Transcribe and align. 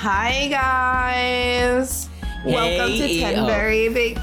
Hi 0.00 0.46
guys. 0.46 2.08
Welcome 2.44 2.86
to 2.86 3.08
Hey, 3.08 3.18
Ten 3.18 3.40
oh. 3.40 3.46
Very 3.46 3.88
Big. 3.88 4.16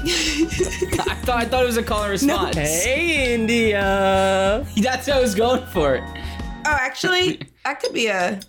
thought 1.20 1.36
I 1.36 1.44
thought 1.44 1.64
it 1.64 1.66
was 1.66 1.76
a 1.76 1.82
call 1.82 2.04
and 2.04 2.12
response. 2.12 2.56
Hey, 2.56 3.34
India. 3.34 4.66
That's 4.78 5.06
what 5.06 5.16
I 5.16 5.20
was 5.20 5.34
going 5.34 5.66
for. 5.66 5.98
oh, 5.98 6.62
actually, 6.64 7.42
that 7.62 7.80
could 7.80 7.92
be 7.92 8.06
a 8.06 8.40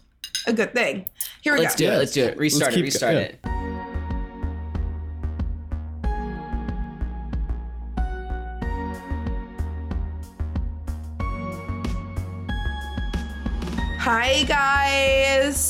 a 0.47 0.53
good 0.53 0.73
thing. 0.73 1.05
Here 1.41 1.51
we 1.51 1.57
go. 1.57 1.63
Let's 1.63 1.75
do 1.75 1.91
it. 1.91 1.97
Let's 1.97 2.13
do 2.13 2.23
it. 2.23 2.37
Restart 2.37 2.71
it. 2.71 2.75
keep 2.75 2.83
go- 2.83 2.85
Restart 2.85 3.13
yeah. 3.15 3.19
it. 3.19 3.39
Hi 13.99 14.43
guys. 14.43 15.66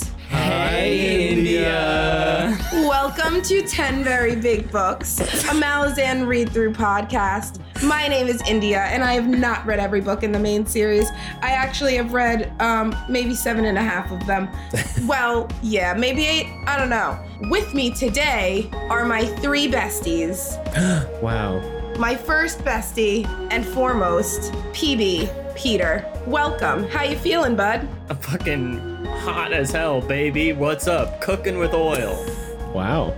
Hey, 1.67 2.87
Welcome 2.87 3.41
to 3.41 3.61
10 3.61 4.01
Very 4.01 4.37
Big 4.37 4.71
Books, 4.71 5.19
a 5.19 5.51
Malazan 5.53 6.25
read 6.25 6.49
through 6.49 6.71
podcast. 6.71 7.59
My 7.83 8.07
name 8.07 8.27
is 8.27 8.41
India, 8.47 8.83
and 8.83 9.03
I 9.03 9.13
have 9.15 9.27
not 9.27 9.65
read 9.65 9.77
every 9.77 9.99
book 9.99 10.23
in 10.23 10.31
the 10.31 10.39
main 10.39 10.65
series. 10.65 11.09
I 11.41 11.51
actually 11.51 11.95
have 11.97 12.13
read 12.13 12.53
um, 12.61 12.95
maybe 13.09 13.35
seven 13.35 13.65
and 13.65 13.77
a 13.77 13.81
half 13.81 14.11
of 14.11 14.25
them. 14.25 14.47
well, 15.07 15.49
yeah, 15.61 15.93
maybe 15.93 16.25
eight. 16.25 16.47
I 16.67 16.77
don't 16.77 16.89
know. 16.89 17.19
With 17.49 17.73
me 17.73 17.91
today 17.91 18.69
are 18.89 19.03
my 19.03 19.25
three 19.25 19.69
besties. 19.69 20.55
Wow. 21.21 21.59
My 21.97 22.15
first 22.15 22.59
bestie 22.59 23.25
and 23.51 23.65
foremost, 23.65 24.53
PB, 24.71 25.55
Peter. 25.55 26.05
Welcome. 26.27 26.83
How 26.83 27.03
you 27.03 27.17
feeling, 27.17 27.55
bud? 27.55 27.89
I'm 28.09 28.17
fucking 28.17 28.96
hot 29.07 29.53
as 29.53 29.71
hell, 29.71 30.01
baby. 30.01 30.53
What's 30.53 30.87
up? 30.87 31.21
Cooking 31.21 31.57
with 31.57 31.73
oil. 31.73 32.25
Wow. 32.73 33.13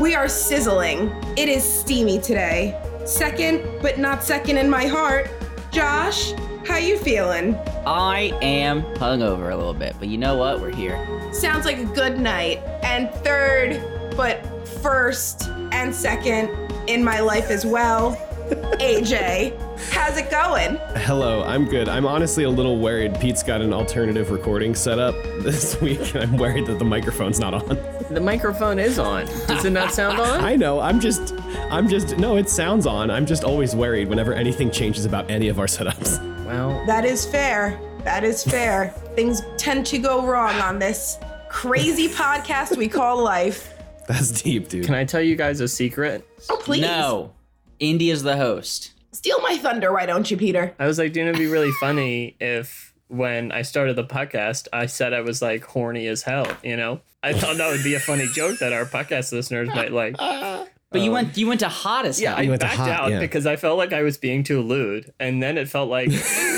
We 0.00 0.14
are 0.14 0.28
sizzling. 0.28 1.14
It 1.36 1.48
is 1.48 1.62
steamy 1.62 2.20
today. 2.20 2.80
Second, 3.04 3.62
but 3.80 3.98
not 3.98 4.24
second 4.24 4.58
in 4.58 4.68
my 4.68 4.86
heart, 4.86 5.30
Josh, 5.70 6.32
how 6.66 6.78
you 6.78 6.98
feeling? 6.98 7.54
I 7.86 8.36
am 8.40 8.82
hungover 8.94 9.52
a 9.52 9.56
little 9.56 9.74
bit, 9.74 9.94
but 9.98 10.08
you 10.08 10.18
know 10.18 10.36
what? 10.36 10.60
We're 10.60 10.74
here. 10.74 10.98
Sounds 11.32 11.64
like 11.66 11.78
a 11.78 11.84
good 11.84 12.18
night. 12.18 12.58
And 12.82 13.10
third, 13.16 13.82
but 14.16 14.44
first 14.80 15.48
and 15.72 15.94
second 15.94 16.48
in 16.88 17.04
my 17.04 17.20
life 17.20 17.50
as 17.50 17.66
well, 17.66 18.18
AJ, 18.50 19.56
how's 19.90 20.16
it 20.18 20.30
going? 20.30 20.76
Hello, 21.04 21.42
I'm 21.44 21.64
good. 21.66 21.88
I'm 21.88 22.06
honestly 22.06 22.44
a 22.44 22.50
little 22.50 22.78
worried. 22.78 23.18
Pete's 23.20 23.42
got 23.42 23.60
an 23.62 23.72
alternative 23.72 24.30
recording 24.30 24.74
set 24.74 24.98
up 24.98 25.14
this 25.40 25.80
week, 25.82 26.14
and 26.14 26.24
I'm 26.24 26.36
worried 26.36 26.66
that 26.66 26.78
the 26.78 26.84
microphone's 26.84 27.40
not 27.40 27.54
on. 27.54 27.78
The 28.10 28.20
microphone 28.20 28.78
is 28.78 28.98
on. 28.98 29.26
Does 29.46 29.64
it 29.64 29.70
not 29.70 29.92
sound 29.92 30.18
on? 30.20 30.40
I 30.44 30.56
know. 30.56 30.80
I'm 30.80 31.00
just, 31.00 31.34
I'm 31.70 31.88
just. 31.88 32.18
No, 32.18 32.36
it 32.36 32.48
sounds 32.50 32.86
on. 32.86 33.10
I'm 33.10 33.24
just 33.26 33.44
always 33.44 33.74
worried 33.74 34.08
whenever 34.08 34.34
anything 34.34 34.70
changes 34.70 35.04
about 35.06 35.30
any 35.30 35.48
of 35.48 35.58
our 35.58 35.66
setups. 35.66 36.18
Well, 36.44 36.84
That 36.86 37.04
is 37.04 37.24
fair. 37.24 37.80
That 38.04 38.22
is 38.24 38.44
fair. 38.44 38.90
Things 39.14 39.42
tend 39.56 39.86
to 39.86 39.98
go 39.98 40.26
wrong 40.26 40.54
on 40.56 40.78
this 40.78 41.18
crazy 41.48 42.08
podcast 42.14 42.76
we 42.76 42.88
call 42.88 43.22
life. 43.22 43.70
That's 44.06 44.42
deep, 44.42 44.68
dude. 44.68 44.84
can 44.84 44.94
I 44.94 45.04
tell 45.06 45.22
you 45.22 45.34
guys 45.34 45.60
a 45.60 45.68
secret? 45.68 46.28
Oh, 46.50 46.58
please. 46.62 46.82
No. 46.82 47.32
India's 47.78 48.22
the 48.22 48.36
host. 48.36 48.92
Steal 49.12 49.40
my 49.40 49.56
thunder, 49.58 49.92
why 49.92 50.06
don't 50.06 50.30
you, 50.30 50.36
Peter? 50.36 50.74
I 50.78 50.86
was 50.86 50.98
like, 50.98 51.12
didn't 51.12 51.36
it 51.36 51.38
be 51.38 51.46
really 51.46 51.70
funny 51.80 52.36
if 52.40 52.92
when 53.08 53.52
I 53.52 53.62
started 53.62 53.94
the 53.96 54.04
podcast, 54.04 54.66
I 54.72 54.86
said 54.86 55.12
I 55.12 55.20
was 55.20 55.40
like 55.40 55.64
horny 55.64 56.06
as 56.08 56.22
hell, 56.22 56.46
you 56.64 56.76
know? 56.76 57.00
I 57.22 57.32
thought 57.32 57.56
that 57.58 57.70
would 57.70 57.84
be 57.84 57.94
a 57.94 58.00
funny 58.00 58.26
joke 58.34 58.58
that 58.58 58.72
our 58.72 58.84
podcast 58.84 59.32
listeners 59.32 59.68
might 59.68 59.92
like. 59.92 60.16
But 60.18 61.00
you 61.02 61.10
went 61.10 61.36
you 61.36 61.48
went 61.48 61.58
to 61.60 61.68
hot 61.68 62.06
as 62.06 62.20
Yeah, 62.20 62.30
hell. 62.30 62.38
I 62.38 62.42
You 62.42 62.50
went 62.50 62.60
to 62.60 62.66
backed 62.68 62.78
hot, 62.78 62.88
out 62.90 63.10
yeah. 63.10 63.18
because 63.20 63.46
I 63.46 63.56
felt 63.56 63.78
like 63.78 63.92
I 63.92 64.02
was 64.02 64.16
being 64.16 64.44
too 64.44 64.60
lewd. 64.60 65.12
And 65.18 65.42
then 65.42 65.58
it 65.58 65.68
felt 65.68 65.88
like, 65.90 66.08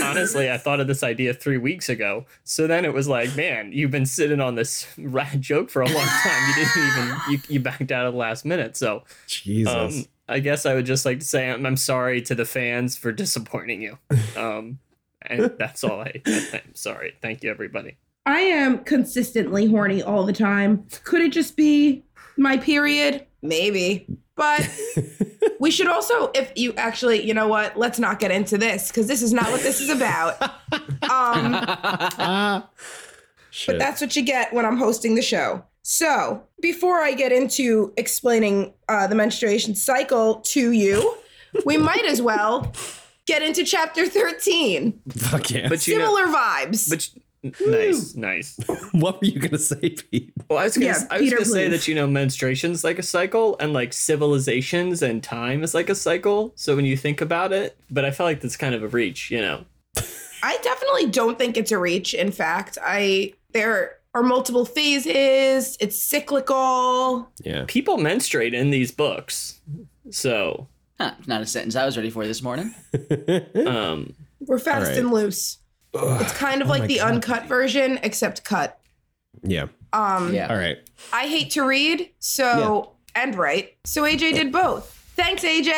honestly, 0.02 0.50
I 0.50 0.58
thought 0.58 0.78
of 0.80 0.86
this 0.88 1.02
idea 1.02 1.32
three 1.32 1.56
weeks 1.56 1.88
ago. 1.88 2.26
So 2.44 2.66
then 2.66 2.84
it 2.84 2.92
was 2.92 3.08
like, 3.08 3.34
man, 3.34 3.72
you've 3.72 3.90
been 3.90 4.04
sitting 4.06 4.40
on 4.40 4.54
this 4.54 4.86
rad 4.98 5.40
joke 5.40 5.70
for 5.70 5.80
a 5.82 5.86
long 5.88 6.04
time. 6.06 6.48
You 6.48 6.54
didn't 6.54 6.86
even, 6.86 7.16
you, 7.30 7.38
you 7.48 7.60
backed 7.60 7.90
out 7.92 8.06
at 8.06 8.10
the 8.10 8.16
last 8.16 8.44
minute. 8.44 8.76
So 8.76 9.04
Jesus. 9.26 9.72
um, 9.74 10.04
I 10.28 10.40
guess 10.40 10.66
I 10.66 10.74
would 10.74 10.86
just 10.86 11.04
like 11.04 11.20
to 11.20 11.24
say 11.24 11.50
I'm, 11.50 11.64
I'm 11.64 11.76
sorry 11.76 12.20
to 12.22 12.34
the 12.34 12.44
fans 12.44 12.96
for 12.96 13.12
disappointing 13.12 13.82
you. 13.82 13.98
Um, 14.36 14.80
and 15.22 15.52
that's 15.58 15.82
all 15.82 16.00
I, 16.00 16.20
I'm 16.26 16.74
sorry. 16.74 17.14
Thank 17.22 17.42
you, 17.42 17.50
everybody. 17.50 17.96
I 18.26 18.40
am 18.40 18.84
consistently 18.84 19.66
horny 19.66 20.02
all 20.02 20.24
the 20.24 20.32
time. 20.32 20.86
Could 21.04 21.22
it 21.22 21.32
just 21.32 21.56
be 21.56 22.04
my 22.36 22.58
period? 22.58 23.26
Maybe. 23.40 24.06
But 24.36 24.68
we 25.58 25.70
should 25.70 25.86
also, 25.86 26.30
if 26.34 26.52
you 26.54 26.74
actually, 26.74 27.26
you 27.26 27.32
know 27.32 27.48
what, 27.48 27.78
let's 27.78 27.98
not 27.98 28.20
get 28.20 28.30
into 28.30 28.58
this 28.58 28.88
because 28.88 29.06
this 29.06 29.22
is 29.22 29.32
not 29.32 29.50
what 29.50 29.62
this 29.62 29.80
is 29.80 29.90
about. 29.90 30.36
Um. 31.10 31.52
But 33.66 33.78
that's 33.78 34.00
what 34.00 34.16
you 34.16 34.22
get 34.22 34.52
when 34.52 34.66
I'm 34.66 34.76
hosting 34.76 35.14
the 35.14 35.22
show. 35.22 35.64
So 35.88 36.42
before 36.60 37.00
I 37.00 37.12
get 37.12 37.30
into 37.30 37.92
explaining 37.96 38.74
uh, 38.88 39.06
the 39.06 39.14
menstruation 39.14 39.76
cycle 39.76 40.40
to 40.46 40.72
you, 40.72 41.16
we 41.64 41.76
might 41.90 42.04
as 42.04 42.20
well 42.20 42.72
get 43.24 43.40
into 43.40 43.62
chapter 43.62 44.04
13. 44.04 45.00
Fuck 45.10 45.52
yeah. 45.52 45.68
But 45.68 45.86
you 45.86 45.96
know, 45.96 46.06
Similar 46.16 46.26
vibes. 46.36 46.90
but 46.90 47.60
nice, 47.68 48.16
nice. 48.16 48.58
what 48.94 49.20
were 49.20 49.28
you 49.28 49.38
gonna 49.38 49.60
say, 49.60 49.90
Pete? 49.90 50.32
Well, 50.50 50.58
I 50.58 50.64
was 50.64 50.76
gonna, 50.76 50.86
Yeah, 50.86 51.06
I 51.08 51.18
was 51.18 51.22
Peter, 51.22 51.36
gonna 51.36 51.46
say 51.46 51.68
that 51.68 51.86
you 51.86 51.94
know 51.94 52.08
menstruation's 52.08 52.82
like 52.82 52.98
a 52.98 53.04
cycle, 53.04 53.56
and 53.60 53.72
like 53.72 53.92
civilizations 53.92 55.02
and 55.02 55.22
time 55.22 55.62
is 55.62 55.72
like 55.72 55.88
a 55.88 55.94
cycle. 55.94 56.52
So 56.56 56.74
when 56.74 56.84
you 56.84 56.96
think 56.96 57.20
about 57.20 57.52
it, 57.52 57.78
but 57.92 58.04
I 58.04 58.10
felt 58.10 58.26
like 58.26 58.40
that's 58.40 58.56
kind 58.56 58.74
of 58.74 58.82
a 58.82 58.88
reach, 58.88 59.30
you 59.30 59.40
know. 59.40 59.64
I 60.42 60.58
definitely 60.64 61.10
don't 61.10 61.38
think 61.38 61.56
it's 61.56 61.70
a 61.70 61.78
reach. 61.78 62.12
In 62.12 62.32
fact, 62.32 62.76
I 62.82 63.34
there 63.52 63.98
are 64.16 64.22
multiple 64.22 64.64
phases. 64.64 65.76
It's 65.78 66.02
cyclical. 66.02 67.30
Yeah. 67.44 67.66
People 67.68 67.98
menstruate 67.98 68.54
in 68.54 68.70
these 68.70 68.90
books, 68.90 69.60
so 70.10 70.68
Huh, 70.98 71.12
not 71.26 71.42
a 71.42 71.46
sentence 71.46 71.76
I 71.76 71.84
was 71.84 71.98
ready 71.98 72.08
for 72.08 72.26
this 72.26 72.40
morning. 72.42 72.74
um, 73.66 74.14
We're 74.40 74.58
fast 74.58 74.88
right. 74.88 74.96
and 74.98 75.10
loose. 75.12 75.58
It's 75.92 76.32
kind 76.32 76.62
of 76.62 76.68
Oh 76.68 76.70
like 76.70 76.86
the 76.86 76.96
God. 76.98 77.12
uncut 77.12 77.44
version, 77.44 77.98
except 78.02 78.42
cut. 78.44 78.80
Yeah. 79.42 79.66
Um, 79.92 80.32
Yeah. 80.32 80.48
All 80.48 80.56
right. 80.56 80.78
I 81.12 81.26
hate 81.26 81.50
to 81.50 81.62
read, 81.66 82.08
so 82.18 82.92
and 83.14 83.34
write. 83.34 83.76
So 83.84 84.04
AJ 84.04 84.32
did 84.32 84.50
both. 84.50 84.90
Thanks, 85.14 85.42
AJ. 85.44 85.70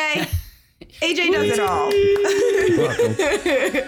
AJ 1.01 1.31
does 1.33 1.49
it 1.51 1.59
all. 1.59 1.89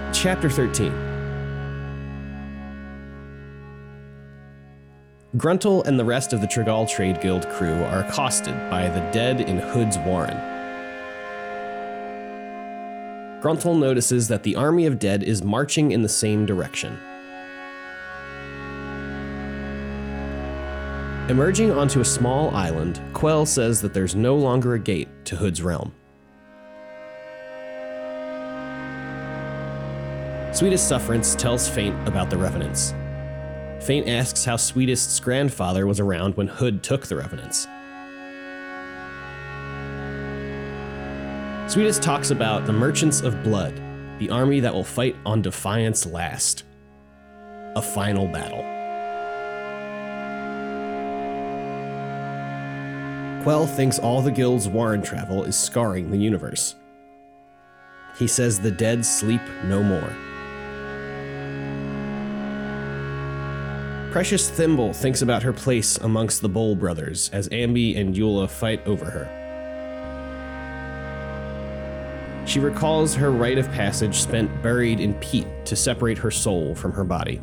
Welcome. 0.00 0.12
Chapter 0.14 0.48
13 0.48 1.05
Gruntle 5.36 5.82
and 5.84 5.98
the 5.98 6.04
rest 6.04 6.32
of 6.32 6.40
the 6.40 6.46
Trygalle 6.46 6.88
Trade 6.88 7.20
Guild 7.20 7.46
crew 7.50 7.84
are 7.84 8.00
accosted 8.00 8.54
by 8.70 8.88
the 8.88 9.00
dead 9.10 9.42
in 9.42 9.58
Hood's 9.58 9.98
Warren. 9.98 10.36
Gruntle 13.42 13.74
notices 13.74 14.28
that 14.28 14.44
the 14.44 14.56
army 14.56 14.86
of 14.86 14.98
dead 14.98 15.22
is 15.22 15.42
marching 15.42 15.90
in 15.92 16.00
the 16.00 16.08
same 16.08 16.46
direction. 16.46 16.98
Emerging 21.28 21.70
onto 21.70 22.00
a 22.00 22.04
small 22.04 22.54
island, 22.54 23.02
Quell 23.12 23.44
says 23.44 23.82
that 23.82 23.92
there's 23.92 24.14
no 24.14 24.36
longer 24.36 24.72
a 24.74 24.78
gate 24.78 25.08
to 25.26 25.36
Hood's 25.36 25.60
realm. 25.60 25.92
Sweetest 30.54 30.88
Sufferance 30.88 31.34
tells 31.34 31.68
Faint 31.68 32.08
about 32.08 32.30
the 32.30 32.38
Revenants. 32.38 32.94
Faint 33.86 34.08
asks 34.08 34.44
how 34.44 34.56
Sweetest's 34.56 35.20
grandfather 35.20 35.86
was 35.86 36.00
around 36.00 36.36
when 36.36 36.48
Hood 36.48 36.82
took 36.82 37.06
the 37.06 37.14
Revenants. 37.14 37.68
Sweetest 41.72 42.02
talks 42.02 42.32
about 42.32 42.66
the 42.66 42.72
Merchants 42.72 43.20
of 43.20 43.44
Blood, 43.44 43.80
the 44.18 44.28
army 44.28 44.58
that 44.58 44.74
will 44.74 44.82
fight 44.82 45.14
on 45.24 45.40
Defiance 45.40 46.04
last. 46.04 46.64
A 47.76 47.80
final 47.80 48.26
battle. 48.26 48.64
Quell 53.44 53.68
thinks 53.68 54.00
all 54.00 54.20
the 54.20 54.32
guild's 54.32 54.66
Warren 54.66 55.00
travel 55.00 55.44
is 55.44 55.56
scarring 55.56 56.10
the 56.10 56.18
universe. 56.18 56.74
He 58.18 58.26
says 58.26 58.58
the 58.58 58.72
dead 58.72 59.06
sleep 59.06 59.42
no 59.66 59.80
more. 59.80 60.12
Precious 64.16 64.48
Thimble 64.48 64.94
thinks 64.94 65.20
about 65.20 65.42
her 65.42 65.52
place 65.52 65.98
amongst 65.98 66.40
the 66.40 66.48
Bole 66.48 66.74
brothers 66.74 67.28
as 67.34 67.50
Amby 67.50 67.98
and 67.98 68.14
Eula 68.14 68.48
fight 68.48 68.80
over 68.86 69.04
her. 69.04 69.28
She 72.46 72.58
recalls 72.58 73.14
her 73.14 73.30
rite 73.30 73.58
of 73.58 73.70
passage 73.72 74.14
spent 74.14 74.62
buried 74.62 75.00
in 75.00 75.12
peat 75.16 75.46
to 75.66 75.76
separate 75.76 76.16
her 76.16 76.30
soul 76.30 76.74
from 76.74 76.92
her 76.92 77.04
body. 77.04 77.42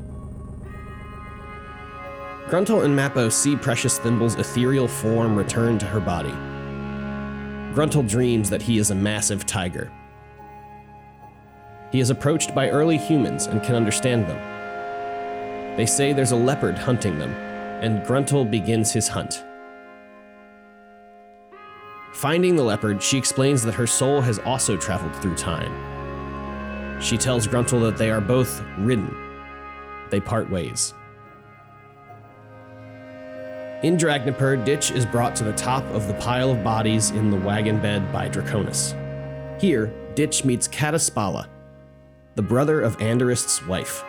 Gruntle 2.50 2.82
and 2.82 2.98
Mappo 2.98 3.32
see 3.32 3.56
Precious 3.56 4.00
Thimble's 4.00 4.34
ethereal 4.34 4.88
form 4.88 5.36
return 5.36 5.78
to 5.78 5.86
her 5.86 6.00
body. 6.00 6.34
Gruntle 7.76 8.02
dreams 8.02 8.50
that 8.50 8.64
he 8.64 8.80
is 8.80 8.90
a 8.90 8.96
massive 8.96 9.46
tiger. 9.46 9.92
He 11.92 12.00
is 12.00 12.10
approached 12.10 12.56
by 12.56 12.72
early 12.72 12.98
humans 12.98 13.46
and 13.46 13.62
can 13.62 13.76
understand 13.76 14.26
them. 14.28 14.53
They 15.76 15.86
say 15.86 16.14
there's 16.14 16.32
a 16.32 16.36
leopard 16.36 16.78
hunting 16.78 17.18
them, 17.18 17.32
and 17.82 18.06
Gruntle 18.06 18.46
begins 18.46 18.92
his 18.92 19.08
hunt. 19.08 19.44
Finding 22.14 22.56
the 22.56 22.64
leopard, 22.64 23.02
she 23.02 23.18
explains 23.18 23.64
that 23.64 23.74
her 23.74 23.88
soul 23.88 24.22
has 24.22 24.38
also 24.40 24.78
traveled 24.78 25.16
through 25.16 25.36
time. 25.36 27.02
She 27.02 27.18
tells 27.18 27.48
Gruntle 27.48 27.80
that 27.82 27.98
they 27.98 28.12
are 28.12 28.22
both 28.22 28.62
ridden. 28.78 29.14
They 30.12 30.20
part 30.20 30.50
ways. 30.50 30.94
In 33.82 33.98
Dragnipur, 33.98 34.64
Ditch 34.64 34.92
is 34.92 35.06
brought 35.08 35.36
to 35.38 35.44
the 35.44 35.54
top 35.54 35.84
of 35.86 36.08
the 36.08 36.14
pile 36.14 36.52
of 36.52 36.64
bodies 36.64 37.10
in 37.10 37.32
the 37.32 37.38
wagon 37.38 37.82
bed 37.82 38.14
by 38.14 38.30
Draconus. 38.30 38.94
Here, 39.60 39.92
Ditch 40.14 40.46
meets 40.46 40.68
Kadaspala, 40.68 41.48
the 42.36 42.44
brother 42.44 42.80
of 42.80 42.98
Andarist's 43.00 43.66
wife. 43.66 44.04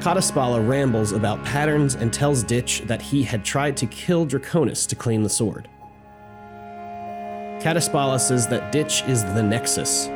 Kadaspala 0.00 0.66
rambles 0.66 1.10
about 1.10 1.44
patterns 1.44 1.96
and 1.96 2.12
tells 2.12 2.44
Ditch 2.44 2.82
that 2.86 3.02
he 3.02 3.24
had 3.24 3.44
tried 3.44 3.76
to 3.78 3.86
kill 3.86 4.24
Draconus 4.24 4.86
to 4.86 4.94
claim 4.94 5.24
the 5.24 5.28
sword. 5.28 5.68
Kadaspala 7.60 8.20
says 8.20 8.46
that 8.46 8.70
Ditch 8.70 9.02
is 9.08 9.24
the 9.24 9.42
Nexus. 9.42 10.06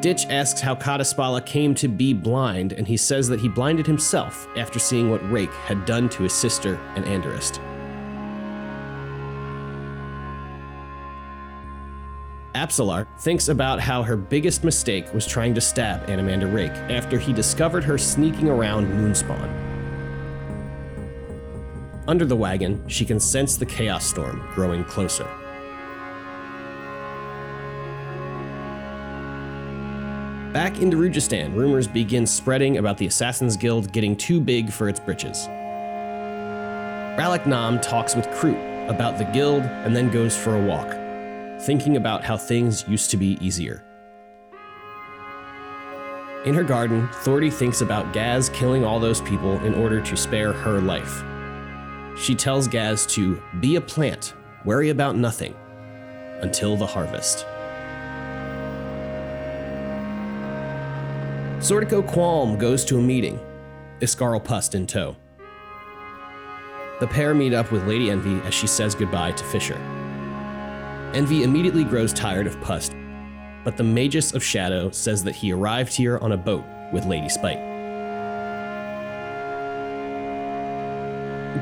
Ditch 0.00 0.26
asks 0.30 0.60
how 0.60 0.76
Kadaspala 0.76 1.44
came 1.44 1.74
to 1.74 1.88
be 1.88 2.14
blind, 2.14 2.72
and 2.72 2.86
he 2.86 2.96
says 2.96 3.28
that 3.28 3.40
he 3.40 3.48
blinded 3.48 3.88
himself 3.88 4.46
after 4.56 4.78
seeing 4.78 5.10
what 5.10 5.28
Rake 5.32 5.52
had 5.66 5.84
done 5.86 6.08
to 6.10 6.22
his 6.22 6.32
sister 6.32 6.76
and 6.94 7.04
Andarist. 7.04 7.58
Apsalar 12.54 13.06
thinks 13.20 13.48
about 13.48 13.78
how 13.78 14.02
her 14.02 14.16
biggest 14.16 14.64
mistake 14.64 15.12
was 15.14 15.24
trying 15.24 15.54
to 15.54 15.60
stab 15.60 16.08
Anomander 16.08 16.52
Rake 16.52 16.72
after 16.90 17.16
he 17.16 17.32
discovered 17.32 17.84
her 17.84 17.96
sneaking 17.96 18.48
around 18.48 18.88
Moon's 18.88 19.20
Spawn. 19.20 19.48
Under 22.08 22.24
the 22.24 22.34
wagon, 22.34 22.82
she 22.88 23.04
can 23.04 23.20
sense 23.20 23.56
the 23.56 23.66
Chaos 23.66 24.04
Storm 24.04 24.44
growing 24.54 24.82
closer. 24.82 25.28
Back 30.52 30.80
in 30.80 30.90
Darujhistan, 30.90 31.54
rumors 31.54 31.86
begin 31.86 32.26
spreading 32.26 32.78
about 32.78 32.98
the 32.98 33.06
Assassin's 33.06 33.56
Guild 33.56 33.92
getting 33.92 34.16
too 34.16 34.40
big 34.40 34.72
for 34.72 34.88
its 34.88 34.98
britches. 34.98 35.46
Rallick 37.16 37.46
Nom 37.46 37.80
talks 37.80 38.16
with 38.16 38.26
Krute 38.30 38.88
about 38.88 39.18
the 39.18 39.24
guild 39.26 39.62
and 39.62 39.94
then 39.94 40.10
goes 40.10 40.36
for 40.36 40.56
a 40.56 40.66
walk 40.66 40.99
thinking 41.64 41.96
about 41.96 42.24
how 42.24 42.36
things 42.36 42.84
used 42.88 43.10
to 43.10 43.16
be 43.16 43.38
easier. 43.40 43.84
In 46.46 46.54
her 46.54 46.64
garden, 46.64 47.06
Thordy 47.08 47.52
thinks 47.52 47.82
about 47.82 48.14
Gaz 48.14 48.48
killing 48.48 48.82
all 48.82 48.98
those 48.98 49.20
people 49.20 49.58
in 49.58 49.74
order 49.74 50.00
to 50.00 50.16
spare 50.16 50.52
her 50.52 50.80
life. 50.80 51.22
She 52.18 52.34
tells 52.34 52.66
Gaz 52.66 53.04
to 53.08 53.42
be 53.60 53.76
a 53.76 53.80
plant, 53.80 54.32
worry 54.64 54.88
about 54.88 55.16
nothing, 55.16 55.54
until 56.40 56.76
the 56.76 56.86
harvest. 56.86 57.44
Sordiko 61.60 62.02
Qualm 62.02 62.58
goes 62.58 62.86
to 62.86 62.98
a 62.98 63.02
meeting, 63.02 63.38
Iskaral 64.00 64.42
Pust 64.42 64.74
in 64.74 64.86
tow. 64.86 65.14
The 67.00 67.06
pair 67.06 67.34
meet 67.34 67.52
up 67.52 67.70
with 67.70 67.86
Lady 67.86 68.10
Envy 68.10 68.40
as 68.46 68.54
she 68.54 68.66
says 68.66 68.94
goodbye 68.94 69.32
to 69.32 69.44
Fisher. 69.44 69.78
Envy 71.14 71.42
immediately 71.42 71.82
grows 71.82 72.12
tired 72.12 72.46
of 72.46 72.60
Pust, 72.60 72.94
but 73.64 73.76
the 73.76 73.82
Magus 73.82 74.32
of 74.32 74.44
Shadow 74.44 74.90
says 74.90 75.24
that 75.24 75.34
he 75.34 75.52
arrived 75.52 75.92
here 75.92 76.18
on 76.18 76.30
a 76.30 76.36
boat 76.36 76.64
with 76.92 77.04
Lady 77.04 77.28
Spite. 77.28 77.58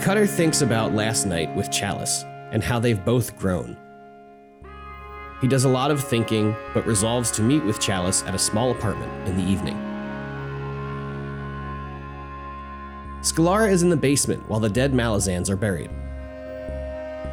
Cutter 0.02 0.26
thinks 0.26 0.62
about 0.62 0.94
last 0.94 1.26
night 1.26 1.54
with 1.56 1.70
Chalice 1.70 2.24
and 2.52 2.62
how 2.62 2.78
they've 2.78 3.04
both 3.04 3.36
grown. 3.36 3.76
He 5.40 5.48
does 5.48 5.64
a 5.64 5.68
lot 5.68 5.90
of 5.90 6.04
thinking, 6.04 6.54
but 6.72 6.86
resolves 6.86 7.30
to 7.32 7.42
meet 7.42 7.64
with 7.64 7.80
Chalice 7.80 8.22
at 8.24 8.34
a 8.34 8.38
small 8.38 8.70
apartment 8.70 9.10
in 9.26 9.36
the 9.36 9.42
evening. 9.42 9.76
Scillara 13.22 13.70
is 13.70 13.82
in 13.82 13.88
the 13.88 13.96
basement 13.96 14.48
while 14.48 14.60
the 14.60 14.68
dead 14.68 14.92
Malazans 14.92 15.50
are 15.50 15.56
buried. 15.56 15.90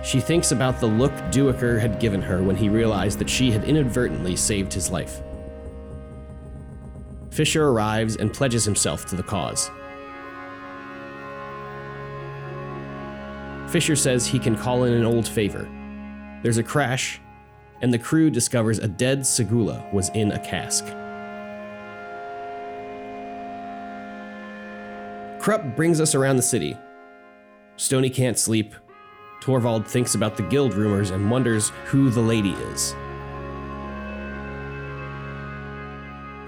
She 0.06 0.20
thinks 0.20 0.52
about 0.52 0.80
the 0.80 0.86
look 0.86 1.12
Duiker 1.32 1.82
had 1.82 2.00
given 2.00 2.22
her 2.22 2.44
when 2.44 2.56
he 2.56 2.70
realized 2.70 3.18
that 3.18 3.30
she 3.30 3.50
had 3.50 3.64
inadvertently 3.64 4.36
saved 4.36 4.72
his 4.72 4.92
life. 4.92 5.24
Fisher 7.32 7.70
arrives 7.70 8.16
and 8.16 8.32
pledges 8.32 8.64
himself 8.64 9.08
to 9.08 9.16
the 9.16 9.24
cause. 9.24 9.72
Fisher 13.72 13.96
says 13.96 14.28
he 14.28 14.38
can 14.38 14.56
call 14.56 14.84
in 14.84 14.94
an 14.94 15.06
old 15.06 15.28
favor. 15.28 15.68
There's 16.44 16.60
a 16.60 16.64
crash, 16.64 17.20
and 17.82 17.92
the 17.92 17.98
crew 17.98 18.30
discovers 18.30 18.78
a 18.78 18.88
dead 18.88 19.22
Seguleh 19.22 19.92
was 19.92 20.10
in 20.10 20.34
a 20.34 20.40
cask. 20.40 20.86
Kruppe 25.42 25.76
brings 25.76 26.00
us 26.00 26.14
around 26.14 26.36
the 26.36 26.44
city. 26.44 26.78
Stonny 27.76 28.12
can't 28.12 28.38
sleep, 28.38 28.76
Torvald 29.46 29.86
thinks 29.86 30.16
about 30.16 30.36
the 30.38 30.42
guild 30.42 30.74
rumors 30.74 31.12
and 31.12 31.30
wonders 31.30 31.70
who 31.86 32.10
the 32.10 32.20
lady 32.20 32.54
is. 32.54 32.96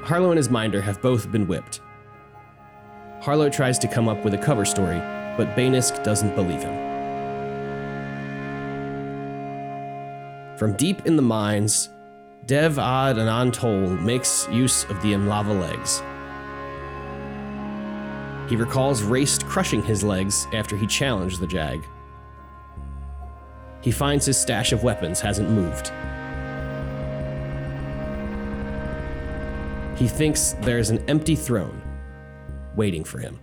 Harllo 0.01 0.29
and 0.29 0.37
his 0.37 0.49
minder 0.49 0.81
have 0.81 0.99
both 0.99 1.31
been 1.31 1.45
whipped. 1.45 1.81
Harllo 3.21 3.51
tries 3.51 3.77
to 3.77 3.87
come 3.87 4.09
up 4.09 4.25
with 4.25 4.33
a 4.33 4.37
cover 4.39 4.65
story, 4.65 4.97
but 5.37 5.55
Bainisk 5.55 6.03
doesn't 6.03 6.33
believe 6.33 6.63
him. 6.63 6.73
From 10.57 10.73
deep 10.75 11.05
in 11.05 11.17
the 11.17 11.21
mines, 11.21 11.89
Dev'ad 12.47 13.17
Anantol 13.17 14.01
makes 14.01 14.49
use 14.49 14.85
of 14.85 14.99
the 15.03 15.13
Imlava 15.13 15.53
legs. 15.61 16.01
He 18.49 18.55
recalls 18.55 19.03
Raest 19.03 19.45
crushing 19.45 19.83
his 19.83 20.03
legs 20.03 20.47
after 20.51 20.75
he 20.75 20.87
challenged 20.87 21.39
the 21.39 21.45
Jag. 21.45 21.85
He 23.87 23.91
finds 23.91 24.25
his 24.25 24.37
stash 24.37 24.73
of 24.73 24.83
weapons 24.83 25.21
hasn't 25.21 25.49
moved. 25.49 25.93
He 29.97 30.09
thinks 30.09 30.57
there's 30.59 30.89
an 30.89 31.01
empty 31.07 31.37
throne 31.37 31.81
waiting 32.75 33.05
for 33.05 33.19
him. 33.19 33.39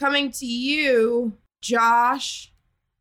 Coming 0.00 0.32
to 0.32 0.46
you, 0.46 1.34
Josh. 1.60 2.52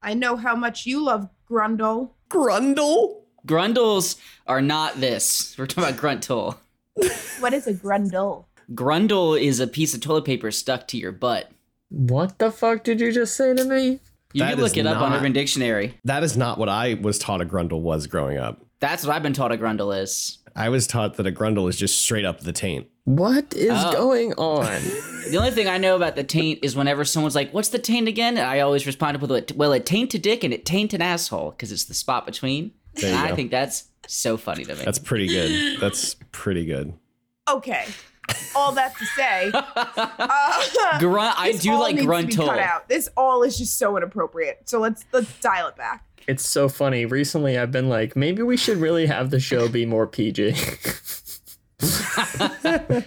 I 0.04 0.13
know 0.13 0.36
how 0.36 0.56
much 0.56 0.86
you 0.86 1.04
love 1.04 1.30
Grundle. 1.50 2.12
Grundle? 2.30 3.21
Grundles 3.48 4.17
are 4.48 4.62
not 4.62 5.00
this. 5.00 5.55
We're 5.57 5.67
talking 5.67 5.83
about 5.89 6.00
Gruntle. 6.00 6.57
What 7.39 7.53
is 7.53 7.67
a 7.67 7.74
Grundle? 7.74 8.45
Grundle 8.74 9.39
is 9.41 9.60
a 9.60 9.67
piece 9.67 9.93
of 9.93 10.01
toilet 10.01 10.25
paper 10.25 10.51
stuck 10.51 10.88
to 10.89 10.98
your 10.98 11.12
butt. 11.12 11.51
What 11.89 12.38
the 12.39 12.51
fuck 12.51 12.83
did 12.83 13.01
you 13.01 13.12
just 13.12 13.36
say 13.36 13.53
to 13.53 13.63
me? 13.65 14.00
You 14.33 14.39
That 14.43 14.51
can 14.51 14.60
look 14.60 14.71
is 14.71 14.77
it 14.77 14.88
up 14.88 15.01
on 15.01 15.12
Urban 15.13 15.33
Dictionary. 15.33 15.98
That 16.05 16.24
is 16.24 16.38
not 16.38 16.57
what 16.57 16.69
I 16.69 16.93
was 16.93 17.19
taught 17.19 17.41
a 17.41 17.45
grundle 17.45 17.81
was 17.81 18.07
growing 18.07 18.38
up. 18.38 18.62
That's 18.79 19.05
what 19.05 19.13
I've 19.15 19.24
been 19.24 19.33
taught 19.33 19.51
a 19.51 19.57
Grundle 19.57 20.00
is. 20.01 20.39
I 20.55 20.69
was 20.69 20.88
taught 20.88 21.15
that 21.17 21.27
a 21.27 21.31
grundle 21.31 21.69
is 21.69 21.77
just 21.77 22.01
straight 22.01 22.25
up 22.25 22.39
the 22.41 22.51
taint. 22.53 22.88
What 23.03 23.53
is 23.53 23.71
Oh. 23.74 23.91
going 23.93 24.33
on? 24.33 24.79
The 25.31 25.38
only 25.38 25.51
thing 25.51 25.67
I 25.67 25.77
know 25.77 25.95
about 25.95 26.15
the 26.15 26.24
taint 26.24 26.60
is 26.63 26.75
whenever 26.75 27.05
someone's 27.05 27.36
like, 27.36 27.53
"What's 27.53 27.69
the 27.69 27.79
taint 27.79 28.07
again?" 28.07 28.38
And 28.38 28.45
I 28.45 28.60
always 28.62 28.86
respond 28.88 29.21
with, 29.21 29.51
"Well, 29.55 29.71
it 29.71 29.86
taint 29.86 30.13
a 30.15 30.19
dick 30.19 30.43
and 30.43 30.51
it 30.53 30.65
taint 30.65 30.93
an 30.93 31.01
asshole 31.01 31.51
because 31.51 31.71
it's 31.71 31.86
the 31.86 31.93
spot 31.93 32.25
between." 32.25 32.71
There 32.95 33.12
you 33.12 33.17
I 33.17 33.29
go. 33.29 33.36
think 33.36 33.51
that's 33.51 33.86
so 34.07 34.38
funny 34.38 34.63
to 34.65 34.75
me. 34.75 34.83
That's 34.83 35.00
pretty 35.00 35.27
good. 35.27 35.79
That's 35.79 36.15
pretty 36.31 36.65
good. 36.65 36.93
Okay. 37.50 37.86
All 38.55 38.71
that 38.74 38.95
to 38.98 39.05
say, 39.07 39.51
uh, 39.53 41.00
Grunt. 41.00 41.38
I 41.39 41.51
this 41.51 41.62
do 41.63 41.71
all 41.74 41.79
like 41.81 41.95
needs 41.95 42.05
to 42.07 42.12
be 42.27 42.36
cut 42.36 42.45
Gruntle. 42.45 42.60
out. 42.60 42.88
This 42.88 43.10
all 43.17 43.43
is 43.43 43.57
just 43.57 43.77
so 43.77 43.98
inappropriate. 43.98 44.69
So 44.69 44.79
let's 44.79 45.03
let's 45.12 45.38
dial 45.39 45.67
it 45.67 45.75
back. 45.75 46.05
it's 46.27 46.48
so 46.48 46.69
funny. 46.69 47.05
Recently, 47.05 47.57
I've 47.57 47.71
been 47.71 47.89
like, 47.89 48.15
maybe 48.15 48.41
we 48.43 48.55
should 48.57 48.77
really 48.77 49.05
have 49.07 49.31
the 49.31 49.39
show 49.39 49.67
be 49.67 49.86
more 49.86 50.07
PG. 50.07 50.55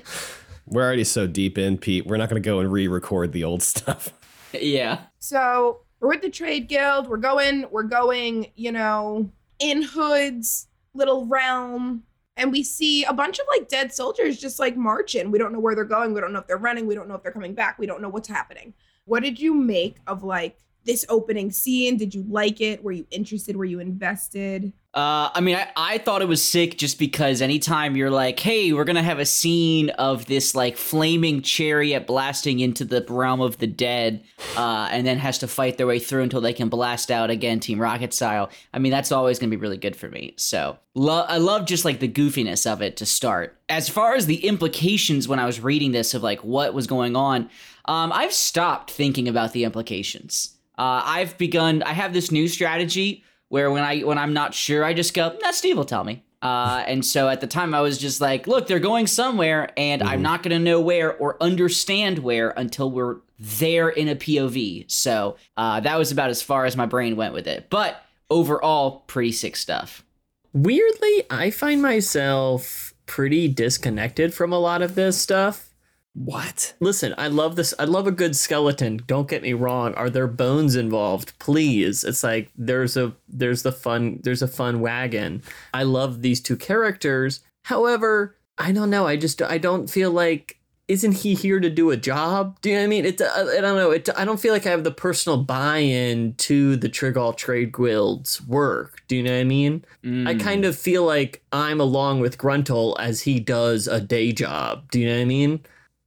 We're 0.67 0.83
already 0.83 1.05
so 1.05 1.27
deep 1.27 1.59
in, 1.59 1.77
Pete. 1.79 2.07
We're 2.07 2.17
not 2.17 2.29
going 2.31 2.43
to 2.43 2.47
go 2.47 2.59
and 2.59 2.73
re 2.73 2.89
record 2.89 3.33
the 3.33 3.45
old 3.45 3.63
stuff. 3.63 4.13
Yeah. 4.61 5.01
So 5.19 5.81
we're 5.99 6.11
with 6.11 6.23
the 6.23 6.31
trade 6.31 6.69
guild. 6.69 7.09
We're 7.09 7.17
going, 7.17 7.65
we're 7.73 7.83
going, 7.83 8.53
you 8.55 8.71
know, 8.71 9.29
in 9.59 9.83
Hood's 9.83 10.69
little 10.95 11.27
realm. 11.27 12.05
And 12.37 12.51
we 12.51 12.65
see 12.65 13.05
a 13.05 13.13
bunch 13.13 13.39
of 13.39 13.47
like 13.49 13.69
dead 13.69 13.93
soldiers 13.95 14.41
just 14.41 14.59
like 14.59 14.77
marching. 14.77 15.31
We 15.31 15.39
don't 15.39 15.53
know 15.53 15.61
where 15.61 15.75
they're 15.75 15.85
going. 15.85 16.13
We 16.13 16.21
don't 16.21 16.33
know 16.33 16.41
if 16.41 16.47
they're 16.47 16.57
running. 16.57 16.87
We 16.87 16.95
don't 16.95 17.09
know 17.09 17.15
if 17.15 17.23
they're 17.23 17.33
coming 17.33 17.55
back. 17.55 17.79
We 17.79 17.87
don't 17.87 18.03
know 18.03 18.09
what's 18.09 18.29
happening. 18.29 18.75
What 19.05 19.23
did 19.23 19.39
you 19.39 19.55
make 19.55 19.99
of 20.07 20.25
like 20.25 20.59
this 20.85 21.05
opening 21.09 21.53
scene? 21.53 21.97
Did 21.97 22.15
you 22.15 22.25
like 22.29 22.61
it? 22.61 22.83
Were 22.83 22.93
you 22.93 23.07
interested? 23.11 23.57
Were 23.57 23.65
you 23.65 23.79
invested? 23.79 24.73
Uh, 24.95 25.29
I 25.35 25.41
mean, 25.41 25.57
I, 25.57 25.67
I 25.77 25.99
thought 25.99 26.23
it 26.23 26.29
was 26.29 26.43
sick 26.43 26.79
just 26.79 27.01
because 27.01 27.43
anytime 27.43 27.97
you're 27.97 28.13
like, 28.13 28.39
hey, 28.39 28.73
we're 28.73 28.85
gonna 28.85 29.03
have 29.03 29.19
a 29.19 29.27
scene 29.27 29.91
of 29.91 30.27
this 30.27 30.55
like 30.55 30.77
flaming 30.77 31.43
chariot 31.43 32.07
blasting 32.07 32.61
into 32.61 32.85
the 32.85 33.05
realm 33.09 33.41
of 33.41 33.59
the 33.59 33.67
dead, 33.67 34.23
uh, 34.57 34.89
and 34.93 35.05
then 35.05 35.19
has 35.19 35.39
to 35.39 35.49
fight 35.49 35.79
their 35.79 35.89
way 35.89 35.99
through 35.99 36.23
until 36.23 36.41
they 36.41 36.53
can 36.53 36.69
blast 36.69 37.11
out 37.11 37.29
again, 37.29 37.59
Team 37.59 37.81
Rocket 37.81 38.15
style. 38.15 38.51
I 38.73 38.79
mean, 38.79 38.93
that's 38.93 39.11
always 39.11 39.41
gonna 39.41 39.51
be 39.51 39.57
really 39.57 39.79
good 39.79 39.97
for 39.97 40.09
me. 40.09 40.35
So, 40.37 40.79
lo- 40.95 41.27
I 41.27 41.39
love 41.39 41.67
just 41.67 41.85
like 41.85 41.99
the 41.99 42.09
goofiness 42.09 42.65
of 42.65 42.81
it 42.81 42.97
to 42.99 43.07
start. 43.07 43.59
As 43.69 43.89
far 43.89 44.15
as 44.15 44.27
the 44.27 44.47
implications 44.47 45.27
when 45.27 45.41
I 45.41 45.47
was 45.47 45.59
reading 45.59 45.91
this 45.91 46.15
of 46.15 46.23
like 46.23 46.45
what 46.45 46.73
was 46.73 46.87
going 46.87 47.17
on, 47.17 47.51
um, 47.87 48.13
I've 48.13 48.33
stopped 48.33 48.93
thinking 48.93 49.27
about 49.27 49.55
the 49.55 49.65
implications. 49.65 50.55
Uh, 50.79 51.03
I've 51.05 51.37
begun. 51.37 51.83
I 51.83 51.95
have 51.95 52.13
this 52.13 52.31
new 52.31 52.47
strategy 52.47 53.25
where 53.55 53.71
when 53.71 53.85
I 53.85 54.01
when 54.01 54.19
I'm 54.19 54.33
not 54.33 54.53
sure, 54.53 54.85
I 54.85 54.95
just 54.95 55.15
go, 55.15 55.39
"That 55.41 55.55
Steve 55.55 55.77
will 55.77 55.85
tell 55.85 56.03
me." 56.03 56.25
Uh, 56.43 56.83
and 56.89 57.07
so 57.07 57.29
at 57.29 57.41
the 57.41 57.47
time, 57.47 57.73
I 57.73 57.83
was 57.83 57.99
just 57.99 58.21
like, 58.21 58.49
"Look, 58.49 58.67
they're 58.67 58.81
going 58.81 59.07
somewhere, 59.07 59.71
and 59.77 60.03
I'm 60.03 60.23
not 60.23 60.43
going 60.43 60.59
to 60.59 60.59
know 60.59 60.81
where 60.81 61.17
or 61.17 61.41
understand 61.41 62.19
where 62.19 62.51
until 62.51 62.91
we're 62.91 63.19
there 63.39 63.89
in 63.89 64.09
a 64.09 64.17
POV." 64.17 64.91
So 64.91 65.37
uh, 65.57 65.79
that 65.79 65.97
was 65.97 66.11
about 66.11 66.31
as 66.31 66.43
far 66.43 66.65
as 66.65 66.77
my 66.77 66.87
brain 66.87 67.15
went 67.15 67.33
with 67.33 67.47
it. 67.47 67.71
But 67.71 68.05
overall, 68.29 69.05
pretty 69.07 69.31
sick 69.31 69.55
stuff. 69.55 70.05
Weirdly, 70.53 71.23
I 71.31 71.53
find 71.53 71.81
myself 71.81 72.93
pretty 73.07 73.47
disconnected 73.47 74.35
from 74.35 74.53
a 74.53 74.59
lot 74.59 74.83
of 74.83 74.97
this 74.97 75.17
stuff. 75.17 75.74
What? 76.15 76.75
Listen, 76.79 77.13
I 77.19 77.27
love 77.27 77.57
this. 77.57 77.75
I 77.79 77.85
love 77.85 78.07
a 78.07 78.13
good 78.13 78.37
skeleton. 78.37 79.01
Don't 79.07 79.29
get 79.29 79.43
me 79.43 79.53
wrong. 79.53 79.95
Are 79.95 80.09
there 80.09 80.29
bones 80.29 80.77
involved? 80.77 81.37
Please. 81.41 82.05
It's 82.05 82.23
like 82.23 82.51
there's 82.57 82.97
a 82.97 83.13
there's 83.29 83.63
the 83.63 83.73
fun 83.73 84.21
there's 84.23 84.43
a 84.43 84.49
fun 84.49 84.81
wagon. 84.81 85.43
I 85.73 85.83
love 85.83 86.23
these 86.23 86.41
two 86.41 86.57
characters. 86.57 87.41
However, 87.65 88.37
I 88.59 88.71
don't 88.71 88.91
know. 88.91 89.07
I 89.07 89.17
just 89.17 89.43
I 89.43 89.59
don't 89.59 89.91
feel 89.91 90.13
like 90.13 90.59
isn't 90.87 91.13
he 91.13 91.35
here 91.35 91.61
to 91.61 91.71
do 91.71 91.91
a 91.91 91.97
job? 91.97 92.61
Do 92.61 92.69
you 92.69 92.77
know 92.77 92.83
what 92.83 92.85
I 92.85 92.89
mean? 92.89 93.05
It 93.07 93.21
I, 93.21 93.25
uh, 93.25 93.47
I 93.59 93.61
don't 93.61 93.77
know. 93.77 93.91
It 93.91 94.09
I 94.17 94.25
don't 94.25 94.39
feel 94.39 94.53
like 94.53 94.67
I 94.67 94.71
have 94.71 94.85
the 94.85 94.93
personal 94.93 95.43
buy-in 95.43 96.35
to 96.35 96.77
the 96.77 96.89
Trygalle 96.89 97.37
Trade 97.37 97.73
Guild's 97.73 98.41
work. 98.47 99.03
Do 99.09 99.17
you 99.17 99.23
know 99.25 99.33
what 99.33 99.41
I 99.41 99.45
mean? 99.45 99.85
I 100.05 100.07
mm. 100.07 100.41
kind 100.41 100.65
of 100.65 100.77
feel 100.77 101.05
like 101.05 101.43
I'm 101.53 101.81
along 101.81 102.21
with 102.21 102.39
Gruntle 102.39 102.97
as 103.01 103.23
he 103.23 103.41
does 103.41 103.89
a 103.89 104.01
day 104.01 104.31
job. 104.31 104.91
Do 104.93 105.01
you 105.01 105.09
know 105.09 105.15
what 105.15 105.23
I 105.23 105.25
mean? 105.25 105.61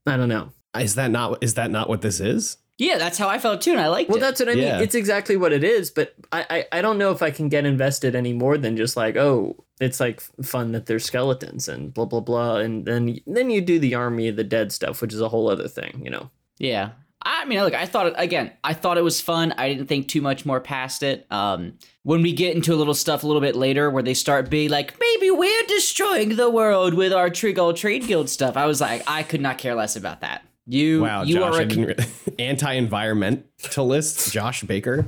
I 0.07 0.17
don't 0.17 0.29
know. 0.29 0.49
Is 0.79 0.95
that 0.95 1.11
not 1.11 1.43
is 1.43 1.55
that 1.55 1.71
not 1.71 1.89
what 1.89 2.01
this 2.01 2.19
is? 2.19 2.57
Yeah, 2.79 2.99
that's 2.99 3.17
how 3.17 3.27
I 3.27 3.39
felt 3.39 3.61
too, 3.61 3.71
and 3.71 3.81
I 3.81 3.87
liked 3.87 4.07
Well, 4.09 4.17
it. 4.19 4.21
that's 4.21 4.39
what 4.39 4.49
I 4.49 4.53
mean. 4.53 4.63
It's 4.65 4.93
exactly 4.93 5.35
what 5.35 5.51
it 5.51 5.63
is, 5.63 5.89
but 5.89 6.13
I, 6.31 6.45
I, 6.71 6.77
I 6.77 6.81
don't 6.83 6.99
know 6.99 7.09
if 7.09 7.23
I 7.23 7.31
can 7.31 7.49
get 7.49 7.65
invested 7.65 8.13
any 8.15 8.33
more 8.33 8.55
than 8.55 8.77
just 8.77 8.95
like, 8.95 9.15
oh, 9.15 9.63
it's 9.79 9.99
like 9.99 10.21
fun 10.43 10.73
that 10.73 10.85
they're 10.85 10.99
skeletons 10.99 11.67
and 11.67 11.91
blah 11.91 12.05
blah 12.05 12.19
blah, 12.19 12.57
and 12.57 12.85
then 12.85 13.17
then 13.25 13.49
you 13.49 13.61
do 13.61 13.79
the 13.79 13.95
army 13.95 14.27
of 14.27 14.35
the 14.35 14.43
dead 14.43 14.71
stuff, 14.71 15.01
which 15.01 15.11
is 15.13 15.21
a 15.21 15.29
whole 15.29 15.49
other 15.49 15.67
thing, 15.67 16.01
you 16.03 16.11
know. 16.11 16.29
Yeah. 16.59 16.91
I 17.29 17.43
mean, 17.45 17.59
look, 17.59 17.73
I 17.73 17.85
thought 17.85 18.07
it 18.07 18.13
again. 18.17 18.51
I 18.63 18.73
thought 18.73 18.97
it 18.97 19.03
was 19.03 19.19
fun. 19.19 19.53
I 19.57 19.67
didn't 19.67 19.87
think 19.87 20.07
too 20.07 20.21
much 20.21 20.45
more 20.45 20.61
past 20.61 21.03
it. 21.03 21.25
Um, 21.29 21.73
when 22.03 22.21
we 22.21 22.31
get 22.31 22.55
into 22.55 22.73
a 22.73 22.77
little 22.77 22.93
stuff 22.93 23.23
a 23.23 23.27
little 23.27 23.41
bit 23.41 23.53
later, 23.55 23.89
where 23.89 24.01
they 24.01 24.13
start 24.13 24.49
being 24.49 24.69
like, 24.69 24.97
maybe 24.97 25.29
we're 25.31 25.63
destroying 25.67 26.37
the 26.37 26.49
world 26.49 26.93
with 26.93 27.11
our 27.11 27.29
Trygalle 27.29 27.75
Trade 27.75 28.07
Guild 28.07 28.29
stuff, 28.29 28.55
I 28.55 28.65
was 28.65 28.79
like, 28.79 29.03
I 29.07 29.23
could 29.23 29.41
not 29.41 29.57
care 29.57 29.75
less 29.75 29.97
about 29.97 30.21
that. 30.21 30.41
You, 30.67 31.01
Wow, 31.01 31.23
you 31.23 31.35
Josh, 31.35 31.53
are 31.55 31.59
I 31.59 31.63
a 31.63 31.65
didn't 31.65 31.85
re- 31.85 31.95
anti-environmentalist 32.39 34.31
Josh 34.31 34.63
Baker. 34.63 35.05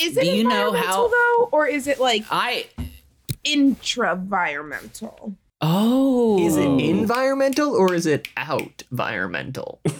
Is 0.00 0.16
it 0.16 0.20
Do 0.22 0.26
you 0.28 0.44
know 0.44 0.68
environmental 0.68 0.88
how- 0.88 1.08
though, 1.08 1.48
or 1.52 1.66
is 1.66 1.86
it 1.88 1.98
like 1.98 2.24
I. 2.30 2.66
intra-environmental? 3.44 5.34
Oh, 5.62 6.38
Is 6.44 6.56
it 6.56 6.64
environmental 6.64 7.74
or 7.74 7.92
is 7.92 8.06
it 8.06 8.28
out 8.36 8.82
environmental? 8.90 9.80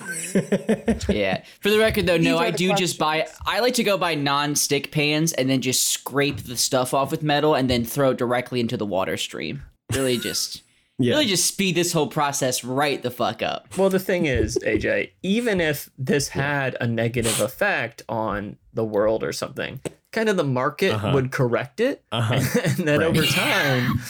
Yeah. 1.09 1.43
For 1.61 1.71
the 1.71 1.79
record, 1.79 2.07
though, 2.07 2.17
no, 2.17 2.23
These 2.23 2.41
are 2.41 2.45
I 2.45 2.51
the 2.53 2.57
do 2.57 2.75
just 2.75 2.99
buy. 2.99 3.27
I 3.47 3.61
like 3.61 3.75
to 3.75 3.83
go 3.85 3.99
buy 3.99 4.15
non-stick 4.15 4.93
pans 4.93 5.33
and 5.33 5.51
then 5.51 5.61
just 5.61 5.89
scrape 5.89 6.45
the 6.45 6.57
stuff 6.57 6.95
off 6.95 7.11
with 7.11 7.23
metal 7.23 7.55
and 7.55 7.69
then 7.69 7.85
throw 7.85 8.11
it 8.11 8.19
directly 8.19 8.61
into 8.61 8.77
the 8.77 8.87
water 8.87 9.17
stream. 9.17 9.63
Really, 9.93 10.19
just 10.19 10.63
Yeah. 10.99 11.15
really 11.15 11.27
just 11.27 11.47
speed 11.47 11.75
this 11.75 11.93
whole 11.93 12.07
process 12.09 12.63
right 12.63 13.03
the 13.03 13.11
fuck 13.11 13.43
up. 13.43 13.77
well, 13.79 13.89
the 13.91 13.99
thing 13.99 14.27
is, 14.27 14.59
AJ, 14.63 15.11
even 15.23 15.61
if 15.61 15.91
this 15.99 16.29
had 16.29 16.77
a 16.81 16.87
negative 16.87 17.41
effect 17.41 18.03
on 18.09 18.57
the 18.75 18.85
world 18.85 19.25
or 19.25 19.33
something, 19.33 19.81
kind 20.13 20.29
of 20.29 20.37
the 20.37 20.45
market 20.45 20.93
Uh-huh. 20.93 21.11
would 21.15 21.33
correct 21.33 21.81
it, 21.81 22.05
Uh-huh. 22.13 22.35
and 22.65 22.87
then 22.87 23.01
Right. 23.01 23.09
over 23.09 23.25
time, 23.27 24.01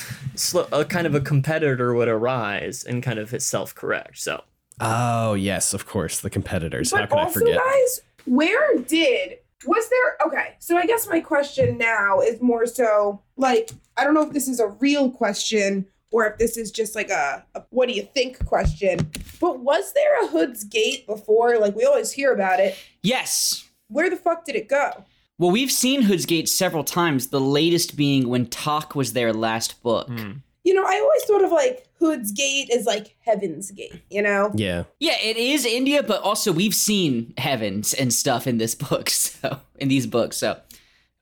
sl- 0.40 0.72
a 0.72 0.84
kind 0.84 1.06
of 1.06 1.14
a 1.14 1.20
competitor 1.20 1.94
would 1.94 2.08
arise 2.08 2.84
and 2.84 3.02
kind 3.02 3.18
of 3.18 3.40
self-correct. 3.42 4.18
So. 4.18 4.42
Oh 4.80 5.34
yes, 5.34 5.74
of 5.74 5.86
course, 5.86 6.20
the 6.20 6.30
competitors. 6.30 6.90
How 6.90 7.00
But 7.00 7.10
can 7.10 7.18
I 7.18 7.22
also, 7.24 7.40
forget? 7.40 7.58
guys, 7.58 8.00
where 8.24 8.78
did 8.78 9.38
was 9.66 9.88
there? 9.90 10.26
Okay, 10.26 10.54
so 10.58 10.76
I 10.78 10.86
guess 10.86 11.06
my 11.06 11.20
question 11.20 11.76
now 11.76 12.20
is 12.20 12.40
more 12.40 12.64
so 12.66 13.20
like 13.36 13.70
I 13.98 14.04
don't 14.04 14.14
know 14.14 14.22
if 14.26 14.32
this 14.32 14.48
is 14.48 14.58
a 14.58 14.68
real 14.68 15.10
question 15.10 15.86
or 16.12 16.26
if 16.26 16.38
this 16.38 16.56
is 16.56 16.70
just 16.70 16.94
like 16.94 17.10
a, 17.10 17.44
a 17.54 17.62
what 17.68 17.88
do 17.88 17.94
you 17.94 18.08
think 18.14 18.42
question. 18.46 19.10
But 19.38 19.60
was 19.60 19.92
there 19.92 20.24
a 20.24 20.28
Hood's 20.28 20.64
Gate 20.64 21.06
before? 21.06 21.58
Like 21.58 21.76
we 21.76 21.84
always 21.84 22.10
hear 22.12 22.32
about 22.32 22.58
it. 22.58 22.74
Yes. 23.02 23.68
Where 23.88 24.08
the 24.08 24.16
fuck 24.16 24.44
did 24.46 24.56
it 24.56 24.68
go? 24.68 25.04
Well, 25.40 25.50
we've 25.50 25.72
seen 25.72 26.02
Hood's 26.02 26.26
Gate 26.26 26.50
several 26.50 26.84
times. 26.84 27.28
The 27.28 27.40
latest 27.40 27.96
being 27.96 28.28
when 28.28 28.44
Talk 28.46 28.94
was 28.94 29.14
their 29.14 29.32
last 29.32 29.82
book. 29.82 30.06
Hmm. 30.06 30.32
You 30.64 30.74
know, 30.74 30.84
I 30.84 30.98
always 31.00 31.22
thought 31.24 31.42
of 31.42 31.50
like 31.50 31.88
Hood's 31.98 32.30
Gate 32.32 32.68
as 32.70 32.84
like 32.84 33.16
Heaven's 33.24 33.70
Gate. 33.70 34.02
You 34.10 34.20
know, 34.20 34.52
Yeah. 34.54 34.84
Yeah, 34.98 35.16
it 35.18 35.38
is 35.38 35.64
India, 35.64 36.02
but 36.02 36.20
also 36.20 36.52
we've 36.52 36.74
seen 36.74 37.32
heavens 37.38 37.94
and 37.94 38.12
stuff 38.12 38.46
in 38.46 38.58
this 38.58 38.74
book, 38.90 39.08
so 39.08 39.60
in 39.78 39.88
these 39.88 40.06
books. 40.06 40.36
So 40.36 40.60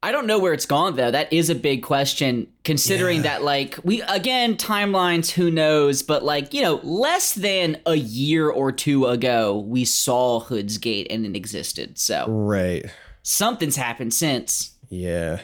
I 0.02 0.10
don't 0.10 0.26
know 0.26 0.40
where 0.40 0.52
it's 0.52 0.66
gone 0.66 0.96
though. 0.96 1.12
That 1.12 1.32
is 1.32 1.48
a 1.50 1.54
big 1.54 1.84
question, 1.84 2.48
considering 2.64 3.18
Yeah. 3.18 3.22
that 3.22 3.42
like 3.44 3.78
we 3.84 4.02
again 4.02 4.56
timelines, 4.56 5.30
who 5.30 5.48
knows? 5.52 6.02
But 6.02 6.24
like 6.24 6.52
you 6.52 6.62
know, 6.62 6.80
less 6.82 7.34
than 7.34 7.80
a 7.86 7.94
year 7.94 8.50
or 8.50 8.72
two 8.72 9.06
ago, 9.06 9.58
we 9.60 9.84
saw 9.84 10.40
Hood's 10.40 10.78
Gate 10.78 11.06
and 11.08 11.24
it 11.24 11.36
existed. 11.36 11.98
So 12.00 12.26
Right. 12.28 12.84
Something's 13.28 13.76
happened 13.76 14.14
since. 14.14 14.74
Yeah. 14.88 15.40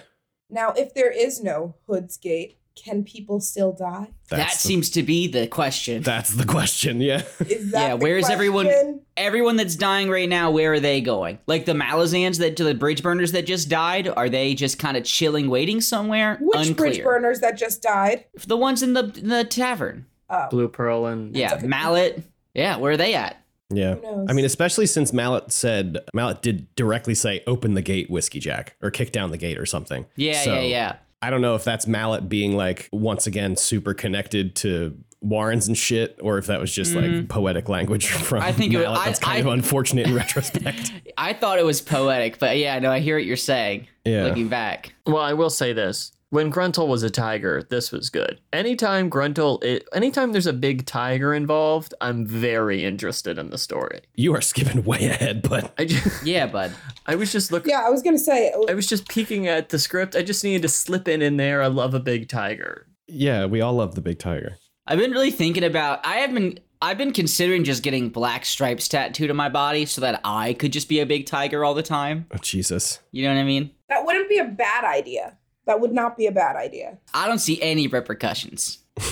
now 0.50 0.70
if 0.72 0.94
there 0.94 1.10
is 1.12 1.42
no 1.42 1.74
Hood's 1.86 2.16
Gate, 2.16 2.58
can 2.76 3.04
people 3.04 3.38
still 3.40 3.72
die? 3.72 4.08
that 4.30 4.50
the, 4.50 4.56
seems 4.58 4.90
to 4.90 5.02
be 5.04 5.28
the 5.28 5.46
question. 5.46 6.02
that's 6.02 6.30
the 6.30 6.44
question. 6.46 7.00
Yeah. 7.00 7.22
Is 7.46 7.70
that 7.70 7.80
Yeah, 7.82 7.96
the 7.96 8.02
where's 8.02 8.28
everyone- 8.28 8.64
question? 8.66 9.00
Everyone 9.16 9.54
that's 9.56 9.76
dying 9.76 10.10
right 10.10 10.28
now, 10.28 10.50
where 10.50 10.72
are 10.72 10.80
they 10.80 11.00
going? 11.00 11.38
Like 11.46 11.66
the 11.66 11.72
Malazans 11.72 12.38
that 12.40 12.56
to 12.56 12.64
the 12.64 12.74
bridge 12.74 13.00
burners 13.00 13.30
that 13.30 13.46
just 13.46 13.68
died, 13.68 14.08
are 14.08 14.28
they 14.28 14.54
just 14.54 14.78
kind 14.80 14.96
of 14.96 15.04
chilling, 15.04 15.48
waiting 15.48 15.80
somewhere? 15.80 16.36
Which 16.40 16.68
Unclear. 16.68 16.90
bridge 16.90 17.04
burners 17.04 17.38
that 17.40 17.56
just 17.56 17.80
died? 17.80 18.24
The 18.44 18.56
ones 18.56 18.82
in 18.82 18.94
the 18.94 19.04
in 19.16 19.28
the 19.28 19.44
tavern. 19.44 20.06
Oh, 20.28 20.48
Blue 20.50 20.66
Pearl 20.68 21.06
and 21.06 21.36
Yeah, 21.36 21.60
Mallet. 21.62 22.24
Yeah, 22.54 22.78
where 22.78 22.92
are 22.92 22.96
they 22.96 23.14
at? 23.14 23.36
Yeah. 23.76 23.94
Who 23.94 24.02
knows? 24.02 24.26
I 24.30 24.32
mean, 24.32 24.44
especially 24.44 24.86
since 24.86 25.12
Mallet 25.12 25.52
said 25.52 25.98
Mallet 26.12 26.42
did 26.42 26.74
directly 26.76 27.14
say 27.14 27.42
open 27.46 27.74
the 27.74 27.82
gate, 27.82 28.10
Whiskeyjack, 28.10 28.68
or 28.82 28.90
kick 28.90 29.12
down 29.12 29.30
the 29.30 29.38
gate 29.38 29.58
or 29.58 29.66
something. 29.66 30.06
Yeah, 30.16 30.42
So, 30.42 30.54
yeah, 30.54 30.60
yeah. 30.62 30.96
I 31.22 31.30
don't 31.30 31.40
know 31.40 31.54
if 31.54 31.64
that's 31.64 31.86
Mallet 31.86 32.28
being 32.28 32.56
like 32.56 32.88
once 32.92 33.26
again 33.26 33.56
super 33.56 33.94
connected 33.94 34.54
to 34.56 34.96
Warrens 35.22 35.66
and 35.68 35.78
shit, 35.78 36.18
or 36.20 36.36
if 36.36 36.48
that 36.48 36.60
was 36.60 36.70
just 36.70 36.94
like 36.94 37.28
poetic 37.30 37.70
language 37.70 38.08
from 38.08 38.40
Mm-hmm. 38.40 38.46
I 38.48 38.52
think 38.52 38.74
it 38.74 38.78
was- 38.86 38.98
I- 38.98 39.04
that's 39.06 39.18
kind 39.20 39.36
I- 39.36 39.40
of 39.40 39.46
unfortunate 39.46 40.06
in 40.06 40.14
retrospect. 40.14 40.92
I 41.16 41.32
thought 41.32 41.58
it 41.58 41.64
was 41.64 41.80
poetic, 41.80 42.38
but 42.38 42.58
yeah, 42.58 42.78
no, 42.78 42.92
I 42.92 42.98
hear 43.00 43.16
what 43.16 43.24
you're 43.24 43.36
saying. 43.36 43.86
Yeah. 44.04 44.24
Looking 44.24 44.48
back. 44.48 44.92
Well, 45.06 45.22
I 45.22 45.32
will 45.32 45.48
say 45.48 45.72
this. 45.72 46.12
When 46.34 46.50
Gruntle 46.50 46.88
was 46.88 47.04
a 47.04 47.10
tiger, 47.10 47.62
this 47.62 47.92
was 47.92 48.10
good. 48.10 48.40
Anytime 48.52 49.08
Gruntle, 49.08 49.60
it, 49.62 49.88
anytime 49.92 50.32
there's 50.32 50.48
a 50.48 50.52
big 50.52 50.84
tiger 50.84 51.32
involved, 51.32 51.94
I'm 52.00 52.26
very 52.26 52.84
interested 52.84 53.38
in 53.38 53.50
the 53.50 53.56
story. 53.56 54.00
You 54.16 54.34
are 54.34 54.40
skipping 54.40 54.82
way 54.82 55.04
ahead, 55.04 55.48
but 55.48 55.72
I 55.78 55.84
just, 55.84 56.26
Yeah, 56.26 56.46
bud. 56.48 56.72
I 57.06 57.14
was 57.14 57.30
just 57.30 57.52
looking. 57.52 57.70
yeah, 57.70 57.84
I 57.86 57.90
was 57.90 58.02
gonna 58.02 58.18
say. 58.18 58.50
Uh, 58.50 58.64
I 58.68 58.74
was 58.74 58.88
just 58.88 59.08
peeking 59.08 59.46
at 59.46 59.68
the 59.68 59.78
script. 59.78 60.16
I 60.16 60.22
just 60.24 60.42
needed 60.42 60.62
to 60.62 60.68
slip 60.68 61.06
in 61.06 61.22
in 61.22 61.36
there. 61.36 61.62
I 61.62 61.68
love 61.68 61.94
a 61.94 62.00
big 62.00 62.28
tiger. 62.28 62.88
yeah, 63.06 63.46
we 63.46 63.60
all 63.60 63.74
love 63.74 63.94
the 63.94 64.00
big 64.00 64.18
tiger. 64.18 64.56
I've 64.88 64.98
been 64.98 65.12
really 65.12 65.30
thinking 65.30 65.62
about 65.62 66.04
I 66.04 66.16
have 66.16 66.34
been 66.34 66.58
I've 66.82 66.98
been 66.98 67.12
considering 67.12 67.62
just 67.62 67.84
getting 67.84 68.08
black 68.08 68.44
stripes 68.44 68.88
tattooed 68.88 69.30
on 69.30 69.36
my 69.36 69.50
body 69.50 69.86
so 69.86 70.00
that 70.00 70.20
I 70.24 70.54
could 70.54 70.72
just 70.72 70.88
be 70.88 70.98
a 70.98 71.06
big 71.06 71.26
tiger 71.26 71.64
all 71.64 71.74
the 71.74 71.84
time. 71.84 72.26
Oh, 72.34 72.38
Jesus. 72.38 72.98
You 73.12 73.22
know 73.22 73.32
what 73.32 73.40
I 73.40 73.44
mean? 73.44 73.70
That 73.88 74.04
wouldn't 74.04 74.28
be 74.28 74.38
a 74.38 74.44
bad 74.46 74.82
idea. 74.82 75.38
That 75.66 75.80
would 75.80 75.92
not 75.92 76.16
be 76.16 76.26
a 76.26 76.32
bad 76.32 76.56
idea. 76.56 76.98
I 77.14 77.26
don't 77.26 77.38
see 77.38 77.60
any 77.62 77.86
repercussions. 77.86 78.78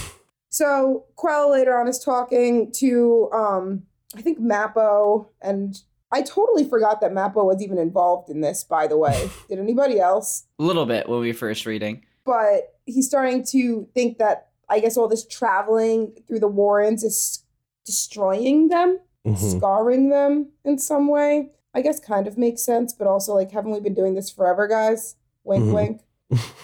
So 0.55 1.07
Quell 1.17 1.51
later 1.51 1.75
on 1.79 1.89
is 1.89 1.99
talking 1.99 2.71
to 2.73 3.31
um 3.33 3.85
I 4.15 4.21
think 4.21 4.39
Mappo 4.39 5.29
and 5.41 5.81
I 6.13 6.21
totally 6.21 6.65
forgot 6.69 7.01
that 7.01 7.11
Mappo 7.13 7.43
was 7.47 7.63
even 7.63 7.79
involved 7.79 8.29
in 8.29 8.43
this, 8.43 8.63
by 8.63 8.87
the 8.87 8.99
way. 8.99 9.31
Did 9.49 9.59
anybody 9.59 9.99
else? 9.99 10.45
A 10.59 10.63
little 10.63 10.85
bit 10.85 11.09
when 11.09 11.21
we 11.21 11.29
were 11.29 11.33
first 11.33 11.65
reading. 11.65 12.05
But 12.27 12.75
he's 12.85 13.07
starting 13.07 13.45
to 13.47 13.89
think 13.95 14.19
that 14.19 14.49
I 14.69 14.79
guess 14.81 14.99
all 14.99 15.09
this 15.09 15.27
traveling 15.27 16.13
through 16.29 16.41
the 16.41 16.49
Warrens 16.49 17.03
is 17.03 17.45
destroying 17.87 18.69
them, 18.69 19.01
Mhm. 19.27 19.57
scarring 19.57 20.11
them 20.11 20.49
in 20.67 20.77
some 20.79 21.09
way. 21.09 21.51
I 21.73 21.81
guess 21.81 21.99
kind 21.99 22.27
of 22.27 22.37
makes 22.37 22.63
sense, 22.63 22.93
but 22.93 23.07
also 23.07 23.35
like 23.35 23.53
haven't 23.53 23.71
we 23.73 23.81
been 23.81 23.95
doing 23.95 24.15
this 24.15 24.29
forever, 24.29 24.69
guys? 24.69 25.17
Wink 25.45 25.65
Mhm. 25.65 25.73
wink. 25.75 26.01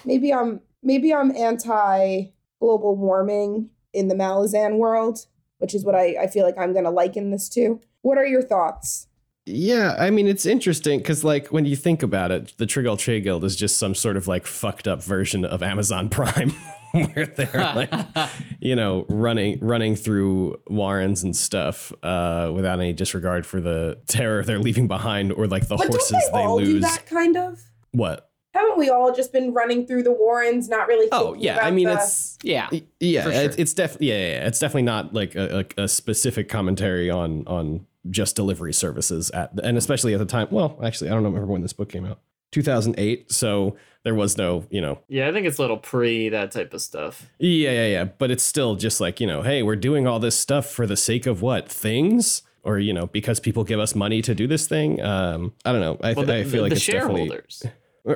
Maybe 0.05 0.33
I'm 0.33 0.61
maybe 0.83 1.13
I'm 1.13 1.35
anti 1.37 2.27
global 2.61 2.97
warming 2.97 3.71
in 3.93 4.09
the 4.09 4.15
Malazan 4.15 4.77
world, 4.79 5.27
which 5.59 5.75
is 5.75 5.85
what 5.85 5.95
I, 5.95 6.17
I 6.23 6.27
feel 6.27 6.45
like 6.45 6.59
I'm 6.59 6.73
gonna 6.75 6.91
liken 6.91 7.31
this 7.31 7.49
to. 7.51 7.81
What 8.03 8.19
are 8.19 8.27
your 8.27 8.43
thoughts? 8.43 9.07
Yeah, 9.47 9.97
I 9.99 10.11
mean 10.11 10.27
it's 10.29 10.45
interesting 10.47 10.99
because 10.99 11.25
like 11.25 11.49
when 11.49 11.65
you 11.65 11.75
think 11.77 12.03
about 12.03 12.31
it, 12.31 12.53
the 12.59 12.67
Trygalle 12.67 12.99
Trade 12.99 13.25
Guild 13.25 13.45
is 13.45 13.57
just 13.57 13.79
some 13.79 13.95
sort 13.95 14.17
of 14.17 14.29
like 14.29 14.47
fucked 14.47 14.87
up 14.87 15.03
version 15.03 15.45
of 15.45 15.63
Amazon 15.63 16.09
Prime, 16.11 16.51
where 16.93 17.27
they're 17.27 17.73
like, 17.75 17.93
you 18.61 18.77
know, 18.77 19.07
running 19.09 19.59
running 19.61 19.97
through 19.97 20.61
Warrens 20.69 21.23
and 21.23 21.35
stuff 21.35 21.93
uh, 22.03 22.51
without 22.55 22.79
any 22.79 22.93
disregard 22.93 23.47
for 23.47 23.61
the 23.61 23.99
terror 24.07 24.43
they're 24.45 24.59
leaving 24.59 24.87
behind 24.87 25.33
or 25.33 25.47
like 25.47 25.67
the 25.69 25.77
But 25.77 25.89
horses 25.89 26.11
don't 26.11 26.21
they, 26.33 26.39
they 26.39 26.45
all 26.45 26.59
do 26.59 26.65
lose. 26.67 26.83
that 26.83 27.07
kind 27.07 27.37
of? 27.37 27.59
What? 27.93 28.28
Haven't 28.55 28.79
we 28.79 28.89
all 28.91 29.15
just 29.15 29.33
been 29.33 29.53
running 29.53 29.87
through 29.87 30.03
the 30.05 30.13
Warrens, 30.13 30.69
not 30.69 30.89
really? 30.89 31.09
Oh 31.13 31.35
yeah, 31.39 31.55
about 31.55 31.65
I 31.67 31.71
mean 31.71 31.87
the- 31.87 31.95
it's 31.95 32.39
Yeah. 32.43 32.69
Yeah, 33.01 33.25
For 33.25 33.31
it's, 33.31 33.57
it's 33.57 33.75
definitely 33.75 34.09
yeah, 34.09 34.15
yeah, 34.19 34.33
yeah, 34.41 34.47
it's 34.47 34.59
definitely 34.59 34.83
not 34.83 35.13
like 35.15 35.35
a, 35.35 35.67
a, 35.77 35.83
a 35.85 35.89
specific 35.89 36.49
commentary 36.49 37.11
on 37.11 37.47
on 37.47 37.87
just 38.11 38.37
delivery 38.37 38.73
services 38.73 39.31
at 39.33 39.53
and 39.63 39.77
especially 39.77 40.15
at 40.15 40.19
the 40.19 40.25
time. 40.27 40.49
Well, 40.51 40.79
actually, 40.83 41.11
I 41.11 41.15
don't 41.15 41.25
remember 41.25 41.47
when 41.47 41.63
this 41.63 41.73
book 41.75 41.91
came 41.91 42.07
out. 42.07 42.21
2008, 42.51 43.31
so 43.31 43.77
there 44.05 44.15
was 44.15 44.39
no, 44.39 44.65
you 44.71 44.81
know, 44.81 44.99
Yeah, 45.09 45.29
I 45.29 45.33
think 45.33 45.47
it's 45.47 45.59
a 45.59 45.61
little 45.61 45.77
pre 45.77 46.31
that 46.31 46.51
type 46.51 46.73
of 46.73 46.81
stuff. 46.81 47.27
yeah, 47.39 47.71
yeah, 47.71 47.87
yeah, 47.87 48.05
but 48.05 48.31
it's 48.31 48.43
still 48.43 48.75
just 48.75 49.03
like, 49.03 49.21
you 49.21 49.27
know, 49.27 49.43
hey, 49.43 49.63
we're 49.63 49.77
doing 49.77 50.07
all 50.07 50.19
this 50.19 50.35
stuff 50.35 50.65
for 50.65 50.87
the 50.87 50.97
sake 50.97 51.27
of 51.27 51.43
what? 51.43 51.69
Things? 51.71 52.41
Or, 52.65 52.79
you 52.79 52.95
know, 52.95 53.07
because 53.07 53.39
people 53.39 53.65
give 53.65 53.79
us 53.79 53.95
money 53.95 54.23
to 54.23 54.35
do 54.35 54.47
this 54.47 54.67
thing. 54.67 55.01
Um, 55.03 55.53
I 55.67 55.73
don't 55.73 55.83
know. 55.83 55.99
I, 56.03 56.15
Well, 56.15 56.25
the, 56.25 56.37
I 56.37 56.43
feel 56.45 56.51
the, 56.53 56.61
like 56.63 56.71
the 56.71 56.77
it's 56.77 56.87
definitely 56.87 57.21
shareholders. 57.29 57.63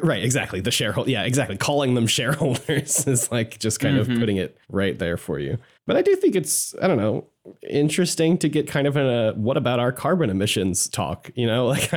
Right, 0.03 0.23
exactly. 0.25 0.61
The 0.61 0.71
shareholder, 0.71 1.11
yeah, 1.11 1.23
exactly. 1.25 1.57
Calling 1.57 1.95
them 1.95 2.07
shareholders 2.19 3.07
is 3.07 3.31
like 3.31 3.59
just 3.59 3.79
kind 3.81 3.99
of 3.99 4.09
Mhm. 4.09 4.19
putting 4.21 4.37
it 4.39 4.57
right 4.69 4.99
there 4.99 5.17
for 5.17 5.39
you. 5.39 5.59
But 5.87 5.97
I 5.97 6.03
do 6.03 6.15
think 6.17 6.35
it's, 6.37 6.75
I 6.81 6.87
don't 6.89 6.97
know, 6.99 7.27
interesting 7.69 8.39
to 8.39 8.49
get 8.49 8.67
kind 8.69 8.87
of 8.87 8.97
in 8.97 9.07
a 9.07 9.33
what 9.35 9.57
about 9.57 9.81
our 9.81 9.93
carbon 9.93 10.31
emissions 10.31 10.89
talk, 10.89 11.31
you 11.35 11.47
know? 11.47 11.67
Like, 11.73 11.93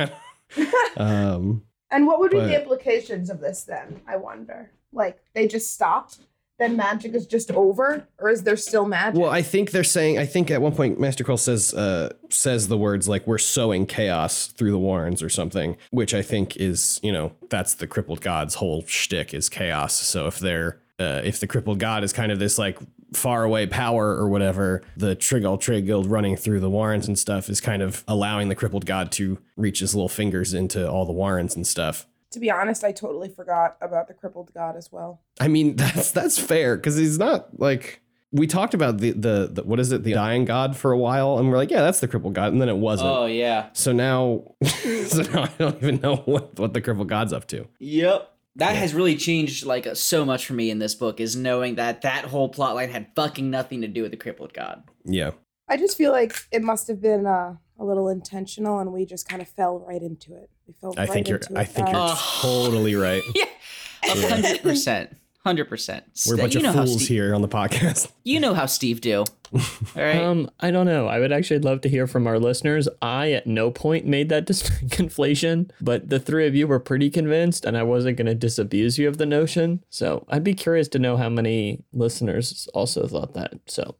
um, 0.96 1.62
And 1.90 2.06
what 2.06 2.18
would 2.18 2.30
be 2.32 2.38
But- 2.38 2.48
the 2.48 2.60
implications 2.60 3.30
of 3.30 3.40
this 3.40 3.62
then? 3.62 4.00
I 4.08 4.16
wonder. 4.16 4.70
Like 4.92 5.18
they 5.34 5.46
just 5.46 5.72
stopped, 5.74 6.18
then 6.58 6.76
magic 6.76 7.14
is 7.14 7.26
just 7.26 7.50
over, 7.50 8.06
or 8.18 8.30
is 8.30 8.42
there 8.42 8.56
still 8.56 8.86
magic? 8.86 9.20
well, 9.20 9.30
I 9.30 9.42
think 9.42 9.72
they're 9.72 9.84
saying, 9.84 10.18
I 10.18 10.24
think 10.26 10.50
at 10.50 10.62
one 10.62 10.74
point 10.74 10.98
Master 10.98 11.22
Quill 11.22 11.36
says, 11.36 11.74
uh, 11.74 12.14
says 12.30 12.68
the 12.68 12.78
words 12.78 13.08
like, 13.08 13.26
we're 13.26 13.38
sowing 13.38 13.86
chaos 13.86 14.46
through 14.46 14.70
the 14.70 14.78
Warrens 14.78 15.22
or 15.22 15.28
something, 15.28 15.76
which 15.90 16.14
I 16.14 16.22
think 16.22 16.56
is, 16.56 16.98
you 17.02 17.12
know, 17.12 17.32
that's 17.50 17.74
the 17.74 17.86
crippled 17.86 18.20
god's 18.20 18.54
whole 18.54 18.84
shtick 18.86 19.34
is 19.34 19.48
chaos. 19.48 19.94
So 19.94 20.26
if 20.26 20.38
they're, 20.38 20.80
uh, 20.98 21.20
if 21.24 21.40
the 21.40 21.46
crippled 21.46 21.78
god 21.78 22.02
is 22.04 22.12
kind 22.12 22.32
of 22.32 22.38
this 22.38 22.58
like 22.58 22.78
far 23.12 23.44
away 23.44 23.66
power 23.66 24.16
or 24.16 24.28
whatever, 24.28 24.82
the 24.96 25.14
Trygalle 25.14 25.60
Trade 25.60 25.86
Guild 25.86 26.06
running 26.06 26.36
through 26.36 26.60
the 26.60 26.70
Warrens 26.70 27.06
and 27.06 27.18
stuff 27.18 27.48
is 27.50 27.60
kind 27.60 27.82
of 27.82 28.02
allowing 28.08 28.48
the 28.48 28.54
crippled 28.54 28.86
god 28.86 29.12
to 29.12 29.38
reach 29.56 29.80
his 29.80 29.94
little 29.94 30.08
fingers 30.08 30.54
into 30.54 30.88
all 30.90 31.04
the 31.04 31.12
Warrens 31.12 31.54
and 31.54 31.66
stuff. 31.66 32.06
To 32.36 32.40
be 32.40 32.50
honest, 32.50 32.84
I 32.84 32.92
totally 32.92 33.30
forgot 33.30 33.78
about 33.80 34.08
the 34.08 34.14
crippled 34.14 34.52
god 34.52 34.76
as 34.76 34.92
well. 34.92 35.22
I 35.40 35.48
mean, 35.48 35.74
that's 35.76 36.12
that's 36.12 36.38
fair 36.38 36.76
because 36.76 36.94
he's 36.94 37.18
not 37.18 37.58
like 37.58 38.02
we 38.30 38.46
talked 38.46 38.74
about 38.74 38.98
the, 38.98 39.12
the 39.12 39.48
the 39.50 39.64
what 39.64 39.80
is 39.80 39.90
it 39.90 40.02
the 40.02 40.12
dying 40.12 40.44
god 40.44 40.76
for 40.76 40.92
a 40.92 40.98
while, 40.98 41.38
and 41.38 41.48
we're 41.50 41.56
like, 41.56 41.70
yeah, 41.70 41.80
that's 41.80 42.00
the 42.00 42.08
crippled 42.08 42.34
god, 42.34 42.52
and 42.52 42.60
then 42.60 42.68
it 42.68 42.76
wasn't. 42.76 43.08
Oh 43.08 43.24
yeah. 43.24 43.70
So 43.72 43.92
now, 43.92 44.54
so 44.66 45.22
now 45.22 45.44
I 45.44 45.50
don't 45.58 45.76
even 45.78 46.00
know 46.02 46.16
what 46.26 46.58
what 46.58 46.74
the 46.74 46.82
crippled 46.82 47.08
god's 47.08 47.32
up 47.32 47.46
to. 47.48 47.66
Yep. 47.78 48.30
That 48.56 48.76
has 48.76 48.92
really 48.92 49.16
changed 49.16 49.64
like 49.64 49.86
so 49.96 50.26
much 50.26 50.44
for 50.44 50.52
me 50.52 50.70
in 50.70 50.78
this 50.78 50.94
book 50.94 51.20
is 51.20 51.36
knowing 51.36 51.76
that 51.76 52.02
that 52.02 52.26
whole 52.26 52.52
plotline 52.52 52.90
had 52.90 53.08
fucking 53.16 53.50
nothing 53.50 53.80
to 53.80 53.88
do 53.88 54.02
with 54.02 54.10
the 54.10 54.18
crippled 54.18 54.52
god. 54.52 54.82
Yeah, 55.06 55.30
I 55.70 55.78
just 55.78 55.96
feel 55.96 56.12
like 56.12 56.36
it 56.52 56.62
must 56.62 56.86
have 56.88 57.00
been 57.00 57.26
uh, 57.26 57.56
a 57.78 57.84
little 57.84 58.10
intentional, 58.10 58.78
and 58.78 58.92
we 58.92 59.06
just 59.06 59.26
kind 59.26 59.40
of 59.40 59.48
fell 59.48 59.78
right 59.78 60.02
into 60.02 60.34
it. 60.34 60.50
We 60.66 60.74
fell 60.74 60.94
I 60.96 61.02
right 61.02 61.10
think 61.10 61.28
you're 61.28 61.40
I 61.54 61.64
think 61.64 61.88
you're. 61.88 61.96
Uh, 61.96 62.16
totally 62.40 62.94
right. 63.08 63.22
Yeah. 63.34 63.44
A 64.04 64.28
hundred 64.28 64.62
percent. 64.62 65.16
Hundred 65.44 65.68
percent. 65.68 66.04
We're 66.26 66.34
a 66.34 66.38
bunch 66.38 66.56
you 66.56 66.62
know 66.62 66.70
of 66.70 66.74
how 66.74 66.84
fools 66.84 67.04
Steve, 67.04 67.08
here 67.08 67.34
on 67.34 67.40
the 67.40 67.48
podcast. 67.48 68.10
You 68.24 68.40
know 68.40 68.54
how 68.54 68.66
Steve 68.66 69.00
do. 69.00 69.18
All 69.54 69.62
right. 69.94 70.16
Um, 70.16 70.50
I 70.58 70.72
don't 70.72 70.86
know. 70.86 71.06
I 71.06 71.20
would 71.20 71.30
actually 71.30 71.60
love 71.60 71.80
to 71.82 71.88
hear 71.88 72.08
from 72.08 72.26
our 72.26 72.40
listeners. 72.40 72.88
I 73.00 73.30
at 73.30 73.46
no 73.46 73.70
point 73.70 74.04
made 74.04 74.28
that 74.30 74.44
dis- 74.46 74.68
conflation, 74.88 75.70
but 75.80 76.08
the 76.08 76.18
three 76.18 76.48
of 76.48 76.56
you 76.56 76.66
were 76.66 76.80
pretty 76.80 77.08
convinced, 77.08 77.64
and 77.64 77.76
I 77.76 77.84
wasn't 77.84 78.16
going 78.16 78.26
to 78.26 78.34
disabuse 78.34 78.98
you 78.98 79.06
of 79.06 79.18
the 79.18 79.26
notion. 79.26 79.84
So 79.88 80.26
I'd 80.28 80.42
be 80.42 80.54
curious 80.54 80.88
to 80.88 80.98
know 80.98 81.16
how 81.16 81.28
many 81.28 81.84
listeners 81.92 82.68
also 82.74 83.06
thought 83.06 83.34
that. 83.34 83.54
So 83.66 83.94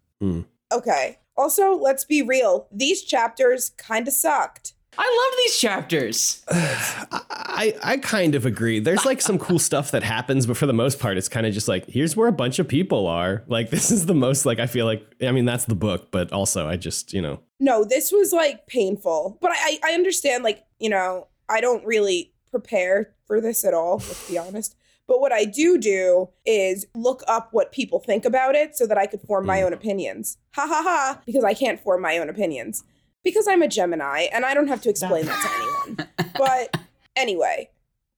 Okay. 0.73 1.19
Also, 1.37 1.77
let's 1.77 2.05
be 2.05 2.23
real. 2.23 2.67
These 2.73 3.03
chapters 3.03 3.71
kind 3.77 4.09
of 4.09 4.15
sucked. 4.15 4.73
I 4.99 5.05
love 5.31 5.39
these 5.45 5.59
chapters. 5.59 6.45
I 6.51 7.75
I 7.83 7.97
kind 7.99 8.35
of 8.35 8.47
agree. 8.47 8.79
There's 8.81 9.05
like 9.05 9.21
some 9.21 9.39
cool 9.39 9.59
stuff 9.59 9.91
that 9.91 10.03
happens, 10.03 10.47
but 10.47 10.57
for 10.57 10.67
the 10.67 10.73
most 10.73 10.99
part, 10.99 11.17
it's 11.17 11.29
kind 11.29 11.47
of 11.47 11.53
just 11.55 11.69
like 11.69 11.87
here's 11.89 12.17
where 12.17 12.29
a 12.29 12.33
bunch 12.33 12.59
of 12.59 12.69
people 12.69 13.07
are. 13.07 13.43
Like 13.47 13.71
this 13.77 13.91
is 13.91 14.07
the 14.07 14.15
most 14.15 14.47
like 14.47 14.59
I 14.59 14.67
feel 14.67 14.87
like. 14.87 15.07
I 15.23 15.33
mean, 15.33 15.45
that's 15.45 15.65
the 15.65 15.75
book, 15.75 16.11
but 16.11 16.33
also 16.33 16.67
I 16.69 16.77
just 16.77 17.13
you 17.13 17.23
know 17.23 17.41
No, 17.61 17.85
this 17.85 18.13
was 18.13 18.33
like 18.33 18.67
painful. 18.67 19.39
But 19.41 19.53
I, 19.55 19.79
I 19.85 19.93
understand, 19.93 20.45
like, 20.45 20.65
you 20.79 20.91
know, 20.91 21.29
I 21.49 21.61
don't 21.61 21.85
really 21.87 22.33
prepare 22.51 23.15
for 23.27 23.41
this 23.41 23.65
at 23.65 23.75
all, 23.75 23.97
let's 23.99 24.29
be 24.31 24.39
honest. 24.39 24.77
But 25.09 25.21
what 25.21 25.33
I 25.33 25.45
do 25.45 25.79
do 25.79 26.31
is 26.45 26.87
look 26.95 27.23
up 27.29 27.51
what 27.53 27.71
people 27.71 28.01
think 28.01 28.25
about 28.25 28.55
it 28.57 28.77
so 28.77 28.87
that 28.89 28.99
I 28.99 29.07
could 29.07 29.21
form 29.23 29.47
my 29.47 29.59
Mm. 29.59 29.67
own 29.67 29.73
opinions. 29.73 30.37
Ha 30.55 30.67
ha 30.67 30.83
ha, 30.83 31.21
because 31.25 31.45
I 31.45 31.55
can't 31.55 31.81
form 31.81 32.03
my 32.03 32.19
own 32.19 32.29
opinions. 32.29 32.83
Because 33.27 33.49
I'm 33.49 33.61
a 33.61 33.67
Gemini 33.67 34.29
and 34.33 34.45
I 34.45 34.55
don't 34.55 34.69
have 34.69 34.81
to 34.83 34.89
explain 34.89 35.27
that 35.27 35.43
to 35.43 35.97
anyone. 35.97 36.09
But 36.39 36.77
anyway, 37.17 37.71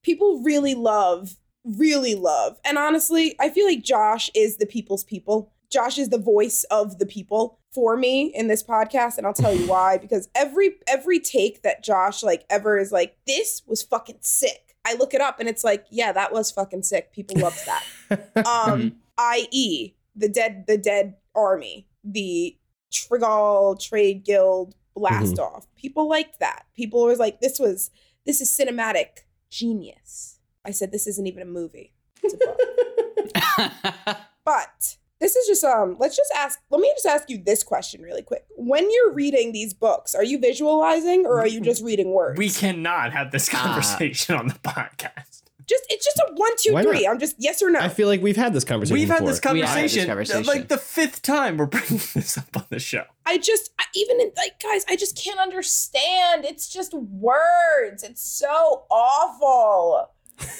people 0.02 0.42
really 0.42 0.74
love, 0.74 1.36
really 1.64 2.14
love. 2.14 2.58
And 2.62 2.76
honestly, 2.76 3.34
I 3.40 3.48
feel 3.48 3.64
like 3.64 3.82
Josh 3.82 4.28
is 4.34 4.58
the 4.58 4.66
people's 4.66 5.04
people. 5.04 5.50
Josh 5.70 5.96
is 5.96 6.10
the 6.10 6.18
voice 6.18 6.64
of 6.64 6.98
the 6.98 7.06
people 7.06 7.58
for 7.72 7.96
me 7.96 8.26
in 8.34 8.48
this 8.48 8.62
podcast 8.62 9.16
and 9.16 9.26
I'll 9.26 9.32
tell 9.32 9.54
you 9.54 9.66
why 9.66 9.96
because 10.02 10.28
every 10.34 10.72
every 10.86 11.20
take 11.20 11.62
that 11.62 11.82
Josh 11.82 12.22
like 12.22 12.44
ever 12.50 12.76
is 12.76 12.92
like 12.92 13.16
this 13.26 13.62
was 13.66 13.82
fucking 13.82 14.18
sick. 14.20 14.76
I 14.84 14.92
look 14.94 15.14
it 15.14 15.22
up 15.22 15.40
and 15.40 15.48
it's 15.48 15.64
like, 15.64 15.86
yeah, 15.90 16.12
that 16.12 16.34
was 16.34 16.50
fucking 16.50 16.82
sick. 16.82 17.14
People 17.14 17.40
loved 17.40 17.64
that. 17.64 18.30
Um 18.46 18.96
i.e. 19.16 19.94
the 20.14 20.28
dead 20.28 20.64
the 20.66 20.76
dead 20.76 21.14
army, 21.34 21.86
the 22.04 22.58
Trygalle 22.92 23.80
Trade 23.80 24.22
Guild 24.24 24.74
blast 24.98 25.38
off. 25.38 25.66
People 25.76 26.08
liked 26.08 26.40
that. 26.40 26.66
People 26.74 27.04
was 27.04 27.18
like 27.18 27.40
this 27.40 27.58
was 27.58 27.90
this 28.26 28.40
is 28.40 28.50
cinematic 28.50 29.24
genius. 29.50 30.38
I 30.64 30.70
said 30.72 30.92
this 30.92 31.06
isn't 31.06 31.26
even 31.26 31.42
a 31.42 31.46
movie. 31.46 31.92
It's 32.22 32.34
a 32.34 32.36
book. 32.36 34.16
But 34.44 34.96
this 35.20 35.36
is 35.36 35.46
just 35.46 35.62
um 35.62 35.96
let's 35.98 36.16
just 36.16 36.32
ask 36.34 36.58
let 36.70 36.80
me 36.80 36.90
just 36.94 37.04
ask 37.04 37.28
you 37.28 37.36
this 37.36 37.62
question 37.62 38.00
really 38.00 38.22
quick. 38.22 38.46
When 38.56 38.90
you're 38.90 39.12
reading 39.12 39.52
these 39.52 39.74
books, 39.74 40.14
are 40.14 40.24
you 40.24 40.38
visualizing 40.38 41.26
or 41.26 41.38
are 41.38 41.46
you 41.46 41.60
just 41.60 41.84
reading 41.84 42.12
words? 42.14 42.38
we 42.38 42.48
cannot 42.48 43.12
have 43.12 43.30
this 43.30 43.48
conversation 43.48 44.36
on 44.36 44.48
the 44.48 44.54
podcast. 44.54 45.42
Just 45.68 45.84
it's 45.90 46.04
just 46.04 46.18
a 46.18 46.32
one, 46.34 46.50
two, 46.58 46.72
Why 46.72 46.82
three. 46.82 47.02
not? 47.04 47.12
I'm 47.12 47.18
just 47.18 47.36
yes 47.38 47.62
or 47.62 47.70
no. 47.70 47.78
I 47.80 47.88
feel 47.88 48.08
like 48.08 48.22
we've 48.22 48.36
had 48.36 48.52
this 48.52 48.64
conversation. 48.64 48.94
We've 48.98 49.08
had 49.08 49.26
this 49.26 49.40
We 49.52 49.60
have 49.60 49.68
had 49.68 49.84
this 49.84 49.94
conversation, 49.94 50.06
conversation. 50.08 50.44
like 50.46 50.68
the 50.68 50.78
fifth 50.78 51.22
time 51.22 51.56
we're 51.56 51.66
bringing 51.66 51.98
this 52.14 52.38
up 52.38 52.56
on 52.56 52.64
the 52.70 52.78
show. 52.78 53.04
I 53.26 53.38
just 53.38 53.70
I, 53.78 53.84
even 53.94 54.20
in, 54.20 54.32
like 54.36 54.60
guys, 54.62 54.84
I 54.88 54.96
just 54.96 55.16
can't 55.22 55.38
understand. 55.38 56.44
It's 56.44 56.68
just 56.68 56.94
words. 56.94 58.02
It's 58.02 58.22
so 58.22 58.84
awful. 58.90 60.10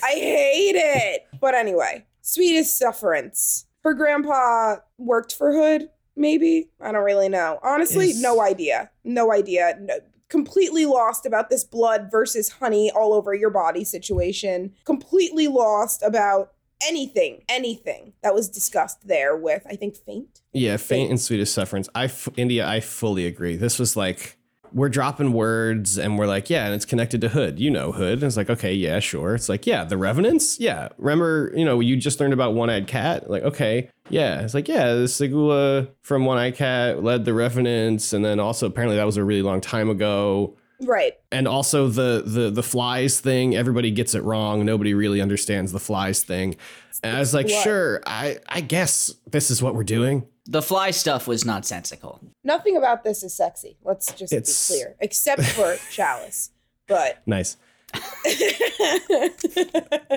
I 0.03 0.11
hate 0.11 0.75
it. 0.77 1.23
But 1.41 1.55
anyway, 1.55 2.05
sweetest 2.21 2.77
sufferance. 2.77 3.67
Her 3.85 3.95
grandpa 3.95 4.77
worked 4.99 5.33
for 5.35 5.53
Hood, 5.53 5.89
maybe 6.17 6.69
I 6.81 6.91
don't 6.91 7.05
really 7.05 7.29
know. 7.29 7.61
Honestly, 7.63 8.11
Is- 8.11 8.21
no 8.21 8.41
idea. 8.43 8.91
No 9.05 9.33
idea. 9.33 9.79
No, 9.81 9.95
completely 10.29 10.87
lost 10.87 11.27
about 11.27 11.51
this 11.51 11.65
blood 11.65 12.09
versus 12.11 12.49
honey 12.51 12.91
all 12.91 13.13
over 13.13 13.35
your 13.35 13.51
body 13.51 13.85
situation. 13.85 14.75
Completely 14.85 15.49
lost 15.49 16.03
about 16.03 16.53
anything, 16.87 17.43
anything 17.49 18.13
that 18.23 18.35
was 18.35 18.49
discussed 18.49 19.07
there 19.07 19.37
with 19.37 19.63
I 19.69 19.77
think 19.77 19.97
faint. 19.97 20.41
Yeah, 20.53 20.77
faint 20.77 21.11
and 21.11 21.21
sweetest 21.21 21.55
sufferance. 21.55 21.89
I 21.95 22.05
f- 22.05 22.29
India, 22.37 22.67
I 22.67 22.81
fully 22.81 23.27
agree. 23.27 23.57
This 23.57 23.79
was 23.79 23.97
like 23.97 24.38
we're 24.73 24.89
dropping 24.89 25.33
words 25.33 25.99
and 25.99 26.19
we're 26.19 26.27
like, 26.27 26.51
yeah, 26.51 26.67
and 26.67 26.75
it's 26.75 26.85
connected 26.85 27.21
to 27.23 27.29
Hood. 27.29 27.59
You 27.59 27.71
know 27.71 27.93
Hood. 27.93 28.15
And 28.15 28.25
it's 28.25 28.37
like, 28.37 28.51
okay, 28.51 28.73
yeah, 28.73 29.01
sure. 29.01 29.35
It's 29.35 29.49
like, 29.49 29.67
yeah, 29.67 29.85
the 29.85 29.97
Revenants. 29.97 30.61
Yeah, 30.61 30.89
remember, 30.99 31.53
you 31.55 31.65
know, 31.65 31.81
you 31.81 31.97
just 31.97 32.21
learned 32.21 32.33
about 32.33 32.55
One 32.55 32.71
Eyed 32.71 32.87
Cat. 32.87 33.31
Like, 33.31 33.43
okay, 33.43 33.91
yeah. 34.11 34.41
It's 34.41 34.55
like, 34.55 34.69
yeah, 34.69 34.95
the 34.95 35.05
Seguleh 35.05 35.89
from 36.03 36.25
One 36.25 36.39
Eyed 36.39 36.57
Cat 36.57 37.03
led 37.03 37.25
the 37.25 37.35
Revenants, 37.35 38.13
and 38.13 38.25
then 38.25 38.41
also 38.41 38.67
apparently 38.67 38.97
that 38.97 39.07
was 39.07 39.17
a 39.17 39.25
really 39.25 39.43
long 39.43 39.61
time 39.61 39.91
ago. 39.91 40.57
Right. 40.81 41.15
And 41.33 41.49
also 41.49 41.89
the 41.89 42.23
the 42.25 42.51
the 42.51 42.63
flies 42.63 43.21
thing. 43.21 43.57
Everybody 43.57 43.91
gets 43.91 44.15
it 44.15 44.23
wrong. 44.23 44.65
Nobody 44.65 44.95
really 44.95 45.21
understands 45.21 45.73
the 45.73 45.81
flies 45.81 46.23
thing. 46.23 46.57
And 47.03 47.17
I 47.17 47.21
was 47.21 47.35
like, 47.35 47.47
Blood. 47.49 47.63
sure, 47.65 48.03
I 48.07 48.39
I 48.49 48.61
guess 48.61 49.13
this 49.31 49.51
is 49.51 49.63
what 49.63 49.75
we're 49.75 49.83
doing. 49.85 50.27
The 50.47 50.63
fly 50.63 50.93
stuff 50.93 51.27
was 51.27 51.45
nonsensical. 51.45 52.21
Nothing 52.45 52.77
about 52.77 53.05
this 53.05 53.23
is 53.23 53.35
sexy. 53.35 53.77
Let's 53.85 54.13
just 54.13 54.33
It's- 54.33 54.69
be 54.69 54.75
clear, 54.77 54.97
except 55.01 55.43
for 55.45 55.77
Chalice. 55.91 56.51
But 56.87 57.23
Nice. 57.27 57.57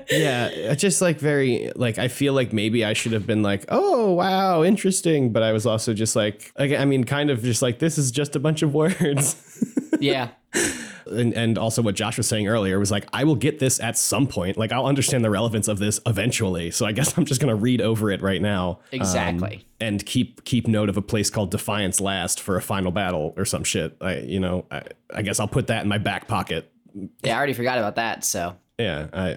yeah 0.09 0.73
just 0.73 1.01
like 1.01 1.19
very 1.19 1.71
like 1.75 1.97
i 1.97 2.07
feel 2.09 2.33
like 2.33 2.51
maybe 2.51 2.83
i 2.83 2.91
should 2.91 3.11
have 3.13 3.25
been 3.25 3.41
like 3.41 3.63
oh 3.69 4.11
wow 4.11 4.61
interesting 4.63 5.31
but 5.31 5.41
i 5.41 5.51
was 5.53 5.65
also 5.65 5.93
just 5.93 6.13
like 6.15 6.51
like 6.59 6.71
i 6.73 6.83
mean 6.85 7.03
kind 7.05 7.29
of 7.29 7.41
just 7.41 7.61
like 7.61 7.79
this 7.79 7.97
is 7.97 8.11
just 8.11 8.35
a 8.35 8.39
bunch 8.39 8.61
of 8.61 8.73
words 8.73 9.35
Yeah. 10.01 10.29
and 11.07 11.33
and 11.33 11.57
also 11.57 11.81
what 11.81 11.95
josh 11.95 12.17
was 12.17 12.27
saying 12.27 12.47
earlier 12.47 12.77
was 12.77 12.91
like 12.91 13.07
i 13.13 13.23
will 13.23 13.35
get 13.35 13.57
this 13.59 13.79
at 13.79 13.97
some 13.97 14.27
point 14.27 14.55
like 14.57 14.71
i'll 14.71 14.85
understand 14.85 15.23
the 15.25 15.29
relevance 15.29 15.67
of 15.67 15.79
this 15.79 15.99
eventually 16.05 16.69
so 16.69 16.85
i 16.85 16.91
guess 16.91 17.17
i'm 17.17 17.25
just 17.25 17.41
gonna 17.41 17.55
read 17.55 17.81
over 17.81 18.11
it 18.11 18.21
right 18.21 18.41
now 18.41 18.71
um, 18.71 18.77
Exactly. 18.91 19.65
and 19.79 20.05
keep 20.05 20.43
keep 20.45 20.67
note 20.67 20.89
of 20.89 20.97
a 20.97 21.01
place 21.01 21.29
called 21.29 21.49
defiance 21.51 21.99
last 22.01 22.39
for 22.39 22.55
a 22.57 22.61
final 22.61 22.91
battle 22.91 23.33
or 23.37 23.45
some 23.45 23.63
shit 23.63 23.95
i 24.01 24.17
you 24.17 24.39
know 24.39 24.65
i, 24.71 24.83
I 25.13 25.21
guess 25.23 25.39
i'll 25.39 25.47
put 25.47 25.67
that 25.67 25.81
in 25.83 25.87
my 25.89 25.97
back 25.97 26.27
pocket 26.27 26.71
Yeah, 27.23 27.33
I 27.33 27.37
already 27.37 27.53
forgot 27.53 27.77
about 27.79 27.95
that. 27.95 28.23
So 28.23 28.55
yeah 28.77 29.07
i 29.13 29.29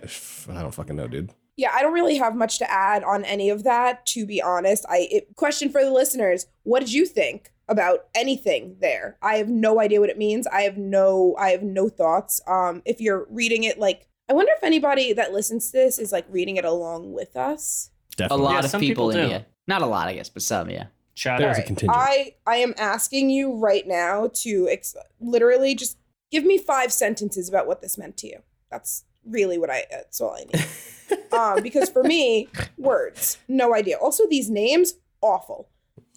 i 0.51 0.63
don't 0.63 0.75
fucking 0.75 0.97
know 0.97 1.07
dude 1.09 1.31
yeah, 1.57 1.71
I 1.73 1.83
don't 1.83 1.93
really 1.93 2.17
have 2.17 2.35
much 2.35 2.59
to 2.59 2.71
add 2.71 3.05
on 3.05 3.25
any 3.25 3.51
of 3.51 3.63
that. 3.65 4.07
To 4.07 4.27
be 4.27 4.43
honest, 4.43 4.85
I 4.89 5.09
it, 5.11 5.37
question 5.37 5.71
for 5.71 5.85
the 5.85 5.91
listeners: 5.93 6.47
What 6.65 6.81
did 6.81 6.93
you 6.93 7.07
think 7.07 7.53
about 7.69 8.07
anything 8.15 8.77
there? 8.81 9.17
I 9.23 9.37
have 9.37 9.49
no 9.49 9.81
idea 9.81 10.01
what 10.01 10.11
it 10.11 10.19
means. 10.19 10.47
I 10.47 10.63
have 10.63 10.77
no, 10.77 11.35
I 11.39 11.51
have 11.51 11.63
no 11.63 11.89
thoughts. 11.89 12.41
Um, 12.47 12.83
if 12.85 13.01
you're 13.01 13.27
reading 13.31 13.65
it, 13.65 13.79
like, 13.79 14.07
I 14.29 14.33
wonder 14.35 14.53
if 14.57 14.63
anybody 14.65 15.13
that 15.15 15.33
listens 15.33 15.67
to 15.71 15.73
this 15.79 15.99
is 15.99 16.13
like 16.13 16.27
reading 16.29 16.57
it 16.57 16.65
along 16.65 17.13
with 17.13 17.37
us. 17.37 17.91
Definitely. 18.17 18.43
a 18.43 18.45
lot 18.45 18.53
Yeah, 18.53 18.59
of 18.61 18.71
some 18.71 18.81
people, 18.81 19.09
people 19.11 19.23
in 19.23 19.29
here. 19.31 19.47
Not 19.67 19.81
a 19.83 19.87
lot, 19.87 20.09
I 20.09 20.15
guess, 20.15 20.29
but 20.29 20.43
some, 20.43 20.69
yeah. 20.71 20.87
Shout 21.15 21.39
There's 21.41 21.57
out. 21.57 21.63
a 21.63 21.67
contingent. 21.67 21.97
I 21.97 22.35
I 22.47 22.57
am 22.57 22.75
asking 22.77 23.31
you 23.31 23.55
right 23.57 23.87
now 23.87 24.31
to 24.43 24.69
ex- 24.69 24.97
literally 25.21 25.75
just 25.75 25.97
give 26.31 26.45
me 26.45 26.59
five 26.59 26.93
sentences 26.93 27.49
about 27.49 27.67
what 27.69 27.81
this 27.81 27.97
meant 27.97 28.17
to 28.19 28.27
you. 28.27 28.41
That's 28.71 29.05
really 29.27 29.59
what 29.59 29.71
I. 29.71 29.85
That's 29.91 30.21
all 30.21 30.37
I 30.37 30.45
need. 30.45 31.33
um, 31.33 31.63
because 31.63 31.89
for 31.89 32.03
me, 32.03 32.49
words, 32.79 33.39
no 33.49 33.75
idea. 33.75 33.97
Also, 33.97 34.25
these 34.29 34.51
names, 34.51 34.95
awful. 35.21 35.69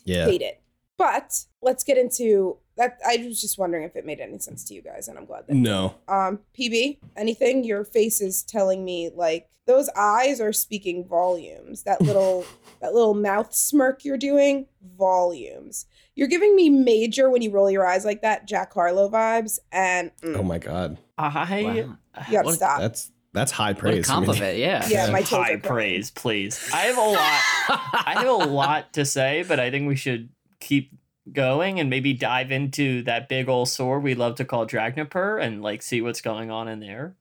yeah 0.05 0.25
Hate 0.25 0.41
it. 0.41 0.61
But 0.97 1.45
let's 1.61 1.83
get 1.83 1.97
into 1.97 2.57
that. 2.75 2.97
I 3.07 3.17
was 3.17 3.39
just 3.39 3.59
wondering 3.59 3.83
if 3.83 3.95
it 3.95 4.05
made 4.05 4.19
any 4.19 4.39
sense 4.39 4.63
to 4.65 4.73
you 4.73 4.81
guys, 4.81 5.07
and 5.07 5.17
I'm 5.17 5.25
glad 5.25 5.45
that. 5.47 5.55
No. 5.55 5.95
Um, 6.07 6.39
PB, 6.57 6.97
anything? 7.15 7.63
Your 7.63 7.83
face 7.83 8.19
is 8.19 8.41
telling 8.43 8.83
me 8.83 9.11
like 9.13 9.49
those 9.67 9.89
eyes 9.95 10.41
are 10.41 10.53
speaking 10.53 11.05
volumes. 11.05 11.83
That 11.83 12.01
little 12.01 12.45
that 12.81 12.93
little 12.93 13.13
mouth 13.13 13.53
smirk 13.53 14.03
you're 14.05 14.17
doing, 14.17 14.67
volumes. 14.97 15.85
You're 16.15 16.27
giving 16.27 16.55
me 16.55 16.69
major 16.69 17.29
when 17.29 17.41
you 17.41 17.51
roll 17.51 17.69
your 17.69 17.85
eyes 17.85 18.03
like 18.05 18.21
that, 18.23 18.47
Jack 18.47 18.73
Harlow 18.73 19.09
vibes, 19.09 19.59
and 19.71 20.11
mm, 20.23 20.35
Oh 20.37 20.43
my 20.43 20.57
god. 20.57 20.97
I 21.17 21.63
Wow. 21.63 21.73
you 21.73 21.97
gotta 22.31 22.45
what 22.45 22.55
stop. 22.55 22.79
That's 22.79 23.11
that's 23.33 23.51
high 23.51 23.71
What 23.73 23.77
a 23.77 23.79
praise. 23.81 23.93
for 24.07 24.19
me. 24.21 24.25
compliment, 24.27 24.57
yeah. 24.57 24.87
Yeah, 24.89 25.11
my 25.11 25.21
high 25.21 25.37
are 25.37 25.45
crying. 25.45 25.61
praise, 25.61 26.11
please. 26.11 26.69
I 26.73 26.77
have 26.81 26.97
a 26.97 27.01
lot. 27.01 27.41
I 28.07 28.13
have 28.17 28.27
a 28.27 28.31
lot 28.51 28.93
to 28.93 29.05
say, 29.05 29.43
but 29.47 29.59
I 29.59 29.69
think 29.69 29.87
we 29.87 29.95
should 29.95 30.29
keep 30.59 30.91
going 31.31 31.79
and 31.79 31.89
maybe 31.89 32.13
dive 32.13 32.51
into 32.51 33.03
that 33.03 33.27
big 33.29 33.49
old 33.49 33.67
sword 33.69 34.01
we 34.01 34.15
love 34.15 34.35
to 34.35 34.45
call 34.45 34.65
Dragnipur 34.65 35.43
and 35.43 35.61
like 35.61 35.81
see 35.83 36.01
what's 36.01 36.21
going 36.21 36.49
on 36.49 36.67
in 36.67 36.79
there. 36.79 37.15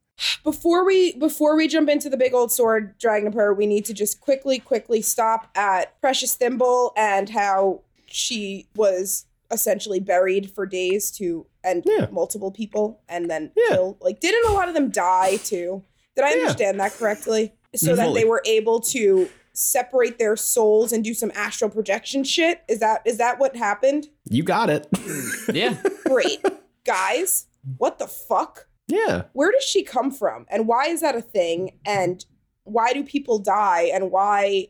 Before 0.44 0.84
we 0.84 1.12
before 1.14 1.56
we 1.56 1.68
jump 1.68 1.88
into 1.88 2.08
the 2.08 2.16
big 2.16 2.32
old 2.32 2.50
sword 2.50 2.96
dragon 2.98 3.32
Dragnipur, 3.32 3.56
we 3.56 3.66
need 3.66 3.84
to 3.86 3.94
just 3.94 4.20
quickly 4.20 4.58
quickly 4.58 5.02
stop 5.02 5.50
at 5.54 6.00
Precious 6.00 6.34
Thimble 6.34 6.92
and 6.96 7.28
how 7.30 7.82
she 8.06 8.66
was 8.74 9.26
essentially 9.50 10.00
buried 10.00 10.50
for 10.50 10.64
days 10.66 11.10
to 11.12 11.46
and 11.62 11.82
Yeah. 11.84 12.06
multiple 12.10 12.50
people 12.50 13.00
and 13.08 13.30
then 13.30 13.52
Yeah. 13.56 13.68
kill 13.76 13.96
like 14.00 14.20
didn't 14.20 14.48
a 14.48 14.52
lot 14.54 14.68
of 14.68 14.74
them 14.74 14.88
die 14.90 15.36
too? 15.36 15.82
Did 16.14 16.24
I 16.24 16.30
Yeah. 16.34 16.40
understand 16.42 16.80
that 16.80 16.92
correctly? 16.94 17.52
So 17.74 17.94
that 17.94 18.14
they 18.14 18.24
were 18.24 18.42
able 18.46 18.80
to 18.80 19.28
separate 19.52 20.18
their 20.18 20.36
souls 20.36 20.92
and 20.92 21.04
do 21.04 21.12
some 21.12 21.30
astral 21.34 21.70
projection 21.70 22.24
shit? 22.24 22.62
Is 22.68 22.78
that 22.80 23.02
is 23.04 23.18
that 23.18 23.38
what 23.38 23.54
happened? 23.56 24.08
You 24.30 24.42
got 24.44 24.70
it. 24.70 24.86
Yeah. 25.52 25.76
Great. 26.06 26.42
Guys, 26.84 27.46
what 27.78 27.98
the 27.98 28.06
fuck? 28.06 28.65
Yeah. 28.88 29.22
where 29.32 29.50
does 29.52 29.64
she 29.64 29.82
come 29.82 30.10
from 30.10 30.46
and 30.48 30.66
why 30.68 30.86
is 30.86 31.00
that 31.00 31.14
a 31.16 31.22
thing 31.22 31.72
and 31.84 32.24
why 32.64 32.92
do 32.92 33.02
people 33.04 33.38
die 33.38 33.90
and 33.94 34.10
why 34.10 34.66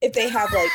if 0.00 0.12
they 0.12 0.28
have 0.28 0.52
like 0.52 0.70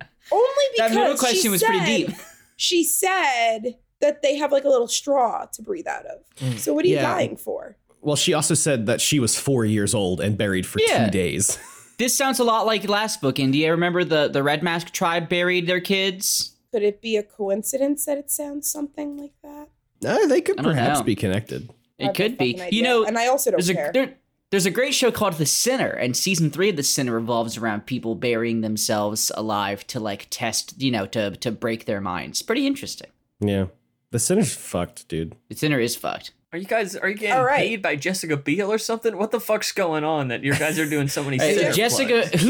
only 0.32 0.64
because 0.76 0.90
That 0.92 0.94
middle 0.94 1.16
question 1.16 1.50
was 1.50 1.62
pretty 1.62 1.84
deep. 2.06 2.10
she 2.56 2.84
said 2.84 3.76
that 4.00 4.22
they 4.22 4.36
have 4.36 4.52
like 4.52 4.64
a 4.64 4.68
little 4.68 4.88
straw 4.88 5.46
to 5.52 5.62
breathe 5.62 5.86
out 5.86 6.06
of 6.06 6.18
Mm. 6.36 6.58
so 6.58 6.72
what 6.72 6.84
are 6.84 6.88
you 6.88 6.94
Yeah. 6.96 7.02
dying 7.14 7.36
for 7.36 7.76
Well, 8.00 8.14
she 8.16 8.32
also 8.32 8.54
said 8.54 8.86
that 8.86 9.00
she 9.00 9.18
was 9.18 9.36
four 9.36 9.64
years 9.64 9.92
old 9.94 10.20
and 10.20 10.38
buried 10.38 10.66
for 10.66 10.78
Yeah. 10.80 11.06
two 11.06 11.10
days. 11.10 11.58
This 11.98 12.16
sounds 12.16 12.38
a 12.38 12.44
lot 12.44 12.64
like 12.64 12.88
last 12.88 13.20
book, 13.20 13.40
India. 13.40 13.72
Remember 13.72 14.04
the, 14.04 14.28
the 14.28 14.40
Red 14.40 14.62
Mask 14.62 14.92
tribe 14.92 15.28
buried 15.28 15.66
their 15.66 15.80
kids? 15.80 16.54
could 16.72 16.84
it 16.84 17.00
be 17.02 17.16
a 17.16 17.24
coincidence 17.24 18.04
that 18.04 18.18
it 18.18 18.30
sounds 18.30 18.70
something 18.70 19.16
like 19.16 19.32
that 19.42 19.68
Uh, 20.06 20.26
they 20.28 20.40
could 20.40 20.58
perhaps 20.58 21.00
know. 21.00 21.04
be 21.04 21.16
connected. 21.16 21.70
I 22.00 22.04
have 22.04 22.10
It 22.10 22.16
could 22.16 22.38
be. 22.38 22.56
fucking 22.56 22.72
You 22.72 22.82
know, 22.82 23.04
and 23.04 23.18
i 23.18 23.26
also 23.26 23.50
don't 23.50 23.58
there's 23.58 23.68
a 23.70 23.74
care 23.74 23.90
there, 23.92 24.14
there's 24.50 24.66
a 24.66 24.70
great 24.70 24.94
show 24.94 25.10
called 25.10 25.34
The 25.34 25.44
Sinner, 25.44 25.90
and 25.90 26.16
season 26.16 26.50
three 26.50 26.70
of 26.70 26.76
The 26.76 26.82
Sinner 26.82 27.12
revolves 27.12 27.58
around 27.58 27.84
people 27.86 28.14
burying 28.14 28.62
themselves 28.62 29.30
alive 29.34 29.86
to 29.88 30.00
like 30.00 30.26
test, 30.30 30.80
you 30.80 30.90
know, 30.90 31.04
to 31.06 31.32
to 31.36 31.52
break 31.52 31.84
their 31.84 32.00
minds. 32.00 32.40
Pretty 32.40 32.66
interesting. 32.66 33.10
Yeah. 33.40 33.66
The 34.10 34.18
sinner's 34.18 34.54
fucked, 34.54 35.06
dude. 35.08 35.34
The 35.50 35.54
Sinner 35.54 35.78
is 35.80 35.94
fucked. 35.96 36.32
Are 36.50 36.58
you 36.58 36.64
guys 36.64 36.96
are 36.96 37.10
you 37.10 37.14
getting 37.14 37.36
All 37.36 37.44
right. 37.44 37.58
paid 37.58 37.82
by 37.82 37.94
Jessica 37.96 38.38
Biel 38.38 38.72
or 38.72 38.78
something? 38.78 39.18
What 39.18 39.32
the 39.32 39.38
fuck's 39.40 39.70
going 39.70 40.02
on 40.02 40.28
that 40.28 40.42
you 40.42 40.54
guys 40.54 40.78
are 40.78 40.88
doing 40.88 41.08
so 41.08 41.22
many 41.22 41.36
Hey, 41.40 41.70
Jessica, 41.74 42.22
plugs? 42.26 42.42
who 42.42 42.48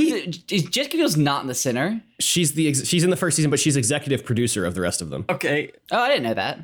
is 0.52 0.62
Jessica 0.70 0.98
Biel's 0.98 1.16
not 1.16 1.42
in 1.42 1.48
The 1.48 1.54
Sinner? 1.56 2.00
She's 2.20 2.52
the 2.52 2.68
ex- 2.68 2.86
she's 2.86 3.02
in 3.02 3.10
the 3.10 3.16
first 3.16 3.34
season, 3.34 3.50
but 3.50 3.58
she's 3.58 3.76
executive 3.76 4.24
producer 4.24 4.64
of 4.64 4.76
the 4.76 4.80
rest 4.82 5.02
of 5.02 5.10
them. 5.10 5.24
Okay, 5.28 5.72
Oh, 5.90 5.98
I 6.00 6.08
didn't 6.10 6.22
know 6.22 6.34
that. 6.34 6.60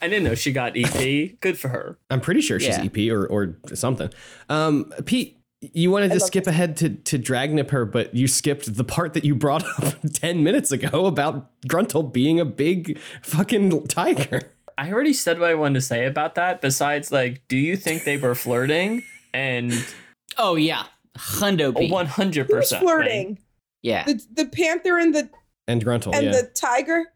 I 0.00 0.08
didn't 0.08 0.24
know 0.24 0.34
she 0.34 0.52
got 0.52 0.72
EP. 0.76 1.38
Good 1.40 1.58
for 1.58 1.68
her. 1.68 1.98
I'm 2.10 2.20
pretty 2.20 2.40
sure 2.40 2.58
she's 2.60 2.76
Yeah. 2.78 2.84
EP 2.92 3.10
or 3.10 3.26
or 3.26 3.56
something. 3.74 4.10
Um, 4.48 4.92
Pete, 5.04 5.38
you 5.60 5.90
wanted 5.90 6.08
to 6.08 6.14
love 6.18 6.22
skip 6.22 6.46
ahead 6.46 6.76
to 6.78 6.90
to 6.90 7.18
Dragnipur, 7.18 7.90
but 7.90 8.14
you 8.14 8.28
skipped 8.28 8.76
the 8.76 8.84
part 8.84 9.14
that 9.14 9.24
you 9.24 9.34
brought 9.34 9.64
up 9.82 9.94
ten 10.12 10.44
minutes 10.44 10.70
ago 10.72 11.06
about 11.06 11.50
Gruntle 11.66 12.04
being 12.04 12.38
a 12.38 12.44
big 12.44 12.98
fucking 13.22 13.86
tiger. 13.88 14.42
I 14.76 14.92
already 14.92 15.12
said 15.12 15.40
what 15.40 15.50
I 15.50 15.54
wanted 15.54 15.74
to 15.74 15.80
say 15.80 16.06
about 16.06 16.36
that. 16.36 16.60
Besides, 16.60 17.10
like, 17.10 17.42
do 17.48 17.56
you 17.56 17.76
think 17.76 18.04
they 18.04 18.16
were 18.16 18.36
flirting? 18.36 19.02
And 19.34 19.72
Oh 20.36 20.54
yeah, 20.54 20.84
Hundo 21.16 21.76
B. 21.76 21.90
one 21.90 22.06
hundred 22.06 22.48
percent 22.48 22.82
flirting 22.82 23.38
Yeah, 23.82 24.04
the, 24.04 24.22
the 24.32 24.44
panther 24.46 24.96
and 24.98 25.12
the 25.14 25.28
And 25.66 25.84
Gruntle, 25.84 26.14
and 26.14 26.26
yeah. 26.26 26.30
the 26.32 26.42
tiger 26.54 27.06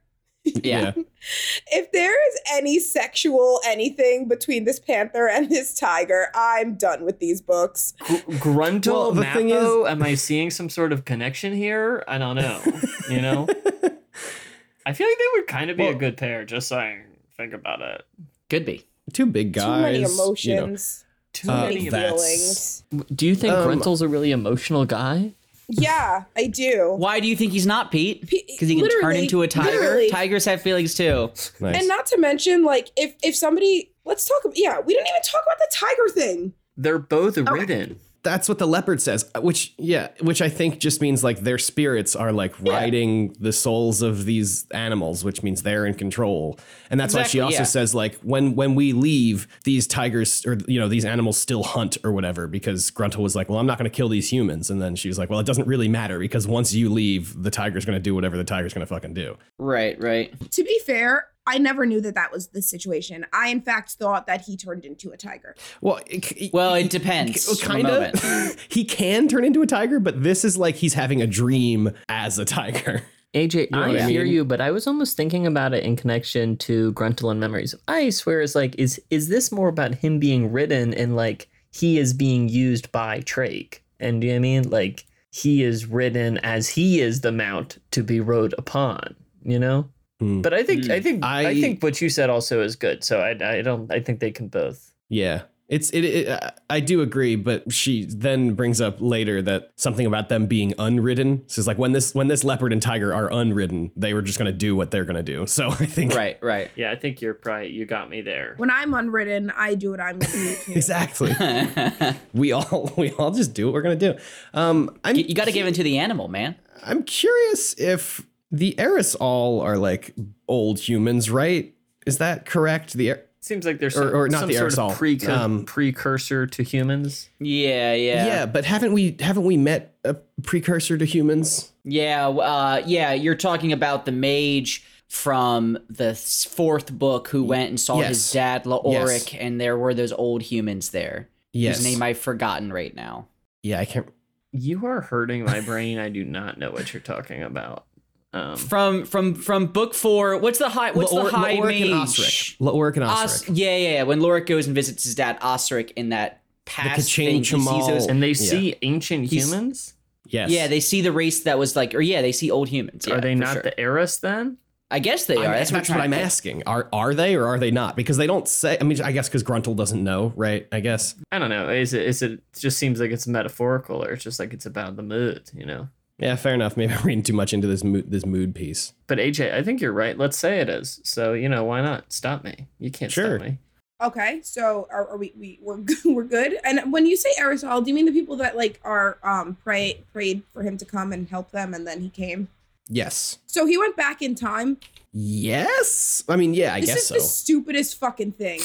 yeah. 0.64 0.92
if 1.70 1.92
there 1.92 2.28
is 2.28 2.40
any 2.52 2.78
sexual 2.80 3.60
anything 3.66 4.26
between 4.28 4.64
this 4.64 4.80
panther 4.80 5.28
and 5.28 5.48
this 5.48 5.74
tiger, 5.74 6.28
I'm 6.34 6.74
done 6.74 7.04
with 7.04 7.18
these 7.20 7.40
books. 7.40 7.94
Gruntle, 8.40 8.94
Well, 8.94 9.12
the 9.12 9.24
thing 9.26 9.50
is- 9.50 9.86
am 9.86 10.02
I 10.02 10.14
seeing 10.14 10.50
some 10.50 10.68
sort 10.68 10.92
of 10.92 11.04
connection 11.04 11.52
here? 11.52 12.02
I 12.08 12.18
don't 12.18 12.36
know. 12.36 12.60
You 13.08 13.20
know, 13.22 13.46
I 14.86 14.92
feel 14.92 15.06
like 15.06 15.18
they 15.18 15.24
would 15.34 15.46
kind 15.46 15.70
of 15.70 15.76
be 15.76 15.86
a 15.86 15.94
good 15.94 16.16
pair. 16.16 16.44
Just 16.44 16.68
saying. 16.68 17.02
Think 17.36 17.52
about 17.52 17.80
it. 17.80 18.02
Could 18.50 18.64
be. 18.64 18.84
Two 19.12 19.26
big 19.26 19.52
guys. 19.52 19.64
Too 19.64 19.82
many 19.82 19.98
you 19.98 20.04
know. 20.04 20.12
emotions. 20.12 21.04
Too 21.32 21.50
Uh, 21.50 21.62
many 21.62 21.74
many. 21.76 21.88
that- 21.90 22.08
emo- 22.08 22.16
feelings. 22.18 22.84
Do 23.14 23.26
you 23.26 23.34
think 23.34 23.54
Um, 23.54 23.66
Gruntle's 23.68 24.02
a 24.02 24.08
really 24.08 24.32
emotional 24.32 24.84
guy? 24.84 25.32
Yeah, 25.80 26.24
I 26.36 26.46
do. 26.48 26.94
Why 26.96 27.18
do 27.20 27.26
you 27.26 27.34
think 27.36 27.52
he's 27.52 27.66
not 27.66 27.90
Pete? 27.90 28.20
Because 28.20 28.68
he 28.68 28.74
can 28.76 28.84
turn 28.88 28.98
literally- 28.98 29.18
into 29.22 29.42
a 29.42 29.48
tiger. 29.48 29.70
literally. 29.70 30.10
Tigers 30.10 30.44
have 30.44 30.60
feelings 30.60 30.94
too. 30.94 31.30
Nice. 31.60 31.76
And 31.78 31.88
not 31.88 32.06
to 32.06 32.18
mention, 32.18 32.62
like, 32.64 32.90
if 32.96 33.14
if 33.22 33.34
somebody, 33.34 33.90
let's 34.04 34.26
talk. 34.28 34.42
Yeah, 34.54 34.80
we 34.80 34.92
didn't 34.94 35.08
even 35.08 35.22
talk 35.22 35.42
about 35.46 35.58
the 35.58 35.68
tiger 35.72 36.08
thing. 36.10 36.52
They're 36.76 36.98
both 36.98 37.36
ridden. 37.38 37.98
That's 38.22 38.48
what 38.48 38.58
the 38.58 38.66
leopard 38.66 39.02
says, 39.02 39.28
uh, 39.34 39.40
which 39.40 39.74
yeah, 39.78 40.08
which 40.20 40.40
I 40.40 40.48
think 40.48 40.78
just 40.78 41.00
means 41.00 41.24
like 41.24 41.40
their 41.40 41.58
spirits 41.58 42.14
are 42.14 42.30
like 42.30 42.54
riding 42.60 43.34
the 43.40 43.52
souls 43.52 44.00
of 44.00 44.26
these 44.26 44.66
animals, 44.70 45.24
which 45.24 45.42
means 45.42 45.62
they're 45.62 45.86
in 45.86 45.94
control. 45.94 46.58
And 46.88 47.00
that's 47.00 47.14
why 47.14 47.24
she 47.24 47.40
also 47.40 47.58
yeah. 47.58 47.64
says 47.64 47.94
like 47.94 48.14
when 48.20 48.54
when 48.54 48.74
we 48.74 48.92
leave, 48.92 49.48
these 49.64 49.86
tigers 49.86 50.46
or 50.46 50.58
you 50.68 50.78
know 50.78 50.88
these 50.88 51.04
animals 51.04 51.36
still 51.36 51.64
hunt 51.64 51.98
or 52.04 52.12
whatever. 52.12 52.46
Because 52.46 52.90
Gruntle 52.90 53.22
was 53.22 53.34
like, 53.34 53.48
well, 53.48 53.58
I'm 53.58 53.66
not 53.66 53.78
going 53.78 53.90
to 53.90 53.96
kill 53.96 54.08
these 54.08 54.30
humans, 54.30 54.70
and 54.70 54.80
then 54.80 54.94
she 54.94 55.08
was 55.08 55.18
like, 55.18 55.28
well, 55.28 55.40
it 55.40 55.46
doesn't 55.46 55.66
really 55.66 55.88
matter 55.88 56.18
because 56.18 56.46
once 56.46 56.72
you 56.72 56.90
leave, 56.90 57.42
the 57.42 57.50
tiger's 57.50 57.84
going 57.84 57.96
to 57.96 58.02
do 58.02 58.14
whatever 58.14 58.36
the 58.36 58.44
tiger's 58.44 58.72
going 58.72 58.86
to 58.86 58.94
fucking 58.94 59.14
do. 59.14 59.36
Right, 59.58 60.00
right. 60.00 60.32
To 60.52 60.62
be 60.62 60.78
fair, 60.86 61.26
I 61.46 61.58
never 61.58 61.86
knew 61.86 62.00
that 62.00 62.14
that 62.14 62.30
was 62.30 62.48
the 62.48 62.62
situation. 62.62 63.26
I, 63.32 63.48
in 63.48 63.60
fact, 63.60 63.92
thought 63.92 64.26
that 64.26 64.42
he 64.42 64.56
turned 64.56 64.84
into 64.84 65.10
a 65.10 65.16
tiger. 65.16 65.56
Well, 65.80 66.00
it, 66.06 66.52
Well, 66.52 66.74
it 66.74 66.90
depends. 66.90 67.48
on 67.48 67.56
kind 67.56 67.86
of. 67.88 68.56
he 68.68 68.84
can 68.84 69.28
turn 69.28 69.44
into 69.44 69.62
a 69.62 69.66
tiger, 69.66 69.98
but 69.98 70.22
this 70.22 70.44
is 70.44 70.56
like 70.56 70.76
he's 70.76 70.94
having 70.94 71.20
a 71.20 71.26
dream 71.26 71.90
as 72.08 72.38
a 72.38 72.44
tiger. 72.44 73.02
AJ, 73.34 73.70
know 73.70 73.82
I 73.82 73.88
what 73.88 74.00
I 74.00 74.08
hear 74.08 74.24
you, 74.24 74.44
but 74.44 74.60
I 74.60 74.70
was 74.70 74.86
almost 74.86 75.16
thinking 75.16 75.46
about 75.46 75.72
it 75.72 75.84
in 75.84 75.96
connection 75.96 76.56
to 76.58 76.92
Gruntle 76.92 77.30
and 77.30 77.40
Memories 77.40 77.72
of 77.72 77.80
Ice, 77.88 78.26
where 78.26 78.42
it's 78.42 78.54
like, 78.54 78.74
is 78.78 79.00
is 79.10 79.28
this 79.28 79.50
more 79.50 79.68
about 79.68 79.94
him 79.94 80.18
being 80.18 80.52
ridden 80.52 80.92
and 80.92 81.16
like 81.16 81.48
he 81.70 81.98
is 81.98 82.12
being 82.12 82.48
used 82.48 82.92
by 82.92 83.20
Trake? 83.20 83.82
And 83.98 84.20
do 84.20 84.26
you 84.26 84.34
know 84.34 84.36
what 84.36 84.40
I 84.40 84.42
mean? 84.42 84.70
Like 84.70 85.06
he 85.30 85.62
is 85.62 85.86
ridden 85.86 86.38
as 86.38 86.68
he 86.68 87.00
is 87.00 87.22
the 87.22 87.32
mount 87.32 87.78
to 87.92 88.02
be 88.02 88.20
rode 88.20 88.54
upon, 88.58 89.16
you 89.42 89.58
know? 89.58 89.88
Hmm. 90.22 90.40
But 90.40 90.54
I 90.54 90.62
think 90.62 90.88
I 90.88 91.00
think 91.00 91.24
I, 91.24 91.48
I- 91.48 91.60
think 91.60 91.82
what 91.82 92.00
you 92.00 92.08
said 92.08 92.30
also 92.30 92.62
is 92.62 92.76
good. 92.76 93.02
So 93.02 93.20
I 93.20 93.30
I 93.58 93.62
don't 93.62 93.90
I 93.92 94.00
think 94.00 94.20
they 94.20 94.30
can 94.30 94.48
both. 94.48 94.92
Yeah. 95.08 95.42
It's 95.68 95.88
it, 95.90 96.04
it 96.04 96.28
uh, 96.28 96.50
I 96.68 96.80
do 96.80 97.00
agree, 97.00 97.34
but 97.34 97.72
she 97.72 98.04
then 98.04 98.52
brings 98.52 98.78
up 98.78 98.96
later 99.00 99.40
that 99.40 99.70
something 99.76 100.04
about 100.04 100.28
them 100.28 100.46
being 100.46 100.74
unridden. 100.78 101.44
So 101.46 101.60
it's 101.60 101.66
like 101.66 101.78
when 101.78 101.92
this 101.92 102.14
when 102.14 102.28
this 102.28 102.44
leopard 102.44 102.74
and 102.74 102.82
tiger 102.82 103.14
are 103.14 103.32
unridden, 103.32 103.90
they 103.96 104.12
were 104.12 104.20
just 104.20 104.36
gonna 104.36 104.52
do 104.52 104.76
what 104.76 104.90
they're 104.90 105.06
gonna 105.06 105.22
do. 105.22 105.46
So 105.52 105.68
I 105.70 105.86
think 105.86 106.14
right, 106.14 106.36
right. 106.42 106.70
Yeah, 106.76 106.90
I 106.90 106.96
think 106.96 107.22
you're 107.22 107.32
probably 107.32 107.70
you 107.70 107.86
got 107.86 108.10
me 108.10 108.20
there. 108.20 108.54
When 108.58 108.70
I'm 108.70 108.92
unridden, 108.92 109.50
I 109.56 109.74
do 109.74 109.92
what 109.92 110.00
I'm 110.00 110.18
going 110.18 110.30
to 110.30 110.64
do. 110.66 110.72
exactly. 110.76 111.32
we 112.34 112.52
all 112.52 112.92
we 112.98 113.10
all 113.12 113.30
just 113.30 113.54
do 113.54 113.66
what 113.66 113.72
we're 113.74 113.82
gonna 113.82 113.96
do. 113.96 114.14
Um 114.52 114.98
I'm 115.04 115.16
you 115.16 115.34
got 115.34 115.46
to 115.46 115.52
give 115.52 115.66
in 115.66 115.72
to 115.74 115.82
the 115.82 115.98
animal, 115.98 116.28
man. 116.28 116.56
I'm 116.84 117.02
curious 117.02 117.72
if 117.74 118.26
the 118.52 118.74
Eres'al 118.78 119.62
are 119.62 119.76
like 119.78 120.14
old 120.46 120.78
humans, 120.78 121.30
right? 121.30 121.74
Is 122.06 122.18
that 122.18 122.44
correct? 122.46 122.92
The 122.92 123.10
Er- 123.12 123.22
Seems 123.40 123.66
like 123.66 123.80
there's 123.80 123.96
Or- 123.96 124.02
some, 124.10 124.14
or 124.14 124.28
not 124.28 124.40
some 124.40 124.48
the 124.50 124.54
sort 124.54 124.72
Eres'al, 124.72 124.92
of 124.92 124.98
precur- 124.98 125.28
um, 125.28 125.64
precursor 125.64 126.46
to 126.46 126.62
humans. 126.62 127.28
Yeah, 127.40 127.92
yeah, 127.94 128.26
yeah, 128.26 128.46
but 128.46 128.64
haven't 128.64 128.92
we 128.92 129.16
haven't 129.18 129.42
we 129.44 129.56
met 129.56 129.96
a 130.04 130.14
precursor 130.44 130.96
to 130.96 131.04
humans? 131.04 131.72
yeah. 131.82 132.28
Uh, 132.28 132.82
yeah. 132.86 133.12
You're 133.14 133.34
talking 133.34 133.72
about 133.72 134.04
the 134.04 134.12
mage 134.12 134.84
from 135.08 135.76
the 135.90 136.14
fourth 136.14 136.92
book 136.92 137.28
who 137.28 137.42
went 137.42 137.68
and 137.70 137.80
saw 137.80 137.96
his 138.00 138.30
dad 138.32 138.64
Laoric, 138.64 139.32
Yes. 139.32 139.34
and 139.40 139.60
there 139.60 139.76
were 139.76 139.92
those 139.92 140.12
old 140.12 140.42
humans 140.42 140.90
there. 140.90 141.28
Yes. 141.52 141.78
Whose 141.78 141.84
name 141.86 142.02
I've 142.02 142.18
forgotten 142.18 142.72
right 142.72 142.94
now. 142.94 143.26
Yeah, 143.62 143.80
I 143.80 143.84
can't. 143.86 144.08
You 144.52 144.86
are 144.86 145.00
hurting 145.02 145.44
my 145.44 145.60
brain. 145.60 145.98
I 145.98 146.08
do 146.10 146.24
not 146.24 146.58
know 146.58 146.70
what 146.70 146.92
you're 146.94 147.02
talking 147.02 147.42
about. 147.42 147.86
Um, 148.34 148.56
From 148.56 149.04
from 149.04 149.34
from 149.34 149.66
book 149.66 149.92
four. 149.92 150.38
What's 150.38 150.58
the 150.58 150.70
high? 150.70 150.92
What's 150.92 151.12
Laor- 151.12 151.30
the 151.30 151.36
high 151.36 151.56
Laoric 151.56 151.66
mage? 151.80 151.82
and 151.82 151.94
Osric. 152.00 152.56
Laoric 152.60 152.94
and 152.96 153.04
Os- 153.04 153.42
Osric. 153.42 153.58
yeah, 153.58 153.76
yeah, 153.76 153.90
yeah. 153.92 154.02
When 154.04 154.20
Lorik 154.20 154.46
goes 154.46 154.66
and 154.66 154.74
visits 154.74 155.04
his 155.04 155.14
dad 155.14 155.38
Osric 155.42 155.92
in 155.96 156.08
that 156.10 156.40
past 156.64 157.10
Kachane 157.10 157.26
thing, 157.26 157.36
he 157.38 157.44
sees 157.44 157.86
those- 157.86 158.06
and 158.06 158.22
they 158.22 158.28
Yeah. 158.28 158.34
see 158.34 158.74
ancient 158.80 159.28
He's- 159.30 159.44
humans. 159.44 159.94
yes. 160.26 160.48
yeah, 160.50 160.66
they 160.66 160.80
see 160.80 161.02
the 161.02 161.12
race 161.12 161.40
that 161.40 161.58
was 161.58 161.76
like, 161.76 161.94
or 161.94 162.00
yeah, 162.00 162.22
they 162.22 162.32
see 162.32 162.50
old 162.50 162.68
humans. 162.70 163.04
Yeah, 163.06 163.16
are 163.16 163.20
they 163.20 163.34
not 163.34 163.52
sure. 163.52 163.62
the 163.62 163.78
Eris 163.78 164.16
then? 164.16 164.56
I 164.90 164.98
guess 164.98 165.26
they 165.26 165.36
are. 165.36 165.42
I'm- 165.44 165.50
that's 165.52 165.70
that's 165.70 165.88
what 165.90 165.96
what 165.96 166.04
I'm 166.04 166.04
I'm 166.04 166.10
trying 166.12 166.20
to- 166.20 166.24
asking. 166.24 166.62
Are 166.66 166.88
are 166.90 167.12
they 167.14 167.34
or 167.34 167.46
are 167.46 167.58
they 167.58 167.70
not? 167.70 167.96
Because 167.96 168.16
they 168.16 168.26
don't 168.26 168.48
say. 168.48 168.78
I 168.80 168.84
mean, 168.84 168.98
I 169.02 169.12
guess 169.12 169.28
because 169.28 169.42
Gruntle 169.42 169.74
doesn't 169.74 170.02
know, 170.02 170.32
right? 170.36 170.66
I 170.72 170.80
guess. 170.80 171.16
I 171.32 171.38
don't 171.38 171.50
know. 171.50 171.68
Is 171.68 171.92
it? 171.92 172.02
Is 172.06 172.22
it? 172.22 172.32
it 172.32 172.40
just 172.58 172.78
seems 172.78 172.98
like 172.98 173.10
it's 173.10 173.26
metaphorical, 173.26 174.02
or 174.04 174.12
it's 174.12 174.24
just 174.24 174.38
like 174.38 174.54
it's 174.54 174.64
about 174.66 174.96
the 174.96 175.02
mood, 175.02 175.50
you 175.54 175.66
know. 175.66 175.88
Yeah, 176.22 176.36
fair 176.36 176.54
enough. 176.54 176.76
Maybe 176.78 176.92
I'm 176.94 177.04
reading 177.04 177.24
too 177.24 177.32
much 177.32 177.52
into 177.52 177.66
this 177.66 177.82
mood 177.82 178.10
this 178.10 178.24
mood 178.24 178.54
piece. 178.54 178.94
But 179.08 179.18
AJ, 179.18 179.52
I 179.52 179.62
think 179.62 179.80
you're 179.80 179.92
right. 179.92 180.16
Let's 180.16 180.38
say 180.38 180.60
it 180.60 180.68
is. 180.68 181.00
So 181.04 181.32
you 181.32 181.48
know, 181.48 181.64
why 181.64 181.82
not 181.82 182.12
stop 182.12 182.44
me? 182.44 182.68
You 182.78 182.90
can't 182.90 183.10
Sure. 183.10 183.38
stop 183.38 183.46
me. 183.48 183.58
Okay, 184.00 184.40
so 184.42 184.88
are, 184.90 185.08
are 185.08 185.16
we 185.16 185.32
we 185.38 185.58
we're 185.60 185.76
good, 185.78 185.96
we're 186.04 186.24
good? 186.24 186.58
And 186.64 186.92
when 186.92 187.06
you 187.06 187.16
say 187.16 187.30
Eres'al, 187.40 187.84
do 187.84 187.90
you 187.90 187.94
mean 187.94 188.06
the 188.06 188.12
people 188.12 188.36
that 188.36 188.56
like 188.56 188.80
are 188.84 189.18
um 189.22 189.56
pray 189.64 190.04
prayed 190.12 190.42
for 190.52 190.62
him 190.62 190.76
to 190.78 190.84
come 190.84 191.12
and 191.12 191.28
help 191.28 191.50
them, 191.50 191.74
and 191.74 191.86
then 191.86 192.00
he 192.00 192.08
came? 192.08 192.48
Yes. 192.88 193.38
So 193.46 193.66
he 193.66 193.76
went 193.78 193.96
back 193.96 194.22
in 194.22 194.34
time. 194.34 194.78
Yes. 195.12 196.22
I 196.28 196.36
mean, 196.36 196.54
yeah, 196.54 196.74
I 196.74 196.80
This 196.80 196.88
guess 196.90 196.98
is 196.98 197.06
so. 197.08 197.14
the 197.14 197.20
stupidest 197.20 197.98
fucking 197.98 198.32
thing. 198.32 198.60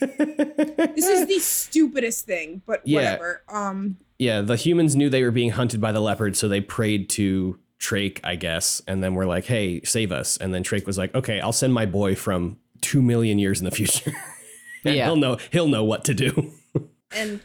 This 0.00 1.06
is 1.06 1.26
the 1.26 1.38
stupidest 1.38 2.26
thing, 2.26 2.62
but 2.66 2.80
Yeah. 2.86 2.96
whatever. 2.96 3.42
Um, 3.48 3.96
yeah, 4.18 4.40
the 4.42 4.56
humans 4.56 4.96
knew 4.96 5.08
they 5.08 5.22
were 5.22 5.30
being 5.30 5.50
hunted 5.50 5.80
by 5.80 5.92
the 5.92 6.00
leopard, 6.00 6.36
so 6.36 6.48
they 6.48 6.60
prayed 6.60 7.08
to 7.10 7.58
Trake, 7.78 8.20
I 8.22 8.36
guess, 8.36 8.82
and 8.86 9.02
then 9.02 9.14
we're 9.14 9.24
like, 9.26 9.46
"Hey, 9.46 9.80
save 9.84 10.12
us!" 10.12 10.36
And 10.36 10.52
then 10.52 10.62
Trake 10.62 10.86
was 10.86 10.98
like, 10.98 11.14
"Okay, 11.14 11.40
I'll 11.40 11.52
send 11.52 11.72
my 11.72 11.86
boy 11.86 12.14
from 12.14 12.58
two 12.82 13.00
million 13.00 13.38
years 13.38 13.60
in 13.60 13.64
the 13.64 13.70
future. 13.70 14.12
And 14.84 14.94
Yeah. 14.96 15.06
he'll 15.06 15.16
know 15.16 15.38
he'll 15.50 15.68
know 15.68 15.84
what 15.84 16.04
to 16.04 16.14
do." 16.14 16.52
and 17.12 17.40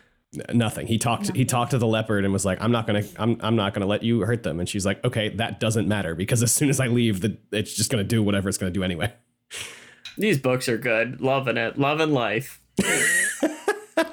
Nothing. 0.53 0.87
He 0.87 0.97
talked. 0.97 1.35
He 1.35 1.45
talked 1.45 1.71
to 1.71 1.77
the 1.77 1.87
leopard 1.87 2.23
and 2.23 2.33
was 2.33 2.45
like, 2.45 2.59
"I'm 2.61 2.71
not 2.71 2.87
gonna. 2.87 3.03
I'm. 3.17 3.37
I'm 3.41 3.55
not 3.55 3.73
gonna 3.73 3.85
let 3.85 4.03
you 4.03 4.21
hurt 4.21 4.43
them." 4.43 4.59
And 4.59 4.67
she's 4.67 4.85
like, 4.85 5.03
"Okay, 5.03 5.29
that 5.29 5.59
doesn't 5.59 5.87
matter 5.87 6.15
because 6.15 6.43
as 6.43 6.51
soon 6.53 6.69
as 6.69 6.79
I 6.79 6.87
leave, 6.87 7.21
the 7.21 7.37
it's 7.51 7.73
just 7.73 7.91
gonna 7.91 8.03
do 8.03 8.21
whatever 8.23 8.49
it's 8.49 8.57
gonna 8.57 8.71
do 8.71 8.83
anyway." 8.83 9.13
These 10.17 10.39
books 10.39 10.69
are 10.69 10.77
good. 10.77 11.21
Loving 11.21 11.57
it. 11.57 11.77
Loving 11.77 12.11
life. 12.11 12.61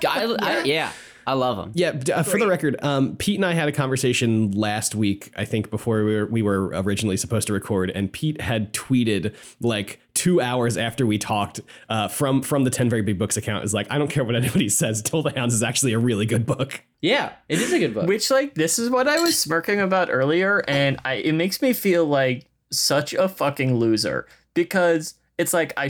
I, 0.04 0.36
I, 0.40 0.62
yeah, 0.64 0.92
I 1.26 1.34
love 1.34 1.56
them. 1.56 1.72
Yeah. 1.74 1.92
Uh, 2.14 2.22
for 2.22 2.38
the 2.38 2.46
record, 2.46 2.76
um, 2.82 3.16
Pete 3.16 3.36
and 3.36 3.44
I 3.44 3.52
had 3.52 3.68
a 3.68 3.72
conversation 3.72 4.50
last 4.52 4.94
week. 4.94 5.32
I 5.36 5.44
think 5.44 5.70
before 5.70 6.04
we 6.04 6.14
were 6.14 6.26
we 6.26 6.42
were 6.42 6.68
originally 6.68 7.16
supposed 7.16 7.46
to 7.48 7.52
record, 7.52 7.90
and 7.90 8.12
Pete 8.12 8.40
had 8.40 8.72
tweeted 8.72 9.34
like 9.60 10.00
two 10.14 10.40
hours 10.40 10.76
after 10.76 11.06
we 11.06 11.18
talked 11.18 11.60
uh, 11.88 12.08
from 12.08 12.42
from 12.42 12.64
the 12.64 12.70
Ten 12.70 12.88
Very 12.88 13.02
Big 13.02 13.18
Books 13.18 13.36
account. 13.36 13.64
Is 13.64 13.74
like, 13.74 13.86
I 13.90 13.98
don't 13.98 14.08
care 14.08 14.24
what 14.24 14.36
anybody 14.36 14.68
says. 14.70 15.02
Toll 15.02 15.22
the 15.22 15.32
Hounds 15.32 15.54
is 15.54 15.62
actually 15.62 15.92
a 15.92 15.98
really 15.98 16.26
good 16.26 16.46
book. 16.46 16.82
Yeah, 17.00 17.32
it 17.48 17.60
is 17.60 17.72
a 17.72 17.78
good 17.78 17.94
book. 17.94 18.06
Which 18.06 18.30
like 18.30 18.54
this 18.54 18.78
is 18.78 18.90
what 18.90 19.08
I 19.08 19.18
was 19.20 19.38
smirking 19.38 19.80
about 19.80 20.08
earlier, 20.10 20.64
and 20.68 20.98
I 21.04 21.14
it 21.14 21.32
makes 21.32 21.62
me 21.62 21.72
feel 21.72 22.04
like 22.04 22.46
such 22.70 23.12
a 23.14 23.28
fucking 23.28 23.76
loser 23.76 24.26
because 24.54 25.14
it's 25.38 25.52
like 25.52 25.72
I, 25.76 25.88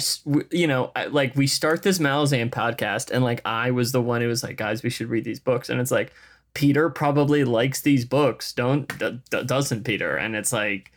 you 0.51 0.67
know 0.67 0.93
I, 0.97 1.07
like 1.07 1.35
we 1.37 1.47
start 1.47 1.83
this 1.83 1.99
Malazan 1.99 2.51
podcast, 2.51 3.11
and 3.11 3.23
like 3.25 3.41
I 3.45 3.71
was 3.71 3.93
the 3.93 4.01
one 4.03 4.21
who 4.21 4.29
was 4.29 4.43
like, 4.43 4.57
guys, 4.57 4.83
we 4.83 4.91
should 4.91 5.09
read 5.09 5.25
these 5.25 5.41
books, 5.41 5.69
and 5.69 5.81
it's 5.81 5.91
like 5.91 6.13
Peter 6.55 6.91
probably 6.91 7.45
likes 7.45 7.81
these 7.81 8.05
books, 8.05 8.53
don't 8.53 8.87
d- 8.99 9.21
d- 9.31 9.45
doesn't 9.45 9.85
Peter? 9.85 10.17
And 10.17 10.37
it's 10.37 10.53
like 10.53 10.93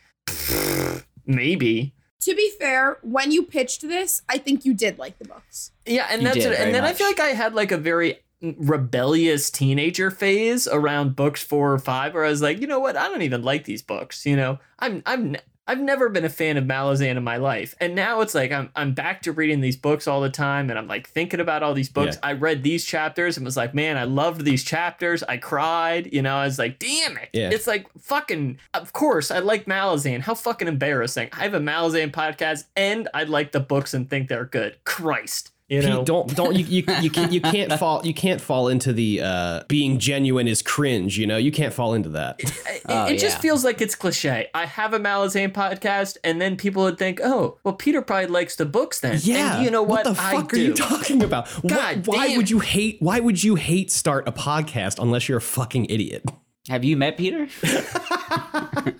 maybe. 1.26 1.92
to 2.20 2.34
be 2.34 2.50
fair, 2.58 2.98
when 3.02 3.30
you 3.30 3.42
pitched 3.42 3.82
this, 3.82 4.22
I 4.28 4.38
think 4.38 4.64
you 4.64 4.74
did 4.74 4.98
like 4.98 5.18
the 5.18 5.24
books. 5.26 5.72
Yeah, 5.86 6.06
and 6.10 6.22
You 6.22 6.28
that's 6.28 6.38
did, 6.38 6.52
it. 6.52 6.58
and 6.60 6.74
then 6.74 6.84
I 6.84 6.92
feel 6.92 7.06
like 7.06 7.20
I 7.20 7.28
had 7.28 7.54
like 7.54 7.72
a 7.72 7.78
very 7.78 8.18
rebellious 8.42 9.50
teenager 9.50 10.10
phase 10.10 10.68
around 10.68 11.16
books 11.16 11.42
four 11.42 11.72
or 11.72 11.78
five, 11.78 12.14
where 12.14 12.24
I 12.24 12.28
was 12.28 12.42
like, 12.42 12.60
you 12.60 12.66
know 12.66 12.78
what, 12.80 12.96
I 12.96 13.08
don't 13.08 13.22
even 13.22 13.42
like 13.42 13.64
these 13.64 13.82
books. 13.82 14.26
You 14.26 14.36
know, 14.36 14.58
I'm 14.78 15.02
I'm 15.06 15.32
ne- 15.32 15.40
I've 15.68 15.80
never 15.80 16.08
been 16.08 16.24
a 16.24 16.28
fan 16.28 16.56
of 16.56 16.64
Malazan 16.64 17.16
in 17.16 17.24
my 17.24 17.36
life, 17.38 17.74
and 17.80 17.94
now 17.94 18.20
it's 18.20 18.34
like 18.34 18.52
I'm 18.52 18.70
I'm 18.76 18.94
back 18.94 19.22
to 19.22 19.32
reading 19.32 19.60
these 19.60 19.76
books 19.76 20.06
all 20.06 20.20
the 20.20 20.30
time, 20.30 20.70
and 20.70 20.78
I'm 20.78 20.86
like 20.86 21.08
thinking 21.08 21.40
about 21.40 21.62
all 21.62 21.74
these 21.74 21.88
books. 21.88 22.16
Yeah. 22.16 22.28
I 22.28 22.32
read 22.32 22.62
these 22.62 22.84
chapters 22.84 23.36
and 23.36 23.44
was 23.44 23.56
like, 23.56 23.74
man, 23.74 23.96
I 23.96 24.04
loved 24.04 24.44
these 24.44 24.62
chapters. 24.62 25.22
I 25.24 25.38
cried. 25.38 26.12
You 26.12 26.22
know, 26.22 26.36
I 26.36 26.44
was 26.44 26.58
like, 26.58 26.78
damn 26.78 27.16
it. 27.16 27.30
Yeah. 27.32 27.50
It's 27.50 27.66
like 27.66 27.86
fucking. 27.98 28.58
Of 28.74 28.92
course, 28.92 29.30
I 29.30 29.40
like 29.40 29.66
Malazan. 29.66 30.20
How 30.20 30.34
fucking 30.34 30.68
embarrassing. 30.68 31.30
I 31.32 31.42
have 31.42 31.54
a 31.54 31.60
Malazan 31.60 32.12
podcast, 32.12 32.64
and 32.76 33.08
I 33.12 33.24
like 33.24 33.52
the 33.52 33.60
books 33.60 33.92
and 33.94 34.08
think 34.08 34.28
they're 34.28 34.44
good. 34.44 34.76
Christ. 34.84 35.52
You 35.68 35.82
know, 35.82 35.96
Pete, 35.98 36.06
don't 36.06 36.36
don't 36.36 36.54
you 36.54 36.64
you 36.64 36.84
you 37.02 37.10
can't, 37.10 37.32
you 37.32 37.40
can't 37.40 37.72
fall 37.78 38.06
you 38.06 38.14
can't 38.14 38.40
fall 38.40 38.68
into 38.68 38.92
the 38.92 39.20
uh, 39.20 39.62
being 39.66 39.98
genuine 39.98 40.46
is 40.46 40.62
cringe. 40.62 41.18
You 41.18 41.26
know, 41.26 41.36
you 41.38 41.50
can't 41.50 41.74
fall 41.74 41.92
into 41.94 42.08
that. 42.10 42.36
it, 42.38 42.82
Oh, 42.88 43.06
it 43.06 43.18
just 43.18 43.38
yeah. 43.38 43.40
feels 43.40 43.64
like 43.64 43.80
it's 43.80 43.96
cliche. 43.96 44.48
I 44.54 44.64
have 44.66 44.94
a 44.94 45.00
Malazan 45.00 45.52
podcast, 45.52 46.18
and 46.22 46.40
then 46.40 46.56
people 46.56 46.84
would 46.84 46.98
think, 46.98 47.20
"Oh, 47.20 47.58
well, 47.64 47.74
Peter 47.74 48.00
probably 48.00 48.26
likes 48.28 48.54
the 48.54 48.64
books 48.64 49.00
then." 49.00 49.18
Yeah, 49.22 49.56
and 49.56 49.64
you 49.64 49.72
know 49.72 49.82
what? 49.82 50.04
the 50.04 50.14
fuck 50.14 50.24
I 50.34 50.36
are 50.36 50.42
do. 50.44 50.62
you 50.66 50.74
talking 50.74 51.24
about? 51.24 51.48
Why- 51.48 51.68
God 51.94 52.06
why 52.06 52.28
damn. 52.28 52.36
would 52.36 52.48
you 52.48 52.60
hate? 52.60 52.98
Why 53.00 53.18
would 53.18 53.42
you 53.42 53.56
hate 53.56 53.90
start 53.90 54.28
a 54.28 54.32
podcast 54.32 55.00
unless 55.00 55.28
you're 55.28 55.38
a 55.38 55.42
fucking 55.42 55.86
idiot? 55.86 56.24
Have 56.68 56.84
you 56.84 56.96
met 56.96 57.16
Peter? 57.16 57.48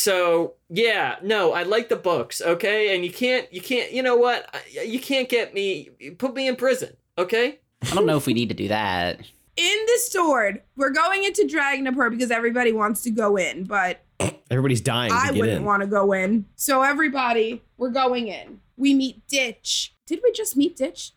So 0.00 0.54
yeah, 0.70 1.16
no, 1.22 1.52
I 1.52 1.64
like 1.64 1.90
the 1.90 1.96
books, 1.96 2.40
okay? 2.40 2.94
And 2.94 3.04
you 3.04 3.12
can't, 3.12 3.52
you 3.52 3.60
can't, 3.60 3.92
you 3.92 4.02
know 4.02 4.16
what? 4.16 4.54
You 4.72 4.98
can't 4.98 5.28
get 5.28 5.52
me, 5.52 5.90
put 6.16 6.34
me 6.34 6.48
in 6.48 6.56
prison, 6.56 6.96
okay? 7.18 7.58
I 7.82 7.94
don't 7.94 8.06
know 8.06 8.16
if 8.16 8.24
we 8.26 8.32
need 8.32 8.48
to 8.48 8.54
do 8.54 8.68
that. 8.68 9.20
In 9.56 9.78
the 9.86 9.98
sword, 9.98 10.62
we're 10.76 10.90
going 10.90 11.24
into 11.24 11.42
Dragnipur 11.42 12.10
because 12.10 12.30
everybody 12.30 12.72
wants 12.72 13.02
to 13.02 13.10
go 13.10 13.36
in, 13.36 13.64
but 13.64 14.00
Everybody's 14.50 14.80
dying 14.80 15.12
I 15.12 15.26
get 15.26 15.36
wouldn't 15.36 15.58
in. 15.58 15.64
want 15.64 15.82
to 15.82 15.86
go 15.86 16.12
in. 16.12 16.46
So 16.56 16.82
everybody, 16.82 17.62
we're 17.76 17.90
going 17.90 18.28
in. 18.28 18.60
We 18.76 18.94
meet 18.94 19.26
Ditch. 19.28 19.94
Did 20.06 20.20
we 20.24 20.32
just 20.32 20.56
meet 20.56 20.76
Ditch? 20.76 21.12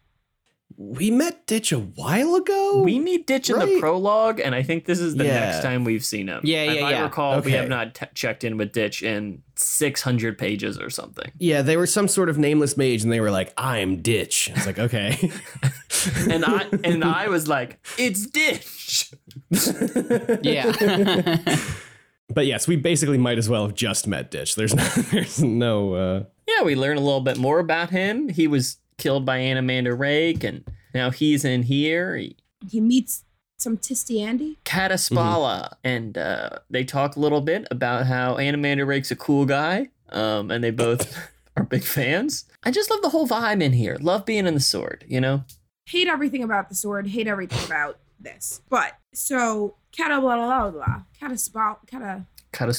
We 0.77 1.11
met 1.11 1.45
Ditch 1.47 1.71
a 1.71 1.79
while 1.79 2.35
ago. 2.35 2.81
We 2.83 2.99
meet 2.99 3.27
Ditch 3.27 3.49
in 3.49 3.59
the 3.59 3.79
prologue, 3.79 4.39
and 4.39 4.53
I 4.55 4.63
think 4.63 4.85
this 4.85 4.99
is 4.99 5.15
the 5.15 5.25
Yeah. 5.25 5.39
next 5.51 5.61
time 5.63 5.83
we've 5.83 6.03
seen 6.05 6.27
him. 6.27 6.41
Yeah, 6.43 6.63
If 6.63 6.79
yeah, 6.79 6.85
I 6.85 6.91
yeah. 6.91 7.03
recall, 7.03 7.39
we 7.41 7.51
have 7.51 7.69
not 7.69 7.95
t- 7.95 8.05
checked 8.13 8.43
in 8.43 8.57
with 8.57 8.71
Ditch 8.71 9.01
in 9.03 9.43
600 9.55 10.37
pages 10.37 10.79
or 10.79 10.89
something. 10.89 11.31
yeah, 11.39 11.61
they 11.61 11.77
were 11.77 11.85
some 11.87 12.07
sort 12.07 12.29
of 12.29 12.37
nameless 12.37 12.75
mage, 12.77 13.03
and 13.03 13.11
they 13.11 13.19
were 13.19 13.31
like, 13.31 13.53
"I'm 13.57 14.01
Ditch." 14.01 14.49
I 14.51 14.53
was 14.55 14.65
like, 14.65 14.79
"Okay." 14.79 15.31
And 16.29 16.43
I 16.43 16.65
and 16.83 17.01
I 17.03 17.29
was 17.29 17.47
like, 17.47 17.79
it's 17.97 18.25
Ditch. 18.27 19.11
Yeah. 20.41 20.73
but 22.33 22.45
yes, 22.45 22.67
we 22.67 22.75
basically 22.75 23.17
might 23.17 23.37
as 23.37 23.47
well 23.49 23.65
have 23.67 23.75
just 23.75 24.07
met 24.07 24.31
Ditch. 24.31 24.55
There's 24.55 24.73
no, 24.75 24.83
there's 24.83 25.41
no. 25.41 25.93
Uh, 25.93 26.23
Yeah, 26.47 26.63
we 26.63 26.75
learn 26.75 26.97
a 26.97 27.01
little 27.01 27.21
bit 27.21 27.37
more 27.37 27.59
about 27.59 27.89
him. 27.91 28.27
He 28.29 28.47
was 28.47 28.77
killed 28.97 29.25
by 29.25 29.39
Anomander 29.39 29.97
Rake, 29.97 30.43
and 30.43 30.63
now 30.93 31.09
he's 31.11 31.43
in 31.45 31.63
here. 31.63 32.15
He- 32.17 32.37
He 32.69 32.79
meets 32.81 33.25
some 33.57 33.77
Tiste 33.77 34.09
Andii. 34.11 34.57
Kadaspala, 34.65 35.73
and 35.83 36.17
uh, 36.17 36.49
they 36.69 36.83
talk 36.83 37.15
a 37.15 37.19
little 37.19 37.41
bit 37.41 37.67
about 37.71 38.05
how 38.05 38.35
Anomander 38.35 38.85
Rake's 38.85 39.11
a 39.11 39.15
cool 39.15 39.45
guy, 39.45 39.89
um, 40.09 40.51
and 40.51 40.63
they 40.63 40.71
both 40.71 41.17
are 41.57 41.63
big 41.63 41.83
fans. 41.83 42.45
I 42.63 42.71
just 42.71 42.89
love 42.89 43.01
the 43.01 43.09
whole 43.09 43.27
vibe 43.27 43.61
in 43.61 43.73
here. 43.73 43.97
Love 43.99 44.25
being 44.25 44.47
in 44.47 44.53
the 44.53 44.59
sword, 44.59 45.03
you 45.07 45.19
know. 45.21 45.43
Hate 45.87 46.07
everything 46.07 46.43
about 46.43 46.69
the 46.69 46.75
sword. 46.75 47.07
Hate 47.07 47.27
everything 47.27 47.63
about 47.65 47.99
this. 48.19 48.61
But 48.69 48.93
so 49.13 49.75
Kata 49.95 50.21
blah 50.21 50.35
blah 50.37 50.69
blah 50.69 50.71
blah. 50.71 51.01
Kata 51.19 51.37
spa 51.37 51.75
Kata 51.89 52.25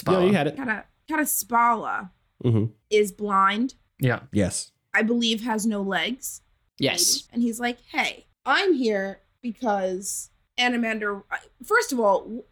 yeah, 0.08 0.20
you 0.20 0.32
had 0.32 0.46
it. 0.46 0.56
Kata 0.56 0.84
Kata 1.08 1.26
Spala 1.26 2.10
hmm 2.42 2.66
is 2.90 3.12
blind. 3.12 3.74
yeah. 4.00 4.20
Yes. 4.32 4.70
I 4.94 5.02
believe 5.02 5.42
has 5.42 5.66
no 5.66 5.82
legs. 5.82 6.40
yes. 6.78 7.24
maybe. 7.28 7.34
And 7.34 7.42
he's 7.42 7.60
like, 7.60 7.78
"Hey, 7.90 8.26
I'm 8.46 8.72
here 8.74 9.20
because 9.42 10.30
Anomander. 10.58 11.22
First 11.64 11.92
of 11.92 12.00
all, 12.00 12.44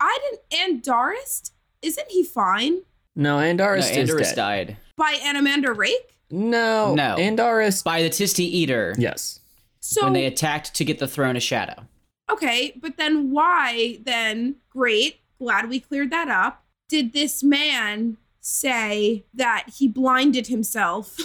I 0.00 0.18
didn't. 0.50 0.82
Andarist, 0.82 1.52
isn't 1.82 2.10
he 2.10 2.24
fine 2.24 2.78
No, 3.14 3.38
No, 3.38 3.44
Andarist 3.44 3.90
is 3.96 4.10
Andorus 4.10 4.28
dead. 4.30 4.36
died 4.36 4.76
by 4.96 5.14
Anomander 5.22 5.76
Rake? 5.76 6.16
No, 6.30 6.94
No. 6.94 7.16
Andarist. 7.18 7.84
by 7.84 8.02
the 8.02 8.08
Tiste 8.10 8.38
Edur 8.38 8.94
Yes. 8.98 9.40
So 9.80 10.04
when 10.04 10.12
they 10.14 10.26
attacked 10.26 10.74
to 10.74 10.84
get 10.84 10.98
the 10.98 11.08
throne 11.08 11.36
of 11.36 11.42
shadow. 11.42 11.86
okay, 12.30 12.72
but 12.80 12.96
then 12.96 13.30
why 13.32 13.98
then? 14.04 14.56
Great, 14.70 15.20
glad 15.38 15.68
we 15.68 15.80
cleared 15.80 16.10
that 16.10 16.28
up. 16.28 16.64
Did 16.88 17.12
this 17.12 17.42
man 17.42 18.16
say 18.42 19.24
that 19.34 19.64
he 19.74 19.88
blinded 19.88 20.48
himself 20.48 21.16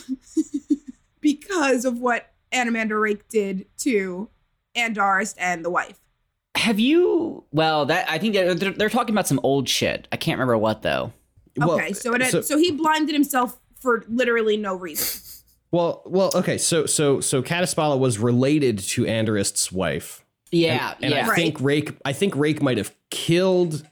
because 1.20 1.84
of 1.84 2.00
what 2.00 2.32
Anomander 2.54 3.02
Rake 3.02 3.28
did 3.28 3.66
to 3.80 4.30
Andarist 4.76 5.36
and 5.38 5.66
the 5.66 5.70
wife? 5.70 6.00
Have 6.56 6.80
you? 6.80 7.44
Well, 7.52 7.86
that 7.88 8.10
I 8.10 8.18
think 8.18 8.34
they're, 8.34 8.56
they're, 8.56 8.72
they're 8.72 8.90
talking 8.90 9.14
about 9.14 9.28
some 9.28 9.40
old 9.44 9.68
shit. 9.68 10.08
I 10.12 10.18
can't 10.18 10.38
remember 10.38 10.58
what 10.58 10.82
though. 10.82 11.12
Okay, 11.60 11.92
so 11.94 12.14
it 12.14 12.46
so, 12.46 12.58
he 12.58 12.72
blinded 12.72 13.14
himself 13.14 13.60
for 13.80 14.06
literally 14.08 14.58
no 14.58 14.76
reason. 14.76 15.22
Well, 15.72 16.04
well, 16.06 16.32
okay. 16.36 16.58
So, 16.58 16.86
so, 16.86 17.20
so 17.20 17.42
Kadaspala 17.42 18.00
was 18.00 18.20
related 18.20 18.80
to 18.80 19.04
Andarist's 19.04 19.72
wife. 19.72 20.24
Yeah, 20.52 20.94
and 21.02 21.12
yeah. 21.12 21.28
I 21.30 21.36
think 21.36 21.60
Rake, 21.60 21.98
I 22.06 22.14
think 22.14 22.36
Rake 22.36 22.62
might 22.62 22.78
have 22.78 22.94
killed 23.10 23.86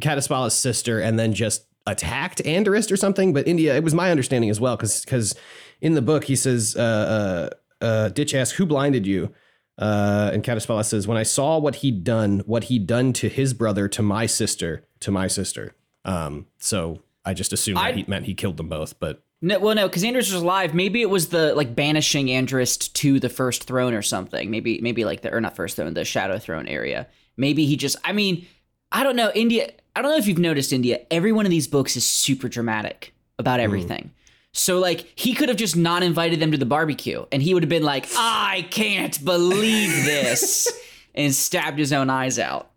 Kadaspala's 0.00 0.54
sister 0.54 1.00
and 1.00 1.18
then 1.18 1.34
just 1.34 1.66
attacked 1.88 2.42
Andarist 2.44 2.92
or 2.92 2.96
something. 2.96 3.32
But 3.32 3.48
India, 3.48 3.74
it 3.74 3.82
was 3.82 3.94
my 3.94 4.10
understanding 4.10 4.50
as 4.50 4.60
well, 4.60 4.76
because 4.76 5.04
because 5.04 5.34
in 5.80 5.94
the 5.94 6.02
book 6.02 6.24
he 6.24 6.36
says, 6.36 6.76
uh, 6.76 7.50
uh, 7.80 7.84
uh, 7.84 8.08
Ditch 8.10 8.34
asks, 8.34 8.56
"Who 8.58 8.66
blinded 8.66 9.06
you?" 9.06 9.32
Uh, 9.78 10.30
and 10.32 10.42
Kadaspala 10.44 10.84
says, 10.84 11.06
"When 11.06 11.16
I 11.18 11.22
saw 11.22 11.58
what 11.58 11.76
he'd 11.76 12.04
done, 12.04 12.40
what 12.46 12.64
he'd 12.64 12.86
done 12.86 13.12
to 13.14 13.28
his 13.28 13.54
brother, 13.54 13.88
to 13.88 14.02
my 14.02 14.26
sister, 14.26 14.84
to 15.00 15.10
my 15.10 15.26
sister." 15.28 15.74
Um, 16.04 16.46
so 16.58 17.02
I 17.24 17.34
just 17.34 17.52
assumed 17.52 17.78
that 17.78 17.96
he 17.96 18.04
meant 18.08 18.26
he 18.26 18.34
killed 18.34 18.56
them 18.56 18.68
both, 18.68 18.98
but 18.98 19.22
No, 19.40 19.58
well, 19.58 19.74
no, 19.74 19.86
because 19.88 20.02
Andrus 20.02 20.32
was 20.32 20.42
alive. 20.42 20.74
Maybe 20.74 21.00
it 21.02 21.10
was 21.10 21.28
the 21.28 21.54
like 21.54 21.74
banishing 21.74 22.26
Andrist 22.26 22.92
to 22.94 23.20
the 23.20 23.28
first 23.28 23.64
throne 23.64 23.94
or 23.94 24.02
something. 24.02 24.50
Maybe, 24.50 24.80
maybe 24.80 25.04
like 25.04 25.20
the 25.22 25.32
or 25.32 25.40
not 25.40 25.54
first 25.54 25.76
throne, 25.76 25.94
the 25.94 26.04
shadow 26.04 26.38
throne 26.38 26.66
area. 26.66 27.06
Maybe 27.36 27.66
he 27.66 27.76
just. 27.76 27.96
I 28.02 28.12
mean, 28.12 28.46
I 28.92 29.02
don't 29.04 29.16
know. 29.16 29.30
India. 29.34 29.70
I 29.96 30.02
don't 30.02 30.10
know 30.12 30.16
if 30.18 30.26
you've 30.26 30.38
noticed 30.38 30.72
India. 30.72 31.00
Every 31.10 31.32
one 31.32 31.44
of 31.44 31.50
these 31.50 31.66
books 31.66 31.96
is 31.96 32.06
super 32.06 32.48
dramatic 32.48 33.12
about 33.38 33.60
everything. 33.60 34.12
So 34.52 34.78
like 34.78 35.12
he 35.14 35.34
could 35.34 35.48
have 35.48 35.58
just 35.58 35.76
not 35.76 36.02
invited 36.02 36.40
them 36.40 36.52
to 36.52 36.58
the 36.58 36.66
barbecue, 36.66 37.24
and 37.32 37.42
he 37.42 37.52
would 37.54 37.62
have 37.62 37.68
been 37.70 37.82
like, 37.82 38.06
"I 38.16 38.66
can't 38.70 39.22
believe 39.24 39.90
this," 40.04 40.68
and 41.14 41.34
stabbed 41.34 41.78
his 41.78 41.92
own 41.92 42.10
eyes 42.10 42.38
out. 42.38 42.70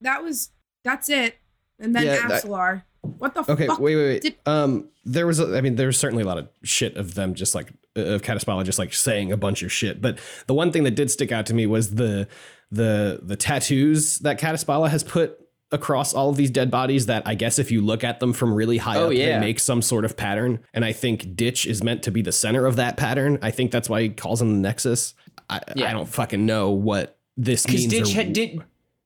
That 0.00 0.22
was 0.22 0.50
that's 0.84 1.08
it. 1.08 1.36
And 1.78 1.94
then 1.94 2.04
Yeah, 2.06 2.28
that- 2.28 2.82
what 3.18 3.34
the 3.34 3.40
Okay, 3.52 3.66
fuck? 3.66 3.80
wait, 3.80 3.96
wait, 3.96 4.06
wait. 4.06 4.22
did- 4.22 4.36
um, 4.46 4.88
there 5.04 5.26
was, 5.26 5.40
a, 5.40 5.56
I 5.56 5.60
mean, 5.60 5.74
there 5.74 5.88
was 5.88 5.98
certainly 5.98 6.22
a 6.22 6.26
lot 6.26 6.38
of 6.38 6.48
shit 6.62 6.96
of 6.96 7.14
them 7.14 7.34
just 7.34 7.52
like 7.56 7.72
of 7.96 8.22
Kadaspala 8.22 8.64
just 8.64 8.78
like 8.78 8.94
saying 8.94 9.32
a 9.32 9.36
bunch 9.36 9.64
of 9.64 9.72
shit. 9.72 10.00
But 10.00 10.18
the 10.46 10.54
one 10.54 10.70
thing 10.70 10.84
that 10.84 10.92
did 10.92 11.10
stick 11.10 11.32
out 11.32 11.44
to 11.46 11.54
me 11.54 11.66
was 11.66 11.96
the 11.96 12.28
the 12.72 13.20
the 13.22 13.36
tattoos 13.36 14.18
that 14.20 14.40
Kadaspala 14.40 14.88
has 14.88 15.04
put 15.04 15.38
across 15.70 16.12
all 16.12 16.28
of 16.30 16.36
these 16.36 16.50
dead 16.50 16.70
bodies. 16.70 17.06
That 17.06 17.22
I 17.26 17.34
guess 17.34 17.58
if 17.58 17.70
you 17.70 17.80
look 17.80 18.02
at 18.02 18.18
them 18.20 18.32
from 18.32 18.52
really 18.52 18.78
high 18.78 18.96
Oh, 18.96 19.06
up, 19.08 19.12
yeah. 19.14 19.38
they 19.38 19.46
make 19.46 19.60
some 19.60 19.80
sort 19.82 20.04
of 20.04 20.16
pattern. 20.16 20.60
And 20.74 20.84
I 20.84 20.92
think 20.92 21.36
Ditch 21.36 21.66
is 21.66 21.82
meant 21.84 22.02
to 22.04 22.10
be 22.10 22.22
the 22.22 22.32
center 22.32 22.66
of 22.66 22.76
that 22.76 22.96
pattern. 22.96 23.38
I 23.42 23.50
think 23.52 23.70
that's 23.70 23.88
why 23.88 24.02
he 24.02 24.08
calls 24.08 24.42
him 24.42 24.52
the 24.54 24.58
Nexus. 24.68 25.14
I, 25.48 25.60
Yeah. 25.76 25.90
I 25.90 25.92
don't 25.92 26.08
fucking 26.08 26.44
know 26.44 26.70
what 26.70 27.18
this 27.36 27.66
means. 27.68 27.86
Ditch, 27.86 28.16
or- 28.16 28.24
Ditch, 28.24 28.58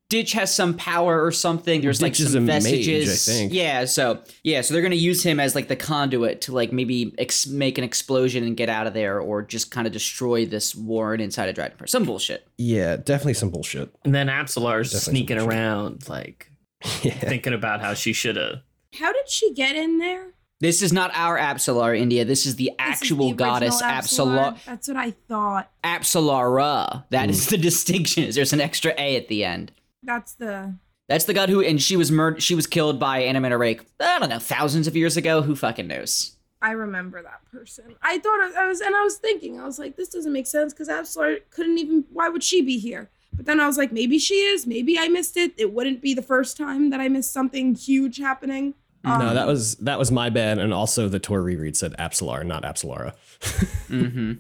Ditch 0.08 0.32
has 0.32 0.54
some 0.54 0.74
power 0.74 1.24
or 1.24 1.32
something. 1.32 1.80
There's 1.80 2.00
like 2.00 2.12
Ditch 2.12 2.20
is 2.20 2.32
some 2.32 2.44
a 2.44 2.46
mage, 2.46 2.88
I 2.88 3.04
think. 3.06 3.52
Yeah, 3.52 3.86
so 3.86 4.22
yeah, 4.44 4.60
so 4.60 4.72
they're 4.72 4.82
gonna 4.82 4.94
use 4.94 5.22
him 5.24 5.40
as 5.40 5.54
like 5.54 5.66
the 5.66 5.74
conduit 5.76 6.42
to 6.42 6.52
like 6.52 6.72
maybe 6.72 7.12
ex- 7.18 7.46
make 7.48 7.76
an 7.76 7.82
explosion 7.84 8.44
and 8.44 8.56
get 8.56 8.68
out 8.68 8.86
of 8.86 8.94
there, 8.94 9.18
or 9.20 9.42
just 9.42 9.70
kind 9.72 9.86
of 9.86 9.92
destroy 9.92 10.46
this 10.46 10.74
warren 10.76 11.20
inside 11.20 11.48
of 11.48 11.56
Dragnipur. 11.56 11.88
Some 11.88 12.04
bullshit. 12.04 12.46
yeah, 12.56 12.96
definitely 12.96 13.34
some 13.34 13.50
bullshit. 13.50 13.92
And 14.04 14.14
then 14.14 14.28
Apsalar's 14.28 14.92
Definitely 14.92 15.20
sneaking 15.20 15.38
around, 15.38 16.08
like 16.08 16.50
Yeah. 17.02 17.18
thinking 17.18 17.52
about 17.52 17.80
how 17.80 17.94
she 17.94 18.12
should 18.12 18.36
have. 18.36 18.60
How 18.98 19.12
did 19.12 19.28
she 19.28 19.52
get 19.54 19.74
in 19.74 19.98
there? 19.98 20.28
This 20.60 20.80
is 20.80 20.90
not 20.90 21.10
our 21.14 21.36
Apsalar, 21.38 21.98
India. 21.98 22.24
This 22.24 22.46
is 22.46 22.56
the 22.56 22.72
This 22.78 22.96
is 22.96 23.02
actual 23.02 23.28
the 23.30 23.34
goddess 23.34 23.82
original 23.82 24.28
Apsalar. 24.28 24.64
That's 24.64 24.88
what 24.88 24.96
I 24.96 25.10
thought. 25.28 25.70
Apsalara. 25.84 27.04
That 27.10 27.28
is 27.28 27.44
hmm. 27.46 27.50
the 27.50 27.58
distinction. 27.62 28.24
is 28.24 28.36
There's 28.36 28.52
an 28.52 28.60
extra 28.60 28.94
A 28.96 29.16
at 29.16 29.28
the 29.28 29.44
end. 29.44 29.72
That's 30.06 30.32
the 30.34 30.74
That's 31.08 31.24
the 31.26 31.34
god 31.34 31.50
who, 31.50 31.60
and 31.60 31.80
she 31.82 31.96
was 31.96 32.10
murdered. 32.10 32.42
She 32.42 32.54
was 32.54 32.66
killed 32.66 32.98
by 32.98 33.20
Anomander 33.22 33.58
Rake. 33.58 33.82
I 34.00 34.18
don't 34.18 34.30
know, 34.30 34.38
thousands 34.38 34.86
of 34.86 34.96
years 34.96 35.16
ago. 35.18 35.42
Who 35.42 35.54
fucking 35.54 35.86
knows? 35.86 36.32
I 36.62 36.70
remember 36.70 37.22
that 37.22 37.44
person. 37.52 37.94
I 38.02 38.18
thought 38.18 38.40
I, 38.40 38.64
I 38.64 38.66
was, 38.66 38.80
and 38.80 38.96
I 38.96 39.02
was 39.02 39.18
thinking, 39.18 39.60
I 39.60 39.64
was 39.64 39.78
like, 39.78 39.96
this 39.96 40.08
doesn't 40.08 40.32
make 40.32 40.46
sense 40.46 40.72
because 40.72 40.88
Apsalar 40.88 41.40
couldn't 41.50 41.76
even. 41.78 42.04
Why 42.10 42.28
would 42.30 42.42
she 42.42 42.62
be 42.62 42.78
here? 42.78 43.10
But 43.34 43.44
then 43.44 43.60
I 43.60 43.66
was 43.66 43.76
like, 43.76 43.92
maybe 43.92 44.18
she 44.18 44.36
is. 44.36 44.66
Maybe 44.66 44.98
I 44.98 45.08
missed 45.08 45.36
it. 45.36 45.52
It 45.58 45.74
wouldn't 45.74 46.00
be 46.00 46.14
the 46.14 46.22
first 46.22 46.56
time 46.56 46.88
that 46.90 47.00
I 47.00 47.08
missed 47.08 47.32
something 47.32 47.74
huge 47.74 48.16
happening. 48.16 48.72
No, 49.04 49.12
Um, 49.12 49.34
that 49.34 49.46
was 49.46 49.76
that 49.76 49.98
was 49.98 50.10
my 50.10 50.30
bad, 50.30 50.58
and 50.58 50.72
also 50.72 51.08
the 51.08 51.18
Tor 51.20 51.42
reread 51.42 51.76
said 51.76 51.94
Apsalar, 51.98 52.44
not 52.46 52.62
Apsalara. 52.62 53.12
Mm-hmm. 53.86 54.32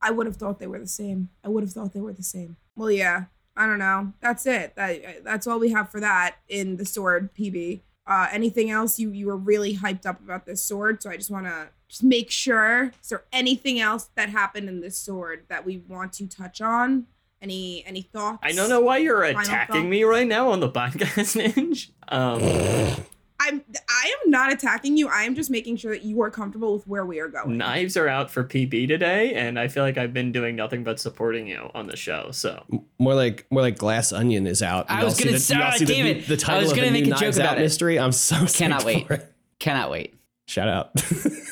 I 0.00 0.10
would 0.10 0.26
have 0.26 0.36
thought 0.36 0.58
they 0.60 0.66
were 0.68 0.78
the 0.78 0.86
same. 0.86 1.28
I 1.44 1.48
would 1.48 1.62
have 1.64 1.72
thought 1.72 1.92
they 1.92 2.00
were 2.00 2.12
the 2.12 2.22
same. 2.22 2.56
Well, 2.76 2.90
yeah. 2.90 3.24
I 3.56 3.66
don't 3.66 3.78
know. 3.78 4.12
That's 4.20 4.46
it. 4.46 4.74
That 4.76 5.24
that's 5.24 5.46
all 5.46 5.58
we 5.58 5.70
have 5.70 5.90
for 5.90 6.00
that 6.00 6.36
in 6.48 6.76
the 6.76 6.84
sword 6.84 7.34
PB. 7.34 7.80
Uh, 8.06 8.28
anything 8.32 8.70
else? 8.70 8.98
You 8.98 9.10
you 9.10 9.26
were 9.26 9.36
really 9.36 9.76
hyped 9.76 10.06
up 10.06 10.20
about 10.20 10.46
this 10.46 10.62
sword, 10.62 11.02
so 11.02 11.10
I 11.10 11.16
just 11.16 11.30
want 11.30 11.46
to 11.46 11.68
just 11.88 12.02
make 12.02 12.30
sure. 12.30 12.92
Is 13.02 13.10
there 13.10 13.24
anything 13.32 13.78
else 13.78 14.08
that 14.14 14.30
happened 14.30 14.68
in 14.68 14.80
this 14.80 14.96
sword 14.96 15.44
that 15.48 15.64
we 15.66 15.78
want 15.78 16.14
to 16.14 16.26
touch 16.26 16.60
on? 16.60 17.06
Any 17.40 17.84
any 17.86 18.02
thoughts? 18.02 18.38
I 18.42 18.52
don't 18.52 18.68
know 18.68 18.80
why 18.80 18.98
you're 18.98 19.22
attacking 19.22 19.90
me 19.90 20.04
right 20.04 20.26
now 20.26 20.50
on 20.50 20.60
the 20.60 20.68
podcast, 20.70 21.36
Ninja. 21.36 21.90
Um, 22.08 23.04
I'm 23.38 23.64
I 24.02 24.06
am 24.24 24.30
not 24.30 24.52
attacking 24.52 24.96
you. 24.96 25.08
I 25.08 25.22
am 25.22 25.34
just 25.36 25.48
making 25.50 25.76
sure 25.76 25.92
that 25.92 26.02
you 26.02 26.20
are 26.22 26.30
comfortable 26.30 26.74
with 26.74 26.86
where 26.88 27.06
we 27.06 27.20
are 27.20 27.28
going. 27.28 27.56
Knives 27.56 27.96
are 27.96 28.08
out 28.08 28.30
for 28.30 28.42
PB 28.42 28.88
today, 28.88 29.32
and 29.34 29.58
I 29.58 29.68
feel 29.68 29.84
like 29.84 29.96
I've 29.96 30.12
been 30.12 30.32
doing 30.32 30.56
nothing 30.56 30.82
but 30.82 30.98
supporting 30.98 31.46
you 31.46 31.70
on 31.74 31.86
the 31.86 31.96
show. 31.96 32.30
So 32.32 32.64
More 32.98 33.14
like 33.14 33.46
more 33.50 33.62
like 33.62 33.78
Glass 33.78 34.12
Onion 34.12 34.46
is 34.46 34.60
out. 34.62 34.86
I 34.90 35.04
was 35.04 35.18
gonna 35.22 35.38
say- 35.38 35.56
y'all 35.56 35.78
the 35.78 35.84
damn 35.84 36.06
it. 36.06 36.26
The 36.26 36.34
I 36.34 36.36
title 36.36 36.62
was 36.62 36.72
of 36.72 36.78
gonna 36.78 36.90
make 36.90 37.06
a 37.06 37.10
joke 37.10 37.20
Knives 37.20 37.36
about 37.38 37.52
Out 37.52 37.58
it. 37.58 37.62
mystery. 37.62 37.98
I'm 37.98 38.12
so 38.12 38.44
Cannot 38.46 38.84
wait. 38.84 39.06
for 39.06 39.14
it. 39.14 39.32
Cannot 39.60 39.90
wait. 39.90 40.14
Shout 40.48 40.68
out. 40.68 40.90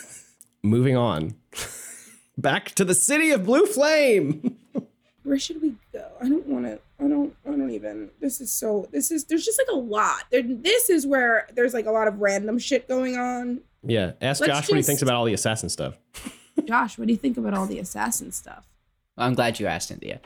Moving 0.65 0.97
on. 0.97 1.35
Back 2.37 2.71
to 2.73 2.85
the 2.85 2.95
city 2.95 3.31
of 3.31 3.45
Blue 3.45 3.67
Flame. 3.67 4.57
Where 5.23 5.39
should 5.39 5.63
we 5.63 5.75
go? 5.93 6.05
I 6.21 6.29
don't 6.29 6.47
want 6.47 6.65
to. 6.67 6.81
I 7.03 7.09
don't. 7.09 7.35
I 7.47 7.51
don't 7.51 7.71
even. 7.71 8.11
This 8.21 8.41
is 8.41 8.53
so. 8.53 8.87
This 8.93 9.11
is. 9.11 9.25
There's 9.25 9.45
just 9.45 9.59
like 9.59 9.69
a 9.73 9.79
lot. 9.79 10.25
There, 10.31 10.43
this 10.45 10.91
is 10.91 11.07
where 11.07 11.49
there's 11.55 11.73
like 11.75 11.87
a 11.87 11.91
lot 11.91 12.09
of 12.09 12.21
random 12.21 12.59
shit 12.59 12.87
going 12.89 13.17
on. 13.17 13.61
Yeah. 13.83 14.13
Ask 14.21 14.41
Let's 14.41 14.53
Josh 14.53 14.69
what 14.69 14.75
he 14.77 14.81
just- 14.81 14.87
thinks 14.89 15.03
about 15.03 15.15
all 15.15 15.25
the 15.25 15.33
assassin 15.35 15.69
stuff. 15.69 15.97
Josh, 16.67 16.99
what 16.99 17.07
do 17.07 17.13
you 17.13 17.19
think 17.19 17.39
about 17.39 17.55
all 17.55 17.67
the 17.67 17.79
assassin 17.79 18.33
stuff? 18.33 18.67
I'm 19.17 19.35
glad 19.35 19.59
you 19.59 19.67
asked, 19.67 19.91
India. 19.91 20.21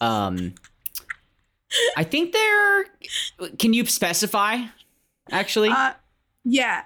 Um, 0.00 0.54
I 1.96 2.04
think 2.04 2.32
they're. 2.32 2.84
Can 3.58 3.72
you 3.72 3.86
specify? 3.86 4.58
Actually. 5.30 5.70
Uh, 5.70 5.94
yeah, 6.44 6.82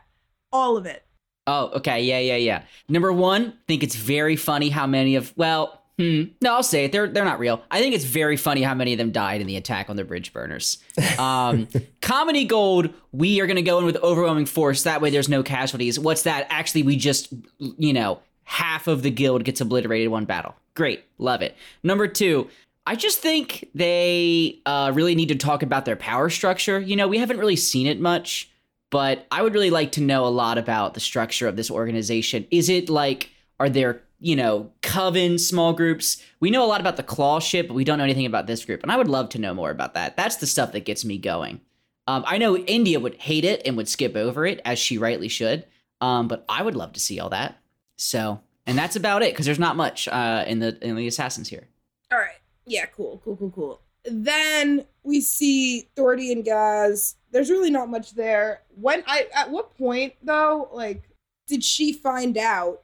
all 0.52 0.76
of 0.76 0.86
it. 0.86 1.04
Oh, 1.46 1.70
okay. 1.76 2.02
Yeah, 2.02 2.20
yeah, 2.20 2.36
yeah. 2.36 2.62
Number 2.88 3.12
one, 3.12 3.54
think 3.66 3.82
it's 3.82 3.96
very 3.96 4.36
funny 4.36 4.68
how 4.68 4.86
many 4.86 5.16
of 5.16 5.32
well, 5.36 5.80
hmm, 6.01 6.22
no, 6.40 6.55
I'll 6.55 6.62
say 6.62 6.84
it. 6.84 6.92
They're 6.92 7.09
they're 7.09 7.24
not 7.24 7.38
real. 7.38 7.62
I 7.70 7.80
think 7.80 7.94
it's 7.94 8.05
very 8.05 8.36
funny 8.36 8.62
how 8.62 8.74
many 8.74 8.92
of 8.92 8.98
them 8.98 9.12
died 9.12 9.40
in 9.40 9.46
the 9.46 9.57
attack 9.57 9.90
on 9.90 9.96
the 9.96 10.05
bridge 10.05 10.32
burners. 10.32 10.78
Um, 11.18 11.68
comedy 12.03 12.44
gold. 12.44 12.90
We 13.12 13.40
are 13.40 13.46
gonna 13.46 13.62
go 13.62 13.78
in 13.78 13.84
with 13.84 13.96
overwhelming 13.96 14.46
force. 14.46 14.84
That 14.84 15.01
way, 15.01 15.11
there's 15.11 15.28
no 15.28 15.42
casualties. 15.42 15.98
What's 15.98 16.22
that? 16.22 16.46
Actually, 16.51 16.84
we 16.84 16.96
just 16.96 17.32
you 17.59 17.92
know 17.92 18.20
half 18.44 18.86
of 18.86 19.03
the 19.03 19.11
guild 19.11 19.44
gets 19.44 19.61
obliterated 19.61 20.07
in 20.07 20.11
one 20.11 20.24
battle. 20.24 20.55
Great, 20.74 21.05
love 21.18 21.42
it. 21.42 21.57
Number 21.82 22.09
two. 22.09 22.48
I 22.86 22.96
just 22.96 23.18
think 23.18 23.68
they 23.74 24.59
uh, 24.64 24.90
really 24.94 25.14
need 25.14 25.28
to 25.28 25.36
talk 25.36 25.62
about 25.62 25.84
their 25.84 25.96
power 25.96 26.30
structure. 26.30 26.80
You 26.80 26.96
know, 26.96 27.07
we 27.07 27.18
haven't 27.18 27.38
really 27.38 27.55
seen 27.55 27.86
it 27.86 28.01
much 28.01 28.51
but 28.90 29.26
I 29.30 29.42
would 29.42 29.55
really 29.55 29.70
like 29.70 29.92
to 29.92 30.01
know 30.01 30.26
a 30.26 30.28
lot 30.28 30.59
about 30.59 30.94
the 30.94 31.01
structure 31.01 31.46
of 31.46 31.57
this 31.57 31.70
organization. 31.70 32.46
Is 32.51 32.68
it 32.68 32.90
like, 32.90 33.30
are 33.59 33.70
there, 33.70 34.03
you 34.21 34.37
know, 34.37 34.71
coven 34.83 35.39
small 35.39 35.73
groups? 35.73 36.23
We 36.39 36.51
know 36.51 36.64
a 36.64 36.68
lot 36.68 36.81
about 36.81 36.97
the 36.97 37.03
claw 37.03 37.41
ship, 37.41 37.68
but 37.68 37.75
we 37.75 37.85
don't 37.85 37.99
know 37.99 38.05
anything 38.05 38.27
about 38.27 38.47
this 38.47 38.64
group. 38.64 38.83
And 38.83 38.93
I 38.93 38.97
would 38.97 39.09
love 39.09 39.31
to 39.31 39.41
know 39.41 39.55
more 39.55 39.71
about 39.71 39.95
that. 39.95 40.16
That's 40.16 40.37
the 40.37 40.47
stuff 40.47 40.73
that 40.73 40.85
gets 40.85 41.05
me 41.05 41.18
going. 41.18 41.61
Um, 42.07 42.25
I 42.27 42.39
know 42.39 42.57
India 42.57 42.99
would 42.99 43.14
hate 43.16 43.45
it 43.45 43.62
and 43.64 43.77
would 43.77 43.89
skip 43.89 44.16
over 44.16 44.47
it, 44.47 44.61
as 44.64 44.79
she 44.79 44.99
rightly 44.99 45.29
should. 45.29 45.64
Um, 46.01 46.29
but 46.29 46.45
I 46.49 46.62
would 46.62 46.75
love 46.75 46.93
to 46.95 47.01
see 47.01 47.21
all 47.21 47.29
that. 47.31 47.59
So, 47.97 48.41
and 48.66 48.77
that's 48.77 48.97
about 48.97 49.23
it 49.23 49.33
because 49.33 49.47
there's 49.47 49.59
not 49.59 49.77
much 49.77 50.09
uh, 50.09 50.45
in 50.47 50.59
the 50.59 50.79
in 50.81 50.97
the 50.97 51.07
assassins 51.07 51.49
here. 51.49 51.68
All 52.11 52.18
right. 52.18 52.39
Yeah, 52.66 52.87
cool, 52.87 53.21
cool, 53.25 53.37
cool, 53.37 53.51
cool. 53.51 53.81
Then 54.05 54.87
we 55.03 55.21
see 55.21 55.89
Thordy 55.97 56.33
and 56.33 56.45
Gaz. 56.45 57.16
There's 57.31 57.51
really 57.51 57.71
not 57.71 57.91
much 57.91 58.14
there. 58.14 58.62
When 58.75 59.03
I 59.07 59.27
at 59.35 59.51
what 59.51 59.77
point 59.77 60.14
though, 60.23 60.71
like, 60.73 61.03
did 61.47 61.62
she 61.62 61.93
find 61.93 62.39
out 62.39 62.83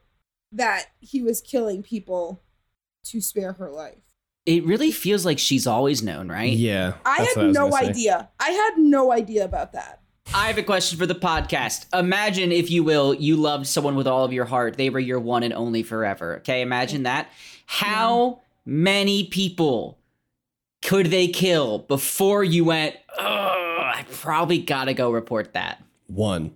that 0.51 0.87
he 0.99 1.21
was 1.21 1.41
killing 1.41 1.83
people 1.83 2.41
to 3.05 3.21
spare 3.21 3.53
her 3.53 3.69
life? 3.71 3.97
It 4.45 4.65
really 4.65 4.91
feels 4.91 5.25
like 5.25 5.39
she's 5.39 5.67
always 5.67 6.01
known, 6.01 6.29
right? 6.29 6.53
Yeah. 6.53 6.93
I 7.05 7.17
had 7.23 7.47
was 7.47 7.53
no 7.53 7.69
gonna 7.69 7.83
say. 7.83 7.89
idea. 7.89 8.29
I 8.39 8.49
had 8.51 8.77
no 8.77 9.11
idea 9.11 9.43
about 9.43 9.73
that. 9.73 10.01
I 10.33 10.47
have 10.47 10.57
a 10.57 10.63
question 10.63 10.97
for 10.97 11.05
the 11.05 11.15
podcast. 11.15 11.85
Imagine, 11.97 12.51
if 12.51 12.69
you 12.69 12.83
will, 12.83 13.13
you 13.13 13.35
loved 13.37 13.67
someone 13.67 13.95
with 13.95 14.07
all 14.07 14.23
of 14.25 14.33
your 14.33 14.45
heart. 14.45 14.77
They 14.77 14.89
were 14.89 14.99
your 14.99 15.19
one 15.19 15.43
and 15.43 15.53
only 15.53 15.83
forever. 15.83 16.37
Okay, 16.37 16.61
imagine 16.61 17.03
that. 17.03 17.29
How 17.65 18.41
many 18.65 19.25
people 19.25 19.99
could 20.81 21.07
they 21.07 21.27
kill 21.27 21.79
before 21.79 22.43
you 22.43 22.65
went, 22.65 22.95
Ugh, 23.17 23.25
I 23.25 24.05
probably 24.11 24.59
gotta 24.59 24.93
go 24.93 25.11
report 25.11 25.53
that? 25.53 25.83
One. 26.07 26.55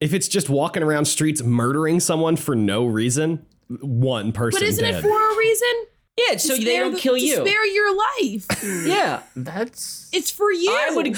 If 0.00 0.12
it's 0.14 0.28
just 0.28 0.48
walking 0.50 0.82
around 0.82 1.06
streets 1.06 1.42
murdering 1.42 2.00
someone 2.00 2.36
for 2.36 2.54
no 2.54 2.84
reason, 2.84 3.44
one 3.80 4.32
person 4.32 4.60
But 4.60 4.68
isn't 4.68 4.84
dead. 4.84 4.94
it 4.96 5.02
for 5.02 5.32
a 5.32 5.36
reason? 5.36 5.68
Yeah, 6.18 6.32
To 6.34 6.38
so 6.38 6.54
they 6.56 6.60
spare 6.62 6.82
don't 6.84 6.92
the- 6.92 6.98
kill 7.00 7.16
you. 7.16 7.34
spare 7.36 7.66
your 7.66 7.96
life. 7.96 8.46
yeah, 8.86 9.22
that's 9.34 10.08
It's 10.12 10.30
for 10.30 10.50
you. 10.52 10.70
I 10.70 10.90
would. 10.94 11.16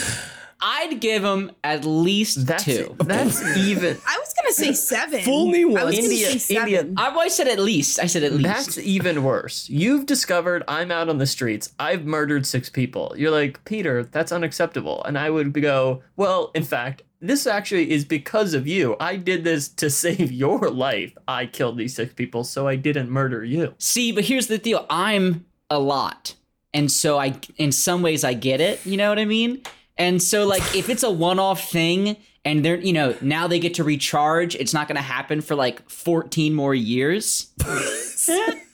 I'd 0.61 0.99
give 1.01 1.22
them 1.22 1.53
at 1.62 1.85
least 1.85 2.45
that's 2.47 2.64
two. 2.64 2.97
that's 2.99 3.41
even 3.57 3.97
I 4.05 4.18
was 4.18 4.35
gonna 4.35 4.53
say 4.53 4.72
seven. 4.72 5.20
Fool 5.20 5.47
me 5.47 5.62
I 5.62 5.66
once. 5.66 5.85
was 5.85 5.95
gonna 5.95 6.09
India- 6.09 6.26
say 6.33 6.39
seven. 6.39 6.74
India- 6.74 6.95
I've 6.97 7.12
always 7.14 7.33
said 7.35 7.47
at 7.47 7.61
least. 7.61 8.01
I 8.01 8.07
said 8.07 8.24
at 8.24 8.33
least. 8.33 8.43
That's 8.45 8.79
even 8.79 9.22
worse. 9.22 9.70
You've 9.70 10.05
discovered 10.07 10.64
I'm 10.66 10.91
out 10.91 11.09
on 11.09 11.18
the 11.18 11.26
streets. 11.26 11.72
I've 11.79 12.05
murdered 12.07 12.45
six 12.45 12.68
people. 12.68 13.14
You're 13.16 13.31
like, 13.31 13.64
Peter, 13.66 14.03
that's 14.03 14.33
unacceptable. 14.33 15.05
And 15.05 15.16
I 15.16 15.31
would 15.31 15.53
go, 15.62 16.03
well, 16.16 16.51
in 16.57 16.64
fact, 16.64 17.03
this 17.21 17.47
actually 17.47 17.91
is 17.91 18.05
because 18.05 18.55
of 18.55 18.66
you. 18.66 18.97
I 19.01 19.16
did 19.16 19.45
this 19.45 19.69
to 19.71 19.91
save 20.05 20.33
your 20.33 20.71
life. 20.71 21.16
I 21.27 21.47
killed 21.47 21.79
these 21.79 21.95
six 21.95 22.14
people, 22.14 22.45
so 22.45 22.66
I 22.66 22.77
didn't 22.77 23.11
murder 23.11 23.45
you. 23.45 23.75
See, 23.79 24.12
but 24.12 24.25
here's 24.25 24.47
the 24.47 24.59
deal. 24.59 24.87
I'm 24.89 25.47
a 25.71 25.79
lot. 25.79 26.35
And 26.75 26.93
so 26.93 27.19
I 27.19 27.39
in 27.57 27.73
some 27.73 28.03
ways 28.03 28.25
I 28.25 28.35
get 28.35 28.61
it, 28.61 28.85
you 28.85 28.97
know 28.97 29.09
what 29.09 29.19
I 29.19 29.25
mean? 29.25 29.62
And 29.97 30.23
so 30.23 30.47
like 30.47 30.62
if 30.77 30.89
it's 30.89 31.03
a 31.03 31.11
one-off 31.11 31.71
thing 31.71 32.16
and 32.45 32.64
they're, 32.64 32.77
you 32.77 32.93
know, 32.93 33.16
now 33.21 33.49
they 33.49 33.59
get 33.59 33.75
to 33.75 33.85
recharge, 33.85 34.55
it's 34.55 34.73
not 34.75 34.87
going 34.87 34.97
to 34.97 35.03
happen 35.03 35.41
for 35.41 35.55
like 35.55 35.89
14 35.91 36.55
more 36.55 36.75
years. 36.75 37.53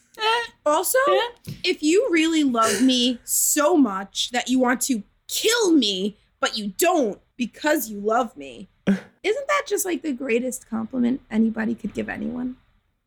Also, 0.66 0.98
if 1.64 1.82
you 1.82 2.08
really 2.10 2.44
love 2.44 2.82
me 2.82 3.18
so 3.24 3.76
much 3.76 4.30
that 4.30 4.48
you 4.48 4.58
want 4.58 4.80
to 4.82 5.02
kill 5.28 5.72
me, 5.72 6.16
but 6.40 6.56
you 6.56 6.72
don't 6.78 7.20
because 7.36 7.88
you 7.90 8.00
love 8.00 8.36
me, 8.36 8.68
isn't 8.86 9.48
that 9.48 9.62
just 9.66 9.84
like 9.84 10.02
the 10.02 10.12
greatest 10.12 10.68
compliment 10.68 11.20
anybody 11.30 11.74
could 11.74 11.94
give 11.94 12.08
anyone? 12.08 12.56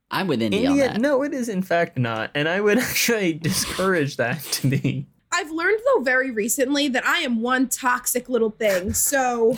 I'm 0.09 0.27
with 0.27 0.41
India, 0.41 0.69
on 0.69 0.77
that. 0.77 1.01
no, 1.01 1.21
it 1.23 1.33
is 1.33 1.49
in 1.49 1.61
fact 1.61 1.97
not. 1.97 2.31
And 2.33 2.47
I 2.47 2.61
would 2.61 2.77
actually 2.79 3.33
discourage 3.33 4.17
that 4.17 4.41
to 4.43 4.67
be. 4.67 5.05
I've 5.33 5.51
learned 5.51 5.79
though 5.85 6.01
very 6.03 6.31
recently 6.31 6.87
that 6.87 7.05
I 7.05 7.19
am 7.19 7.41
one 7.41 7.67
toxic 7.67 8.29
little 8.29 8.49
thing. 8.51 8.93
So 8.93 9.57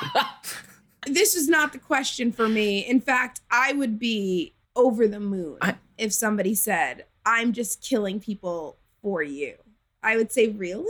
this 1.06 1.34
is 1.34 1.48
not 1.48 1.72
the 1.72 1.78
question 1.78 2.32
for 2.32 2.48
me. 2.48 2.80
In 2.80 3.00
fact, 3.00 3.40
I 3.50 3.72
would 3.72 3.98
be 3.98 4.54
over 4.76 5.06
the 5.06 5.20
moon 5.20 5.58
I- 5.60 5.76
if 5.98 6.12
somebody 6.12 6.54
said, 6.54 7.04
"I'm 7.26 7.52
just 7.52 7.82
killing 7.82 8.20
people 8.20 8.78
for 9.02 9.22
you." 9.22 9.56
I 10.02 10.16
would 10.16 10.32
say, 10.32 10.48
"Really? 10.48 10.86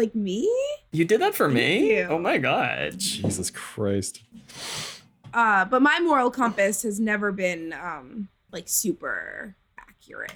Like 0.00 0.14
me?" 0.14 0.50
You 0.92 1.04
did 1.04 1.20
that 1.20 1.34
for 1.34 1.48
me? 1.48 1.96
you. 1.96 2.06
Oh 2.08 2.18
my 2.18 2.38
god. 2.38 2.98
Jesus 2.98 3.50
Christ. 3.50 4.22
Uh, 5.32 5.64
but 5.66 5.82
my 5.82 6.00
moral 6.00 6.30
compass 6.30 6.82
has 6.82 6.98
never 6.98 7.30
been 7.32 7.72
um 7.74 8.28
like 8.50 8.68
super 8.68 9.54
accurate. 9.78 10.34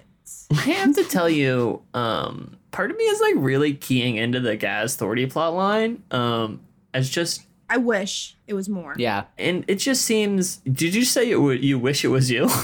I 0.53 0.55
have 0.71 0.95
to 0.97 1.05
tell 1.05 1.29
you, 1.29 1.83
um, 1.95 2.57
part 2.71 2.91
of 2.91 2.97
me 2.97 3.05
is 3.05 3.21
like 3.21 3.35
really 3.39 3.75
keying 3.75 4.17
into 4.17 4.41
the 4.41 4.57
Gaz 4.57 4.97
Thordy 4.97 5.27
plot 5.31 5.55
line. 5.55 6.03
Um, 6.11 6.61
as 6.93 7.11
just 7.11 7.43
I 7.69 7.79
wish 7.79 8.37
it 8.47 8.55
was 8.55 8.69
more. 8.69 8.95
Yeah. 8.97 9.25
and 9.39 9.65
it 9.67 9.77
just 9.77 10.03
seems. 10.05 10.57
Did 10.59 10.95
you 10.95 11.05
say 11.05 11.31
it 11.31 11.41
would, 11.41 11.65
you 11.65 11.79
wish 11.79 12.05
it 12.05 12.09
was 12.09 12.31
you? 12.31 12.49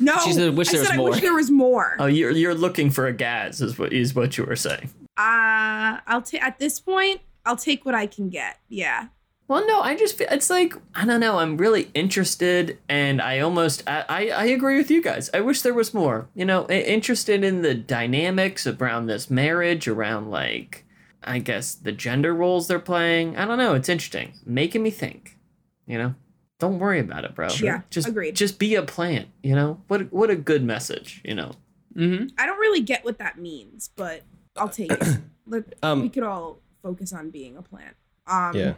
No, 0.00 0.16
She 0.24 0.32
said, 0.32 0.56
"Wish 0.56 0.68
I 0.68 0.72
there 0.74 0.80
was 0.80 0.88
said 0.90 0.94
I 0.94 0.96
more." 0.96 1.10
wish 1.10 1.20
there 1.22 1.34
was 1.34 1.50
more. 1.50 1.96
oh, 1.98 2.06
you're 2.06 2.30
you're 2.30 2.54
looking 2.54 2.88
for 2.88 3.08
a 3.08 3.12
Gaz, 3.12 3.60
is 3.60 3.76
what 3.80 3.92
is 3.92 4.14
what 4.14 4.38
you 4.38 4.44
were 4.44 4.54
saying. 4.54 4.90
Uh, 5.18 5.98
I'll 6.06 6.22
take 6.22 6.42
at 6.42 6.58
this 6.58 6.78
point. 6.80 7.20
I'll 7.44 7.56
take 7.56 7.84
what 7.84 7.94
I 7.94 8.06
can 8.06 8.28
get. 8.28 8.58
Yeah. 8.68 9.08
Well, 9.48 9.66
no, 9.66 9.80
I 9.80 9.96
just 9.96 10.16
feel 10.18 10.28
it's 10.30 10.50
like 10.50 10.74
I 10.94 11.04
don't 11.06 11.20
know. 11.20 11.38
I'm 11.38 11.56
really 11.56 11.90
interested, 11.94 12.78
and 12.88 13.20
I 13.20 13.40
almost 13.40 13.82
I 13.86 14.04
I, 14.08 14.28
I 14.28 14.44
agree 14.44 14.76
with 14.76 14.90
you 14.90 15.02
guys. 15.02 15.30
I 15.32 15.40
wish 15.40 15.62
there 15.62 15.74
was 15.74 15.94
more. 15.94 16.28
You 16.34 16.44
know, 16.44 16.68
interested 16.68 17.42
in 17.42 17.62
the 17.62 17.74
dynamics 17.74 18.66
around 18.66 19.06
this 19.06 19.30
marriage, 19.30 19.88
around 19.88 20.30
like 20.30 20.84
I 21.24 21.38
guess 21.38 21.74
the 21.74 21.92
gender 21.92 22.34
roles 22.34 22.68
they're 22.68 22.78
playing. 22.78 23.36
I 23.38 23.46
don't 23.46 23.58
know. 23.58 23.74
It's 23.74 23.88
interesting, 23.88 24.34
making 24.44 24.82
me 24.82 24.90
think. 24.90 25.38
You 25.86 25.96
know, 25.96 26.14
don't 26.58 26.78
worry 26.78 27.00
about 27.00 27.24
it, 27.24 27.34
bro. 27.34 27.48
Yeah, 27.58 27.80
just 27.88 28.06
agreed. 28.06 28.36
Just 28.36 28.58
be 28.58 28.74
a 28.74 28.82
plant. 28.82 29.28
You 29.42 29.54
know, 29.54 29.80
what 29.88 30.12
what 30.12 30.28
a 30.28 30.36
good 30.36 30.62
message. 30.62 31.22
You 31.24 31.34
know, 31.34 31.52
Mm-hmm. 31.96 32.26
I 32.38 32.46
don't 32.46 32.58
really 32.58 32.80
get 32.80 33.04
what 33.04 33.18
that 33.18 33.38
means, 33.38 33.90
but 33.96 34.22
I'll 34.58 34.68
take 34.68 34.90
it. 34.92 35.18
Let, 35.46 35.64
Um, 35.82 36.02
we 36.02 36.08
could 36.08 36.22
all 36.24 36.60
focus 36.82 37.12
on 37.12 37.30
being 37.30 37.56
a 37.56 37.62
plant. 37.62 37.96
Um, 38.26 38.54
Yeah. 38.54 38.74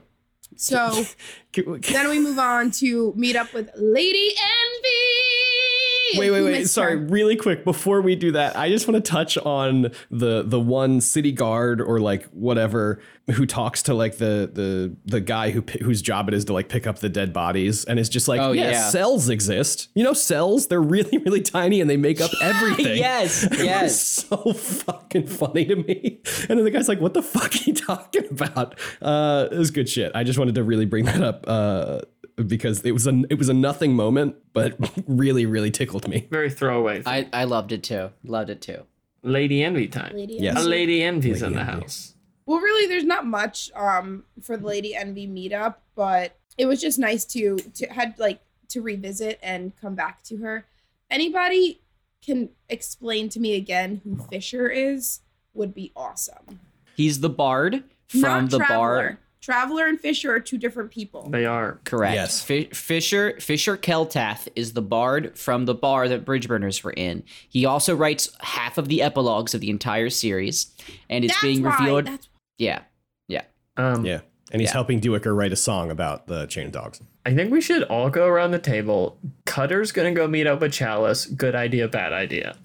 So 0.57 1.05
then 1.55 2.09
we 2.11 2.19
move 2.19 2.39
on 2.39 2.71
to 2.73 3.13
meet 3.17 3.37
up 3.37 3.53
with 3.53 3.71
Lady 3.77 4.29
Envy. 4.29 6.19
Wait, 6.19 6.31
wait, 6.31 6.43
wait. 6.43 6.69
Sorry, 6.69 6.99
her? 6.99 7.05
really 7.07 7.37
quick 7.37 7.65
before 7.65 8.01
we 8.01 8.17
do 8.17 8.33
that, 8.33 8.57
I 8.57 8.69
just 8.69 8.89
want 8.89 9.03
to 9.05 9.11
touch 9.11 9.39
on 9.39 9.93
the 10.11 10.43
the 10.43 10.59
one 10.59 11.01
city 11.01 11.31
guard 11.33 11.81
or 11.81 12.01
like 12.01 12.25
whatever 12.31 13.01
who 13.31 13.47
talks 13.47 13.83
to 13.85 13.95
like 13.95 14.17
the 14.19 14.51
the 14.53 14.97
the 15.05 15.21
guy 15.21 15.51
who 15.51 15.61
whose 15.83 16.03
job 16.03 16.27
it 16.27 16.35
is 16.35 16.45
to 16.47 16.53
like 16.53 16.69
pick 16.69 16.85
up 16.87 16.99
the 16.99 17.09
dead 17.09 17.33
bodies 17.33 17.85
and 17.85 18.01
is 18.01 18.09
just 18.09 18.27
like, 18.27 18.41
Oh, 18.41 18.51
yeah, 18.51 18.71
yeah. 18.71 18.89
cells 18.89 19.29
exist. 19.29 19.89
You 19.95 20.03
know, 20.03 20.13
cells 20.13 20.67
they're 20.67 20.81
really 20.83 21.19
really 21.19 21.43
tiny 21.43 21.81
and 21.81 21.89
they 21.89 21.97
make 21.97 22.21
up 22.21 22.33
everything. 22.43 22.97
yes, 22.97 23.47
yes. 23.53 24.01
so 24.03 24.53
fucking 24.53 25.29
funny 25.29 25.65
to 25.67 25.77
me. 25.77 26.21
And 26.49 26.59
then 26.59 26.65
the 26.65 26.71
guy's 26.71 26.89
like, 26.89 27.01
"What 27.01 27.15
the 27.15 27.23
fuck 27.23 27.55
are 27.55 27.59
you 27.65 27.75
talking 27.75 28.27
about?" 28.31 28.77
Uh, 29.01 29.49
it 29.53 29.59
was 29.59 29.71
good 29.71 29.89
shit. 29.89 30.11
I 30.15 30.25
just 30.25 30.39
wanted 30.41 30.57
to 30.57 30.65
really 30.65 30.87
bring 30.87 31.05
that 31.05 31.23
up 31.23 31.45
uh, 31.47 32.01
because 32.45 32.83
it 32.83 32.91
was 32.91 33.07
a 33.07 33.23
it 33.31 33.39
was 33.39 33.49
a 33.49 33.55
nothing 33.55 33.95
moment, 33.95 34.35
but 34.53 34.77
really 35.07 35.47
really 35.47 35.71
tickled 35.71 36.09
me. 36.09 36.27
Very 36.31 36.51
throwaway. 36.51 37.03
I, 37.07 37.29
I 37.33 37.45
loved 37.45 37.71
it 37.71 37.85
too. 37.85 38.11
Loved 38.25 38.51
it 38.51 38.61
too. 38.61 38.83
Lady 39.23 39.63
Envy 39.63 39.87
time. 39.87 40.17
Lady 40.17 40.39
Yes. 40.41 40.57
A 40.65 40.67
Lady 40.69 41.03
Envy's 41.05 41.43
Lady 41.43 41.47
in 41.47 41.53
the 41.59 41.61
Envy. 41.71 41.83
house. 41.83 42.15
Well, 42.47 42.59
really, 42.59 42.89
there's 42.89 43.05
not 43.05 43.25
much 43.27 43.71
um 43.77 44.25
for 44.43 44.57
the 44.57 44.67
Lady 44.67 44.97
Envy 44.97 45.29
meetup, 45.29 45.77
but 45.95 46.37
it 46.59 46.67
was 46.67 46.81
just 46.81 46.99
nice 46.99 47.25
to 47.27 47.59
to 47.75 47.87
had 47.87 48.19
like 48.19 48.41
to 48.71 48.81
revisit 48.81 49.39
and 49.43 49.73
come 49.81 49.95
back 49.95 50.23
to 50.25 50.39
her. 50.39 50.67
Anybody 51.11 51.81
can 52.25 52.51
explain 52.69 53.29
to 53.31 53.41
me 53.41 53.55
again 53.55 54.01
who 54.05 54.17
Fisher 54.31 54.69
is 54.69 55.21
would 55.55 55.75
be 55.75 55.93
awesome. 55.97 56.61
He's 56.97 57.21
the 57.21 57.29
bard 57.31 57.83
from 58.09 58.21
Not 58.21 58.51
the 58.51 58.59
Traveler. 58.59 58.77
bard. 58.79 59.19
Traveler 59.51 59.87
and 59.87 59.99
Fisher 60.01 60.33
are 60.35 60.41
two 60.41 60.59
different 60.59 60.91
people. 60.91 61.29
They 61.29 61.45
are. 61.45 61.81
Correct. 61.85 62.15
Yes. 62.15 62.41
Fi- 62.43 62.69
Fisher 62.73 63.35
Fisher 63.41 63.77
Keltath 63.77 64.47
is 64.55 64.75
the 64.75 64.83
bard 64.83 65.37
from 65.39 65.65
the 65.65 65.75
bar 65.75 66.09
that 66.09 66.25
Bridgeburners 66.25 66.85
were 66.85 66.93
in. 66.93 67.25
He 67.49 67.65
also 67.67 67.97
writes 67.97 68.31
half 68.41 68.79
of 68.79 68.89
the 68.89 69.03
epilogues 69.03 69.55
of 69.55 69.61
the 69.61 69.71
entire 69.71 70.11
series, 70.11 70.73
and 71.09 71.25
it's 71.25 71.35
That's 71.35 71.43
being 71.43 71.63
why. 71.63 71.77
revealed. 71.77 72.07
That's 72.07 72.29
yeah, 72.59 72.83
yeah. 73.29 73.43
Um, 73.77 74.05
Yeah. 74.07 74.21
And 74.53 74.61
he's 74.61 74.71
Yeah. 74.71 74.75
helping 74.75 75.01
Duiker 75.01 75.37
write 75.37 75.53
a 75.53 75.57
song 75.57 75.91
about 75.93 76.27
the 76.27 76.47
chain 76.47 76.67
of 76.67 76.73
dogs. 76.73 77.01
I 77.25 77.35
think 77.35 77.53
we 77.53 77.61
should 77.61 77.85
all 77.85 78.11
go 78.11 78.27
around 78.27 78.51
the 78.51 78.59
table. 78.59 79.19
Cutter's 79.47 79.93
gonna 79.93 80.13
go 80.13 80.27
meet 80.27 80.47
up 80.47 80.61
with 80.61 80.73
Chalice. 80.73 81.27
Good 81.27 81.55
idea, 81.55 81.87
bad 81.89 82.13
idea. 82.13 82.57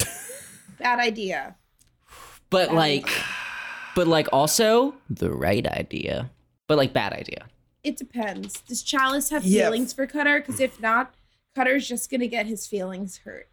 bad 0.78 0.98
idea. 0.98 1.54
But 2.50 2.68
Bad 2.68 2.74
like, 2.76 3.08
but 3.94 4.06
like 4.06 4.28
also 4.32 4.94
the 5.10 5.30
right 5.30 5.66
idea, 5.66 6.30
but 6.66 6.76
like 6.76 6.92
bad 6.92 7.12
idea. 7.12 7.46
It 7.84 7.96
depends. 7.96 8.60
Does 8.62 8.82
Chalice 8.82 9.30
have 9.30 9.44
Yeah. 9.44 9.64
feelings 9.64 9.92
for 9.92 10.06
Cutter? 10.06 10.40
Because 10.40 10.60
if 10.60 10.80
not, 10.80 11.14
Cutter's 11.54 11.88
just 11.88 12.10
gonna 12.10 12.26
get 12.26 12.46
his 12.46 12.66
feelings 12.66 13.20
hurt. 13.24 13.48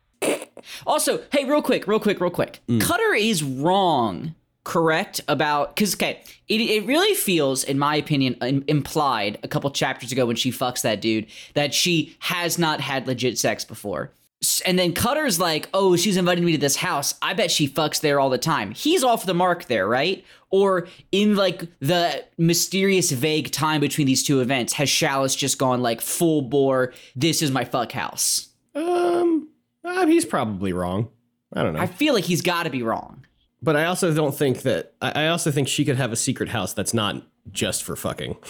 Also, 0.88 1.22
hey, 1.32 1.44
real 1.46 1.62
quick, 1.62 1.88
real 1.88 2.00
quick, 2.00 2.22
real 2.22 2.30
quick. 2.32 2.62
Mm. 2.70 2.80
Cutter 2.82 3.14
is 3.14 3.44
wrong, 3.44 4.34
correct? 4.64 5.20
About 5.28 5.76
because 5.76 5.94
okay, 5.96 6.22
it, 6.48 6.62
it 6.62 6.86
really 6.86 7.14
feels, 7.16 7.64
in 7.64 7.78
my 7.78 7.96
opinion, 7.98 8.36
im- 8.42 8.64
implied 8.68 9.38
a 9.44 9.48
couple 9.48 9.70
chapters 9.72 10.12
ago 10.12 10.26
when 10.26 10.38
she 10.38 10.52
fucks 10.52 10.82
that 10.82 11.02
dude 11.02 11.28
that 11.54 11.74
she 11.74 12.16
has 12.20 12.58
not 12.58 12.80
had 12.82 13.08
legit 13.08 13.38
sex 13.38 13.66
before. 13.66 14.12
And 14.66 14.78
then 14.78 14.94
Cutter's 14.94 15.40
like, 15.40 15.70
oh, 15.74 15.96
she's 15.96 16.18
inviting 16.18 16.44
me 16.46 16.52
to 16.54 16.58
this 16.58 16.76
house. 16.78 17.16
I 17.22 17.34
bet 17.34 17.50
she 17.52 17.68
fucks 17.68 18.02
there 18.02 18.20
all 18.20 18.30
the 18.30 18.38
time. 18.38 18.72
He's 18.72 19.04
off 19.04 19.26
the 19.26 19.34
mark 19.34 19.66
there, 19.66 19.88
right? 19.88 20.24
Or 20.50 20.88
in 21.12 21.36
like 21.36 21.66
the 21.80 22.24
mysterious, 22.38 23.12
vague 23.12 23.52
time 23.52 23.82
between 23.82 24.06
these 24.08 24.24
two 24.24 24.40
events, 24.42 24.74
has 24.74 24.90
Chalice 24.90 25.36
just 25.36 25.58
gone 25.58 25.82
like 25.82 26.02
full 26.02 26.42
bore, 26.42 26.94
this 27.16 27.42
is 27.42 27.52
my 27.52 27.66
fuck 27.66 27.92
house? 27.94 28.50
Um, 28.76 29.50
uh, 29.84 30.06
he's 30.08 30.26
probably 30.26 30.74
wrong. 30.74 31.10
I 31.54 31.64
don't 31.64 31.74
know. 31.74 31.80
I 31.80 31.88
feel 31.88 32.14
like 32.14 32.24
he's 32.24 32.42
got 32.42 32.64
to 32.64 32.70
be 32.70 32.84
wrong. 32.84 33.26
but 33.62 33.76
I 33.76 33.86
also 33.86 34.14
don't 34.14 34.36
think 34.36 34.64
that. 34.64 34.94
I 35.02 35.28
also 35.28 35.52
think 35.52 35.68
she 35.68 35.86
could 35.86 35.98
have 35.98 36.12
a 36.12 36.16
secret 36.16 36.50
house 36.50 36.74
that's 36.74 36.94
not 36.94 37.22
just 37.52 37.84
for 37.84 37.96
fucking. 37.96 38.38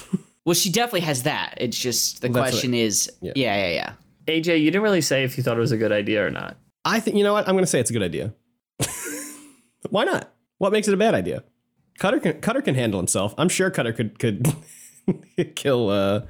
Well, 0.45 0.55
she 0.55 0.69
definitely 0.69 1.07
has 1.07 1.23
that. 1.23 1.53
It's 1.55 1.79
just 1.79 2.21
the 2.21 2.27
what- 2.27 2.39
question 2.41 2.73
is, 2.73 3.09
yeah. 3.21 3.31
yeah, 3.33 3.55
yeah, 3.65 3.73
yeah. 3.75 3.93
AJ, 4.27 4.59
you 4.59 4.65
didn't 4.71 4.83
really 4.83 5.01
say 5.01 5.23
if 5.23 5.37
you 5.37 5.43
thought 5.43 5.57
it 5.57 5.61
was 5.61 5.71
a 5.71 5.77
good 5.77 5.91
idea 5.91 6.25
or 6.25 6.29
not. 6.29 6.57
I 6.85 6.99
think 6.99 7.17
you 7.17 7.23
know 7.23 7.33
what 7.33 7.47
I'm 7.47 7.53
going 7.55 7.63
to 7.63 7.69
say. 7.69 7.79
It's 7.79 7.89
a 7.89 7.93
good 7.93 8.03
idea. 8.03 8.33
Why 9.89 10.03
not? 10.03 10.33
What 10.57 10.71
makes 10.71 10.87
it 10.87 10.93
a 10.93 10.97
bad 10.97 11.13
idea? 11.13 11.43
Cutter 11.99 12.19
can 12.19 12.41
Cutter 12.41 12.61
can 12.61 12.75
handle 12.75 12.99
himself. 12.99 13.33
I'm 13.37 13.49
sure 13.49 13.69
Cutter 13.69 13.93
could 13.93 14.17
could 14.19 14.47
kill 15.55 15.89
uh 15.89 16.21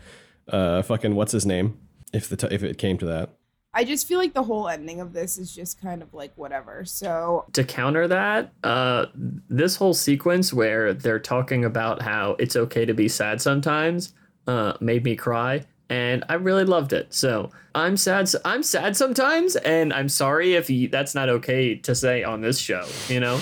uh 0.47 0.81
fucking 0.81 1.15
what's 1.15 1.31
his 1.31 1.45
name 1.45 1.77
if 2.13 2.27
the 2.29 2.35
t- 2.35 2.47
if 2.51 2.63
it 2.63 2.77
came 2.77 2.97
to 2.99 3.05
that. 3.05 3.29
I 3.75 3.83
just 3.83 4.07
feel 4.07 4.19
like 4.19 4.33
the 4.33 4.43
whole 4.43 4.67
ending 4.67 5.01
of 5.01 5.13
this 5.13 5.37
is 5.39 5.53
just 5.53 5.81
kind 5.81 6.03
of 6.03 6.13
like 6.13 6.31
whatever. 6.35 6.85
So 6.85 7.45
To 7.53 7.63
counter 7.63 8.07
that, 8.07 8.53
uh, 8.63 9.07
this 9.15 9.75
whole 9.77 9.95
sequence 9.95 10.53
where 10.53 10.93
they're 10.93 11.17
talking 11.19 11.65
about 11.65 12.03
how 12.03 12.35
it's 12.37 12.55
okay 12.55 12.85
to 12.85 12.93
be 12.93 13.07
sad 13.07 13.41
sometimes 13.41 14.13
uh, 14.45 14.73
made 14.79 15.03
me 15.03 15.15
cry, 15.15 15.65
and 15.89 16.23
I 16.29 16.36
really 16.36 16.63
loved 16.65 16.93
it. 16.93 17.13
So 17.13 17.51
I'm 17.75 17.97
sad. 17.97 18.29
I'm 18.45 18.63
sad 18.63 18.95
sometimes, 18.95 19.55
and 19.57 19.93
I'm 19.93 20.09
sorry 20.09 20.55
if 20.55 20.69
you, 20.69 20.88
that's 20.88 21.15
not 21.15 21.29
okay 21.29 21.75
to 21.75 21.95
say 21.95 22.23
on 22.23 22.41
this 22.41 22.59
show. 22.59 22.86
You 23.07 23.19
know? 23.19 23.41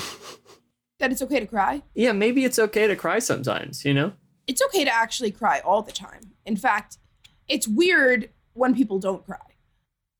that 0.99 1.11
it's 1.11 1.21
okay 1.23 1.39
to 1.39 1.47
cry. 1.47 1.81
Yeah, 1.95 2.11
maybe 2.11 2.45
it's 2.45 2.59
okay 2.59 2.87
to 2.87 2.95
cry 2.95 3.19
sometimes. 3.19 3.83
You 3.83 3.93
know? 3.93 4.13
It's 4.47 4.61
okay 4.61 4.85
to 4.85 4.93
actually 4.93 5.31
cry 5.31 5.59
all 5.59 5.81
the 5.81 5.91
time. 5.91 6.33
In 6.45 6.55
fact, 6.55 6.97
it's 7.47 7.67
weird 7.67 8.29
when 8.53 8.75
people 8.75 8.99
don't 8.99 9.25
cry. 9.25 9.37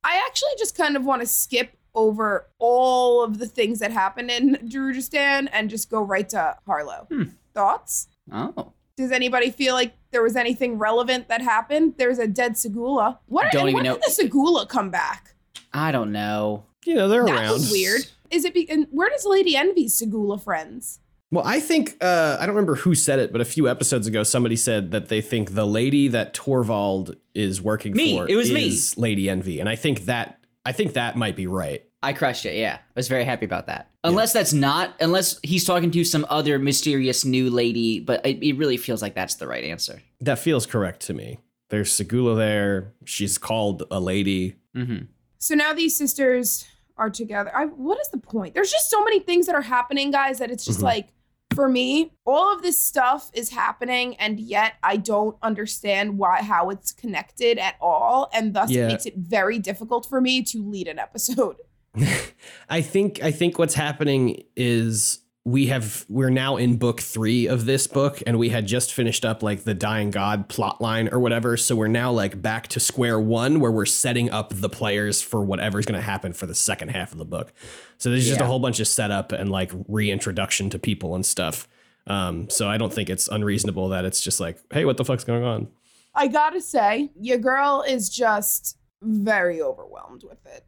I 0.04 0.22
actually 0.28 0.52
just 0.58 0.76
kind 0.76 0.96
of 0.96 1.06
want 1.06 1.22
to 1.22 1.28
skip 1.28 1.78
over 1.94 2.48
all 2.58 3.24
of 3.24 3.38
the 3.38 3.48
things 3.48 3.80
that 3.80 3.92
happen 3.92 4.30
in 4.30 4.56
Darujhistan 4.56 5.50
and 5.52 5.70
just 5.70 5.90
go 5.90 6.02
right 6.02 6.28
to 6.30 6.58
Harllo. 6.68 7.08
Hmm. 7.08 7.24
Thoughts? 7.54 8.08
Oh, 8.32 8.74
Does 8.96 9.12
anybody 9.12 9.52
feel 9.52 9.74
like 9.74 9.94
there 10.12 10.24
was 10.24 10.36
anything 10.36 10.78
relevant 10.78 11.28
that 11.30 11.42
happened? 11.42 11.96
There's 11.98 12.20
a 12.20 12.28
dead 12.28 12.54
Seguleh. 12.54 13.18
What? 13.28 13.52
Don't 13.52 13.64
even 13.70 13.74
when 13.76 13.84
know- 13.84 13.94
did 13.98 14.04
the 14.04 14.12
Seguleh 14.30 14.68
come 14.68 14.90
back? 14.90 15.36
I 15.74 15.92
don't 15.92 16.12
know. 16.12 16.66
You 16.86 16.96
know 16.96 17.08
they're 17.08 17.26
That 17.26 17.36
around. 17.36 17.54
was 17.54 17.72
weird. 17.72 18.02
Is 18.30 18.46
it? 18.46 18.54
Be- 18.54 18.70
and 18.70 18.88
where 18.92 19.10
does 19.10 19.26
Lady 19.26 19.56
Envy's 19.56 20.00
Seguleh 20.00 20.42
friends? 20.42 21.00
Well, 21.32 21.46
I 21.48 21.62
think 21.62 21.96
uh, 22.02 22.38
I 22.42 22.46
don't 22.46 22.56
remember 22.56 22.76
who 22.76 22.94
said 22.94 23.20
it, 23.20 23.32
but 23.32 23.40
a 23.40 23.46
few 23.46 23.70
episodes 23.70 24.06
ago, 24.06 24.24
somebody 24.24 24.58
said 24.58 24.92
that 24.92 25.08
they 25.08 25.22
think 25.22 25.54
the 25.56 25.66
lady 25.66 26.10
that 26.10 26.34
Torvald 26.34 27.16
is 27.34 27.62
working 27.62 27.94
Me. 27.96 28.18
for 28.18 28.28
It 28.30 28.36
was 28.36 28.52
me. 28.52 28.68
is 28.68 28.98
Lady 28.98 29.30
Envy, 29.30 29.60
and 29.62 29.70
I 29.70 29.76
think 29.78 30.06
that 30.06 30.40
I 30.66 30.74
think 30.74 30.94
that 30.94 31.16
might 31.16 31.36
be 31.38 31.48
right. 31.48 31.86
I 32.04 32.14
crushed 32.14 32.46
it. 32.46 32.56
Yeah, 32.56 32.76
I 32.80 32.82
was 32.96 33.08
very 33.08 33.24
happy 33.24 33.46
about 33.46 33.68
that. 33.68 33.90
Unless 34.04 34.34
that's 34.34 34.54
not, 34.54 34.96
unless 35.00 35.40
he's 35.44 35.64
talking 35.66 35.92
to 35.92 36.04
some 36.04 36.26
other 36.30 36.58
mysterious 36.58 37.24
new 37.24 37.50
lady, 37.50 38.00
but 38.00 38.26
it, 38.26 38.44
it 38.44 38.54
really 38.58 38.78
feels 38.78 39.02
like 39.02 39.14
that's 39.14 39.36
the 39.36 39.48
right 39.48 39.64
answer. 39.64 40.02
That 40.20 40.40
feels 40.40 40.66
correct 40.66 41.02
to 41.04 41.14
me. 41.14 41.38
There's 41.70 41.92
Seguleh 41.92 42.36
there. 42.38 42.94
She's 43.06 43.38
called 43.38 43.84
a 43.92 44.00
lady. 44.00 44.56
Mm-hmm. 44.76 45.06
So 45.38 45.56
now 45.56 45.74
these 45.74 45.96
sisters 45.96 46.66
are 46.98 47.10
together. 47.10 47.56
I, 47.56 47.66
what 47.66 48.00
is 48.02 48.10
the 48.10 48.18
point? 48.18 48.56
There's 48.56 48.72
just 48.72 48.90
so 48.90 49.04
many 49.04 49.20
things 49.20 49.46
that 49.46 49.56
are 49.56 49.62
happening, 49.62 50.12
guys, 50.12 50.40
that 50.40 50.50
it's 50.52 50.66
just 50.66 50.80
Mhm. 50.80 50.84
like, 50.84 51.08
for 51.54 51.68
me, 51.70 52.12
all 52.26 52.54
of 52.56 52.62
this 52.62 52.80
stuff 52.80 53.30
is 53.34 53.50
happening, 53.50 54.16
and 54.18 54.40
yet 54.40 54.74
I 54.84 54.98
don't 54.98 55.36
understand 55.44 56.18
why 56.18 56.42
how 56.42 56.70
it's 56.70 56.92
connected 56.94 57.58
at 57.58 57.76
all, 57.82 58.30
and 58.34 58.54
thus 58.54 58.72
Yeah. 58.72 58.86
it 58.86 58.88
makes 58.88 59.06
it 59.06 59.16
very 59.18 59.60
difficult 59.60 60.08
for 60.08 60.20
me 60.22 60.42
to 60.44 60.64
lead 60.64 60.88
an 60.88 60.98
episode. 60.98 61.58
I 62.70 62.82
think 62.82 63.22
I 63.24 63.32
think 63.32 63.60
what's 63.60 63.74
happening 63.74 64.44
is 64.56 65.20
we 65.44 65.68
have 65.68 66.06
we're 66.08 66.30
now 66.30 66.58
in 66.58 66.78
book 66.78 67.02
three 67.02 67.48
of 67.48 67.66
this 67.66 67.88
book, 67.88 68.22
and 68.28 68.38
we 68.38 68.50
had 68.50 68.68
just 68.68 68.94
finished 68.94 69.26
up 69.26 69.42
like 69.42 69.64
the 69.64 69.74
dying 69.74 70.12
god 70.12 70.48
plot 70.48 70.80
line 70.82 71.10
or 71.12 71.20
whatever. 71.20 71.58
So 71.58 71.76
we're 71.76 71.88
now 71.88 72.12
like 72.12 72.42
back 72.42 72.68
to 72.70 72.80
square 72.80 73.20
one, 73.20 73.60
where 73.60 73.72
we're 73.72 73.86
setting 73.88 74.30
up 74.30 74.54
the 74.54 74.70
players 74.70 75.22
for 75.22 75.44
whatever's 75.44 75.86
going 75.86 76.00
to 76.00 76.06
happen 76.06 76.34
for 76.34 76.46
the 76.46 76.56
second 76.56 76.90
half 76.90 77.12
of 77.12 77.18
the 77.18 77.26
book. 77.26 77.54
So 77.98 78.10
there's 78.10 78.28
just 78.28 78.42
a 78.42 78.46
whole 78.46 78.60
bunch 78.60 78.80
of 78.80 78.88
setup 78.88 79.32
and 79.32 79.50
like 79.50 79.72
reintroduction 79.88 80.70
to 80.72 80.80
people 80.80 81.16
and 81.16 81.26
stuff. 81.26 81.68
Um, 82.08 82.50
so 82.50 82.68
I 82.70 82.78
don't 82.78 82.94
think 82.94 83.10
it's 83.10 83.28
unreasonable 83.28 83.90
that 83.90 84.06
it's 84.06 84.22
just 84.22 84.40
like, 84.40 84.60
hey, 84.72 84.86
what 84.86 84.98
the 84.98 85.06
fuck's 85.06 85.24
going 85.24 85.44
on? 85.44 85.68
I 86.14 86.28
gotta 86.28 86.62
say, 86.62 87.12
your 87.20 87.38
girl 87.38 87.84
is 87.88 88.10
just 88.10 88.78
very 89.02 89.62
overwhelmed 89.62 90.24
with 90.24 90.46
it. 90.46 90.66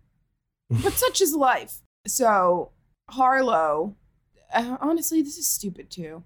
But 0.82 0.94
such 0.94 1.22
is 1.22 1.34
life. 1.36 1.80
So, 2.08 2.72
Harllo, 3.12 3.96
uh, 4.54 4.78
honestly, 4.82 5.22
this 5.22 5.38
is 5.38 5.48
stupid 5.48 5.90
too. 5.92 6.24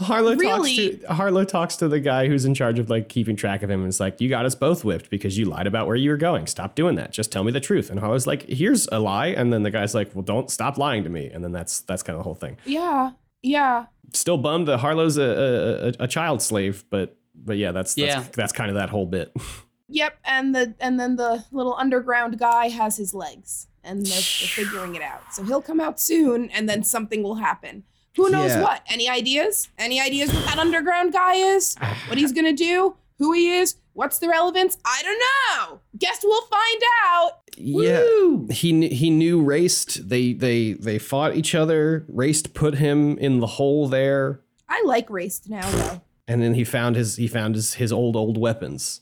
Harllo 0.00 0.38
Really? 0.38 0.96
talks 0.98 1.06
to 1.06 1.12
Harllo 1.14 1.46
talks 1.46 1.76
to 1.76 1.88
the 1.88 2.00
guy 2.00 2.26
who's 2.28 2.44
in 2.44 2.54
charge 2.54 2.78
of 2.78 2.90
like 2.90 3.08
keeping 3.08 3.36
track 3.36 3.62
of 3.62 3.70
him 3.70 3.80
and 3.80 3.88
it's 3.88 4.00
like, 4.00 4.20
You 4.20 4.28
got 4.28 4.44
us 4.44 4.54
both 4.54 4.84
whipped 4.84 5.10
because 5.10 5.38
you 5.38 5.44
lied 5.46 5.66
about 5.66 5.86
where 5.86 5.96
you 5.96 6.10
were 6.10 6.16
going. 6.16 6.46
Stop 6.46 6.74
doing 6.74 6.96
that. 6.96 7.12
Just 7.12 7.30
tell 7.30 7.44
me 7.44 7.52
the 7.52 7.60
truth. 7.60 7.90
And 7.90 8.00
Harllo's 8.00 8.26
like, 8.26 8.42
Here's 8.42 8.88
a 8.90 8.98
lie. 8.98 9.28
And 9.28 9.52
then 9.52 9.62
the 9.62 9.70
guy's 9.70 9.94
like, 9.94 10.14
Well, 10.14 10.22
don't 10.22 10.50
stop 10.50 10.76
lying 10.76 11.04
to 11.04 11.10
me. 11.10 11.30
And 11.32 11.42
then 11.44 11.52
that's 11.52 11.80
that's 11.82 12.02
kind 12.02 12.14
of 12.16 12.20
the 12.20 12.24
whole 12.24 12.34
thing. 12.34 12.56
Yeah, 12.64 13.12
yeah. 13.42 13.86
Still 14.12 14.38
bummed 14.38 14.68
that 14.68 14.80
Harllo's 14.80 15.18
a 15.18 15.22
a, 15.22 15.88
a, 15.88 15.92
a 16.04 16.08
child 16.08 16.42
slave, 16.42 16.84
but 16.90 17.16
but 17.34 17.56
yeah, 17.56 17.72
that's 17.72 17.94
that's, 17.94 18.14
Yeah. 18.14 18.24
that's 18.34 18.52
kind 18.52 18.70
of 18.70 18.76
that 18.76 18.90
whole 18.90 19.06
bit. 19.06 19.32
Yep, 19.88 20.18
and 20.24 20.54
the 20.54 20.74
and 20.80 20.98
then 20.98 21.16
the 21.16 21.44
little 21.52 21.74
underground 21.76 22.38
guy 22.38 22.68
has 22.68 22.96
his 22.96 23.14
legs, 23.14 23.68
and 23.84 24.04
they're, 24.04 24.12
they're 24.14 24.20
figuring 24.20 24.94
it 24.96 25.02
out. 25.02 25.32
So 25.32 25.44
he'll 25.44 25.62
come 25.62 25.80
out 25.80 26.00
soon, 26.00 26.50
and 26.50 26.68
then 26.68 26.82
something 26.82 27.22
will 27.22 27.36
happen. 27.36 27.84
Who 28.16 28.30
knows 28.30 28.50
Yeah. 28.52 28.62
what? 28.62 28.82
Any 28.88 29.08
ideas? 29.08 29.68
Any 29.78 30.00
ideas 30.00 30.32
what 30.32 30.44
that 30.46 30.58
underground 30.58 31.12
guy 31.12 31.34
is? 31.34 31.76
What 32.08 32.18
he's 32.18 32.32
gonna 32.32 32.52
do? 32.52 32.96
Who 33.18 33.32
he 33.32 33.50
is? 33.52 33.76
What's 33.94 34.18
the 34.18 34.28
relevance? 34.28 34.76
I 34.84 35.02
don't 35.02 35.22
know. 35.70 35.80
Guess 35.98 36.20
we'll 36.22 36.42
find 36.46 36.82
out. 37.06 37.30
Yeah. 37.56 38.00
Woo! 38.02 38.46
He 38.50 38.88
he 38.88 39.08
knew 39.10 39.42
Raest. 39.42 40.08
They 40.08 40.32
they 40.34 40.72
they 40.74 40.98
fought 40.98 41.36
each 41.36 41.54
other. 41.54 42.04
Raest 42.12 42.52
put 42.54 42.74
him 42.74 43.16
in 43.18 43.38
the 43.40 43.46
hole 43.46 43.88
there, 43.88 44.40
I 44.68 44.82
like 44.84 45.08
Raest 45.08 45.48
now 45.48 45.70
though. 45.70 46.02
and 46.28 46.42
then 46.42 46.54
he 46.54 46.64
found 46.64 46.96
his 46.96 47.16
he 47.16 47.26
found 47.28 47.54
his 47.54 47.74
his 47.74 47.92
old 47.92 48.16
old 48.16 48.36
weapons. 48.36 49.00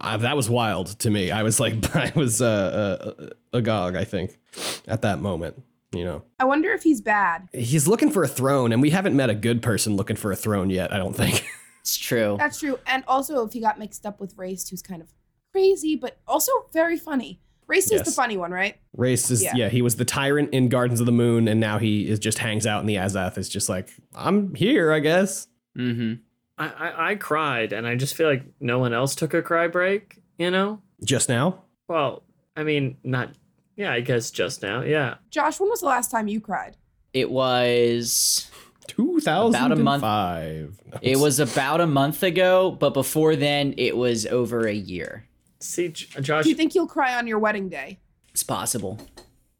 Uh, 0.00 0.16
that 0.18 0.36
was 0.36 0.48
wild 0.50 0.98
to 1.00 1.10
me. 1.10 1.30
I 1.30 1.42
was 1.42 1.58
like 1.60 1.94
I 1.96 2.12
was 2.14 2.40
uh, 2.42 3.14
uh, 3.16 3.30
agog. 3.52 3.96
I 3.96 4.04
think 4.04 4.38
at 4.86 5.02
that 5.02 5.20
moment. 5.20 5.62
You 5.94 6.04
know, 6.04 6.22
I 6.38 6.46
wonder 6.46 6.72
if 6.72 6.82
he's 6.82 7.02
bad. 7.02 7.48
he's 7.52 7.86
looking 7.86 8.10
for 8.10 8.22
a 8.24 8.28
throne, 8.28 8.72
and 8.72 8.80
we 8.80 8.88
haven't 8.88 9.14
met 9.14 9.28
a 9.28 9.34
good 9.34 9.60
person 9.60 9.94
looking 9.94 10.16
for 10.16 10.32
a 10.32 10.36
throne 10.36 10.70
yet. 10.70 10.92
I 10.92 10.96
don't 10.98 11.14
think. 11.14 11.44
It's 11.82 11.96
true. 11.96 12.36
That's 12.38 12.60
true. 12.60 12.78
And 12.86 13.02
also 13.08 13.44
if 13.44 13.52
he 13.52 13.60
got 13.60 13.76
mixed 13.76 14.06
up 14.06 14.20
with 14.20 14.36
Raest, 14.36 14.70
who's 14.70 14.82
kind 14.82 15.02
of 15.02 15.08
crazy, 15.50 15.96
but 15.96 16.16
also 16.28 16.52
very 16.72 16.96
funny. 16.96 17.40
Raest 17.66 17.92
is 17.92 18.02
the 18.02 18.12
funny 18.12 18.36
one, 18.36 18.52
right? 18.52 18.76
Raest 18.96 19.32
is 19.32 19.42
Yeah. 19.42 19.52
yeah. 19.56 19.68
He 19.68 19.82
was 19.82 19.96
the 19.96 20.04
tyrant 20.04 20.50
in 20.54 20.68
Gardens 20.68 21.00
of 21.00 21.06
the 21.06 21.12
Moon, 21.12 21.48
and 21.48 21.58
now 21.58 21.78
he 21.78 22.08
is 22.08 22.20
just 22.20 22.38
hangs 22.38 22.68
out 22.68 22.82
in 22.82 22.86
the 22.86 22.94
Azath. 22.94 23.36
Is 23.36 23.48
just 23.48 23.68
like 23.68 23.88
I'm 24.14 24.54
here, 24.54 24.92
I 24.92 25.00
guess. 25.00 25.48
Mm-hmm. 25.76 26.22
I, 26.62 26.68
I 26.88 27.10
I 27.10 27.14
cried, 27.16 27.72
and 27.72 27.86
I 27.86 27.96
just 27.96 28.14
feel 28.14 28.28
like 28.28 28.44
no 28.60 28.78
one 28.78 28.92
else 28.92 29.14
took 29.14 29.34
a 29.34 29.42
cry 29.42 29.68
break. 29.68 30.18
You 30.38 30.50
know? 30.50 30.80
Just 31.04 31.28
now. 31.28 31.62
Well, 31.88 32.22
I 32.56 32.64
mean, 32.64 32.96
not. 33.04 33.30
Yeah, 33.76 33.92
I 33.92 34.00
guess 34.00 34.30
just 34.30 34.62
now. 34.62 34.82
Yeah. 34.82 35.16
Josh, 35.30 35.58
when 35.58 35.70
was 35.70 35.80
the 35.80 35.86
last 35.86 36.10
time 36.10 36.28
you 36.28 36.40
cried? 36.40 36.76
It 37.12 37.30
was 37.30 38.50
2005. 38.88 39.54
about 39.54 39.72
a 39.72 39.82
month 39.82 40.78
It 41.02 41.18
was 41.18 41.40
about 41.40 41.80
a 41.80 41.86
month 41.86 42.22
ago, 42.22 42.70
but 42.70 42.94
before 42.94 43.36
then 43.36 43.74
it 43.76 43.96
was 43.96 44.26
over 44.26 44.66
a 44.66 44.74
year. 44.74 45.26
See, 45.60 45.92
uh, 46.16 46.20
Josh, 46.20 46.44
Do 46.44 46.50
you 46.50 46.56
think 46.56 46.74
you'll 46.74 46.86
cry 46.86 47.16
on 47.16 47.26
your 47.26 47.38
wedding 47.38 47.68
day? 47.68 47.98
It's 48.30 48.42
possible. 48.42 48.98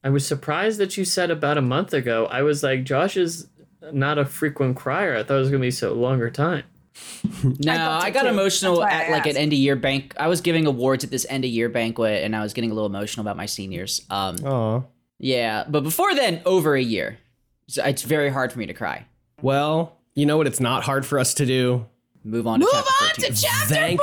I 0.05 0.11
was 0.11 0.27
surprised 0.27 0.79
that 0.81 0.97
you 0.97 1.05
said 1.05 1.31
about 1.31 1.59
a 1.59 1.63
month 1.63 1.95
ago. 1.95 2.27
I 2.27 2.43
was 2.43 2.63
like, 2.63 2.85
Josh 2.85 3.17
is 3.17 3.49
not 3.93 4.19
a 4.19 4.25
frequent 4.25 4.77
crier. 4.77 5.17
I 5.17 5.23
thought 5.23 5.37
it 5.37 5.41
was 5.41 5.51
gonna 5.51 5.61
be 5.61 5.71
so 5.71 5.93
longer 5.93 6.31
time. 6.31 6.65
No, 7.45 7.73
thought 7.75 8.05
I, 8.05 8.11
got 8.11 8.23
too. 8.23 8.29
emotional 8.29 8.83
at 8.85 9.11
like 9.11 9.27
an 9.27 9.37
end 9.37 9.53
of 9.53 9.59
year 9.59 9.75
bank. 9.77 10.15
I 10.19 10.29
was 10.29 10.41
giving 10.41 10.67
awards 10.67 11.03
at 11.05 11.11
this 11.11 11.27
end 11.29 11.45
of 11.45 11.51
year 11.51 11.69
banquet, 11.69 12.23
and 12.25 12.37
I 12.37 12.43
was 12.43 12.53
getting 12.53 12.71
a 12.71 12.75
little 12.75 12.89
emotional 12.89 13.23
about 13.25 13.37
my 13.37 13.47
seniors. 13.47 14.01
Um, 14.11 14.37
Aw. 14.45 14.83
yeah, 15.19 15.65
but 15.69 15.83
before 15.83 16.15
then, 16.15 16.43
over 16.47 16.75
a 16.77 16.83
year. 16.83 17.19
So 17.69 17.83
it's 17.85 18.03
very 18.03 18.31
hard 18.31 18.53
for 18.53 18.59
me 18.59 18.67
to 18.67 18.75
cry. 18.75 19.07
Well, 19.41 19.97
you 20.15 20.27
know 20.27 20.37
what? 20.37 20.47
It's 20.47 20.61
not 20.61 20.83
hard 20.85 21.05
for 21.07 21.19
us 21.19 21.35
to 21.35 21.47
do. 21.47 21.87
Move 22.25 22.47
on 22.47 22.61
to 22.61 22.67
Move 22.67 22.73
chapter 22.75 23.05
on 23.05 23.11
14. 23.11 23.35
to 23.35 23.43
chapter 23.43 23.75
Thank- 23.75 24.01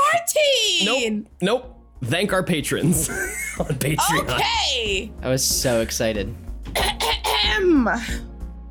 14. 0.79 0.85
Nope. 1.21 1.27
Nope. 1.41 1.75
Thank 2.03 2.33
our 2.33 2.43
patrons 2.43 3.09
on 3.59 3.65
Patreon. 3.75 4.23
Okay. 4.29 5.11
I 5.21 5.29
was 5.29 5.43
so 5.43 5.81
excited. 5.81 6.33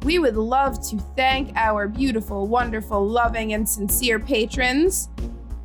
We 0.05 0.19
would 0.19 0.37
love 0.37 0.81
to 0.91 0.99
thank 1.17 1.55
our 1.57 1.89
beautiful, 1.89 2.47
wonderful, 2.47 3.07
loving, 3.07 3.53
and 3.53 3.69
sincere 3.69 4.19
patrons 4.19 5.09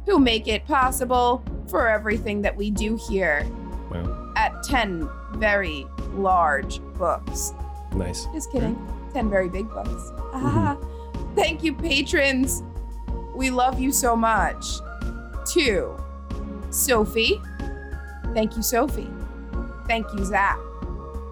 who 0.05 0.19
make 0.19 0.47
it 0.47 0.65
possible 0.65 1.43
for 1.69 1.87
everything 1.87 2.41
that 2.41 2.55
we 2.55 2.69
do 2.71 2.97
here 3.07 3.45
Wow. 3.91 4.33
at 4.35 4.63
10 4.63 5.07
very 5.35 5.85
large 6.13 6.79
books. 6.97 7.53
Nice. 7.95 8.25
Just 8.33 8.51
kidding. 8.51 8.75
10 9.13 9.29
very 9.29 9.47
big 9.49 9.69
books. 9.69 10.11
Ah, 10.33 10.75
thank 11.35 11.63
you, 11.63 11.73
patrons. 11.73 12.63
We 13.35 13.49
love 13.51 13.79
you 13.79 13.91
so 13.91 14.15
much. 14.15 14.65
Two, 15.45 15.95
Sophie. 16.71 17.39
Thank 18.33 18.55
you, 18.55 18.63
Sophie. 18.63 19.09
Thank 19.87 20.07
you, 20.13 20.25
Zach. 20.25 20.57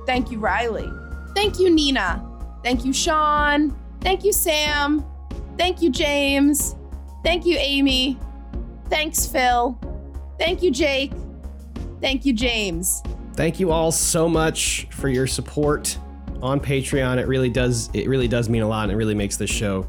Thank 0.05 0.29
you, 0.31 0.39
Riley. 0.39 0.91
Thank 1.35 1.59
you, 1.59 1.69
Nina. 1.73 2.23
Thank 2.63 2.85
you, 2.85 2.93
Sean. 2.93 3.75
Thank 4.01 4.23
you, 4.23 4.33
Sam. 4.33 5.05
Thank 5.57 5.81
you, 5.81 5.89
James. 5.89 6.75
Thank 7.23 7.45
you, 7.45 7.57
Amy. 7.57 8.17
Thanks, 8.89 9.25
Phil. 9.25 9.79
Thank 10.39 10.63
you, 10.63 10.71
Jake. 10.71 11.11
Thank 12.01 12.25
you, 12.25 12.33
James. 12.33 13.03
Thank 13.33 13.59
you 13.59 13.71
all 13.71 13.91
so 13.91 14.27
much 14.27 14.87
for 14.91 15.07
your 15.07 15.27
support 15.27 15.97
on 16.41 16.59
Patreon. 16.59 17.17
It 17.17 17.27
really 17.27 17.49
does. 17.49 17.89
It 17.93 18.07
really 18.07 18.27
does 18.27 18.49
mean 18.49 18.63
a 18.63 18.67
lot, 18.67 18.83
and 18.83 18.91
it 18.91 18.95
really 18.95 19.15
makes 19.15 19.37
this 19.37 19.49
show 19.49 19.87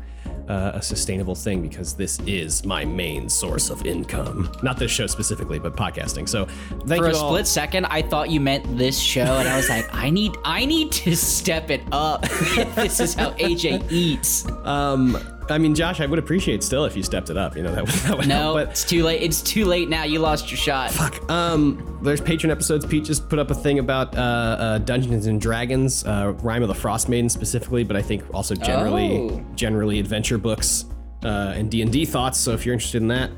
uh, 0.49 0.73
a 0.75 0.83
sustainable 0.83 1.35
thing 1.35 1.63
because 1.63 1.95
this 1.95 2.19
is 2.21 2.65
my 2.65 2.85
main 2.85 3.29
source 3.29 3.71
of 3.71 3.85
income. 3.87 4.51
Not 4.63 4.79
this 4.79 4.91
show 4.91 5.07
specifically, 5.07 5.59
but 5.59 5.77
podcasting. 5.77 6.29
So 6.29 6.47
thank 6.87 7.03
For 7.03 7.09
you 7.09 7.15
a 7.15 7.19
all. 7.19 7.31
split 7.31 7.47
second, 7.47 7.87
I 7.87 8.03
thought 8.03 8.31
you 8.31 8.41
meant 8.41 8.77
this 8.77 8.99
show, 8.99 9.21
and 9.39 9.49
I 9.49 9.57
was 9.57 9.69
like, 9.69 9.87
I 9.95 10.11
need, 10.11 10.37
I 10.45 10.65
need 10.65 10.93
to 10.93 11.17
step 11.17 11.71
it 11.71 11.83
up. 11.93 12.23
this 12.75 13.01
is 13.01 13.15
how 13.15 13.31
AJ 13.33 13.91
eats. 13.91 14.47
Um, 14.65 15.17
I 15.51 15.59
mean, 15.59 15.75
Josh, 15.75 16.01
I 16.01 16.07
would 16.07 16.19
appreciate 16.19 16.63
still 16.63 16.85
if 16.85 16.97
you 16.97 17.03
stepped 17.03 17.29
it 17.31 17.37
up. 17.37 17.57
You 17.57 17.63
know 17.63 17.75
that 17.75 17.85
would, 17.85 17.95
that 17.95 18.17
would 18.19 18.29
No, 18.29 18.35
help. 18.37 18.55
But 18.57 18.69
it's 18.71 18.85
too 18.85 19.03
late. 19.03 19.23
It's 19.23 19.43
too 19.43 19.65
late 19.65 19.89
now. 19.89 20.05
You 20.05 20.19
lost 20.21 20.51
your 20.51 20.59
shot. 20.59 20.91
Fuck. 20.93 21.31
Um, 21.31 21.99
there's 22.03 22.21
patron 22.21 22.51
episodes. 22.51 22.87
Pete 22.87 23.05
just 23.05 23.29
put 23.29 23.39
up 23.39 23.51
a 23.51 23.55
thing 23.55 23.79
about 23.79 24.17
uh, 24.17 24.21
uh, 24.21 24.79
Dungeons 24.79 25.27
and 25.27 25.41
Dragons, 25.41 26.05
uh, 26.07 26.33
Rhyme 26.43 26.63
of 26.63 26.69
the 26.69 26.75
Frost 26.75 27.09
Maiden 27.09 27.29
specifically, 27.29 27.85
but 27.85 27.97
I 27.97 28.03
think 28.03 28.23
also 28.35 28.55
generally, 28.55 29.19
Oh. 29.31 29.45
generally 29.55 29.99
adventure 29.99 30.39
books 30.39 30.85
uh, 31.25 31.55
and 31.57 31.71
D 31.71 31.83
and 31.83 31.93
D 31.93 32.05
thoughts. 32.05 32.39
So 32.39 32.53
if 32.53 32.65
you're 32.65 32.73
interested 32.75 33.03
in 33.03 33.09
that, 33.09 33.31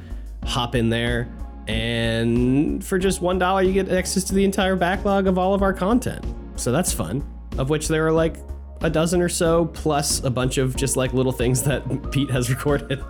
hop 0.45 0.75
in 0.75 0.91
there. 0.91 1.29
And 1.67 2.85
for 2.85 2.99
just 2.99 3.21
one 3.23 3.39
dollar, 3.39 3.63
you 3.63 3.73
get 3.73 3.91
access 3.91 4.25
to 4.25 4.35
the 4.35 4.45
entire 4.45 4.77
backlog 4.77 5.27
of 5.27 5.39
all 5.39 5.55
of 5.55 5.63
our 5.63 5.73
content. 5.73 6.25
So 6.57 6.71
that's 6.73 6.93
fun. 6.93 7.25
Of 7.59 7.71
which 7.71 7.89
there 7.89 8.07
are 8.07 8.13
like 8.13 8.37
a 8.85 8.91
dozen 8.91 9.22
or 9.22 9.30
so, 9.30 9.64
plus 9.64 10.22
a 10.22 10.30
bunch 10.30 10.59
of 10.59 10.76
just 10.76 10.95
like 10.97 11.14
little 11.14 11.32
things 11.32 11.62
that 11.62 11.82
Pete 12.12 12.30
has 12.30 12.51
recorded 12.51 13.03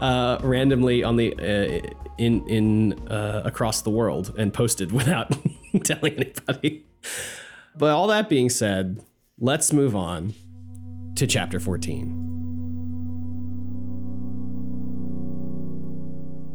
uh, 0.00 0.38
randomly 0.40 1.02
on 1.02 1.16
the 1.16 1.34
uh, 1.34 1.90
in 2.16 2.48
in 2.48 3.08
uh, 3.08 3.42
across 3.44 3.82
the 3.82 3.90
world 3.90 4.32
and 4.38 4.54
posted 4.54 4.92
without 4.98 5.36
telling 5.84 6.14
anybody. 6.14 6.86
But 7.76 7.90
all 7.90 8.06
that 8.06 8.28
being 8.28 8.48
said, 8.48 9.02
let's 9.38 9.72
move 9.72 9.96
on 9.96 10.32
to 11.16 11.26
chapter 11.26 11.58
14. 11.60 12.22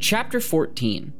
Chapter 0.00 0.40
14 0.40 1.12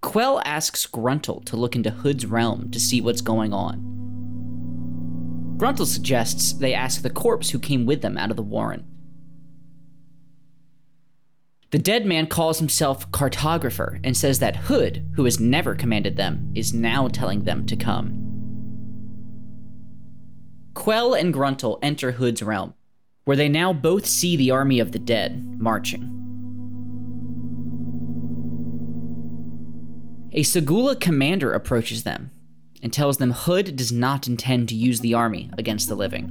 Quell 0.00 0.40
asks 0.44 0.86
Gruntle 0.86 1.42
to 1.42 1.56
look 1.56 1.76
into 1.76 1.90
Hood's 1.90 2.26
realm 2.26 2.70
to 2.70 2.80
see 2.80 3.00
what's 3.00 3.20
going 3.20 3.52
on. 3.52 3.97
Gruntle 5.58 5.86
suggests 5.86 6.52
they 6.52 6.72
ask 6.72 7.02
the 7.02 7.10
corpse 7.10 7.50
who 7.50 7.58
came 7.58 7.84
with 7.84 8.00
them 8.00 8.16
out 8.16 8.30
of 8.30 8.36
the 8.36 8.42
warren. 8.44 8.86
The 11.70 11.80
dead 11.80 12.06
man 12.06 12.28
calls 12.28 12.60
himself 12.60 13.10
Cartographer 13.10 14.00
and 14.04 14.16
says 14.16 14.38
that 14.38 14.56
Hood, 14.56 15.04
who 15.16 15.24
has 15.24 15.40
never 15.40 15.74
commanded 15.74 16.16
them, 16.16 16.52
is 16.54 16.72
now 16.72 17.08
telling 17.08 17.42
them 17.42 17.66
to 17.66 17.76
come. 17.76 18.24
Quell 20.74 21.12
and 21.12 21.34
Gruntle 21.34 21.80
enter 21.82 22.12
Hood's 22.12 22.42
realm, 22.42 22.72
where 23.24 23.36
they 23.36 23.48
now 23.48 23.72
both 23.72 24.06
see 24.06 24.36
the 24.36 24.52
army 24.52 24.78
of 24.78 24.92
the 24.92 24.98
dead 25.00 25.44
marching. 25.60 26.14
A 30.32 30.42
Seguleh 30.42 31.00
commander 31.00 31.52
approaches 31.52 32.04
them 32.04 32.30
and 32.88 32.92
tells 32.94 33.18
them 33.18 33.32
Hood 33.32 33.76
does 33.76 33.92
not 33.92 34.26
intend 34.28 34.70
to 34.70 34.74
use 34.74 35.00
the 35.00 35.12
army 35.12 35.50
against 35.58 35.90
the 35.90 35.94
living. 35.94 36.24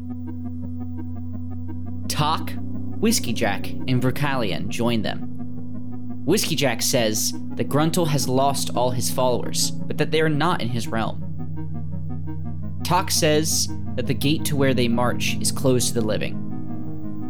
Toc, 2.07 2.51
Whiskey 2.97 3.31
Jack, 3.31 3.69
and 3.69 4.01
Brukhalian 4.01 4.67
join 4.67 5.03
them. 5.03 6.23
Whiskeyjack 6.25 6.81
says 6.81 7.31
that 7.57 7.69
Gruntle 7.69 8.07
has 8.07 8.27
lost 8.27 8.71
all 8.75 8.89
his 8.89 9.11
followers, 9.11 9.69
but 9.69 9.99
that 9.99 10.09
they 10.09 10.19
are 10.19 10.29
not 10.29 10.59
in 10.59 10.67
his 10.67 10.87
realm. 10.87 11.21
Toc 12.83 13.11
says 13.11 13.67
that 13.95 14.07
the 14.07 14.15
gate 14.15 14.43
to 14.45 14.55
where 14.55 14.73
they 14.73 14.87
march 14.87 15.37
is 15.39 15.51
closed 15.51 15.89
to 15.89 15.93
the 15.93 16.01
living, 16.01 16.33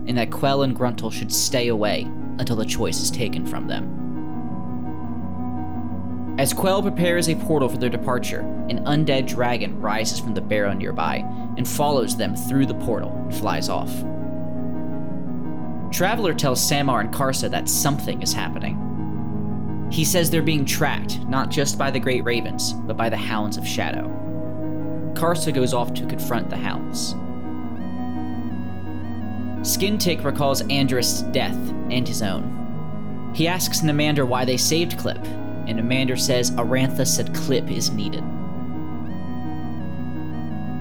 and 0.08 0.18
that 0.18 0.32
Quell 0.32 0.64
and 0.64 0.74
Gruntle 0.74 1.12
should 1.12 1.34
stay 1.34 1.68
away 1.68 2.04
until 2.40 2.56
the 2.56 2.64
choice 2.64 3.02
is 3.02 3.12
taken 3.12 3.46
from 3.46 3.68
them. 3.68 4.07
As 6.38 6.54
Quell 6.54 6.84
prepares 6.84 7.30
a 7.30 7.36
portal 7.36 7.68
for 7.68 7.78
their 7.78 7.90
departure, 7.90 8.42
an 8.70 8.86
undead 8.86 9.28
dragon 9.28 9.82
rises 9.82 10.20
from 10.20 10.36
the 10.36 10.42
barrow 10.42 10.72
nearby 10.72 11.18
and 11.58 11.68
follows 11.68 12.16
them 12.16 12.36
through 12.36 12.68
the 12.68 12.76
portal 12.76 13.10
and 13.10 13.36
flies 13.36 13.70
off. 13.70 13.92
Traveler 15.92 16.36
tells 16.36 16.62
Samar 16.62 17.00
and 17.00 17.12
Karsa 17.12 17.50
that 17.50 17.68
something 17.68 18.22
is 18.22 18.34
happening. 18.34 19.88
He 19.92 20.06
says 20.06 20.30
they're 20.30 20.44
being 20.44 20.66
tracked, 20.66 21.26
not 21.28 21.50
just 21.50 21.76
by 21.76 21.90
the 21.90 22.00
Great 22.00 22.24
Ravens, 22.24 22.74
but 22.74 22.98
by 22.98 23.10
the 23.10 23.18
Hounds 23.18 23.58
of 23.58 23.68
Shadow. 23.68 24.08
Karsa 25.16 25.52
goes 25.52 25.74
off 25.74 25.92
to 25.96 26.06
confront 26.06 26.52
the 26.52 26.58
Hounds. 26.58 27.16
Skintick 29.68 30.24
recalls 30.24 30.62
Andrus' 30.70 31.24
death 31.32 31.58
and 31.90 32.08
his 32.08 32.22
own. 32.22 33.32
He 33.34 33.48
asks 33.48 33.82
Nimander 33.82 34.28
why 34.28 34.46
they 34.46 34.58
saved 34.58 35.00
Clip, 35.00 35.26
and 35.68 35.80
Nimander 35.80 36.20
says 36.20 36.52
Aranatha 36.58 37.06
said 37.06 37.36
Clip 37.36 37.70
is 37.70 37.92
needed. 37.92 38.24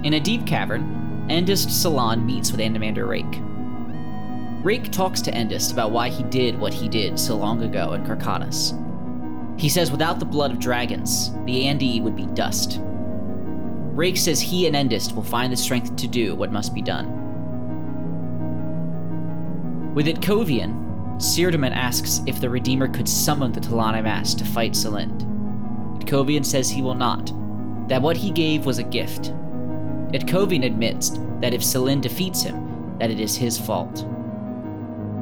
In 0.04 0.14
a 0.14 0.20
deep 0.20 0.46
cavern, 0.46 1.26
Endest 1.28 1.68
Silann 1.68 2.24
meets 2.24 2.52
with 2.52 2.60
Anomander 2.60 3.08
Rake. 3.08 3.42
Rake 4.64 4.92
talks 4.92 5.20
to 5.22 5.34
Endest 5.34 5.72
about 5.72 5.90
why 5.90 6.08
he 6.08 6.22
did 6.24 6.58
what 6.58 6.72
he 6.72 6.88
did 6.88 7.18
so 7.18 7.36
long 7.36 7.62
ago 7.62 7.92
in 7.92 8.04
Kharkanas. 8.04 8.80
He 9.58 9.68
says 9.68 9.90
without 9.90 10.18
the 10.18 10.24
blood 10.24 10.52
of 10.52 10.60
dragons, 10.60 11.32
the 11.44 11.64
Andii 11.64 12.02
would 12.02 12.14
be 12.14 12.26
dust. 12.26 12.78
Rake 12.80 14.16
says 14.16 14.40
he 14.40 14.66
and 14.66 14.76
Endest 14.76 15.16
will 15.16 15.22
find 15.22 15.52
the 15.52 15.56
strength 15.56 15.96
to 15.96 16.06
do 16.06 16.34
what 16.34 16.52
must 16.52 16.74
be 16.74 16.82
done. 16.82 17.24
With 19.94 20.06
Itkovian, 20.06 20.85
Seerdomin 21.18 21.74
asks 21.74 22.20
if 22.26 22.40
the 22.40 22.50
Redeemer 22.50 22.88
could 22.88 23.08
summon 23.08 23.50
the 23.52 23.60
T'lan 23.60 23.94
Imass 23.94 24.36
to 24.36 24.44
fight 24.44 24.72
Salind. 24.72 25.22
Itkovian 25.98 26.44
says 26.44 26.68
he 26.68 26.82
will 26.82 26.94
not, 26.94 27.32
that 27.88 28.02
what 28.02 28.16
he 28.16 28.30
gave 28.30 28.66
was 28.66 28.78
a 28.78 28.82
gift. 28.82 29.32
Itkovian 30.12 30.66
admits 30.66 31.18
that 31.40 31.54
if 31.54 31.62
Salind 31.62 32.02
defeats 32.02 32.42
him, 32.42 32.96
that 32.98 33.10
it 33.10 33.18
is 33.18 33.34
his 33.34 33.58
fault. 33.58 34.06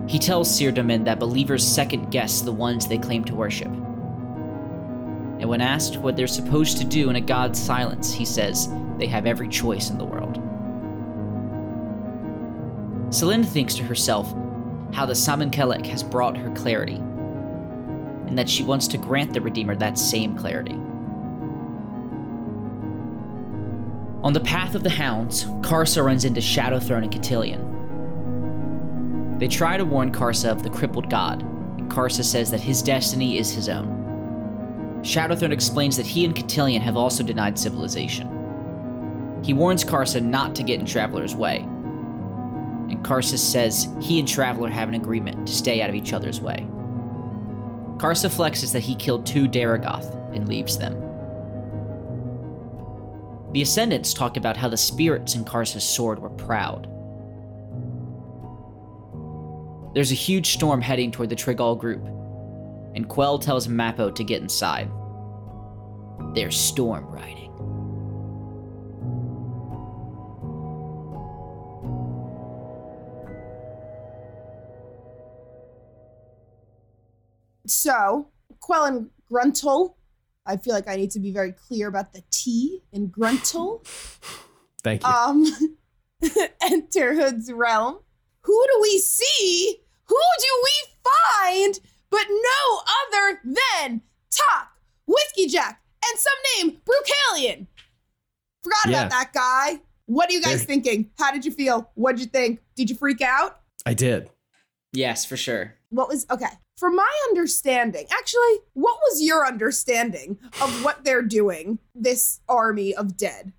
He 0.09 0.19
tells 0.19 0.51
Seerdomin 0.51 1.05
that 1.05 1.21
believers 1.21 1.67
second 1.67 2.11
guess 2.11 2.41
the 2.41 2.53
ones 2.53 2.87
they 2.87 2.99
claim 2.99 3.25
to 3.25 3.35
worship. 3.35 3.69
And 5.39 5.49
when 5.49 5.61
asked 5.61 5.97
what 5.99 6.17
they're 6.17 6.27
supposed 6.27 6.77
to 6.79 6.85
do 6.85 7.09
in 7.09 7.17
a 7.17 7.21
god's 7.21 7.59
silence, 7.61 8.13
he 8.13 8.25
says 8.25 8.69
they 8.99 9.07
have 9.07 9.27
every 9.27 9.49
choice 9.49 9.91
in 9.91 9.99
the 9.99 10.05
world. 10.05 10.41
Selind 13.11 13.47
thinks 13.47 13.75
to 13.77 13.85
herself 13.85 14.35
how 14.95 15.05
the 15.05 15.13
Saemankelyk 15.13 15.85
has 15.87 16.03
brought 16.05 16.37
her 16.37 16.51
clarity, 16.51 16.97
and 18.27 18.39
that 18.39 18.49
she 18.49 18.63
wants 18.63 18.87
to 18.89 18.97
grant 18.97 19.33
the 19.33 19.41
Redeemer 19.41 19.75
that 19.77 19.99
same 19.99 20.37
clarity. 20.37 20.79
On 24.23 24.33
the 24.33 24.41
path 24.41 24.75
of 24.75 24.83
the 24.85 24.91
Hounds, 24.91 25.45
Karsa 25.61 26.03
runs 26.03 26.25
into 26.25 26.41
Shadowthrone 26.41 27.03
and 27.03 27.13
Cotillion. 27.13 27.73
They 29.39 29.49
try 29.49 29.77
to 29.77 29.85
warn 29.85 30.13
Karsa 30.13 30.51
of 30.51 30.63
the 30.63 30.71
crippled 30.71 31.11
god, 31.11 31.43
and 31.43 31.91
Karsa 31.91 32.25
says 32.25 32.51
that 32.53 32.61
his 32.61 32.81
destiny 32.81 33.37
is 33.37 33.53
his 33.53 33.69
own. 33.69 35.01
Shadowthrone 35.03 35.53
explains 35.53 35.97
that 35.97 36.07
he 36.07 36.25
and 36.25 36.35
Cotillion 36.35 36.81
have 36.81 36.97
also 36.97 37.23
denied 37.25 37.59
civilization. 37.59 38.31
He 39.43 39.53
warns 39.53 39.85
Karsa 39.85 40.23
not 40.23 40.55
to 40.55 40.63
get 40.63 40.81
in 40.81 40.87
Traveler's 40.87 41.35
way, 41.35 41.69
and 42.91 43.05
Karsa 43.05 43.39
says 43.39 43.89
he 44.01 44.18
and 44.18 44.28
Traveler 44.28 44.70
have 44.70 44.89
an 44.89 44.95
agreement 44.95 45.47
to 45.47 45.55
stay 45.55 45.82
out 45.82 45.89
of 45.89 45.95
each 45.95 46.12
other's 46.12 46.41
way. 46.41 46.66
Karsa 47.97 48.28
flexes 48.28 48.72
that 48.72 48.82
he 48.82 48.95
killed 48.95 49.24
two 49.24 49.49
Daragoth 49.49 50.14
and 50.35 50.49
leaves 50.49 50.76
them. 50.76 51.01
The 53.53 53.62
Ascendants 53.62 54.12
talk 54.12 54.37
about 54.37 54.57
how 54.57 54.68
the 54.68 54.76
spirits 54.76 55.37
in 55.37 55.45
Karsa's 55.45 55.85
sword 55.85 56.18
were 56.18 56.30
proud. 56.30 56.91
There's 59.95 60.11
a 60.11 60.16
huge 60.16 60.51
storm 60.51 60.80
heading 60.80 61.12
toward 61.12 61.28
the 61.28 61.37
Trygalle 61.37 61.78
group, 61.78 62.05
and 62.97 63.09
Quell 63.09 63.39
tells 63.39 63.68
Mappo 63.68 64.12
to 64.12 64.24
get 64.24 64.43
inside. 64.43 64.91
They're 66.35 66.51
storm 66.51 67.07
riding. 67.07 67.44
So, 77.67 78.29
Quell 78.61 78.85
and 78.85 79.11
Gruntle. 79.31 79.97
I 80.47 80.57
feel 80.59 80.75
like 80.75 80.89
I 80.89 80.97
need 80.97 81.11
to 81.12 81.21
be 81.21 81.31
very 81.33 81.53
clear 81.53 81.89
about 81.89 82.12
the 82.12 82.23
T 82.31 82.83
in 82.93 83.09
Gruntle. 83.09 83.83
Thank 84.83 85.03
you. 85.03 85.09
um, 85.09 85.47
enter 86.62 87.15
Hood's 87.15 87.51
realm. 87.53 87.99
Who 88.43 88.67
do 88.73 88.79
we 88.83 88.99
see? 88.99 89.81
Who 90.07 90.21
do 90.39 90.62
we 90.65 91.11
find 91.43 91.81
but 92.11 92.27
no 92.29 92.81
other 93.09 93.41
than 93.45 94.03
Toc, 94.31 94.69
Whiskey 95.07 95.47
Jack, 95.47 95.83
and 96.05 96.19
some 96.19 96.69
name 96.69 96.81
Brukhalian? 96.85 97.67
Forgot 98.62 98.79
Yeah. 98.87 98.99
about 99.07 99.11
that 99.11 99.33
guy. 99.33 99.81
What 100.07 100.29
are 100.29 100.33
you 100.35 100.43
guys 100.43 100.59
There- 100.59 100.67
thinking? 100.67 101.11
How 101.19 101.33
did 101.33 101.47
you 101.47 101.51
feel? 101.53 101.91
What'd 101.95 102.21
you 102.21 102.27
think? 102.27 102.61
Did 102.77 102.91
you 102.91 102.97
freak 102.97 103.23
out? 103.23 103.61
I 103.87 103.95
did. 103.95 104.31
Yes, 104.93 105.25
for 105.25 105.39
sure. 105.39 105.75
What 105.89 106.09
was 106.09 106.27
okay? 106.31 106.47
From 106.77 106.97
my 106.97 107.11
understanding, 107.29 108.07
actually, 108.11 108.59
what 108.72 108.99
was 109.05 109.22
your 109.22 109.47
understanding 109.47 110.39
of 110.61 110.85
what 110.85 111.05
they're 111.05 111.22
doing, 111.22 111.79
this 111.95 112.41
army 112.49 112.95
of 112.95 113.16
dead, 113.16 113.53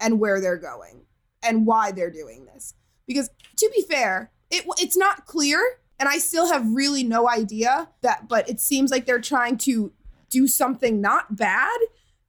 and 0.00 0.18
where 0.18 0.40
they're 0.40 0.56
going, 0.56 1.02
and 1.42 1.66
why 1.66 1.92
they're 1.92 2.10
doing 2.10 2.46
this? 2.46 2.74
Because 3.06 3.28
to 3.56 3.70
be 3.74 3.82
fair, 3.82 4.32
it 4.50 4.64
it's 4.80 4.96
not 4.96 5.26
clear, 5.26 5.62
and 5.98 6.08
I 6.08 6.16
still 6.18 6.50
have 6.50 6.66
really 6.66 7.04
no 7.04 7.28
idea 7.28 7.88
that. 8.00 8.26
But 8.26 8.48
it 8.48 8.58
seems 8.58 8.90
like 8.90 9.04
they're 9.04 9.20
trying 9.20 9.58
to 9.58 9.92
do 10.30 10.48
something 10.48 11.00
not 11.00 11.36
bad. 11.36 11.78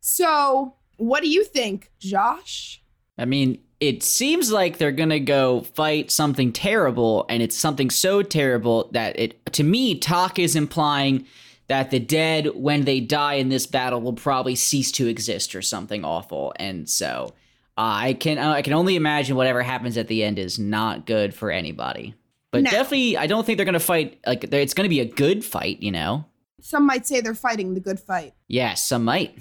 So, 0.01 0.75
what 0.97 1.23
do 1.23 1.29
you 1.29 1.45
think, 1.45 1.89
Josh? 1.99 2.83
I 3.17 3.23
mean, 3.23 3.61
it 3.83 4.01
seems 4.01 4.49
like 4.49 4.77
they're 4.77 4.93
gonna 4.93 5.19
go 5.19 5.61
fight 5.75 6.09
something 6.09 6.53
terrible, 6.53 7.25
and 7.27 7.43
it's 7.43 7.57
something 7.57 7.89
so 7.89 8.21
terrible 8.21 8.89
that 8.93 9.19
it, 9.19 9.45
to 9.53 9.63
me, 9.63 9.95
talk 9.99 10.39
is 10.39 10.55
implying 10.55 11.25
that 11.67 11.91
the 11.91 11.99
dead, 11.99 12.47
when 12.55 12.85
they 12.85 13.01
die 13.01 13.33
in 13.35 13.49
this 13.49 13.65
battle, 13.67 13.99
will 13.99 14.13
probably 14.13 14.55
cease 14.55 14.89
to 14.93 15.07
exist 15.07 15.53
or 15.53 15.61
something 15.61 16.05
awful. 16.05 16.53
And 16.57 16.89
so, 16.89 17.33
uh, 17.77 18.07
I 18.07 18.13
can 18.13 18.37
I 18.37 18.61
can 18.61 18.71
only 18.73 18.95
imagine 18.95 19.35
whatever 19.35 19.61
happens 19.61 19.97
at 19.97 20.07
the 20.07 20.23
end 20.23 20.39
is 20.39 20.57
not 20.57 21.05
good 21.05 21.33
for 21.33 21.51
anybody. 21.51 22.15
But 22.51 22.63
No. 22.63 22.71
definitely, 22.71 23.17
I 23.17 23.27
don't 23.27 23.45
think 23.45 23.57
they're 23.57 23.65
gonna 23.65 23.79
fight 23.81 24.19
like 24.25 24.45
it's 24.45 24.73
gonna 24.73 24.87
be 24.89 25.01
a 25.01 25.05
good 25.05 25.43
fight, 25.43 25.81
you 25.81 25.91
know. 25.91 26.23
Some 26.61 26.85
might 26.85 27.05
say 27.05 27.19
they're 27.19 27.33
fighting 27.35 27.73
the 27.73 27.81
good 27.81 27.99
fight. 27.99 28.33
Yes, 28.47 28.81
some 28.81 29.03
might. 29.03 29.37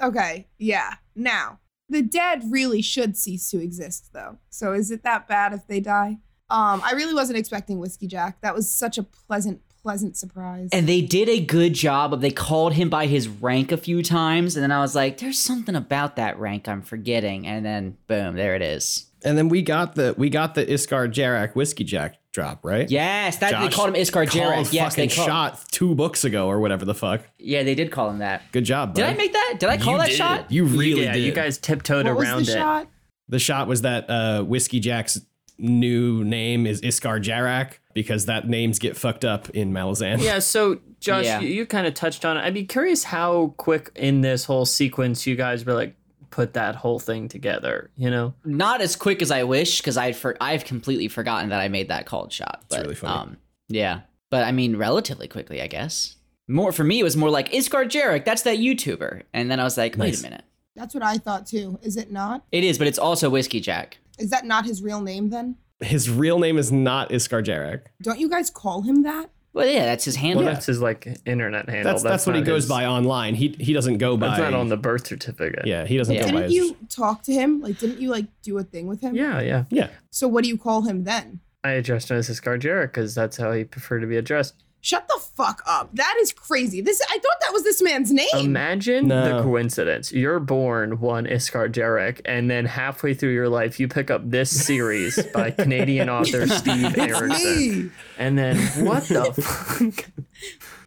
Okay, 0.00 0.46
yeah. 0.58 0.94
Now, 1.16 1.58
the 1.94 2.02
dead 2.02 2.42
really 2.50 2.82
should 2.82 3.16
cease 3.16 3.48
to 3.50 3.62
exist 3.62 4.10
though. 4.12 4.38
So 4.50 4.72
is 4.72 4.90
it 4.90 5.04
that 5.04 5.28
bad 5.28 5.52
if 5.52 5.66
they 5.66 5.80
die? 5.80 6.18
Um, 6.50 6.82
I 6.84 6.92
really 6.92 7.14
wasn't 7.14 7.38
expecting 7.38 7.78
Whiskeyjack. 7.78 8.34
That 8.42 8.54
was 8.54 8.70
such 8.70 8.98
a 8.98 9.02
pleasant, 9.02 9.62
pleasant 9.80 10.16
surprise. 10.16 10.68
And 10.72 10.88
they 10.88 11.00
did 11.00 11.28
a 11.28 11.40
good 11.40 11.72
job 11.72 12.12
of 12.12 12.20
they 12.20 12.30
called 12.30 12.74
him 12.74 12.90
by 12.90 13.06
his 13.06 13.28
rank 13.28 13.72
a 13.72 13.76
few 13.76 14.02
times, 14.02 14.56
and 14.56 14.62
then 14.62 14.72
I 14.72 14.80
was 14.80 14.94
like, 14.94 15.18
"There's 15.18 15.38
something 15.38 15.74
about 15.74 16.16
that 16.16 16.38
rank 16.38 16.68
I'm 16.68 16.82
forgetting," 16.82 17.46
and 17.46 17.64
then 17.64 17.96
boom, 18.08 18.34
there 18.34 18.54
it 18.54 18.62
is. 18.62 19.06
And 19.24 19.38
then 19.38 19.48
we 19.48 19.62
got 19.62 19.94
the 19.94 20.14
we 20.18 20.28
got 20.28 20.54
the 20.54 20.66
Iskar 20.66 21.10
Jarak 21.10 21.54
Whiskeyjack 21.54 22.14
drop, 22.34 22.64
right? 22.64 22.90
Yes, 22.90 23.38
that 23.38 23.58
they 23.62 23.68
called 23.74 23.88
him 23.88 23.94
Iskar 23.94 24.28
called 24.28 24.28
Jarek. 24.30 24.72
Yes, 24.72 24.94
they 24.96 25.08
fucking 25.08 25.16
called. 25.16 25.26
shot 25.28 25.64
two 25.70 25.94
books 25.94 26.24
ago 26.24 26.48
or 26.48 26.60
whatever 26.60 26.84
the 26.84 26.94
fuck. 26.94 27.22
Yeah, 27.38 27.62
they 27.62 27.74
did 27.74 27.90
call 27.90 28.10
him 28.10 28.18
that. 28.18 28.42
Good 28.52 28.64
job, 28.64 28.94
Did 28.94 29.02
bud. 29.02 29.10
I 29.10 29.14
make 29.14 29.32
that? 29.32 29.56
Did 29.58 29.68
I 29.70 29.78
call 29.78 29.92
You 29.94 29.98
that 30.00 30.08
did. 30.08 30.16
shot? 30.16 30.50
You 30.52 30.64
really 30.64 31.04
yeah, 31.04 31.12
did. 31.14 31.22
you 31.22 31.32
guys 31.32 31.56
tiptoed 31.56 32.04
what 32.06 32.16
was 32.16 32.24
around 32.28 32.44
the 32.46 32.52
it. 32.52 32.54
shot? 32.54 32.88
the 33.28 33.38
shot 33.38 33.68
was 33.68 33.80
that 33.82 34.10
uh, 34.10 34.44
Whiskeyjack's 34.44 35.20
new 35.56 36.24
name 36.24 36.66
is 36.66 36.82
Iskar 36.82 37.22
Jarak 37.22 37.78
because 37.94 38.26
that 38.26 38.48
names 38.48 38.78
get 38.78 38.96
fucked 38.96 39.24
up 39.24 39.48
in 39.50 39.72
Malazan. 39.72 40.20
Yeah, 40.20 40.40
so 40.40 40.80
Josh, 41.00 41.24
Yeah. 41.24 41.40
you, 41.40 41.48
you 41.48 41.64
kind 41.66 41.86
of 41.86 41.94
touched 41.94 42.24
on 42.24 42.36
it. 42.36 42.40
I'd 42.40 42.52
be 42.54 42.64
curious 42.64 43.04
how 43.04 43.54
quick 43.56 43.90
in 43.94 44.20
this 44.20 44.44
whole 44.46 44.66
sequence 44.66 45.26
you 45.26 45.36
guys 45.36 45.64
were 45.64 45.72
like 45.74 45.94
put 46.34 46.54
that 46.54 46.74
whole 46.74 46.98
thing 46.98 47.28
together, 47.28 47.90
you 47.96 48.10
know? 48.10 48.34
Not 48.44 48.80
as 48.80 48.96
quick 48.96 49.22
as 49.22 49.30
I 49.30 49.44
wish, 49.44 49.78
because 49.78 49.96
I 49.96 50.10
for 50.10 50.36
I've 50.40 50.64
completely 50.64 51.06
forgotten 51.06 51.50
that 51.50 51.60
I 51.60 51.68
made 51.68 51.88
that 51.88 52.06
called 52.06 52.32
shot. 52.32 52.64
But, 52.68 52.80
really 52.80 52.96
funny. 52.96 53.14
Um, 53.14 53.36
yeah, 53.68 54.00
but 54.30 54.42
I 54.42 54.50
mean, 54.50 54.76
relatively 54.76 55.28
quickly, 55.28 55.62
I 55.62 55.68
guess. 55.68 56.16
More 56.48 56.72
for 56.72 56.82
me, 56.82 56.98
it 56.98 57.04
was 57.04 57.16
more 57.16 57.30
like 57.30 57.52
Iskar 57.52 57.84
Jarak. 57.84 58.24
That's 58.24 58.42
that 58.42 58.58
YouTuber, 58.58 59.22
and 59.32 59.48
then 59.48 59.60
I 59.60 59.64
was 59.64 59.78
like, 59.78 59.96
wait 59.96 60.18
a 60.18 60.22
minute, 60.22 60.42
That's 60.74 60.92
what 60.92 61.04
I 61.04 61.18
thought 61.18 61.46
too. 61.46 61.78
Is 61.82 61.96
it 61.96 62.10
not? 62.10 62.44
it 62.50 62.64
is, 62.64 62.78
but 62.78 62.88
it's 62.88 62.98
also 62.98 63.30
Whiskeyjack. 63.30 63.94
Is 64.18 64.30
that 64.30 64.44
not 64.44 64.64
his 64.66 64.82
real 64.82 65.00
name 65.00 65.30
then? 65.30 65.56
His 65.80 66.10
real 66.10 66.40
name 66.40 66.58
is 66.58 66.72
not 66.72 67.10
Iskar 67.10 67.44
Jarak. 67.44 67.82
Don't 68.02 68.18
you 68.18 68.28
guys 68.28 68.50
call 68.50 68.82
him 68.82 69.02
that? 69.04 69.30
Well, 69.54 69.66
yeah, 69.68 69.84
that's 69.86 70.04
his 70.04 70.16
handle. 70.16 70.44
Well, 70.44 70.52
that's 70.52 70.66
his 70.66 70.80
like 70.82 71.06
internet 71.24 71.68
handle. 71.68 71.92
That's 71.92 72.02
that's, 72.02 72.26
what 72.26 72.34
he 72.34 72.42
goes 72.42 72.64
his- 72.64 72.68
by 72.68 72.84
online. 72.86 73.36
He 73.36 73.56
he 73.60 73.72
doesn't 73.72 73.98
go 73.98 74.16
by. 74.16 74.26
That's 74.28 74.40
not 74.40 74.54
on 74.54 74.68
the 74.68 74.76
birth 74.76 75.06
certificate. 75.06 75.64
Yeah, 75.66 75.86
he 75.86 75.96
doesn't 75.96 76.12
Yeah. 76.14 76.22
go 76.22 76.32
by. 76.32 76.32
Didn't 76.32 76.44
His, 76.46 76.54
you 76.54 76.76
talk 76.88 77.22
to 77.22 77.32
him? 77.32 77.60
Like, 77.60 77.78
didn't 77.78 78.00
you 78.00 78.10
like 78.10 78.26
do 78.42 78.58
a 78.58 78.64
thing 78.64 78.88
with 78.88 79.00
him? 79.00 79.14
Yeah, 79.14 79.40
yeah. 79.40 79.64
yeah, 79.70 79.90
So 80.10 80.26
what 80.26 80.42
do 80.42 80.50
you 80.50 80.58
call 80.58 80.82
him 80.82 81.04
then? 81.04 81.38
I 81.62 81.70
addressed 81.70 82.10
him 82.10 82.16
as 82.16 82.28
Iskar 82.28 82.60
Jarak 82.60 82.88
because 82.88 83.14
that's 83.14 83.36
how 83.36 83.52
he 83.52 83.62
preferred 83.64 84.00
to 84.00 84.06
be 84.08 84.16
addressed. 84.16 84.63
Shut 84.84 85.08
the 85.08 85.18
fuck 85.34 85.62
up. 85.66 85.88
That 85.94 86.14
is 86.20 86.30
crazy. 86.30 86.82
This 86.82 87.00
I 87.08 87.14
thought 87.14 87.40
that 87.40 87.54
was 87.54 87.62
this 87.62 87.80
man's 87.80 88.12
name. 88.12 88.26
Imagine 88.36 89.08
No. 89.08 89.38
the 89.38 89.42
coincidence. 89.42 90.12
You're 90.12 90.40
born 90.40 91.00
one 91.00 91.24
Iskar 91.24 91.72
Jarak, 91.72 92.20
and 92.26 92.50
then 92.50 92.66
halfway 92.66 93.14
through 93.14 93.32
your 93.32 93.48
life, 93.48 93.80
you 93.80 93.88
pick 93.88 94.10
up 94.10 94.28
this 94.30 94.50
series 94.50 95.20
by 95.34 95.52
Canadian 95.52 96.10
author 96.10 96.46
Steve 96.46 96.98
Erikson. 96.98 97.84
Me. 97.86 97.90
And 98.18 98.36
then, 98.36 98.58
what 98.84 99.04
the 99.04 99.24
fuck 99.32 100.04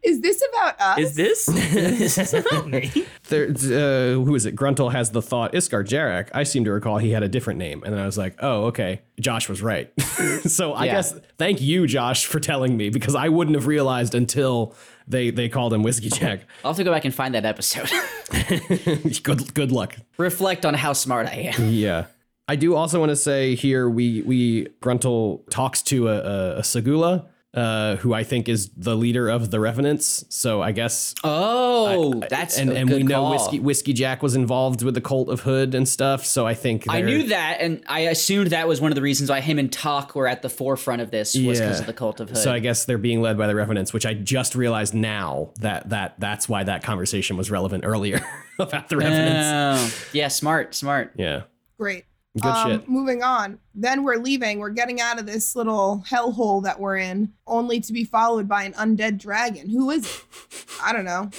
Is 0.04 0.22
this 0.22 0.44
about 0.54 0.80
us? 0.80 1.00
is 1.00 1.16
this? 1.16 1.46
this 1.48 2.18
is 2.18 2.46
not 2.52 2.68
me. 2.68 2.92
There, 3.30 3.48
uh, 3.50 4.14
who 4.24 4.36
is 4.36 4.46
it? 4.46 4.56
Gruntle 4.56 4.90
has 4.92 5.12
the 5.12 5.22
thought 5.22 5.54
Iskar 5.54 5.84
Jarak. 5.86 6.30
I 6.34 6.44
seem 6.44 6.64
to 6.66 6.72
recall 6.72 6.98
he 6.98 7.12
had 7.12 7.24
a 7.24 7.28
different 7.30 7.60
name, 7.60 7.84
and 7.84 7.94
then 7.94 8.02
I 8.02 8.06
was 8.06 8.18
like, 8.18 8.36
oh, 8.40 8.66
okay. 8.66 9.02
Josh 9.20 9.50
was 9.50 9.62
right. 9.62 9.92
so 10.46 10.74
I 10.74 10.86
Yeah. 10.86 10.94
guess 10.94 11.14
thank 11.38 11.60
you, 11.62 11.88
Josh, 11.88 12.26
for 12.26 12.40
telling 12.40 12.78
me 12.78 12.90
because 12.90 13.16
I 13.16 13.30
wouldn't 13.30 13.56
have 13.56 13.66
realized 13.68 14.14
until 14.16 14.76
they 15.08 15.32
they 15.32 15.50
called 15.50 15.74
him 15.74 15.84
Whiskeyjack. 15.84 16.42
I'll 16.64 16.72
have 16.72 16.78
to 16.78 16.84
go 16.84 16.92
back 16.92 17.06
and 17.06 17.14
find 17.14 17.34
that 17.36 17.46
episode. 17.46 17.90
good 19.24 19.54
good 19.54 19.72
luck. 19.72 19.96
Reflect 20.18 20.66
on 20.66 20.74
how 20.74 20.94
smart 20.94 21.28
I 21.28 21.52
am. 21.58 21.70
Yeah. 21.70 22.06
I 22.48 22.56
do 22.56 22.76
also 22.76 23.00
want 23.00 23.10
to 23.10 23.16
say 23.16 23.56
here 23.56 23.90
we 23.90 24.22
we 24.22 24.68
Gruntle 24.82 25.44
talks 25.50 25.82
to 25.84 26.08
a, 26.10 26.16
a, 26.18 26.58
a 26.58 26.62
Seguleh, 26.62 27.26
uh, 27.58 27.96
who 27.98 28.14
I 28.14 28.24
think 28.24 28.48
is 28.48 28.70
the 28.78 28.96
leader 28.96 29.28
of 29.30 29.50
the 29.50 29.60
Revenants. 29.60 30.24
So 30.30 30.62
I 30.62 30.72
guess 30.72 31.16
Oh, 31.24 32.22
that's 32.30 32.58
and 32.60 32.70
a 32.72 32.76
and 32.78 32.88
good 32.88 32.98
we 32.98 33.04
know 33.04 33.22
call. 33.24 33.32
Whiskey 33.32 33.60
Whiskeyjack 33.60 34.22
was 34.22 34.36
involved 34.36 34.84
with 34.84 34.94
the 34.94 35.02
cult 35.02 35.28
of 35.30 35.42
Hood 35.42 35.74
and 35.74 35.90
stuff. 35.90 36.24
So 36.26 36.46
I 36.46 36.54
think 36.54 36.86
I 36.88 37.02
knew 37.02 37.24
that, 37.30 37.58
and 37.60 37.84
I 37.88 38.02
assumed 38.02 38.52
that 38.52 38.68
was 38.68 38.80
one 38.80 38.92
of 38.92 38.96
the 38.96 39.02
reasons 39.02 39.30
why 39.32 39.42
him 39.42 39.58
and 39.58 39.72
Toc 39.74 40.14
were 40.16 40.28
at 40.28 40.44
the 40.44 40.50
forefront 40.50 41.02
of 41.02 41.10
this 41.12 41.34
was 41.34 41.60
because 41.60 41.60
Yeah. 41.60 41.80
of 41.80 41.88
the 41.88 41.94
cult 41.94 42.20
of 42.20 42.30
Hood. 42.30 42.38
So 42.38 42.54
I 42.54 42.60
guess 42.60 42.86
they're 42.86 42.98
being 43.00 43.22
led 43.22 43.38
by 43.38 43.48
the 43.48 43.56
Revenants, 43.56 43.92
which 43.92 44.06
I 44.06 44.14
just 44.14 44.54
realized 44.54 44.94
now 44.94 45.50
that 45.60 45.90
that 45.90 46.20
that's 46.20 46.48
why 46.48 46.64
that 46.64 46.84
conversation 46.84 47.38
was 47.38 47.50
relevant 47.50 47.84
earlier 47.86 48.22
about 48.60 48.90
the 48.90 48.98
Revenants. 48.98 49.98
Oh, 50.06 50.08
yeah, 50.14 50.28
smart, 50.28 50.76
smart. 50.76 51.14
yeah, 51.18 51.44
Great. 51.80 52.06
Good 52.36 52.50
um, 52.50 52.72
shit. 52.72 52.90
Moving 52.90 53.24
on. 53.24 53.60
Then 53.74 54.04
we're 54.04 54.18
leaving. 54.18 54.60
We're 54.60 54.70
getting 54.70 55.02
out 55.02 55.20
of 55.20 55.26
this 55.26 55.56
little 55.56 56.04
hellhole 56.08 56.64
that 56.64 56.80
we're 56.80 56.98
in, 56.98 57.34
only 57.46 57.80
to 57.82 57.94
be 57.94 58.04
followed 58.04 58.48
by 58.48 58.64
an 58.64 58.74
undead 58.74 59.18
dragon. 59.18 59.70
Who 59.70 59.90
is 59.92 60.06
it? 60.06 60.66
I 60.84 60.94
don't 60.94 61.06
know. 61.06 61.30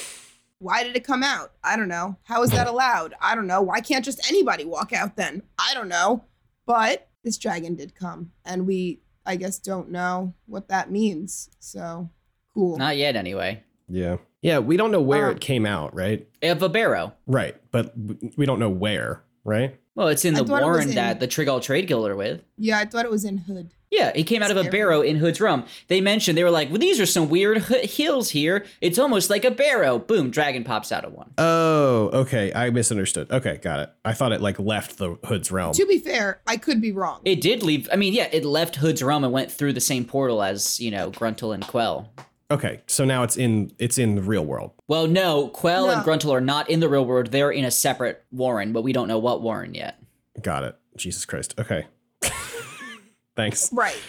Why 0.61 0.83
did 0.83 0.97
it 0.97 1.05
come 1.05 1.23
out? 1.23 1.53
I 1.63 1.77
don't 1.77 1.89
know. 1.89 2.17
How 2.25 2.43
is 2.43 2.51
that 2.51 2.67
allowed? 2.69 3.15
I 3.21 3.35
don't 3.35 3.47
know. 3.47 3.63
Why 3.63 3.81
can't 3.81 4.05
just 4.05 4.29
anybody 4.29 4.65
walk 4.65 4.93
out 4.93 5.17
then? 5.17 5.43
I 5.59 5.73
don't 5.75 5.89
know. 5.89 6.25
But 6.67 7.09
this 7.25 7.39
dragon 7.39 7.75
did 7.77 7.95
come, 7.95 8.33
and 8.45 8.67
we, 8.67 9.01
I 9.25 9.37
guess, 9.37 9.59
don't 9.59 9.91
know 9.91 10.35
what 10.47 10.69
that 10.69 10.91
means. 10.91 11.49
So 11.61 12.11
cool. 12.55 12.77
Not 12.77 12.97
yet, 12.97 13.17
anyway. 13.17 13.63
Yeah, 13.89 14.17
yeah. 14.43 14.59
We 14.59 14.77
don't 14.77 14.91
know 14.91 15.01
where 15.01 15.29
Um, 15.31 15.37
it 15.37 15.41
came 15.41 15.65
out, 15.65 15.95
right? 15.95 16.29
Of 16.43 16.63
a 16.63 16.69
barrow. 16.69 17.15
Right, 17.27 17.57
but 17.71 17.95
we 18.37 18.45
don't 18.45 18.59
know 18.59 18.69
where, 18.69 19.23
right? 19.45 19.79
Well, 19.99 20.09
it's 20.09 20.25
in 20.25 20.35
the 20.35 20.45
thought 20.45 20.63
it 20.63 20.65
was 20.65 20.77
warren 20.77 20.89
in- 20.91 20.95
that 20.95 21.19
the 21.19 21.27
Trygalle 21.27 21.61
trade 21.61 21.89
guild 21.89 22.07
are 22.09 22.15
with. 22.15 22.41
yeah, 22.57 22.79
I 22.79 22.85
thought 22.85 23.05
it 23.05 23.11
was 23.11 23.25
in 23.25 23.39
Hood. 23.39 23.71
Yeah, 23.91 24.13
he 24.15 24.23
came 24.23 24.43
out 24.45 24.51
of 24.53 24.57
a 24.59 24.71
barrow 24.71 25.01
in 25.01 25.17
Hood's 25.17 25.41
realm. 25.41 25.65
They 25.89 26.01
mentioned 26.01 26.37
they 26.39 26.45
were 26.45 26.51
like, 26.53 26.69
"Well, 26.69 26.79
these 26.79 27.01
are 27.01 27.07
some 27.07 27.29
weird 27.31 27.65
h- 27.71 27.97
hills 27.97 28.31
here. 28.31 28.65
It's 28.81 28.97
almost 28.99 29.29
like 29.31 29.45
a 29.47 29.51
barrow." 29.51 29.99
Boom, 29.99 30.31
dragon 30.31 30.63
pops 30.63 30.93
out 30.93 31.05
of 31.05 31.15
one. 31.15 31.31
Oh, 31.39 32.11
okay. 32.13 32.53
I 32.55 32.71
misunderstood. 32.71 33.29
Okay, 33.33 33.57
got 33.57 33.81
it. 33.81 33.91
I 34.05 34.13
thought 34.13 34.31
it 34.33 34.41
like 34.41 34.61
left 34.61 34.99
the 34.99 35.17
Hood's 35.27 35.51
realm. 35.51 35.73
To 35.73 35.87
be 35.87 35.99
fair, 35.99 36.41
I 36.47 36.59
could 36.59 36.81
be 36.81 36.93
wrong. 36.93 37.23
It 37.25 37.41
did 37.41 37.63
leave. 37.65 37.89
I 37.93 37.97
mean, 37.97 38.13
yeah, 38.13 38.29
it 38.31 38.45
left 38.45 38.77
Hood's 38.77 39.03
realm 39.03 39.25
and 39.25 39.33
went 39.33 39.51
through 39.51 39.73
the 39.73 39.81
same 39.81 40.05
portal 40.05 40.43
as 40.45 40.79
you 40.79 40.91
know 40.93 41.11
Gruntle 41.11 41.51
and 41.53 41.67
Quell. 41.67 42.13
Okay, 42.51 42.81
so 42.87 43.05
now 43.05 43.25
it's 43.25 43.37
in 43.37 43.73
it's 43.79 43.99
in 43.99 44.15
the 44.15 44.23
real 44.23 44.45
world. 44.45 44.73
Well, 44.87 45.07
no, 45.07 45.49
Quell 45.49 45.91
and 45.91 45.99
No. 45.99 46.05
Gruntle 46.05 46.33
are 46.33 46.41
not 46.41 46.71
in 46.71 46.81
the 46.81 46.89
real 46.89 47.05
world. 47.05 47.27
They're 47.27 47.51
in 47.51 47.65
a 47.65 47.71
separate 47.71 48.25
warren, 48.31 48.73
but 48.73 48.83
we 48.83 48.95
don't 48.95 49.07
know 49.07 49.19
what 49.19 49.43
warren 49.43 49.75
yet. 49.75 50.03
Got 50.41 50.65
it. 50.65 50.77
Jesus 50.97 51.27
Christ. 51.27 51.55
Okay. 51.59 51.87
Thanks. 53.37 53.71
Right. 53.71 54.01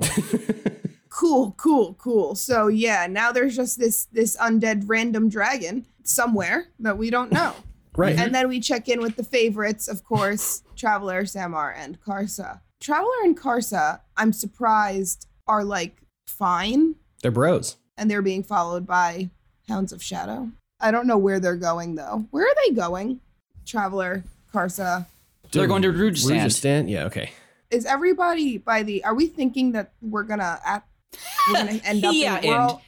cool, 1.08 1.54
cool, 1.56 1.94
cool. 1.94 2.36
So 2.36 2.68
yeah, 2.68 3.08
now 3.08 3.32
there's 3.32 3.56
just 3.56 3.80
this 3.80 4.04
this 4.06 4.36
undead 4.36 4.84
random 4.86 5.28
dragon 5.28 5.84
somewhere 6.04 6.68
that 6.78 6.98
we 6.98 7.10
don't 7.10 7.32
know. 7.32 7.54
Right. 7.94 8.18
And 8.18 8.34
then 8.34 8.48
we 8.48 8.58
check 8.58 8.88
in 8.88 9.02
with 9.02 9.16
the 9.16 9.22
favorites, 9.22 9.86
of 9.86 10.02
course, 10.02 10.62
Traveler, 10.76 11.26
Samar, 11.26 11.72
and 11.72 12.00
Karsa. 12.00 12.62
Traveler 12.80 13.20
and 13.22 13.38
Karsa, 13.38 14.00
I'm 14.16 14.32
surprised, 14.32 15.26
are 15.46 15.62
like 15.62 16.00
fine 16.26 16.94
They're 17.22 17.30
bros. 17.30 17.76
and 17.96 18.10
they're 18.10 18.22
being 18.22 18.42
followed 18.42 18.86
by 18.86 19.30
Hounds 19.68 19.92
of 19.92 20.02
Shadow. 20.02 20.50
I 20.80 20.90
don't 20.90 21.06
know 21.06 21.18
where 21.18 21.40
they're 21.40 21.56
going 21.56 21.94
though. 21.94 22.26
Where 22.30 22.44
are 22.44 22.54
they 22.66 22.74
going? 22.74 23.20
Traveler, 23.66 24.24
Karsa. 24.52 25.06
They're 25.52 25.66
going 25.66 25.82
to 25.82 25.92
Rujistan. 25.92 26.40
Rujistan? 26.44 26.90
Yeah, 26.90 27.04
okay. 27.04 27.30
Is 27.70 27.86
everybody 27.86 28.58
by 28.58 28.82
the 28.82 29.04
are 29.04 29.14
we 29.14 29.26
thinking 29.26 29.72
that 29.72 29.92
we're 30.02 30.24
gonna 30.24 30.60
at 30.64 30.84
we're 31.48 31.54
gonna 31.54 31.72
end 31.84 32.04
up 32.04 32.14
Yeah, 32.14 32.40
in, 32.40 32.48
we're, 32.50 32.56
all, 32.58 32.82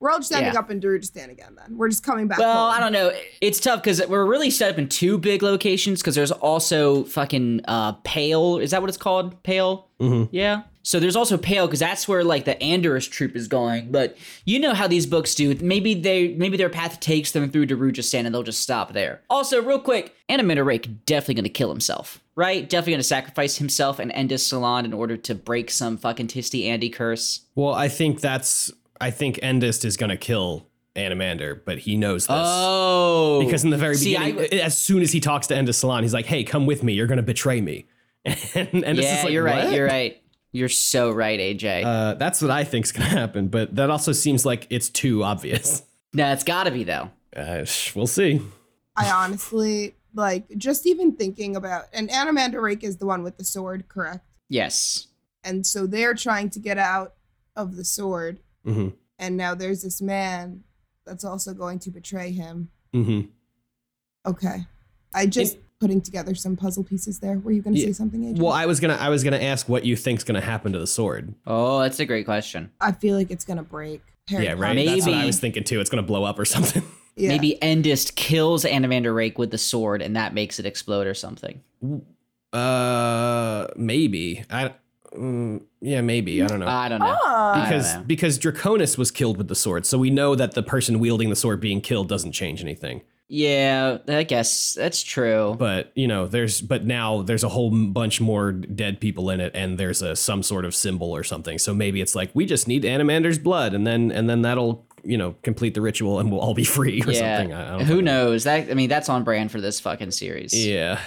we're 0.00 0.10
all 0.10 0.18
just 0.18 0.32
ending 0.32 0.52
Yeah. 0.54 0.58
up 0.58 0.70
in 0.70 0.80
Darujhistan 0.80 1.30
again 1.30 1.54
then. 1.56 1.76
We're 1.76 1.88
just 1.88 2.02
coming 2.02 2.26
back 2.26 2.38
Well, 2.38 2.66
home. 2.70 2.74
I 2.76 2.80
don't 2.80 2.92
know. 2.92 3.12
It's 3.40 3.60
tough 3.60 3.82
because 3.82 4.04
we're 4.06 4.24
really 4.26 4.50
set 4.50 4.70
up 4.72 4.78
in 4.78 4.88
two 4.88 5.16
big 5.18 5.42
locations. 5.42 6.00
Because 6.02 6.14
there's 6.14 6.32
also 6.32 7.04
fucking 7.04 7.62
uh, 7.66 7.92
Pale. 8.04 8.58
Is 8.58 8.72
that 8.72 8.80
what 8.82 8.88
it's 8.88 8.98
called? 8.98 9.42
Pale. 9.42 9.88
Mm-hmm. 10.00 10.34
Yeah. 10.34 10.62
So 10.86 11.00
there's 11.00 11.16
also 11.16 11.36
Pale 11.36 11.66
because 11.66 11.80
that's 11.80 12.06
where 12.06 12.22
like 12.22 12.44
the 12.44 12.54
Andorus 12.62 13.10
troop 13.10 13.34
is 13.34 13.48
going. 13.48 13.90
But 13.90 14.16
you 14.44 14.60
know 14.60 14.72
how 14.72 14.86
these 14.86 15.04
books 15.04 15.34
do. 15.34 15.52
Maybe 15.56 15.94
they 15.94 16.28
maybe 16.34 16.56
their 16.56 16.68
path 16.70 17.00
takes 17.00 17.32
them 17.32 17.50
through 17.50 17.66
Darujhistan 17.66 18.24
and 18.24 18.32
they'll 18.32 18.44
just 18.44 18.62
stop 18.62 18.92
there. 18.92 19.20
Also, 19.28 19.60
real 19.60 19.80
quick, 19.80 20.14
Anomander 20.30 20.64
Rake 20.64 21.04
definitely 21.04 21.34
gonna 21.34 21.48
kill 21.48 21.70
himself. 21.70 22.22
Right? 22.36 22.68
Definitely 22.68 22.92
gonna 22.92 23.02
sacrifice 23.02 23.56
himself 23.56 23.98
and 23.98 24.12
end 24.12 24.30
his 24.30 24.46
salon 24.46 24.84
in 24.84 24.92
order 24.92 25.16
to 25.16 25.34
break 25.34 25.72
some 25.72 25.96
fucking 25.96 26.28
Tiste 26.28 26.52
Andii 26.54 26.92
curse. 26.92 27.40
Well, 27.56 27.74
I 27.74 27.88
think 27.88 28.20
that's 28.20 28.70
I 29.00 29.10
think 29.10 29.40
Endest 29.42 29.84
is 29.84 29.96
gonna 29.96 30.16
kill 30.16 30.68
Anomander, 30.94 31.62
but 31.64 31.78
he 31.78 31.96
knows 31.96 32.28
this. 32.28 32.36
Oh, 32.38 33.42
because 33.44 33.64
in 33.64 33.70
the 33.70 33.76
very 33.76 33.96
See, 33.96 34.16
beginning, 34.16 34.38
I- 34.52 34.56
as 34.58 34.78
soon 34.78 35.02
as 35.02 35.10
he 35.10 35.18
talks 35.18 35.48
to 35.48 35.56
Endest 35.56 35.82
Silann, 35.82 36.02
he's 36.02 36.14
like, 36.14 36.26
"Hey, 36.26 36.44
come 36.44 36.64
with 36.64 36.84
me. 36.84 36.92
You're 36.92 37.08
gonna 37.08 37.22
betray 37.22 37.60
me." 37.60 37.86
And 38.54 38.84
Endest 38.84 39.08
yeah, 39.08 39.18
is 39.18 39.24
like, 39.24 39.32
you're 39.32 39.42
right. 39.42 39.72
You're 39.72 39.86
right. 39.88 40.22
You're 40.56 40.70
so 40.70 41.10
right, 41.10 41.38
AJ. 41.38 41.84
Uh, 41.84 42.14
that's 42.14 42.40
what 42.40 42.50
I 42.50 42.64
think's 42.64 42.90
gonna 42.92 43.10
happen, 43.10 43.48
but 43.48 43.76
that 43.76 43.90
also 43.90 44.12
seems 44.12 44.46
like 44.46 44.66
it's 44.70 44.88
too 44.88 45.22
obvious. 45.22 45.82
no, 46.14 46.32
it's 46.32 46.44
got 46.44 46.64
to 46.64 46.70
be 46.70 46.82
though. 46.82 47.10
Uh, 47.36 47.66
we'll 47.94 48.06
see. 48.06 48.40
I 48.96 49.10
honestly 49.10 49.96
like 50.14 50.48
just 50.56 50.86
even 50.86 51.12
thinking 51.12 51.56
about 51.56 51.84
and 51.92 52.08
Anomander 52.08 52.62
Rake 52.62 52.82
is 52.82 52.96
the 52.96 53.04
one 53.04 53.22
with 53.22 53.36
the 53.36 53.44
sword, 53.44 53.86
correct? 53.88 54.26
Yes. 54.48 55.08
And 55.44 55.66
so 55.66 55.86
they're 55.86 56.14
trying 56.14 56.48
to 56.50 56.58
get 56.58 56.78
out 56.78 57.14
of 57.54 57.76
the 57.76 57.84
sword, 57.84 58.40
hmm 58.64 58.88
and 59.18 59.36
now 59.36 59.54
there's 59.54 59.82
this 59.82 60.00
man 60.00 60.62
that's 61.04 61.24
also 61.24 61.52
going 61.52 61.78
to 61.80 61.90
betray 61.90 62.30
him. 62.30 62.70
hmm 62.92 63.20
Okay. 64.26 64.66
I 65.14 65.26
just 65.26 65.58
putting 65.80 66.00
together 66.00 66.34
some 66.34 66.56
puzzle 66.56 66.84
pieces 66.84 67.18
there. 67.20 67.38
Were 67.38 67.50
you 67.52 67.62
gonna 67.62 67.76
Yeah. 67.76 67.86
say 67.86 67.92
something, 67.92 68.22
AJ? 68.22 68.38
Well, 68.40 68.52
I 68.52 68.66
was 68.66 68.80
gonna 68.80 68.94
I 68.96 69.08
was 69.08 69.22
gonna 69.24 69.38
ask 69.38 69.68
what 69.68 69.84
you 69.84 69.96
think's 69.96 70.24
gonna 70.24 70.40
happen 70.40 70.72
to 70.72 70.78
the 70.78 70.86
sword. 70.86 71.34
Oh, 71.46 71.80
that's 71.80 72.00
a 72.00 72.06
great 72.06 72.24
question. 72.24 72.70
I 72.80 72.92
feel 72.92 73.16
like 73.16 73.30
it's 73.30 73.44
gonna 73.44 73.62
break. 73.62 74.02
Harry 74.28 74.44
yeah, 74.44 74.52
right. 74.52 74.76
Potter. 74.76 74.90
That's 74.90 75.06
what 75.06 75.14
I 75.14 75.26
was 75.26 75.38
thinking 75.38 75.64
too. 75.64 75.80
It's 75.80 75.90
gonna 75.90 76.02
blow 76.02 76.24
up 76.24 76.38
or 76.38 76.44
something. 76.44 76.82
Yeah. 77.18 77.28
Maybe 77.30 77.56
Endest 77.62 78.14
kills 78.14 78.64
Anomander 78.66 79.14
Rake 79.14 79.38
with 79.38 79.50
the 79.50 79.56
sword, 79.56 80.02
and 80.02 80.14
that 80.16 80.34
makes 80.34 80.58
it 80.58 80.66
explode 80.66 81.06
or 81.06 81.14
something. 81.14 81.62
Uh, 82.52 83.66
maybe. 83.74 84.44
I. 84.50 84.74
Mm, 85.14 85.62
yeah, 85.80 86.02
maybe. 86.02 86.42
I 86.42 86.46
don't 86.46 86.60
know. 86.60 86.66
I 86.66 86.90
don't 86.90 86.98
know. 87.00 87.16
Ah. 87.24 87.52
I 87.52 87.56
don't 87.56 87.64
because 87.68 87.94
know. 87.94 88.02
because 88.06 88.38
Draconus 88.38 88.98
was 88.98 89.10
killed 89.10 89.38
with 89.38 89.48
the 89.48 89.54
sword, 89.54 89.86
so 89.86 89.96
we 89.96 90.10
know 90.10 90.34
that 90.34 90.52
the 90.52 90.62
person 90.62 90.98
wielding 90.98 91.30
the 91.30 91.36
sword 91.36 91.58
being 91.58 91.80
killed 91.80 92.06
doesn't 92.06 92.32
change 92.32 92.60
anything. 92.62 93.00
Yeah, 93.28 93.98
I 94.06 94.22
guess 94.22 94.74
that's 94.74 95.02
true. 95.02 95.56
But 95.58 95.90
you 95.94 96.06
know, 96.06 96.26
there's 96.26 96.60
but 96.60 96.84
now 96.84 97.22
there's 97.22 97.42
a 97.42 97.48
whole 97.48 97.70
bunch 97.88 98.20
more 98.20 98.52
dead 98.52 99.00
people 99.00 99.30
in 99.30 99.40
it, 99.40 99.50
and 99.54 99.78
there's 99.78 100.00
a 100.00 100.14
some 100.14 100.42
sort 100.42 100.64
of 100.64 100.74
symbol 100.74 101.14
or 101.14 101.24
something. 101.24 101.58
So 101.58 101.74
maybe 101.74 102.00
it's 102.00 102.14
like 102.14 102.30
we 102.34 102.46
just 102.46 102.68
need 102.68 102.84
Anomander's 102.84 103.38
blood, 103.38 103.74
and 103.74 103.86
then 103.86 104.12
and 104.12 104.30
then 104.30 104.42
that'll 104.42 104.86
you 105.02 105.18
know 105.18 105.34
complete 105.42 105.74
the 105.74 105.80
ritual, 105.80 106.20
and 106.20 106.30
we'll 106.30 106.40
all 106.40 106.54
be 106.54 106.64
free 106.76 107.02
or 107.04 107.10
yeah. 107.10 107.38
something. 107.38 107.52
I, 107.52 107.62
I 107.62 107.70
don't 107.70 107.78
know. 107.78 107.84
Who 107.84 107.92
fucking 107.94 108.04
knows? 108.04 108.44
That 108.44 108.70
I 108.70 108.74
mean, 108.74 108.88
that's 108.88 109.08
on 109.08 109.24
brand 109.24 109.50
for 109.50 109.60
this 109.60 109.80
fucking 109.80 110.12
series. 110.12 110.54
Yeah. 110.54 111.00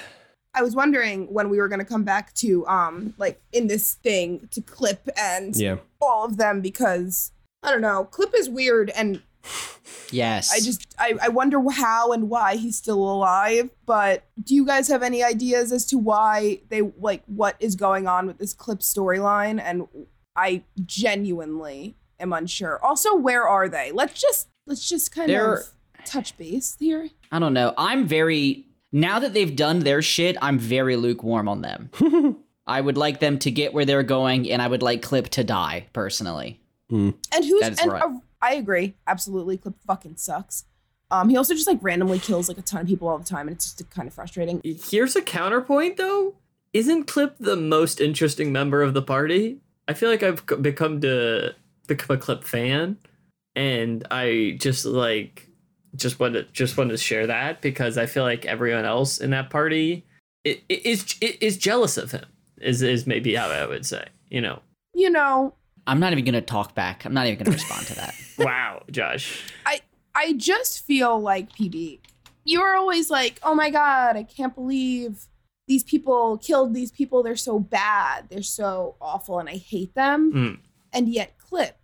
I 0.54 0.64
was 0.64 0.76
wondering 0.76 1.32
when 1.32 1.50
we 1.50 1.60
were 1.60 1.68
gonna 1.70 1.86
come 1.86 2.04
back 2.04 2.34
to 2.36 2.68
um 2.68 3.14
like 3.18 3.42
in 3.54 3.68
this 3.68 3.94
thing 3.94 4.50
to 4.52 4.62
Clip 4.62 5.08
and 5.18 5.56
Yeah. 5.56 5.78
all 6.02 6.26
of 6.26 6.36
them 6.38 6.60
because 6.60 7.32
I 7.64 7.72
don't 7.72 7.82
know. 7.82 8.04
Clip 8.06 8.34
is 8.36 8.50
weird 8.50 8.90
and 8.90 9.22
Yes. 10.12 10.52
I 10.52 10.60
just 10.60 10.96
I, 10.98 11.14
I 11.22 11.30
wonder 11.30 11.62
how 11.72 12.12
and 12.12 12.30
why 12.30 12.56
he's 12.56 12.76
still 12.78 12.98
alive. 13.00 13.70
But 13.86 14.24
do 14.44 14.56
you 14.56 14.66
guys 14.66 14.88
have 14.88 15.04
any 15.04 15.24
ideas 15.24 15.72
as 15.72 15.86
to 15.88 15.98
why 15.98 16.62
they 16.70 16.82
like 16.82 17.24
what 17.28 17.56
is 17.60 17.76
going 17.76 18.08
on 18.08 18.26
with 18.28 18.38
this 18.40 18.54
Clip 18.54 18.80
storyline? 18.80 19.62
And 19.62 19.88
I 20.36 20.64
genuinely 20.86 21.96
am 22.20 22.34
unsure. 22.34 22.84
Also, 22.84 23.16
where 23.16 23.48
are 23.48 23.70
they? 23.70 23.92
Let's 23.92 24.20
just 24.20 24.48
let's 24.66 24.88
just 24.88 25.12
kind 25.14 25.30
They're- 25.30 25.54
of 25.54 25.66
touch 26.06 26.38
base 26.38 26.76
here. 26.80 27.10
I 27.32 27.40
don't 27.40 27.54
know. 27.54 27.74
I'm 27.78 28.08
very 28.08 28.66
now 28.92 29.20
that 29.20 29.34
they've 29.34 29.56
done 29.56 29.80
their 29.80 30.02
shit. 30.02 30.38
I'm 30.42 30.58
very 30.58 30.96
lukewarm 30.96 31.48
on 31.48 31.62
them. 31.62 31.90
I 32.68 32.82
would 32.82 32.98
like 32.98 33.20
them 33.20 33.38
to 33.40 33.52
get 33.52 33.74
where 33.74 33.86
they're 33.86 34.04
going, 34.04 34.50
and 34.50 34.62
I 34.62 34.68
would 34.68 34.82
like 34.84 35.02
Clip 35.02 35.28
to 35.30 35.44
die 35.44 35.88
personally. 35.94 36.60
Hmm. 36.90 37.12
And 37.34 37.46
who's 37.46 37.62
That 37.62 37.74
is 37.74 37.80
and 37.80 37.92
right. 37.92 38.04
I 38.42 38.56
agree. 38.56 38.96
Absolutely. 39.08 39.58
Clip 39.58 39.76
fucking 39.86 40.18
sucks. 40.18 40.66
Um, 41.12 41.30
he 41.30 41.38
also 41.38 41.54
just 41.56 41.68
like 41.68 41.80
randomly 41.82 42.20
kills 42.20 42.48
like 42.48 42.58
a 42.58 42.62
ton 42.62 42.82
of 42.82 42.88
people 42.88 43.08
all 43.08 43.18
the 43.18 43.26
time, 43.26 43.48
and 43.48 43.56
it's 43.56 43.74
just 43.74 43.90
kind 43.90 44.08
of 44.08 44.14
frustrating. 44.14 44.62
Here's 44.64 45.16
a 45.16 45.22
counterpoint, 45.22 45.98
though. 45.98 46.36
Isn't 46.72 47.06
Clip 47.06 47.36
the 47.40 47.56
most 47.56 48.00
interesting 48.00 48.52
member 48.52 48.84
of 48.84 48.94
the 48.94 49.02
party? 49.02 49.58
I 49.88 49.94
feel 49.96 50.10
like 50.10 50.22
I've 50.22 50.46
become 50.62 51.02
to 51.02 51.56
become 51.88 52.16
a 52.16 52.20
Clip 52.20 52.44
fan, 52.44 52.98
and 53.56 54.06
I 54.12 54.58
just 54.60 54.86
like 54.86 55.48
just 55.96 56.20
want 56.20 56.36
to 56.36 56.44
just 56.54 56.78
want 56.78 56.92
to 56.92 56.98
share 56.98 57.26
that 57.26 57.62
because 57.62 57.98
I 57.98 58.06
feel 58.06 58.22
like 58.24 58.46
everyone 58.46 58.86
else 58.86 59.18
in 59.18 59.32
that 59.32 59.50
party 59.50 60.06
i- 60.46 60.62
i- 60.70 60.82
is 60.86 61.16
is 61.22 61.58
jealous 61.58 61.98
of 61.98 62.12
him. 62.12 62.26
Is 62.62 62.84
is 62.84 63.08
maybe 63.08 63.34
how 63.34 63.50
I 63.50 63.66
would 63.66 63.86
say. 63.88 64.06
You 64.30 64.42
know. 64.42 64.60
You 64.94 65.10
know, 65.10 65.56
I'm 65.90 66.00
not 66.00 66.12
even 66.12 66.24
gonna 66.24 66.40
talk 66.40 66.76
back. 66.76 67.04
I'm 67.04 67.14
not 67.16 67.26
even 67.26 67.40
gonna 67.40 67.56
respond 67.56 67.88
to 67.88 67.96
that. 67.96 68.14
Wow, 68.38 68.84
Josh. 68.90 69.44
I 69.66 69.82
I 70.16 70.34
just 70.34 70.86
feel 70.86 71.20
like 71.20 71.52
PB. 71.52 72.00
You're 72.46 72.78
always 72.78 73.10
like, 73.10 73.40
oh 73.44 73.54
my 73.54 73.70
god, 73.70 74.16
I 74.16 74.24
can't 74.24 74.56
believe 74.56 75.26
these 75.68 75.84
people 75.84 76.38
killed 76.38 76.74
these 76.74 76.92
people. 76.92 77.22
They're 77.22 77.36
so 77.36 77.60
bad. 77.60 78.30
They're 78.30 78.44
so 78.44 78.96
awful, 79.02 79.40
and 79.40 79.50
I 79.50 79.56
hate 79.58 79.94
them. 79.96 80.32
Mm. 80.32 80.60
And 80.94 81.10
yet, 81.10 81.38
Clip. 81.38 81.76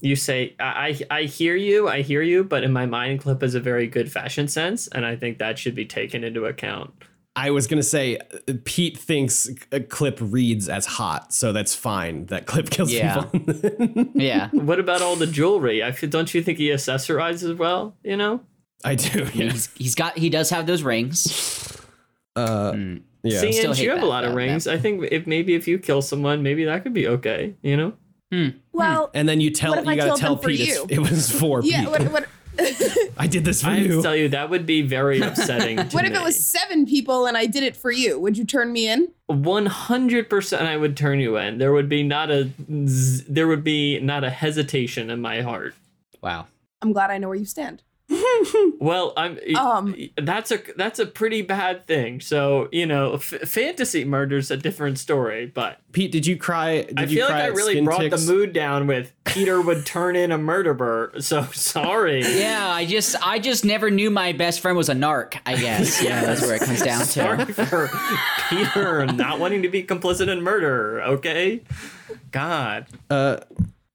You 0.00 0.16
say 0.16 0.56
I, 0.58 0.98
I 1.10 1.18
I 1.18 1.22
hear 1.24 1.54
you, 1.54 1.88
I 1.88 2.02
hear 2.02 2.22
you, 2.22 2.44
but 2.44 2.64
in 2.64 2.72
my 2.72 2.86
mind, 2.86 3.20
Clip 3.20 3.42
has 3.42 3.54
a 3.54 3.60
very 3.60 3.88
good 3.88 4.10
fashion 4.10 4.48
sense, 4.48 4.86
and 4.88 5.04
I 5.04 5.16
think 5.16 5.38
that 5.38 5.58
should 5.58 5.74
be 5.74 5.84
taken 5.84 6.24
into 6.24 6.46
account. 6.46 6.92
I 7.34 7.50
was 7.50 7.66
gonna 7.66 7.82
say 7.82 8.18
uh, 8.18 8.52
Pete 8.64 8.98
thinks 8.98 9.48
a 9.72 9.80
clip 9.80 10.18
reads 10.20 10.68
as 10.68 10.84
hot, 10.84 11.32
so 11.32 11.52
that's 11.52 11.74
fine. 11.74 12.26
That 12.26 12.46
clip 12.46 12.68
kills 12.70 12.92
Yeah. 12.92 13.22
people. 13.24 14.06
Yeah. 14.14 14.50
What 14.50 14.78
about 14.78 15.00
all 15.02 15.16
the 15.16 15.26
jewelry? 15.26 15.82
I 15.82 15.92
feel, 15.92 16.10
don't 16.10 16.32
you 16.34 16.42
think 16.42 16.58
he 16.58 16.68
accessorizes 16.68 17.56
well? 17.56 17.96
You 18.04 18.16
know, 18.18 18.40
I 18.84 18.96
do. 18.96 19.20
Yeah. 19.34 19.50
He's 19.50 19.70
he's 19.74 19.94
got 19.94 20.18
he 20.18 20.28
does 20.28 20.50
have 20.50 20.66
those 20.66 20.82
rings. 20.82 21.78
Uh, 22.36 22.72
Mm. 22.72 23.02
yeah. 23.22 23.40
see, 23.40 23.52
still 23.52 23.70
and 23.70 23.78
you 23.80 23.90
have 23.90 23.98
a 23.98 24.02
that, 24.02 24.06
lot 24.06 24.24
of 24.24 24.30
though, 24.30 24.36
rings. 24.36 24.66
I 24.66 24.76
think 24.78 25.04
if 25.10 25.26
maybe 25.26 25.54
if 25.54 25.66
you 25.68 25.78
kill 25.78 26.02
someone, 26.02 26.42
maybe 26.42 26.64
that 26.66 26.82
could 26.82 26.92
be 26.94 27.08
okay. 27.08 27.54
You 27.62 27.76
know, 27.76 28.52
Well, 28.72 29.10
and 29.14 29.28
then 29.28 29.40
you 29.40 29.50
tell 29.50 29.70
What 29.76 29.86
I 29.86 29.92
you 29.92 30.00
gotta 30.00 30.20
tell 30.20 30.34
them 30.36 30.42
for 30.42 30.48
Pete 30.50 30.68
it's, 30.68 30.84
it 30.90 30.98
was 30.98 31.30
for 31.30 31.62
yeah. 31.62 31.80
Pete. 31.80 31.88
What, 31.90 32.02
what, 32.12 32.26
I 33.16 33.26
did 33.26 33.44
this 33.44 33.62
for 33.62 33.68
you. 33.68 33.72
I 33.74 33.78
have 33.78 33.86
you. 33.86 33.96
to 33.96 34.02
tell 34.02 34.16
you 34.16 34.28
that 34.30 34.50
would 34.50 34.66
be 34.66 34.82
very 34.82 35.20
upsetting. 35.22 35.76
to 35.76 35.84
what 35.96 36.04
if 36.04 36.12
me. 36.12 36.18
it 36.18 36.22
was 36.22 36.38
seven 36.42 36.86
people 36.86 37.26
and 37.26 37.36
I 37.36 37.46
did 37.46 37.62
it 37.62 37.76
for 37.76 37.90
you? 37.90 38.18
Would 38.20 38.36
you 38.36 38.44
turn 38.44 38.72
me 38.72 38.88
in? 38.88 39.08
one 39.26 39.66
hundred 39.66 40.28
percent? 40.28 40.66
I 40.68 40.76
would 40.76 40.96
turn 40.96 41.18
you 41.20 41.36
in. 41.38 41.58
There 41.58 41.72
would 41.72 41.88
be 41.88 42.02
not 42.02 42.30
a 42.30 42.50
there 42.58 43.46
would 43.48 43.64
be 43.64 43.98
not 44.00 44.24
a 44.24 44.30
hesitation 44.30 45.08
in 45.10 45.20
my 45.20 45.40
heart. 45.40 45.74
Wow. 46.22 46.46
I'm 46.82 46.92
glad 46.92 47.10
I 47.10 47.18
know 47.18 47.28
where 47.28 47.36
you 47.38 47.44
stand. 47.46 47.82
Well, 48.78 49.12
I'm. 49.16 49.38
Um, 49.56 49.94
that's 50.20 50.50
a 50.50 50.58
that's 50.76 50.98
a 50.98 51.06
pretty 51.06 51.42
bad 51.42 51.86
thing. 51.86 52.20
So 52.20 52.68
you 52.72 52.84
know, 52.84 53.14
f- 53.14 53.48
fantasy 53.48 54.04
murder's 54.04 54.50
a 54.50 54.56
different 54.56 54.98
story. 54.98 55.46
But 55.46 55.78
Pete, 55.92 56.10
did 56.10 56.26
you 56.26 56.36
cry? 56.36 56.82
Did 56.82 56.98
I 56.98 57.02
you 57.02 57.08
feel 57.18 57.26
cry 57.28 57.36
like 57.42 57.44
I 57.44 57.54
really 57.54 57.80
brought 57.80 58.00
Ticks? 58.00 58.26
the 58.26 58.32
mood 58.32 58.52
down 58.52 58.88
with 58.88 59.12
Peter 59.24 59.60
would 59.60 59.86
turn 59.86 60.16
in 60.16 60.32
a 60.32 60.38
murderer. 60.38 61.12
So 61.20 61.44
sorry. 61.52 62.22
Yeah, 62.22 62.68
I 62.68 62.84
just 62.84 63.14
I 63.24 63.38
just 63.38 63.64
never 63.64 63.88
knew 63.90 64.10
my 64.10 64.32
best 64.32 64.60
friend 64.60 64.76
was 64.76 64.88
a 64.88 64.94
narc. 64.94 65.38
I 65.46 65.56
guess. 65.56 66.02
Yeah, 66.02 66.20
that's 66.24 66.42
where 66.42 66.56
it 66.56 66.62
comes 66.62 66.82
down 66.82 67.04
Sorry 67.04 67.44
to. 67.46 67.52
for 67.52 67.88
Peter 68.48 69.06
not 69.06 69.38
wanting 69.38 69.62
to 69.62 69.68
be 69.68 69.84
complicit 69.84 70.28
in 70.28 70.42
murder. 70.42 71.02
Okay. 71.02 71.62
God. 72.32 72.86
Uh, 73.08 73.38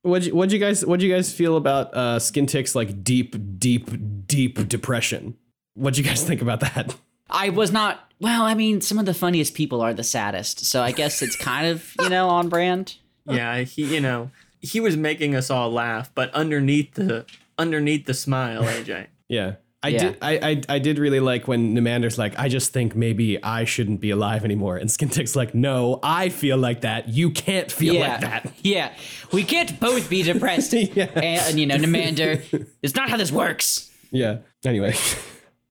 what'd 0.07 0.27
you, 0.27 0.35
what'd 0.35 0.51
you 0.51 0.59
guys 0.59 0.85
what'd 0.85 1.03
you 1.03 1.13
guys 1.13 1.31
feel 1.31 1.57
about 1.57 1.93
uh, 1.93 2.17
Skintick's 2.17 2.75
like 2.75 3.03
deep, 3.03 3.35
deep, 3.59 3.89
deep 4.27 4.67
depression? 4.67 5.35
What'd 5.75 5.97
you 5.97 6.03
guys 6.03 6.23
think 6.23 6.41
about 6.41 6.61
that? 6.61 6.95
I 7.29 7.49
was 7.49 7.71
not. 7.71 8.11
Well, 8.19 8.43
I 8.43 8.55
mean, 8.55 8.81
some 8.81 8.97
of 8.97 9.05
the 9.05 9.13
funniest 9.13 9.53
people 9.53 9.81
are 9.81 9.93
the 9.93 10.03
saddest, 10.03 10.65
so 10.65 10.81
I 10.81 10.91
guess 10.91 11.21
it's 11.21 11.35
kind 11.35 11.67
of 11.67 11.93
you 12.01 12.09
know 12.09 12.29
on 12.29 12.49
brand. 12.49 12.95
Yeah. 13.25 13.59
He. 13.59 13.95
You 13.95 14.01
know. 14.01 14.31
He 14.59 14.79
was 14.79 14.97
making 14.97 15.35
us 15.35 15.51
all 15.51 15.71
laugh, 15.71 16.09
but 16.15 16.33
underneath 16.33 16.95
the 16.95 17.25
underneath 17.57 18.05
the 18.05 18.13
smile, 18.13 18.63
AJ. 18.63 19.07
Yeah. 19.27 19.55
I 19.83 19.89
Yeah. 19.89 19.99
did. 19.99 20.17
I, 20.21 20.31
I 20.41 20.61
I 20.75 20.79
did 20.79 20.97
really 20.97 21.19
like 21.19 21.47
when 21.47 21.75
Nimander's 21.75 22.17
like, 22.17 22.37
I 22.39 22.49
just 22.49 22.73
think 22.73 22.95
maybe 22.95 23.41
I 23.43 23.63
shouldn't 23.63 24.01
be 24.01 24.09
alive 24.09 24.43
anymore, 24.43 24.77
and 24.77 24.89
Skintick's 24.89 25.35
like, 25.35 25.53
No, 25.53 25.99
I 26.01 26.29
feel 26.29 26.57
like 26.57 26.81
that. 26.81 27.09
You 27.09 27.29
can't 27.29 27.71
feel 27.71 27.93
yeah, 27.95 28.07
like 28.07 28.21
that. 28.21 28.53
yeah. 28.63 28.93
We 29.31 29.43
can't 29.43 29.79
both 29.79 30.09
be 30.09 30.23
depressed. 30.23 30.73
Yeah. 30.73 31.05
and, 31.15 31.25
and, 31.49 31.59
you 31.59 31.65
know, 31.67 31.75
Nimander, 31.75 32.67
it's 32.81 32.95
not 32.95 33.09
how 33.09 33.17
this 33.17 33.31
works. 33.31 33.91
Yeah. 34.11 34.37
Anyway, 34.65 34.95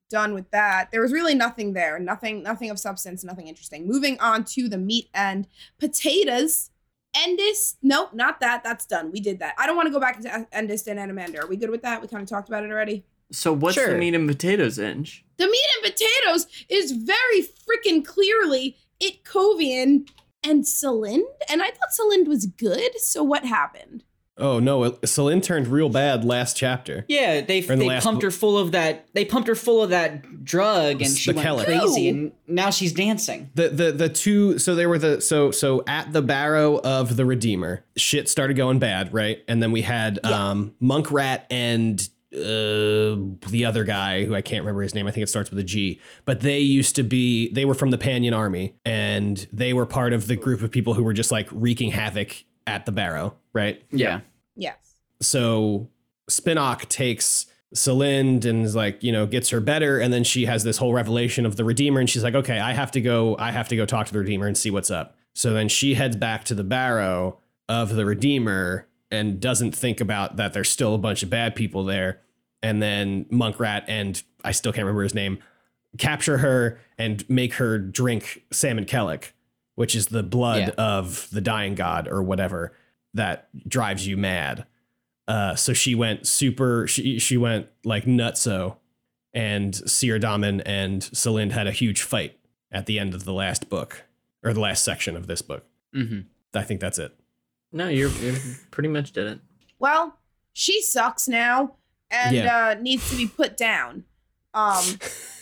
done 0.08 0.34
with 0.34 0.50
that. 0.52 0.90
There 0.92 1.00
was 1.02 1.12
really 1.12 1.34
nothing 1.34 1.72
there. 1.72 1.98
Nothing, 1.98 2.42
nothing 2.42 2.70
of 2.70 2.78
substance, 2.78 3.24
nothing 3.24 3.48
interesting. 3.48 3.88
Moving 3.88 4.20
on 4.20 4.44
to 4.44 4.68
the 4.68 4.78
meat 4.78 5.08
and 5.14 5.48
potatoes. 5.78 6.70
Endest, 7.16 7.78
nope, 7.82 8.10
not 8.12 8.40
that. 8.40 8.62
That's 8.62 8.84
done. 8.84 9.10
We 9.10 9.20
did 9.20 9.38
that. 9.38 9.54
I 9.58 9.66
don't 9.66 9.74
want 9.74 9.86
to 9.86 9.92
go 9.92 9.98
back 9.98 10.16
into 10.16 10.46
Endest 10.52 10.86
and 10.86 10.98
Anomander. 11.00 11.42
Are 11.44 11.46
we 11.48 11.56
good 11.56 11.70
with 11.70 11.82
that? 11.82 12.02
We 12.02 12.08
kind 12.08 12.22
of 12.22 12.28
talked 12.28 12.48
about 12.48 12.62
it 12.62 12.70
already. 12.70 13.04
So 13.32 13.52
what's 13.52 13.76
the 13.76 13.96
meat 13.96 14.14
and 14.14 14.28
potatoes, 14.28 14.78
Inge? 14.78 15.24
The 15.36 15.46
meat 15.46 15.64
and 15.76 15.92
potatoes 15.92 16.46
is 16.68 16.92
very 16.92 17.42
freaking 17.42 18.04
clearly 18.04 18.76
Itkovian 19.00 20.08
and 20.42 20.64
Salind, 20.64 21.24
and 21.48 21.62
I 21.62 21.66
thought 21.70 21.90
Salind 21.98 22.28
was 22.28 22.46
good. 22.46 22.98
So 23.00 23.22
what 23.22 23.44
happened? 23.44 24.04
oh 24.38 24.58
no, 24.58 24.90
Salind 25.06 25.42
turned 25.42 25.66
real 25.66 25.88
bad 25.88 26.24
last 26.24 26.56
chapter. 26.56 27.04
Yeah, 27.08 27.40
they 27.40 27.58
in 27.58 27.78
the 27.78 27.88
they 27.88 28.00
pumped 28.00 28.20
book. 28.20 28.24
her 28.24 28.30
full 28.30 28.58
of 28.58 28.72
that. 28.72 29.06
They 29.14 29.24
pumped 29.24 29.48
her 29.48 29.54
full 29.54 29.82
of 29.82 29.90
that 29.90 30.44
drug, 30.44 31.02
and 31.02 31.10
The 31.10 31.16
she 31.16 31.32
went 31.32 31.64
crazy, 31.64 32.08
and 32.08 32.32
now 32.46 32.70
she's 32.70 32.92
dancing. 32.92 33.50
The 33.54 33.68
the 33.70 33.92
the 33.92 34.08
two 34.08 34.58
so 34.58 34.74
there 34.74 34.88
were 34.88 34.98
the 34.98 35.20
so 35.20 35.50
so 35.50 35.82
at 35.86 36.12
the 36.12 36.22
barrow 36.22 36.78
of 36.78 37.16
the 37.16 37.24
Redeemer, 37.24 37.84
shit 37.96 38.28
started 38.28 38.54
going 38.54 38.78
bad, 38.78 39.12
right? 39.12 39.42
And 39.48 39.62
then 39.62 39.72
we 39.72 39.82
had 39.82 40.24
um 40.24 40.74
Monkrat 40.82 41.42
and 41.50 42.06
uh 42.36 43.16
the 43.50 43.64
other 43.66 43.84
guy 43.84 44.24
who 44.24 44.34
I 44.34 44.42
can't 44.42 44.62
remember 44.62 44.82
his 44.82 44.94
name. 44.94 45.06
I 45.06 45.10
think 45.10 45.24
it 45.24 45.28
starts 45.28 45.50
with 45.50 45.58
a 45.58 45.64
G. 45.64 46.00
But 46.24 46.40
they 46.40 46.58
used 46.60 46.94
to 46.96 47.02
be 47.02 47.52
they 47.52 47.64
were 47.64 47.74
from 47.74 47.90
the 47.90 47.98
Pannion 47.98 48.34
army 48.34 48.74
and 48.84 49.46
they 49.52 49.72
were 49.72 49.86
part 49.86 50.12
of 50.12 50.26
the 50.26 50.36
group 50.36 50.62
of 50.62 50.70
people 50.70 50.94
who 50.94 51.02
were 51.02 51.12
just 51.14 51.32
like 51.32 51.48
wreaking 51.50 51.90
havoc 51.92 52.44
at 52.66 52.84
the 52.86 52.92
barrow, 52.92 53.34
right? 53.52 53.82
Yeah, 53.90 54.20
Yes. 54.56 54.76
so 55.20 55.88
Spinnock 56.30 56.88
takes 56.88 57.46
Salind 57.74 58.44
and 58.44 58.64
is 58.64 58.74
like, 58.74 59.02
you 59.02 59.12
know, 59.12 59.26
gets 59.26 59.50
her 59.50 59.60
better, 59.60 59.98
and 60.00 60.12
then 60.12 60.24
she 60.24 60.46
has 60.46 60.64
this 60.64 60.78
whole 60.78 60.92
revelation 60.92 61.46
of 61.46 61.56
the 61.56 61.64
Redeemer, 61.64 62.00
and 62.00 62.08
she's 62.10 62.24
like, 62.24 62.34
okay, 62.34 62.58
I 62.58 62.72
have 62.72 62.90
to 62.92 63.00
go, 63.00 63.36
I 63.38 63.50
have 63.52 63.68
to 63.68 63.76
go 63.76 63.86
talk 63.86 64.06
to 64.06 64.12
the 64.12 64.18
Redeemer 64.20 64.46
and 64.46 64.56
see 64.58 64.70
what's 64.70 64.90
up. 64.90 65.16
So 65.34 65.52
then 65.52 65.68
she 65.68 65.94
heads 65.94 66.16
back 66.16 66.44
to 66.44 66.54
the 66.54 66.64
barrow 66.64 67.38
of 67.68 67.94
the 67.94 68.04
Redeemer 68.06 68.88
and 69.10 69.38
doesn't 69.40 69.72
think 69.76 70.00
about 70.00 70.36
that 70.36 70.52
there's 70.52 70.70
still 70.70 70.94
a 70.94 70.98
bunch 70.98 71.22
of 71.22 71.30
bad 71.30 71.54
people 71.54 71.84
there. 71.84 72.20
And 72.66 72.82
then 72.82 73.24
Monkrat 73.26 73.84
and 73.86 74.20
I 74.44 74.50
still 74.52 74.72
can't 74.72 74.84
remember 74.84 75.02
his 75.04 75.14
name 75.14 75.38
capture 75.98 76.38
her 76.38 76.78
and 76.98 77.24
make 77.30 77.54
her 77.54 77.78
drink 77.78 78.42
Saemankelyk, 78.52 79.30
which 79.76 79.94
is 79.94 80.06
the 80.06 80.22
blood 80.22 80.58
Yeah. 80.68 80.74
of 80.84 81.28
the 81.30 81.40
dying 81.40 81.74
god 81.74 82.08
or 82.08 82.22
whatever 82.22 82.72
that 83.14 83.48
drives 83.68 84.06
you 84.06 84.16
mad. 84.16 84.66
Uh, 85.28 85.54
so 85.54 85.72
she 85.72 85.94
went 85.94 86.26
super. 86.26 86.86
She 86.86 87.18
she 87.18 87.36
went 87.36 87.68
like 87.84 88.04
nutso, 88.04 88.76
and 89.32 89.72
Seerdomin 89.74 90.60
and 90.66 91.02
Salind 91.02 91.52
had 91.52 91.66
a 91.66 91.72
huge 91.72 92.02
fight 92.02 92.38
at 92.70 92.86
the 92.86 92.98
end 92.98 93.14
of 93.14 93.24
the 93.24 93.32
last 93.32 93.68
book 93.70 94.04
or 94.44 94.52
the 94.52 94.60
last 94.60 94.84
section 94.84 95.16
of 95.16 95.26
this 95.28 95.40
book. 95.42 95.64
hmm 95.94 96.20
I 96.54 96.62
think 96.62 96.80
that's 96.80 96.98
it. 96.98 97.12
No, 97.72 97.88
you're, 97.88 98.10
you 98.10 98.34
pretty 98.70 98.88
much 98.88 99.12
did 99.12 99.26
it. 99.26 99.40
Well, 99.78 100.18
she 100.52 100.80
sucks 100.82 101.26
now 101.28 101.74
and 102.10 102.34
Yeah. 102.36 102.68
uh, 102.78 102.80
needs 102.80 103.08
to 103.10 103.16
be 103.16 103.26
put 103.26 103.56
down. 103.56 104.04
Um, 104.54 104.82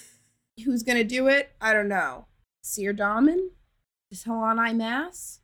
who's 0.64 0.82
gonna 0.82 1.04
do 1.04 1.28
it? 1.28 1.50
I 1.60 1.72
don't 1.72 1.88
know. 1.88 2.26
Seerdomin? 2.64 3.48
Is 4.10 4.24
T'lan 4.24 4.56
Imass? 4.58 5.38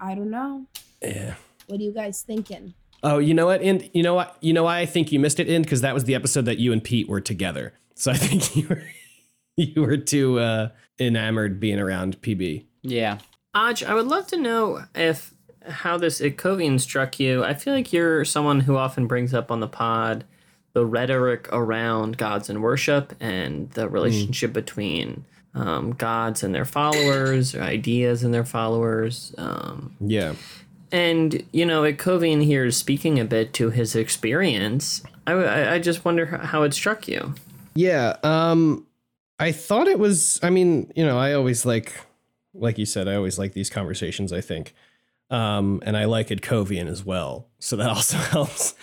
I 0.00 0.14
don't 0.14 0.30
know. 0.30 0.66
Yeah. 1.02 1.34
What 1.66 1.80
are 1.80 1.82
you 1.82 1.92
guys 1.92 2.22
thinking? 2.22 2.74
Oh, 3.02 3.18
you 3.18 3.34
know 3.34 3.46
what? 3.46 3.62
And 3.62 3.88
you 3.92 4.02
know 4.02 4.14
what? 4.14 4.36
You 4.40 4.52
know 4.52 4.64
why 4.64 4.78
I 4.80 4.86
think 4.86 5.12
you 5.12 5.20
missed 5.20 5.38
it 5.40 5.48
in 5.48 5.62
because 5.62 5.80
that 5.82 5.94
was 5.94 6.04
the 6.04 6.14
episode 6.14 6.44
that 6.46 6.58
you 6.58 6.72
and 6.72 6.82
Pete 6.82 7.08
were 7.08 7.20
together. 7.20 7.74
So 7.94 8.10
I 8.12 8.16
think 8.16 8.56
you 8.56 8.68
were 8.68 8.82
you 9.56 9.82
were 9.82 9.96
too 9.96 10.38
uh, 10.38 10.68
enamored 10.98 11.60
being 11.60 11.78
around 11.78 12.20
PB. 12.22 12.66
yeah. 12.82 13.18
Aj, 13.54 13.86
I 13.86 13.94
would 13.94 14.06
love 14.06 14.26
to 14.26 14.36
know 14.36 14.82
if 14.94 15.32
how 15.66 15.96
this 15.96 16.20
Itkovian 16.20 16.78
struck 16.78 17.18
you. 17.18 17.42
I 17.42 17.54
feel 17.54 17.72
like 17.72 17.90
you're 17.90 18.22
someone 18.26 18.60
who 18.60 18.76
often 18.76 19.06
brings 19.06 19.32
up 19.32 19.50
on 19.50 19.60
the 19.60 19.66
pod 19.68 20.24
the 20.76 20.84
rhetoric 20.84 21.48
around 21.52 22.18
gods 22.18 22.50
and 22.50 22.62
worship 22.62 23.14
and 23.18 23.70
the 23.70 23.88
relationship 23.88 24.52
between 24.52 25.24
um, 25.54 25.92
gods 25.92 26.42
and 26.42 26.54
their 26.54 26.66
followers, 26.66 27.54
or 27.54 27.62
ideas 27.62 28.22
and 28.22 28.34
their 28.34 28.44
followers. 28.44 29.34
Um, 29.38 29.96
Yeah. 30.00 30.34
and 30.92 31.42
you 31.50 31.64
know, 31.64 31.80
Itkovian 31.84 32.44
here 32.44 32.66
is 32.66 32.76
speaking 32.76 33.18
a 33.18 33.24
bit 33.24 33.54
to 33.54 33.70
his 33.70 33.96
experience. 33.96 35.02
I, 35.26 35.32
I, 35.32 35.74
I 35.76 35.78
just 35.78 36.04
wonder 36.04 36.26
how 36.26 36.62
it 36.64 36.74
struck 36.74 37.08
you. 37.08 37.34
Yeah. 37.74 38.16
Um, 38.22 38.86
I 39.38 39.50
thought 39.52 39.88
it 39.88 39.98
was. 39.98 40.38
I 40.42 40.50
mean, 40.50 40.92
you 40.94 41.06
know, 41.06 41.18
I 41.18 41.32
always 41.32 41.64
like, 41.64 41.94
like 42.52 42.76
you 42.76 42.84
said, 42.84 43.08
I 43.08 43.14
always 43.14 43.38
like 43.38 43.54
these 43.54 43.70
conversations. 43.70 44.30
I 44.30 44.42
think, 44.42 44.74
um, 45.30 45.82
and 45.86 45.96
I 45.96 46.04
like 46.04 46.28
Itkovian 46.28 46.86
as 46.86 47.02
well, 47.02 47.48
so 47.60 47.76
that 47.76 47.88
also 47.96 48.18
helps. 48.18 48.74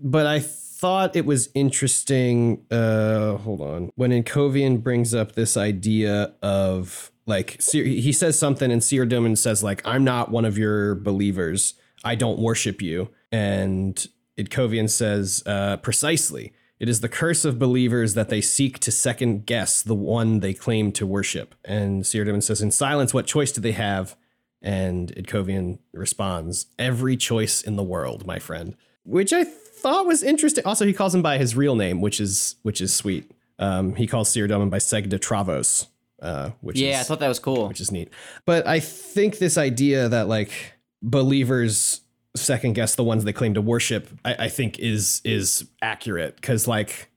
But 0.00 0.26
I 0.26 0.40
thought 0.82 1.14
it 1.14 1.24
was 1.24 1.48
interesting. 1.54 2.66
Uh, 2.70 3.36
hold 3.36 3.60
on, 3.60 3.92
when 3.94 4.10
Itkovian 4.10 4.82
brings 4.82 5.14
up 5.14 5.32
this 5.32 5.56
idea 5.56 6.34
of 6.42 7.12
like, 7.24 7.62
he 7.70 8.12
says 8.12 8.36
something, 8.36 8.72
and 8.72 8.82
Seerdomin 8.82 9.38
says 9.38 9.62
like, 9.62 9.80
"I'm 9.86 10.02
not 10.02 10.32
one 10.32 10.44
of 10.44 10.58
your 10.58 10.96
believers. 10.96 11.74
I 12.02 12.16
don't 12.16 12.40
worship 12.40 12.82
you," 12.82 13.10
and 13.30 14.06
Itkovian 14.36 14.90
says, 14.90 15.42
uh, 15.46 15.76
precisely. 15.78 16.52
It 16.80 16.88
is 16.88 17.00
the 17.00 17.08
curse 17.08 17.44
of 17.44 17.60
believers 17.60 18.14
that 18.14 18.28
they 18.28 18.40
seek 18.40 18.80
to 18.80 18.90
second 18.90 19.46
guess 19.46 19.82
the 19.82 19.94
one 19.94 20.40
they 20.40 20.52
claim 20.52 20.90
to 20.92 21.06
worship. 21.06 21.54
And 21.64 22.02
Seerdomin 22.02 22.42
says, 22.42 22.60
In 22.60 22.72
silence, 22.72 23.14
what 23.14 23.28
choice 23.28 23.52
do 23.52 23.60
they 23.60 23.70
have? 23.70 24.16
And 24.60 25.14
Itkovian 25.14 25.78
responds, 25.92 26.66
Every 26.80 27.16
choice 27.16 27.62
in 27.62 27.76
the 27.76 27.84
world, 27.84 28.26
my 28.26 28.40
friend. 28.40 28.74
Which 29.04 29.32
I 29.32 29.44
thought 29.82 30.06
was 30.06 30.22
interesting. 30.22 30.64
Also, 30.64 30.86
he 30.86 30.92
calls 30.92 31.14
him 31.14 31.22
by 31.22 31.38
his 31.38 31.54
real 31.56 31.74
name, 31.76 32.00
which 32.00 32.20
is 32.20 32.56
which 32.62 32.80
is 32.80 32.94
sweet. 32.94 33.30
Um, 33.58 33.94
he 33.94 34.06
calls 34.06 34.28
Seerdomin 34.32 34.70
by 34.70 34.78
Segda 34.78 35.18
Travos, 35.18 35.86
uh, 36.20 36.50
which 36.60 36.78
Yeah, 36.78 37.00
I 37.00 37.02
thought 37.02 37.20
that 37.20 37.28
was 37.28 37.38
cool. 37.38 37.68
which 37.68 37.80
is 37.80 37.92
neat. 37.92 38.08
But 38.46 38.66
I 38.66 38.80
think 38.80 39.38
this 39.38 39.56
idea 39.58 40.08
that 40.08 40.26
like 40.28 40.74
believers 41.02 42.00
second 42.34 42.72
guess 42.74 42.94
the 42.94 43.04
ones 43.04 43.24
they 43.24 43.32
claim 43.32 43.54
to 43.54 43.60
worship, 43.60 44.08
I, 44.24 44.46
I 44.46 44.48
think 44.48 44.78
is 44.78 45.20
is 45.24 45.66
accurate 45.82 46.36
because 46.36 46.66
like 46.66 47.10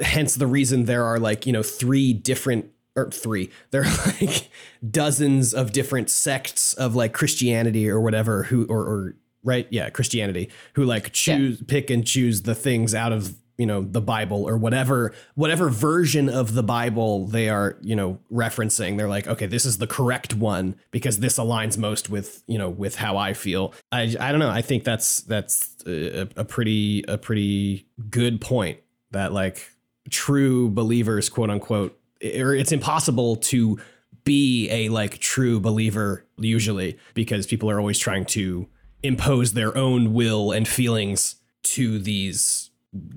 hence 0.00 0.34
the 0.36 0.46
reason 0.46 0.84
there 0.84 1.04
are 1.04 1.18
like 1.18 1.46
you 1.46 1.52
know 1.52 1.62
three 1.62 2.12
different 2.12 2.70
or 2.96 3.10
three 3.10 3.50
there 3.70 3.82
are 3.82 4.06
like 4.20 4.48
dozens 4.90 5.54
of 5.54 5.72
different 5.72 6.10
sects 6.10 6.74
of 6.74 6.94
like 6.94 7.12
Christianity 7.12 7.88
or 7.88 8.00
whatever 8.00 8.44
who 8.44 8.66
or, 8.66 8.80
or 8.80 9.16
right? 9.42 9.66
Yeah 9.70 9.90
Christianity 9.90 10.50
who 10.74 10.84
like 10.84 11.12
choose 11.12 11.62
pick 11.62 11.90
and 11.90 12.06
choose 12.06 12.42
the 12.42 12.54
things 12.54 12.94
out 12.94 13.12
of 13.12 13.34
you 13.60 13.66
know 13.66 13.82
the 13.82 14.00
bible 14.00 14.48
or 14.48 14.56
whatever 14.56 15.12
whatever 15.34 15.68
version 15.68 16.30
of 16.30 16.54
the 16.54 16.62
bible 16.62 17.26
they 17.26 17.50
are 17.50 17.76
you 17.82 17.94
know 17.94 18.18
referencing. 18.32 18.96
They're 18.96 19.08
like 19.08 19.26
okay 19.26 19.44
this 19.44 19.66
is 19.66 19.76
the 19.76 19.86
correct 19.86 20.32
one 20.34 20.76
because 20.90 21.18
this 21.18 21.38
aligns 21.38 21.76
most 21.76 22.08
with 22.08 22.42
you 22.46 22.56
know 22.56 22.70
with 22.70 22.96
how 22.96 23.18
i 23.18 23.34
feel. 23.34 23.74
I 23.92 24.16
i 24.18 24.30
don't 24.30 24.40
know. 24.40 24.48
I 24.48 24.62
think 24.62 24.84
that's 24.84 25.20
that's 25.20 25.76
a, 25.86 26.26
a 26.36 26.44
pretty 26.44 27.04
a 27.06 27.18
pretty 27.18 27.86
good 28.08 28.40
point 28.40 28.78
that 29.10 29.34
like 29.34 29.70
true 30.08 30.70
believers 30.70 31.28
quote 31.28 31.50
unquote 31.50 31.98
or 32.22 32.54
it's 32.54 32.72
impossible 32.72 33.36
to 33.36 33.78
be 34.24 34.70
a 34.70 34.88
like 34.88 35.18
true 35.18 35.60
believer 35.60 36.24
usually 36.38 36.98
because 37.12 37.46
people 37.46 37.70
are 37.70 37.78
always 37.78 37.98
trying 37.98 38.24
to 38.24 38.66
impose 39.02 39.52
their 39.54 39.76
own 39.76 40.12
will 40.12 40.52
and 40.52 40.66
feelings 40.68 41.36
to 41.62 41.98
these 41.98 42.70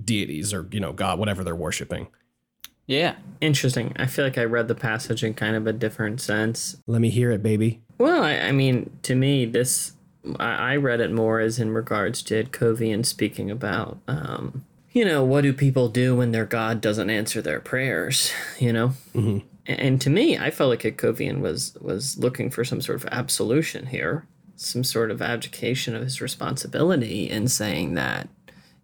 deities 0.05 0.53
or 0.53 0.67
you 0.71 0.79
know 0.79 0.93
god 0.93 1.17
whatever 1.19 1.43
they're 1.43 1.55
worshiping 1.55 2.07
Yeah. 2.85 3.15
Interesting. 3.41 3.93
I 3.97 4.05
feel 4.07 4.25
like 4.25 4.37
I 4.37 4.43
read 4.43 4.67
the 4.67 4.75
passage 4.75 5.23
in 5.23 5.33
kind 5.33 5.55
of 5.55 5.65
a 5.67 5.73
different 5.73 6.19
sense. 6.21 6.75
let 6.85 7.01
me 7.01 7.09
hear 7.09 7.31
it 7.31 7.41
baby 7.41 7.81
Well, 7.97 8.23
I, 8.23 8.33
I 8.49 8.51
mean, 8.51 8.89
to 9.03 9.15
me, 9.15 9.45
this 9.45 9.93
I, 10.39 10.73
I 10.73 10.75
read 10.77 10.99
it 11.01 11.11
more 11.11 11.39
as 11.39 11.59
in 11.59 11.71
regards 11.71 12.21
to 12.23 12.43
Kovian 12.45 13.05
speaking 13.05 13.49
about, 13.51 13.97
um, 14.07 14.63
you 14.91 15.03
know, 15.05 15.23
what 15.23 15.41
do 15.41 15.51
people 15.53 15.87
do 15.89 16.15
when 16.15 16.31
their 16.31 16.45
God 16.45 16.79
doesn't 16.81 17.09
answer 17.09 17.41
their 17.41 17.59
prayers? 17.59 18.31
You 18.59 18.73
know, 18.73 18.87
Mm-hmm. 19.15 19.39
A- 19.67 19.79
and 19.81 19.99
to 20.01 20.09
me, 20.09 20.37
I 20.37 20.51
felt 20.51 20.69
like 20.69 20.97
Kovian 20.97 21.39
was 21.39 21.75
was 21.81 22.17
looking 22.17 22.49
for 22.51 22.63
some 22.65 22.81
sort 22.81 23.01
of 23.01 23.07
absolution 23.11 23.85
here, 23.87 24.25
some 24.55 24.83
sort 24.83 25.11
of 25.11 25.21
abdication 25.21 25.95
of 25.95 26.03
his 26.03 26.21
responsibility, 26.21 27.29
in 27.29 27.47
saying 27.47 27.95
that, 27.95 28.29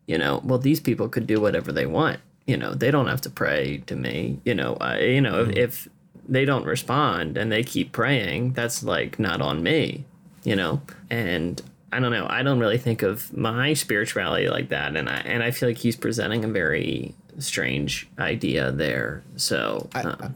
you 0.06 0.18
know, 0.18 0.42
well, 0.44 0.60
these 0.60 0.80
people 0.80 1.10
could 1.10 1.28
do 1.28 1.40
whatever 1.40 1.72
they 1.72 1.86
want. 1.86 2.20
You 2.48 2.58
know, 2.58 2.74
they 2.74 2.90
don't 2.90 3.08
have 3.08 3.22
to 3.22 3.30
pray 3.30 3.84
to 3.86 3.96
me. 3.96 4.40
You 4.44 4.56
know, 4.56 4.76
I, 4.82 5.00
you 5.02 5.22
know, 5.22 5.42
if, 5.42 5.56
if 5.56 5.88
they 6.28 6.46
don't 6.46 6.66
respond 6.66 7.38
and 7.38 7.52
they 7.52 7.64
keep 7.64 7.92
praying, 7.92 8.54
that's 8.54 8.84
like 8.84 9.20
not 9.20 9.42
on 9.42 9.62
me, 9.62 10.06
you 10.44 10.56
know? 10.56 10.82
And 11.10 11.62
I 11.92 12.00
don't 12.00 12.12
know, 12.12 12.28
I 12.30 12.44
don't 12.44 12.60
really 12.60 12.78
think 12.78 13.02
of 13.04 13.36
my 13.36 13.74
spirituality 13.74 14.48
like 14.48 14.70
that 14.70 14.96
and 14.96 15.10
I 15.10 15.18
and 15.18 15.44
I 15.44 15.52
feel 15.52 15.70
like 15.70 15.80
he's 15.80 15.96
presenting 15.96 16.46
a 16.46 16.48
very 16.48 17.16
strange 17.40 18.08
idea 18.20 18.72
there. 18.72 19.24
So 19.38 19.90
um, 19.96 20.16
I 20.20 20.30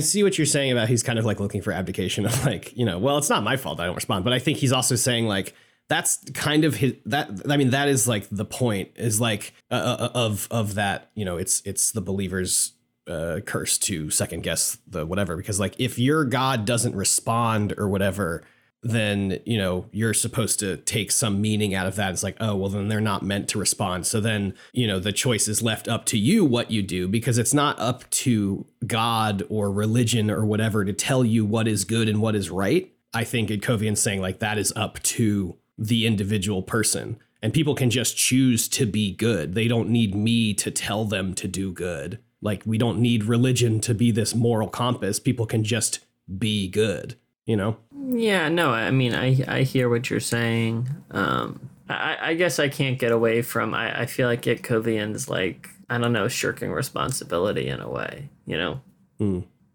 see 0.00 0.22
what 0.22 0.38
you're 0.38 0.46
saying 0.46 0.72
about 0.72 0.88
he's 0.88 1.02
kind 1.02 1.18
of 1.18 1.24
like 1.24 1.40
looking 1.40 1.62
for 1.62 1.72
abdication 1.72 2.26
of 2.26 2.46
like, 2.46 2.76
you 2.76 2.84
know, 2.84 2.98
well, 2.98 3.18
it's 3.18 3.28
not 3.28 3.42
my 3.42 3.56
fault 3.56 3.80
I 3.80 3.86
don't 3.86 3.94
respond, 3.94 4.24
but 4.24 4.32
I 4.32 4.38
think 4.38 4.58
he's 4.58 4.72
also 4.72 4.96
saying 4.96 5.26
like 5.26 5.54
that's 5.88 6.18
kind 6.32 6.64
of 6.64 6.76
his 6.76 6.94
that 7.06 7.30
I 7.48 7.56
mean 7.56 7.70
that 7.70 7.88
is 7.88 8.08
like 8.08 8.28
the 8.30 8.44
point 8.44 8.90
is 8.96 9.20
like 9.20 9.52
uh, 9.70 9.74
uh, 9.74 10.08
of 10.14 10.48
of 10.50 10.74
that, 10.74 11.10
you 11.14 11.24
know, 11.24 11.36
it's 11.36 11.62
it's 11.64 11.92
the 11.92 12.00
believer's 12.00 12.72
uh 13.08 13.40
curse 13.44 13.78
to 13.78 14.10
second 14.10 14.44
guess 14.44 14.78
the 14.86 15.04
whatever 15.04 15.36
because 15.36 15.58
like 15.58 15.74
if 15.80 15.98
your 15.98 16.24
god 16.24 16.64
doesn't 16.64 16.94
respond 16.94 17.74
or 17.76 17.88
whatever 17.88 18.44
then 18.82 19.38
you 19.46 19.56
know 19.56 19.86
you're 19.92 20.14
supposed 20.14 20.58
to 20.58 20.76
take 20.78 21.12
some 21.12 21.40
meaning 21.40 21.74
out 21.74 21.86
of 21.86 21.96
that. 21.96 22.12
It's 22.12 22.22
like 22.22 22.36
oh 22.40 22.56
well 22.56 22.68
then 22.68 22.88
they're 22.88 23.00
not 23.00 23.22
meant 23.22 23.48
to 23.50 23.58
respond. 23.58 24.06
So 24.06 24.20
then 24.20 24.54
you 24.72 24.86
know 24.86 24.98
the 24.98 25.12
choice 25.12 25.46
is 25.48 25.62
left 25.62 25.88
up 25.88 26.04
to 26.06 26.18
you 26.18 26.44
what 26.44 26.70
you 26.70 26.82
do 26.82 27.06
because 27.06 27.38
it's 27.38 27.54
not 27.54 27.78
up 27.78 28.08
to 28.10 28.66
god 28.86 29.44
or 29.48 29.70
religion 29.70 30.30
or 30.30 30.44
whatever 30.44 30.84
to 30.84 30.92
tell 30.92 31.24
you 31.24 31.44
what 31.44 31.68
is 31.68 31.84
good 31.84 32.08
and 32.08 32.20
what 32.20 32.34
is 32.34 32.50
right. 32.50 32.92
I 33.14 33.24
think 33.24 33.50
Kovian's 33.50 34.00
saying 34.00 34.20
like 34.20 34.40
that 34.40 34.58
is 34.58 34.72
up 34.74 35.00
to 35.02 35.56
the 35.78 36.06
individual 36.06 36.62
person. 36.62 37.18
And 37.44 37.52
people 37.52 37.74
can 37.74 37.90
just 37.90 38.16
choose 38.16 38.68
to 38.68 38.86
be 38.86 39.12
good. 39.12 39.54
They 39.54 39.66
don't 39.66 39.88
need 39.88 40.14
me 40.14 40.54
to 40.54 40.70
tell 40.70 41.04
them 41.04 41.34
to 41.34 41.48
do 41.48 41.72
good. 41.72 42.20
Like 42.40 42.62
we 42.64 42.78
don't 42.78 43.00
need 43.00 43.24
religion 43.24 43.80
to 43.80 43.94
be 43.94 44.12
this 44.12 44.32
moral 44.32 44.68
compass. 44.68 45.18
People 45.18 45.46
can 45.46 45.64
just 45.64 46.00
be 46.38 46.68
good 46.68 47.16
you 47.46 47.56
know 47.56 47.76
yeah, 48.14 48.48
no, 48.48 48.70
I 48.70 48.90
mean 48.90 49.14
I 49.14 49.42
I 49.48 49.62
hear 49.62 49.88
what 49.88 50.10
you're 50.10 50.20
saying. 50.20 50.88
Um 51.10 51.70
I, 51.88 52.16
I 52.20 52.34
guess 52.34 52.58
I 52.58 52.68
can't 52.68 52.98
get 52.98 53.12
away 53.12 53.42
from 53.42 53.74
I, 53.74 54.02
I 54.02 54.06
feel 54.06 54.28
like 54.28 54.42
Itkovian's 54.42 55.28
like 55.28 55.68
I 55.88 55.98
don't 55.98 56.12
know, 56.12 56.28
shirking 56.28 56.72
responsibility 56.72 57.68
in 57.68 57.80
a 57.80 57.88
way, 57.88 58.28
you 58.46 58.56
know? 58.56 58.80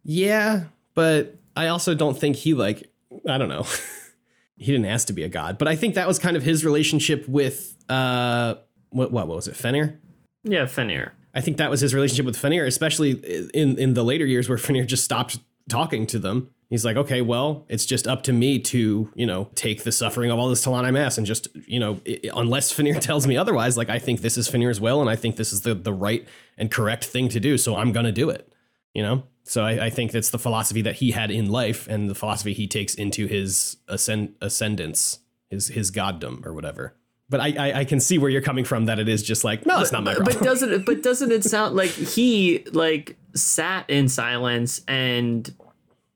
Yeah, 0.03 0.65
but 0.95 1.35
I 1.55 1.67
also 1.67 1.93
don't 1.93 2.17
think 2.17 2.35
he 2.35 2.53
like 2.53 2.89
I 3.27 3.37
don't 3.37 3.49
know. 3.49 3.65
he 4.57 4.65
didn't 4.71 4.85
ask 4.85 5.07
to 5.07 5.13
be 5.13 5.23
a 5.23 5.29
god, 5.29 5.57
but 5.57 5.67
I 5.67 5.75
think 5.75 5.95
that 5.95 6.07
was 6.07 6.19
kind 6.19 6.37
of 6.37 6.43
his 6.43 6.65
relationship 6.65 7.27
with 7.27 7.75
uh 7.89 8.55
what 8.89 9.11
what, 9.11 9.27
what 9.27 9.35
was 9.37 9.47
it? 9.47 9.55
Fener? 9.55 9.97
Yeah, 10.43 10.63
Fener. 10.65 11.11
I 11.33 11.41
think 11.41 11.57
that 11.57 11.69
was 11.69 11.81
his 11.81 11.93
relationship 11.93 12.25
with 12.25 12.37
Fener, 12.37 12.65
especially 12.65 13.11
in 13.53 13.77
in 13.77 13.93
the 13.93 14.03
later 14.03 14.25
years 14.25 14.49
where 14.49 14.57
Fener 14.57 14.85
just 14.85 15.03
stopped 15.03 15.39
talking 15.69 16.07
to 16.07 16.19
them. 16.19 16.51
He's 16.69 16.83
like, 16.83 16.97
okay, 16.97 17.21
well, 17.21 17.65
it's 17.69 17.85
just 17.85 18.07
up 18.07 18.23
to 18.23 18.33
me 18.33 18.59
to, 18.59 19.09
you 19.15 19.25
know, 19.25 19.49
take 19.55 19.83
the 19.83 19.91
suffering 19.91 20.31
of 20.31 20.37
all 20.37 20.49
this 20.49 20.65
T'lan 20.65 20.83
Imass 20.83 21.17
and 21.17 21.25
just, 21.25 21.47
you 21.65 21.79
know, 21.79 22.01
i 22.05 22.19
unless 22.35 22.73
Fener 22.73 22.99
tells 23.01 23.25
me 23.25 23.37
otherwise, 23.37 23.77
like 23.77 23.89
I 23.89 23.99
think 23.99 24.21
this 24.21 24.37
is 24.37 24.49
Fener's 24.49 24.81
will 24.81 24.99
and 24.99 25.09
I 25.09 25.15
think 25.15 25.37
this 25.37 25.53
is 25.53 25.61
the 25.61 25.73
the 25.73 25.93
right 25.93 26.27
and 26.57 26.69
correct 26.69 27.05
thing 27.05 27.29
to 27.29 27.39
do, 27.39 27.57
so 27.57 27.77
I'm 27.77 27.91
gonna 27.91 28.11
do 28.11 28.29
it. 28.29 28.51
You 28.93 29.03
know? 29.03 29.23
So 29.43 29.63
I, 29.63 29.85
I 29.85 29.89
think 29.89 30.11
that's 30.11 30.29
the 30.29 30.39
philosophy 30.39 30.81
that 30.81 30.95
he 30.95 31.11
had 31.11 31.31
in 31.31 31.49
life 31.49 31.87
and 31.87 32.09
the 32.09 32.15
philosophy 32.15 32.53
he 32.53 32.67
takes 32.67 32.93
into 32.95 33.27
his 33.27 33.77
ascend 33.87 34.35
ascendance, 34.41 35.19
his 35.49 35.69
his 35.69 35.89
goddom 35.89 36.45
or 36.45 36.53
whatever. 36.53 36.95
But 37.29 37.39
I, 37.39 37.53
I 37.57 37.79
I 37.79 37.85
can 37.85 38.01
see 38.01 38.17
where 38.17 38.29
you're 38.29 38.41
coming 38.41 38.65
from 38.65 38.85
that 38.85 38.99
it 38.99 39.07
is 39.07 39.23
just 39.23 39.45
like, 39.45 39.65
no, 39.65 39.79
it's 39.79 39.93
not 39.93 40.03
my 40.03 40.15
problem. 40.15 40.37
but 40.37 40.43
doesn't 40.43 40.73
it 40.73 40.85
but 40.85 41.01
doesn't 41.01 41.31
it 41.31 41.45
sound 41.45 41.77
like 41.77 41.91
he 41.91 42.65
like 42.73 43.15
sat 43.35 43.89
in 43.89 44.09
silence 44.09 44.81
and 44.87 45.53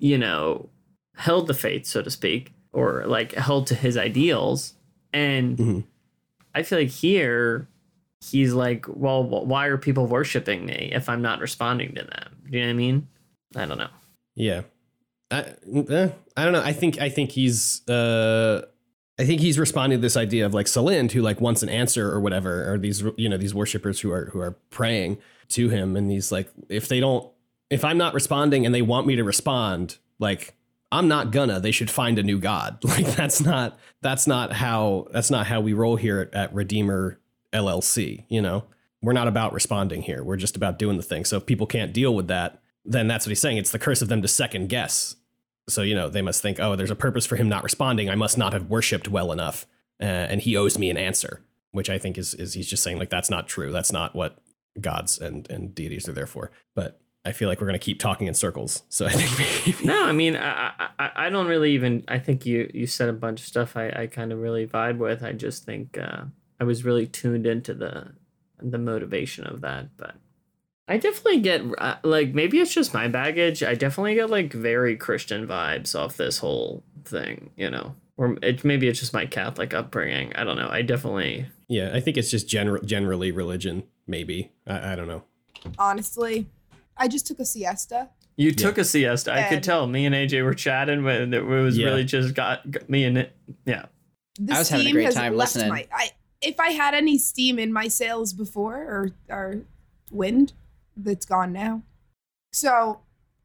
you 0.02 0.18
know 0.18 0.70
held 1.16 1.48
the 1.48 1.54
faith 1.54 1.86
so 1.86 2.02
to 2.02 2.10
speak 2.12 2.52
or 2.74 3.06
like 3.06 3.34
held 3.34 3.68
to 3.68 3.76
his 3.76 3.96
ideals. 3.96 4.74
And 5.14 5.58
Mhm. 5.58 5.84
i 6.56 6.64
feel 6.64 6.80
like 6.80 6.90
here 6.90 7.68
he's 8.30 8.54
like 8.54 8.86
well 8.88 9.24
why 9.24 9.68
are 9.68 9.78
people 9.78 10.06
worshiping 10.08 10.66
me 10.66 10.90
if 10.94 11.08
i'm 11.10 11.22
not 11.22 11.40
responding 11.40 11.96
to 11.96 12.04
them? 12.04 12.30
Do 12.50 12.58
you 12.58 12.64
know 12.64 12.68
what 12.68 12.72
i 12.72 12.74
mean? 12.74 13.08
I 13.56 13.66
don't 13.66 13.78
know. 13.78 13.90
Yeah, 14.36 14.62
I, 15.30 15.40
eh, 15.90 16.10
I 16.38 16.44
don't 16.44 16.54
know. 16.54 16.62
I 16.64 16.74
think 16.74 17.00
I 17.00 17.10
think 17.10 17.32
he's 17.32 17.88
uh, 17.90 18.62
I 19.20 19.26
think 19.26 19.42
he's 19.42 19.60
responding 19.60 20.00
to 20.00 20.02
this 20.02 20.16
idea 20.18 20.46
of 20.46 20.54
like 20.54 20.68
Salind, 20.68 21.12
who 21.12 21.22
like 21.22 21.40
wants 21.42 21.62
an 21.64 21.70
answer 21.70 22.10
or 22.10 22.20
whatever, 22.22 22.72
or 22.74 22.78
these 22.78 23.04
you 23.18 23.28
know 23.30 23.38
these 23.38 23.54
worshippers 23.54 24.00
who 24.00 24.12
are 24.12 24.26
who 24.32 24.40
are 24.40 24.52
praying 24.70 25.18
to 25.50 25.68
him, 25.70 25.96
and 25.98 26.10
he's 26.10 26.32
like, 26.32 26.50
if 26.70 26.88
they 26.88 27.00
don't, 27.02 27.30
if 27.72 27.84
I'm 27.84 27.98
not 27.98 28.14
responding 28.14 28.66
and 28.66 28.76
they 28.76 28.82
want 28.82 29.08
me 29.08 29.16
to 29.16 29.24
respond, 29.24 29.98
like 30.20 30.56
I'm 30.92 31.08
not 31.08 31.32
gonna. 31.32 31.60
They 31.60 31.72
should 31.72 31.90
find 31.90 32.20
a 32.20 32.24
new 32.24 32.40
god. 32.40 32.78
Like 32.86 33.16
that's 33.16 33.42
not 33.42 33.80
that's 34.02 34.28
not 34.28 34.54
how 34.54 35.08
that's 35.12 35.32
not 35.32 35.48
how 35.48 35.62
we 35.62 35.74
roll 35.74 35.96
here 35.96 36.20
at, 36.20 36.34
at 36.34 36.54
Redeemer 36.54 37.20
LLC. 37.52 38.26
You 38.30 38.42
know, 38.42 38.66
we're 39.02 39.14
not 39.14 39.28
about 39.28 39.54
responding 39.54 40.04
here. 40.04 40.24
We're 40.24 40.38
just 40.38 40.56
about 40.56 40.78
doing 40.78 40.98
the 40.98 41.04
thing. 41.04 41.26
So 41.26 41.38
if 41.38 41.46
people 41.46 41.66
can't 41.66 41.94
deal 41.94 42.14
with 42.14 42.28
that, 42.28 42.62
then 42.86 43.08
that's 43.08 43.26
what 43.26 43.32
he's 43.32 43.42
saying. 43.42 43.58
It's 43.58 43.72
the 43.72 43.80
curse 43.80 44.02
of 44.02 44.10
them 44.10 44.22
to 44.22 44.28
second 44.28 44.70
guess 44.70 45.16
so, 45.72 45.82
you 45.82 45.96
know, 45.96 46.10
they 46.10 46.22
must 46.22 46.42
think, 46.42 46.60
oh, 46.60 46.76
there's 46.76 46.92
a 46.92 46.96
purpose 46.96 47.26
for 47.26 47.36
him 47.36 47.50
not 47.50 47.64
responding. 47.64 48.10
I 48.10 48.16
must 48.16 48.38
not 48.38 48.54
have 48.54 48.70
worshipped 48.70 49.08
well 49.08 49.32
enough. 49.32 49.66
Uh, 50.00 50.06
and 50.06 50.42
he 50.42 50.58
owes 50.58 50.78
me 50.78 50.90
an 50.90 50.98
answer, 50.98 51.42
which 51.72 51.90
I 51.90 51.98
think 51.98 52.18
is, 52.18 52.34
is 52.34 52.54
he's 52.54 52.68
just 52.68 52.84
saying, 52.84 52.98
like, 52.98 53.10
that's 53.10 53.30
not 53.30 53.48
true. 53.48 53.72
That's 53.72 53.92
not 53.92 54.16
what 54.16 54.38
gods 54.80 55.20
and, 55.20 55.50
and 55.50 55.76
deities 55.76 56.08
are 56.10 56.14
there 56.14 56.28
for. 56.28 56.52
But 56.76 57.01
I 57.24 57.32
feel 57.34 57.48
like 57.48 57.62
we're 57.62 57.68
going 57.68 57.80
to 57.80 57.84
keep 57.84 58.00
talking 58.00 58.28
in 58.28 58.34
circles. 58.34 58.84
So 58.90 59.06
I 59.06 59.12
think 59.12 59.76
maybe. 59.76 59.86
No, 59.86 60.06
I 60.06 60.12
mean, 60.12 60.36
I, 60.36 60.72
I, 60.98 61.12
I 61.16 61.30
don't 61.30 61.48
really 61.48 61.74
even. 61.74 62.04
I 62.08 62.20
think 62.20 62.46
you 62.46 62.70
you 62.74 62.88
said 62.88 63.10
a 63.10 63.14
bunch 63.14 63.42
of 63.42 63.48
stuff 63.48 63.78
I, 63.78 63.90
I 63.90 64.08
kind 64.08 64.32
of 64.32 64.40
really 64.40 64.66
vibe 64.66 64.98
with. 64.98 65.24
I 65.24 65.34
just 65.34 65.64
think 65.64 65.98
uh, 65.98 66.24
I 66.60 66.64
was 66.64 66.84
really 66.84 67.08
tuned 67.08 67.46
into 67.46 67.74
the 67.74 68.14
the 68.60 68.78
motivation 68.78 69.46
of 69.46 69.62
that. 69.62 69.96
But 69.98 70.16
I 70.88 70.98
definitely 70.98 71.42
get 71.42 71.62
uh, 71.78 71.98
like 72.04 72.34
maybe 72.34 72.60
it's 72.60 72.74
just 72.74 72.94
my 72.94 73.08
baggage. 73.08 73.62
I 73.62 73.76
definitely 73.76 74.16
get 74.16 74.30
like 74.30 74.52
very 74.52 74.96
Christian 74.96 75.48
vibes 75.48 75.98
off 75.98 76.18
this 76.18 76.40
whole 76.40 76.84
thing, 77.06 77.52
you 77.56 77.70
know. 77.70 77.96
Or 78.18 78.38
it 78.42 78.64
maybe 78.64 78.88
it's 78.88 79.00
just 79.00 79.14
my 79.14 79.26
Catholic 79.26 79.74
upbringing. 79.74 80.36
I 80.36 80.44
don't 80.44 80.58
know. 80.58 80.70
I 80.70 80.82
definitely 80.82 81.46
Yeah, 81.68 81.92
I 81.94 82.00
think 82.00 82.18
it's 82.18 82.32
just 82.32 82.48
general 82.48 82.82
generally 82.84 83.32
religion. 83.32 83.84
Maybe 84.08 84.52
I, 84.66 84.94
I 84.94 84.96
don't 84.96 85.08
know. 85.08 85.24
Honestly, 85.78 86.48
I 87.02 87.08
just 87.08 87.26
took 87.26 87.40
a 87.40 87.46
siesta. 87.46 88.10
You 88.38 88.52
took 88.52 88.78
a 88.78 88.84
siesta. 88.84 89.34
I 89.34 89.44
could 89.50 89.64
tell. 89.64 89.88
Me 89.88 90.06
and 90.06 90.16
AJ 90.16 90.44
were 90.44 90.54
chatting 90.54 91.04
when 91.04 91.34
it 91.34 91.46
was 91.46 91.78
Yeah. 91.78 91.88
really 91.88 92.04
just 92.04 92.34
got, 92.36 92.70
got 92.70 92.90
me 92.90 93.04
and 93.04 93.18
it. 93.18 93.36
Yeah. 93.66 93.86
The 94.40 94.54
I 94.54 94.60
was 94.60 94.70
having 94.70 94.86
a 94.86 94.90
steam 94.90 94.96
great 94.96 95.06
has 95.06 95.16
time 95.16 95.36
left 95.36 95.56
listening. 95.56 95.70
My, 95.70 95.88
I, 95.94 96.12
if 96.42 96.60
I 96.60 96.70
had 96.70 96.94
any 96.94 97.18
steam 97.18 97.60
in 97.60 97.74
my 97.74 97.88
sails 97.88 98.34
before 98.34 98.76
or 98.78 99.10
or 99.30 99.62
wind, 100.12 100.54
that's 100.96 101.26
gone 101.26 101.52
now. 101.52 101.84
So, 102.54 103.02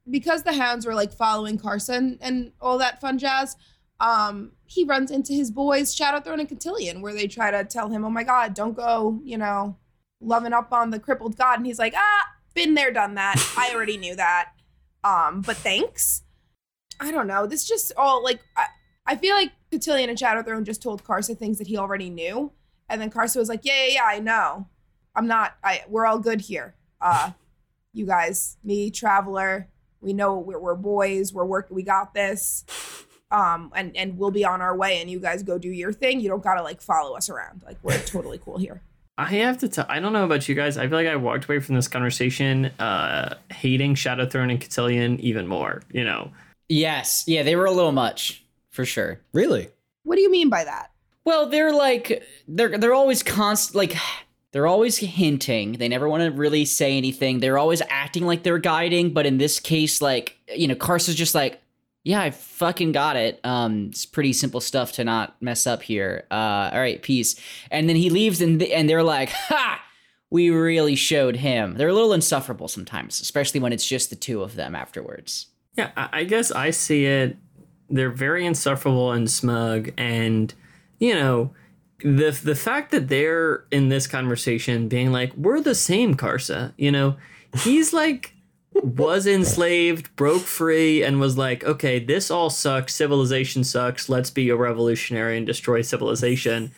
because 0.08 0.42
the 0.44 0.52
hounds 0.52 0.86
were 0.86 0.94
like 0.94 1.12
following 1.12 1.58
Karsa 1.58 2.18
and 2.20 2.52
all 2.60 2.78
that 2.78 3.00
fun 3.00 3.18
jazz, 3.18 3.56
um, 4.00 4.52
he 4.66 4.84
runs 4.84 5.10
into 5.10 5.32
his 5.32 5.50
boys 5.50 5.94
Shadowthrone 5.96 6.40
and 6.40 6.48
Cotillion, 6.48 7.00
where 7.02 7.14
they 7.14 7.26
try 7.26 7.50
to 7.50 7.64
tell 7.64 7.88
him, 7.88 8.04
"Oh 8.04 8.10
my 8.10 8.22
God, 8.22 8.54
don't 8.54 8.76
go," 8.76 9.20
you 9.24 9.36
know, 9.38 9.76
loving 10.20 10.52
up 10.52 10.72
on 10.72 10.90
the 10.90 11.00
crippled 11.00 11.36
god, 11.36 11.58
and 11.58 11.66
he's 11.66 11.78
like, 11.78 11.94
"Ah, 11.96 12.35
been 12.56 12.74
there, 12.74 12.90
done 12.90 13.14
that. 13.14 13.36
I 13.56 13.72
already 13.72 13.96
knew 13.96 14.16
that. 14.16 14.50
Um, 15.04 15.42
but 15.42 15.56
thanks." 15.56 16.22
I 16.98 17.10
don't 17.10 17.26
know. 17.26 17.46
This 17.46 17.64
just 17.64 17.92
all 17.96 18.22
like 18.22 18.40
I, 18.56 18.66
I 19.06 19.16
feel 19.16 19.34
like 19.34 19.52
Cotillion 19.70 20.10
and 20.10 20.18
Shadow 20.18 20.42
Shadowthrone 20.42 20.64
just 20.64 20.82
told 20.82 21.04
Karsa 21.04 21.36
things 21.36 21.58
that 21.58 21.66
he 21.66 21.76
already 21.76 22.10
knew, 22.10 22.52
and 22.88 23.00
then 23.00 23.10
Karsa 23.10 23.36
was 23.36 23.48
like, 23.48 23.64
"Yeah, 23.64 23.84
yeah, 23.84 23.92
yeah, 23.94 24.04
I 24.04 24.18
know. 24.18 24.68
I'm 25.14 25.26
not. 25.26 25.56
I 25.62 25.82
we're 25.88 26.06
all 26.06 26.18
good 26.18 26.40
here. 26.40 26.74
Uh, 27.00 27.32
you 27.92 28.06
guys, 28.06 28.56
me, 28.64 28.90
Traveler, 28.90 29.68
we 30.00 30.12
know 30.12 30.38
we're 30.38 30.58
we're 30.58 30.74
boys. 30.74 31.32
We're 31.32 31.44
working. 31.44 31.74
We 31.74 31.82
got 31.82 32.14
this. 32.14 32.64
Um, 33.30 33.72
and 33.74 33.96
and 33.96 34.18
we'll 34.18 34.30
be 34.30 34.44
on 34.44 34.60
our 34.62 34.76
way. 34.76 35.00
And 35.00 35.10
you 35.10 35.18
guys 35.18 35.42
go 35.42 35.58
do 35.58 35.68
your 35.68 35.92
thing. 35.92 36.20
You 36.20 36.28
don't 36.28 36.42
gotta 36.42 36.62
like 36.62 36.80
follow 36.80 37.16
us 37.16 37.28
around. 37.28 37.62
Like 37.64 37.78
we're 37.82 37.98
totally 37.98 38.38
cool 38.38 38.58
here. 38.58 38.82
I 39.18 39.26
have 39.26 39.58
to 39.58 39.68
tell. 39.68 39.86
I 39.88 39.98
don't 40.00 40.12
know 40.12 40.24
about 40.24 40.48
you 40.48 40.54
guys. 40.54 40.76
I 40.76 40.88
feel 40.88 40.98
like 40.98 41.06
I 41.06 41.16
walked 41.16 41.46
away 41.46 41.58
from 41.60 41.74
this 41.74 41.88
conversation 41.88 42.66
uh, 42.78 43.36
hating 43.50 43.94
Shadowthrone 43.94 44.50
and 44.50 44.60
Cotillion 44.60 45.18
even 45.20 45.46
more. 45.46 45.82
You 45.90 46.04
know, 46.04 46.30
Yes, 46.68 47.24
yeah, 47.26 47.42
they 47.42 47.56
were 47.56 47.66
a 47.66 47.72
little 47.72 47.92
much 47.92 48.44
for 48.70 48.84
sure. 48.84 49.20
Really? 49.32 49.68
What 50.02 50.16
do 50.16 50.22
you 50.22 50.30
mean 50.30 50.48
by 50.48 50.64
that? 50.64 50.90
Well, 51.24 51.48
they're 51.48 51.72
like 51.72 52.24
they're 52.46 52.76
they're 52.78 52.94
always 52.94 53.22
const 53.22 53.74
like 53.74 53.96
they're 54.52 54.66
always 54.66 54.96
hinting. 54.98 55.72
They 55.72 55.88
never 55.88 56.08
want 56.08 56.22
to 56.22 56.30
really 56.30 56.64
say 56.64 56.96
anything. 56.96 57.40
They're 57.40 57.58
always 57.58 57.82
acting 57.88 58.24
like 58.24 58.42
they're 58.42 58.58
guiding, 58.58 59.12
but 59.12 59.26
in 59.26 59.38
this 59.38 59.60
case, 59.60 60.00
like 60.00 60.38
you 60.54 60.68
know, 60.68 60.74
Karsa's 60.74 61.14
just 61.14 61.34
like, 61.34 61.60
yeah, 62.06 62.20
I 62.20 62.30
fucking 62.30 62.92
got 62.92 63.16
it. 63.16 63.40
Um, 63.42 63.86
it's 63.88 64.06
pretty 64.06 64.32
simple 64.32 64.60
stuff 64.60 64.92
to 64.92 65.02
not 65.02 65.34
mess 65.42 65.66
up 65.66 65.82
here. 65.82 66.24
Uh, 66.30 66.70
all 66.72 66.78
right, 66.78 67.02
peace. 67.02 67.34
And 67.68 67.88
then 67.88 67.96
he 67.96 68.10
leaves, 68.10 68.40
and 68.40 68.60
th- 68.60 68.70
and 68.70 68.88
they're 68.88 69.02
like, 69.02 69.30
ha. 69.30 69.82
We 70.30 70.50
really 70.50 70.94
showed 70.94 71.36
him. 71.36 71.74
They're 71.74 71.88
a 71.88 71.92
little 71.92 72.12
insufferable 72.12 72.68
sometimes, 72.68 73.20
especially 73.20 73.58
when 73.58 73.72
it's 73.72 73.86
just 73.86 74.10
the 74.10 74.16
two 74.16 74.42
of 74.42 74.54
them 74.54 74.74
afterwards. 74.74 75.46
yeah. 75.76 75.90
I, 75.96 76.08
I 76.20 76.24
guess 76.24 76.52
I 76.52 76.70
see 76.70 77.06
it. 77.06 77.36
They're 77.90 78.10
very 78.10 78.46
insufferable 78.46 79.10
and 79.10 79.28
smug, 79.28 79.90
and 79.96 80.54
you 81.00 81.14
know, 81.14 81.54
the 82.04 82.30
the 82.30 82.54
fact 82.54 82.92
that 82.92 83.08
they're 83.08 83.64
in 83.72 83.88
this 83.88 84.06
conversation 84.06 84.86
being 84.86 85.10
like, 85.10 85.32
"We're 85.36 85.60
the 85.60 85.74
same, 85.74 86.14
Karsa." 86.14 86.72
You 86.76 86.92
know, 86.92 87.16
he's 87.64 87.92
like 87.92 88.32
was 88.72 89.26
enslaved, 89.26 90.14
broke 90.16 90.42
free, 90.42 91.02
and 91.02 91.18
was 91.18 91.38
like, 91.38 91.64
okay, 91.64 91.98
this 91.98 92.30
all 92.30 92.50
sucks. 92.50 92.94
Civilization 92.94 93.64
sucks. 93.64 94.08
Let's 94.08 94.30
be 94.30 94.48
a 94.50 94.56
revolutionary 94.56 95.36
and 95.36 95.46
destroy 95.46 95.82
civilization. 95.82 96.72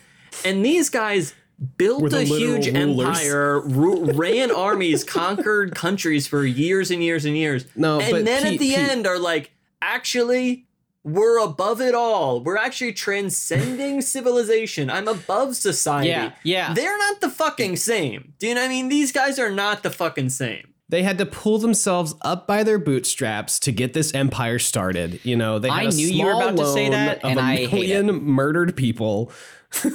And 0.45 0.65
these 0.65 0.91
guys 0.91 1.35
built 1.77 2.13
a 2.13 2.23
huge 2.23 2.69
rulers. 2.69 3.19
empire, 3.19 3.61
ru- 3.61 4.13
ran 4.13 4.51
armies, 4.51 5.03
conquered 5.03 5.75
countries 5.75 6.27
for 6.27 6.45
years 6.45 6.91
and 6.91 7.03
years 7.03 7.25
and 7.25 7.37
years. 7.37 7.67
No, 7.75 8.01
and 8.01 8.27
then 8.27 8.47
at 8.47 8.53
the 8.53 8.59
Pete- 8.59 8.79
end 8.79 9.07
are 9.07 9.19
like, 9.19 9.51
actually, 9.83 10.67
we're 11.03 11.39
above 11.39 11.81
it 11.81 11.95
all. 11.95 12.43
We're 12.43 12.59
actually 12.59 12.93
transcending 12.93 14.03
civilization. 14.03 14.91
I'm 14.91 15.09
above 15.09 15.57
society. 15.57 16.11
Yeah, 16.11 16.33
yeah. 16.45 16.75
They're 16.75 16.99
not 16.99 17.21
the 17.21 17.31
fucking 17.31 17.77
same. 17.77 18.35
Do 18.39 18.47
you 18.47 18.55
know 18.55 18.61
what 18.61 18.67
I 18.67 18.69
mean? 18.69 18.89
These 18.89 19.11
guys 19.11 19.39
are 19.39 19.51
not 19.51 19.83
the 19.83 19.91
fucking 19.91 20.31
same. 20.31 20.68
They 20.91 21.03
had 21.03 21.19
to 21.19 21.27
pull 21.27 21.59
themselves 21.59 22.15
up 22.23 22.47
by 22.47 22.63
their 22.63 22.79
bootstraps 22.79 23.59
to 23.61 23.73
get 23.73 23.93
this 23.93 24.15
empire 24.15 24.59
started. 24.59 25.21
You 25.23 25.37
know, 25.37 25.59
they 25.59 25.69
had 25.69 25.79
I 25.79 25.83
a 25.83 25.91
knew 25.91 26.07
you 26.07 26.25
were 26.25 26.33
small 26.33 26.43
about 26.43 26.57
to 26.57 26.73
say 26.73 26.85
loan 26.85 26.93
that, 26.93 27.25
of 27.25 27.31
and 27.31 27.39
a 27.39 27.43
I 27.43 27.57
hate 27.67 27.73
million 27.73 28.25
murdered 28.25 28.77
people. 28.77 29.33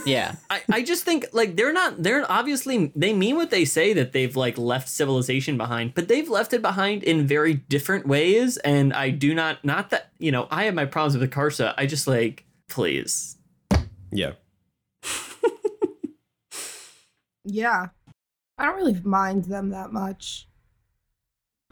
Yeah. 0.06 0.36
I, 0.52 0.62
I 0.72 0.84
just 0.84 1.04
think 1.04 1.26
like 1.34 1.56
they're 1.56 1.74
not 1.74 2.04
they're 2.04 2.32
obviously 2.32 2.92
they 2.96 3.12
mean 3.12 3.38
what 3.38 3.50
they 3.50 3.66
say 3.66 3.92
that 3.94 4.14
they've 4.14 4.36
like 4.36 4.56
left 4.56 4.88
civilization 4.88 5.58
behind, 5.58 5.96
but 5.96 6.08
they've 6.08 6.30
left 6.30 6.54
it 6.54 6.62
behind 6.62 7.02
in 7.02 7.26
very 7.26 7.56
different 7.56 8.06
ways. 8.06 8.58
And 8.58 8.94
I 8.94 9.10
do 9.10 9.34
not 9.34 9.66
not 9.66 9.90
that 9.90 10.12
you 10.20 10.32
know, 10.32 10.48
I 10.52 10.66
have 10.66 10.76
my 10.76 10.86
problems 10.86 11.18
with 11.18 11.28
the 11.28 11.36
Karsa. 11.36 11.74
I 11.76 11.88
just 11.88 12.06
like, 12.06 12.46
please. 12.70 13.38
Yeah. 14.12 14.34
Yeah. 17.46 17.88
I 18.58 18.66
don't 18.66 18.76
really 18.76 19.00
mind 19.04 19.46
them 19.46 19.70
that 19.70 19.92
much. 19.92 20.48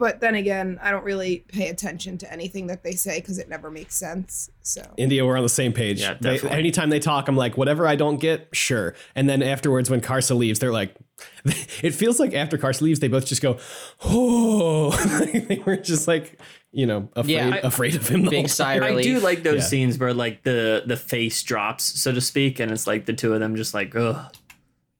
But 0.02 0.18
then 0.20 0.34
again, 0.34 0.80
I 0.82 0.90
don't 0.90 1.04
really 1.04 1.44
pay 1.46 1.68
attention 1.68 2.18
to 2.18 2.32
anything 2.32 2.66
that 2.66 2.82
they 2.82 2.90
say 2.92 3.20
because 3.20 3.38
it 3.38 3.48
never 3.48 3.70
makes 3.70 3.94
sense. 3.94 4.50
So 4.62 4.82
India, 4.96 5.24
we're 5.24 5.36
on 5.36 5.44
the 5.44 5.48
same 5.48 5.72
page. 5.72 6.00
Yeah, 6.00 6.14
They- 6.20 6.34
definitely. 6.34 6.58
anytime 6.58 6.90
they 6.90 6.98
talk, 6.98 7.28
I'm 7.28 7.36
like, 7.36 7.56
whatever 7.56 7.86
I 7.86 7.94
don't 7.94 8.16
get, 8.18 8.48
sure. 8.52 8.96
And 9.14 9.28
then 9.28 9.44
afterwards, 9.44 9.88
when 9.88 10.00
Karsa 10.00 10.36
leaves, 10.36 10.58
they're 10.58 10.72
like, 10.72 10.96
it 11.44 11.94
feels 11.94 12.18
like 12.18 12.34
after 12.34 12.58
Karsa 12.58 12.80
leaves, 12.80 12.98
they 12.98 13.06
both 13.06 13.26
just 13.26 13.42
go, 13.42 13.58
oh, 14.04 14.90
they 15.32 15.62
were 15.64 15.76
just 15.76 16.08
like, 16.08 16.36
you 16.72 16.84
know, 16.86 17.08
afraid, 17.14 17.32
Yeah, 17.34 17.60
I- 17.62 17.66
afraid 17.66 17.94
of 17.94 18.08
him. 18.08 18.22
The 18.22 18.30
whole 18.30 18.42
Big 18.42 18.48
sigh 18.48 18.74
of 18.74 18.82
I 18.82 19.00
do 19.02 19.20
like 19.20 19.44
those 19.44 19.58
Yeah. 19.60 19.60
scenes 19.60 19.98
where 19.98 20.12
like 20.12 20.42
the 20.42 20.82
the 20.84 20.96
face 20.96 21.40
drops, 21.44 21.84
so 21.84 22.10
to 22.12 22.20
speak, 22.20 22.58
and 22.58 22.72
it's 22.72 22.88
like 22.88 23.06
the 23.06 23.12
two 23.12 23.34
of 23.34 23.38
them 23.40 23.54
just 23.54 23.72
like, 23.72 23.94
ugh, 23.94 24.34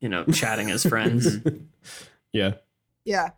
you 0.01 0.09
know, 0.09 0.25
chatting 0.27 0.71
as 0.71 0.85
friends. 0.87 1.39
Yeah. 2.33 2.53
yeah. 3.05 3.31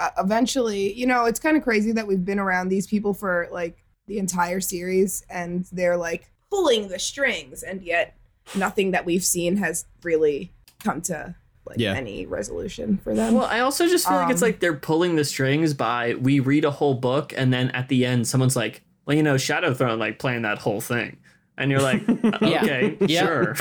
Uh, 0.00 0.10
eventually, 0.18 0.92
you 0.94 1.06
know, 1.06 1.26
it's 1.26 1.38
kind 1.38 1.56
of 1.56 1.62
crazy 1.62 1.92
that 1.92 2.06
we've 2.06 2.24
been 2.24 2.38
around 2.38 2.68
these 2.70 2.86
people 2.86 3.12
for 3.14 3.46
like 3.52 3.84
the 4.06 4.18
entire 4.18 4.58
series 4.60 5.22
and 5.28 5.66
they're 5.72 5.96
like 5.98 6.30
pulling 6.50 6.88
the 6.88 6.98
strings 6.98 7.62
and 7.62 7.82
yet 7.82 8.16
nothing 8.56 8.92
that 8.92 9.04
we've 9.04 9.22
seen 9.22 9.56
has 9.58 9.84
really 10.02 10.50
come 10.82 11.02
to 11.02 11.34
like 11.66 11.78
Yeah. 11.78 11.92
any 11.94 12.24
resolution 12.26 12.96
for 13.04 13.14
them. 13.14 13.34
Well, 13.34 13.44
I 13.44 13.60
also 13.60 13.86
just 13.86 14.08
feel 14.08 14.16
like 14.16 14.30
it's 14.30 14.42
Um, 14.42 14.48
like 14.48 14.60
they're 14.60 14.74
pulling 14.74 15.16
the 15.16 15.24
strings 15.24 15.74
by 15.74 16.14
we 16.14 16.40
read 16.40 16.64
a 16.64 16.70
whole 16.70 16.94
book 16.94 17.34
and 17.36 17.52
then 17.52 17.68
at 17.72 17.88
the 17.88 18.06
end 18.06 18.26
someone's 18.26 18.56
like, 18.56 18.82
well, 19.04 19.14
you 19.16 19.22
know, 19.22 19.34
Shadowthrone 19.34 19.98
like 19.98 20.18
playing 20.18 20.42
that 20.42 20.58
whole 20.58 20.80
thing. 20.80 21.18
And 21.58 21.70
you're 21.70 21.82
like, 21.82 22.08
okay, 22.42 22.96
sure. 23.06 23.54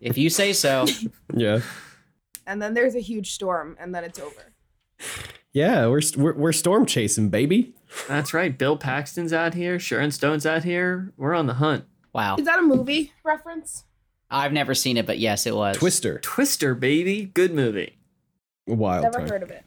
If 0.00 0.18
you 0.18 0.28
say 0.30 0.52
so. 0.52 0.86
Yeah. 1.34 1.60
and 2.46 2.60
then 2.60 2.74
there's 2.74 2.94
a 2.94 3.00
huge 3.00 3.32
storm 3.32 3.76
and 3.80 3.94
then 3.94 4.04
it's 4.04 4.18
over. 4.18 4.47
Yeah. 5.52 5.86
We're, 5.86 6.00
we're, 6.16 6.34
we're 6.34 6.52
storm 6.52 6.86
chasing, 6.86 7.28
baby. 7.30 7.74
That's 8.06 8.34
right. 8.34 8.56
Bill 8.56 8.76
Paxton's 8.76 9.32
out 9.32 9.54
here. 9.54 9.78
Sharon 9.78 10.10
Stone's 10.10 10.44
out 10.46 10.64
here. 10.64 11.12
We're 11.16 11.34
on 11.34 11.46
the 11.46 11.54
hunt. 11.54 11.84
Wow. 12.12 12.36
Is 12.36 12.44
that 12.44 12.58
a 12.58 12.62
movie 12.62 13.12
reference? 13.24 13.84
I've 14.30 14.52
never 14.52 14.74
seen 14.74 14.96
it, 14.98 15.06
but 15.06 15.18
yes, 15.18 15.46
it 15.46 15.54
was. 15.56 15.76
Twister. 15.76 16.18
Twister, 16.18 16.74
baby. 16.74 17.24
Good 17.24 17.54
movie. 17.54 17.96
Wild 18.66 19.04
Never 19.04 19.18
time. 19.20 19.28
heard 19.28 19.42
of 19.42 19.50
it, 19.50 19.64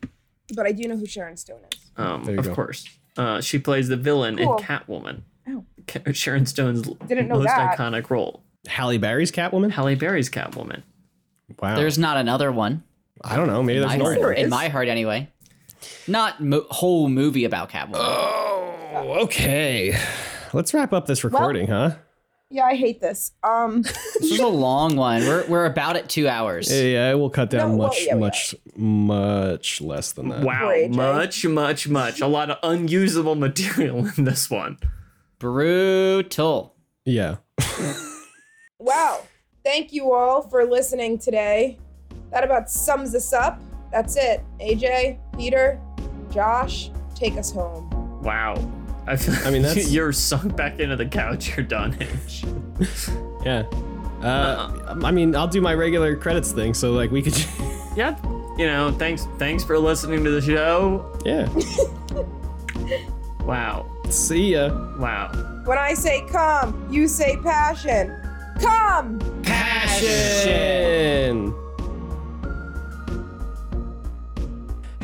but 0.55 0.67
I 0.67 0.71
do 0.71 0.87
know 0.87 0.95
who 0.95 1.07
Sharon 1.07 1.35
Stone 1.35 1.61
is. 1.73 1.79
Um, 1.97 2.27
of 2.37 2.45
go. 2.45 2.53
course. 2.53 2.87
Uh, 3.17 3.41
she 3.41 3.57
plays 3.57 3.87
the 3.87 3.97
villain 3.97 4.37
Cool. 4.37 4.57
in 4.57 4.63
Catwoman. 4.63 5.21
Oh. 5.49 5.65
Sharon 6.13 6.45
Stone's 6.45 6.83
Didn't 7.07 7.27
know 7.27 7.37
most 7.37 7.47
that. 7.47 7.75
iconic 7.75 8.11
role. 8.11 8.43
Halle 8.67 8.99
Berry's 8.99 9.31
Catwoman. 9.31 9.71
Halle 9.71 9.95
Berry's 9.95 10.29
Catwoman. 10.29 10.83
Wow. 11.59 11.75
There's 11.75 11.97
not 11.97 12.17
another 12.17 12.51
one. 12.51 12.83
I 13.23 13.35
don't 13.35 13.47
know. 13.47 13.61
Maybe 13.63 13.81
In 13.81 13.87
there's 13.87 13.99
more. 13.99 14.13
There 14.13 14.23
heart, 14.23 14.37
in 14.37 14.49
my 14.49 14.67
heart, 14.67 14.87
anyway. 14.87 15.29
Not 16.07 16.41
mo- 16.41 16.65
whole 16.69 17.09
movie 17.09 17.45
about 17.45 17.69
Catwoman. 17.69 17.95
Oh, 17.95 19.17
okay. 19.23 19.97
Let's 20.53 20.73
wrap 20.73 20.93
up 20.93 21.05
this 21.05 21.23
recording, 21.23 21.67
huh? 21.67 21.95
Yeah, 22.49 22.65
I 22.65 22.75
hate 22.75 22.99
this. 22.99 23.31
Um, 23.43 23.81
This 24.19 24.33
is 24.33 24.39
a 24.39 24.47
long 24.47 24.97
one. 24.97 25.21
We're 25.21 25.47
we're 25.47 25.65
about 25.65 25.95
at 25.95 26.09
two 26.09 26.27
hours. 26.27 26.71
Yeah, 26.71 26.83
yeah, 26.83 27.13
we'll 27.13 27.29
cut 27.29 27.49
down 27.49 27.71
No, 27.71 27.77
well, 27.77 27.87
much, 27.87 28.05
yeah, 28.05 28.15
much, 28.15 28.55
much 28.75 29.81
less 29.81 30.11
than 30.11 30.29
that. 30.29 30.43
Wow, 30.43 30.69
Poor 30.69 30.89
much, 30.89 31.45
much, 31.45 31.87
much. 31.87 32.21
A 32.21 32.27
lot 32.27 32.49
of 32.49 32.57
unusable 32.61 33.35
material 33.35 34.09
in 34.17 34.25
this 34.25 34.49
one. 34.49 34.77
Brutal. 35.39 36.75
Yeah. 37.05 37.37
wow. 38.79 39.21
Thank 39.63 39.93
you 39.93 40.11
all 40.11 40.41
for 40.41 40.65
listening 40.65 41.19
today. 41.19 41.79
That 42.31 42.43
about 42.43 42.69
sums 42.69 43.13
us 43.15 43.33
up. 43.33 43.61
That's 43.91 44.15
it. 44.15 44.43
AJ, 44.59 45.17
Peter, 45.37 45.79
Josh, 46.31 46.89
take 47.13 47.37
us 47.37 47.51
home. 47.51 47.89
Wow. 48.21 48.55
I, 49.07 49.15
feel 49.17 49.35
I 49.45 49.51
mean, 49.51 49.63
that's- 49.63 49.91
you're 49.91 50.13
sunk 50.13 50.55
back 50.55 50.79
into 50.79 50.95
the 50.95 51.05
couch. 51.05 51.55
You're 51.57 51.65
done. 51.65 51.97
H. 51.99 52.43
Yeah. 53.43 53.63
Uh, 54.21 54.99
I 55.03 55.09
mean, 55.09 55.35
I'll 55.35 55.47
do 55.47 55.61
my 55.61 55.73
regular 55.73 56.15
credits 56.15 56.51
thing, 56.51 56.75
so 56.75 56.91
like 56.91 57.09
we 57.09 57.23
could. 57.23 57.35
yeah. 57.95 58.15
You 58.55 58.67
know, 58.67 58.91
thanks. 58.91 59.25
Thanks 59.39 59.63
for 59.63 59.79
listening 59.79 60.23
to 60.23 60.29
the 60.29 60.41
show. 60.41 61.19
yeah. 61.25 61.49
Wow. 63.45 63.87
See 64.09 64.53
ya. 64.53 64.69
Wow. 64.99 65.31
When 65.65 65.77
I 65.79 65.95
say 65.95 66.23
come, 66.29 66.87
you 66.91 67.07
say 67.07 67.37
passion. 67.37 68.15
Come! 68.61 69.17
Passion. 69.41 70.31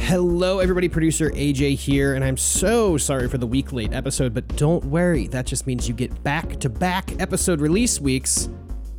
Hello, 0.08 0.60
everybody. 0.60 0.88
Producer 0.88 1.32
AJ 1.32 1.76
here, 1.76 2.14
and 2.14 2.24
I'm 2.24 2.38
so 2.38 2.96
sorry 2.96 3.28
for 3.28 3.38
the 3.38 3.46
week 3.46 3.74
late 3.74 3.92
episode, 3.92 4.34
but 4.34 4.48
don't 4.56 4.82
worry. 4.86 5.28
That 5.28 5.46
just 5.46 5.68
means 5.68 5.90
you 5.90 5.94
get 5.94 6.24
back 6.24 6.62
to 6.62 6.70
back 6.70 7.20
episode 7.20 7.60
release 7.60 8.00
weeks 8.00 8.48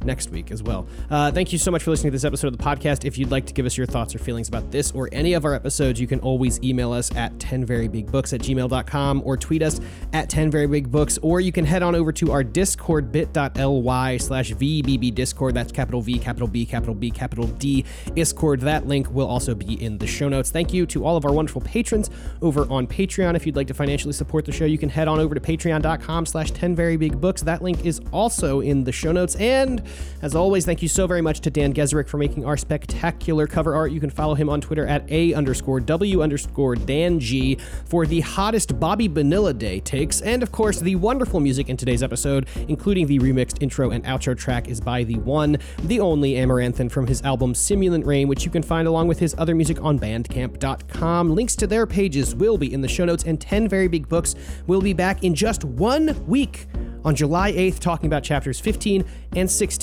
next 0.09 0.31
week 0.31 0.51
as 0.51 0.63
well. 0.63 0.89
Uh, 1.11 1.31
thank 1.31 1.53
you 1.53 1.59
so 1.59 1.71
much 1.71 1.85
for 1.85 1.91
listening 1.91 2.11
to 2.11 2.15
this 2.17 2.25
episode 2.25 2.49
of 2.49 2.59
the 2.59 2.65
podcast. 2.65 3.05
If 3.05 3.17
you'd 3.19 3.31
like 3.31 3.47
to 3.47 3.53
give 3.53 3.67
us 3.67 3.77
your 3.77 3.87
thoughts 3.87 4.15
or 4.15 4.19
feelings 4.19 4.49
about 4.49 4.73
this 4.73 4.91
or 4.91 5.09
any 5.13 5.35
of 5.35 5.45
our 5.45 5.55
episodes, 5.55 6.01
you 6.01 6.07
can 6.07 6.19
always 6.21 6.61
email 6.65 6.93
us 6.93 7.15
at 7.15 7.37
10verybigbooks 7.39 8.33
at 8.33 8.41
gmail.com 8.41 9.23
or 9.25 9.37
tweet 9.37 9.63
us 9.63 9.81
at 10.13 10.29
10verybigbooks, 10.31 11.19
or 11.23 11.41
you 11.41 11.53
can 11.53 11.65
head 11.65 11.83
on 11.83 11.95
over 11.95 12.11
to 12.11 12.33
our 12.33 12.43
Discord, 12.43 13.13
bit.ly 13.13 14.17
slash 14.17 14.53
VBB 14.53 15.15
Discord. 15.15 15.55
That's 15.55 15.71
capital 15.71 16.01
V, 16.01 16.19
capital 16.19 16.49
B, 16.49 16.65
capital 16.65 16.95
B, 16.95 17.11
capital 17.11 17.47
D 17.47 17.85
Discord. 18.15 18.61
That 18.63 18.87
link 18.87 19.11
will 19.11 19.29
also 19.29 19.55
be 19.55 19.83
in 19.85 19.99
the 19.99 20.07
show 20.07 20.29
notes. 20.29 20.51
Thank 20.51 20.73
you 20.73 20.87
to 20.87 21.05
all 21.05 21.17
of 21.17 21.25
our 21.25 21.33
wonderful 21.33 21.61
patrons 21.61 22.11
over 22.41 22.63
on 22.71 22.87
Patreon. 22.87 23.37
If 23.37 23.45
you'd 23.47 23.57
like 23.57 23.67
to 23.67 23.75
financially 23.75 24.15
support 24.15 24.47
the 24.47 24.53
show, 24.53 24.65
you 24.65 24.79
can 24.79 24.89
head 24.89 25.07
on 25.07 25.21
over 25.21 25.35
to 25.35 25.41
patreon.com 25.41 26.25
slash 26.27 26.51
10verybigbooks. 26.53 27.41
That 27.41 27.63
link 27.63 27.85
is 27.85 28.01
also 28.13 28.61
in 28.61 28.85
the 28.85 28.93
show 28.93 29.13
notes. 29.13 29.37
And 29.37 29.83
as 30.23 30.35
always, 30.35 30.65
thank 30.65 30.83
you 30.83 30.89
so 30.89 31.07
very 31.07 31.23
much 31.23 31.41
to 31.41 31.51
Dan 31.51 31.73
Gesrick 31.73 32.09
for 32.09 32.19
making 32.19 32.45
our 32.45 32.57
spectacular 32.57 33.47
cover 33.47 33.75
art. 33.75 33.93
You 33.93 34.01
can 34.01 34.11
follow 34.11 34.35
him 34.35 34.49
on 34.49 34.61
Twitter 34.61 34.87
at 34.87 35.11
A 35.11 35.35
underscore 35.35 35.81
W 35.81 36.23
underscore 36.23 36.75
Dan 36.75 37.21
G 37.21 37.57
for 37.85 38.07
the 38.07 38.21
hottest 38.21 38.79
Bobby 38.81 39.09
Vanilla 39.09 39.55
Day 39.55 39.81
takes. 39.81 40.21
And 40.23 40.43
of 40.43 40.53
course, 40.53 40.81
the 40.81 40.97
wonderful 40.97 41.41
music 41.41 41.69
in 41.69 41.77
today's 41.77 42.03
episode, 42.03 42.49
including 42.69 43.07
the 43.07 43.19
remixed 43.19 43.63
intro 43.63 43.91
and 43.91 44.05
outro 44.05 44.37
track, 44.37 44.69
is 44.69 44.81
by 44.81 45.05
the 45.05 45.17
one, 45.17 45.59
the 45.85 46.01
only 46.01 46.35
Amaranthin 46.35 46.91
from 46.91 47.07
his 47.07 47.23
album 47.23 47.55
Simulant 47.55 48.07
Rain, 48.07 48.29
which 48.29 48.45
you 48.45 48.51
can 48.51 48.63
find 48.63 48.89
along 48.89 49.09
with 49.09 49.19
his 49.19 49.35
other 49.39 49.55
music 49.55 49.83
on 49.83 49.99
bandcamp.com. 49.99 51.35
Links 51.35 51.57
to 51.57 51.67
their 51.67 51.87
pages 51.87 52.35
will 52.35 52.59
be 52.59 52.73
in 52.73 52.81
the 52.81 52.89
show 52.89 53.05
notes, 53.05 53.25
and 53.25 53.41
10 53.41 53.69
Very 53.69 53.89
Big 53.89 54.09
Books 54.09 54.35
will 54.67 54.81
be 54.81 54.93
back 54.93 55.25
in 55.25 55.35
just 55.35 55.65
one 55.65 56.27
week 56.27 56.67
on 57.05 57.15
July 57.15 57.53
8th, 57.53 57.79
talking 57.79 58.07
about 58.07 58.23
chapters 58.23 58.61
15 58.61 59.05
and 59.37 59.51
16 59.51 59.78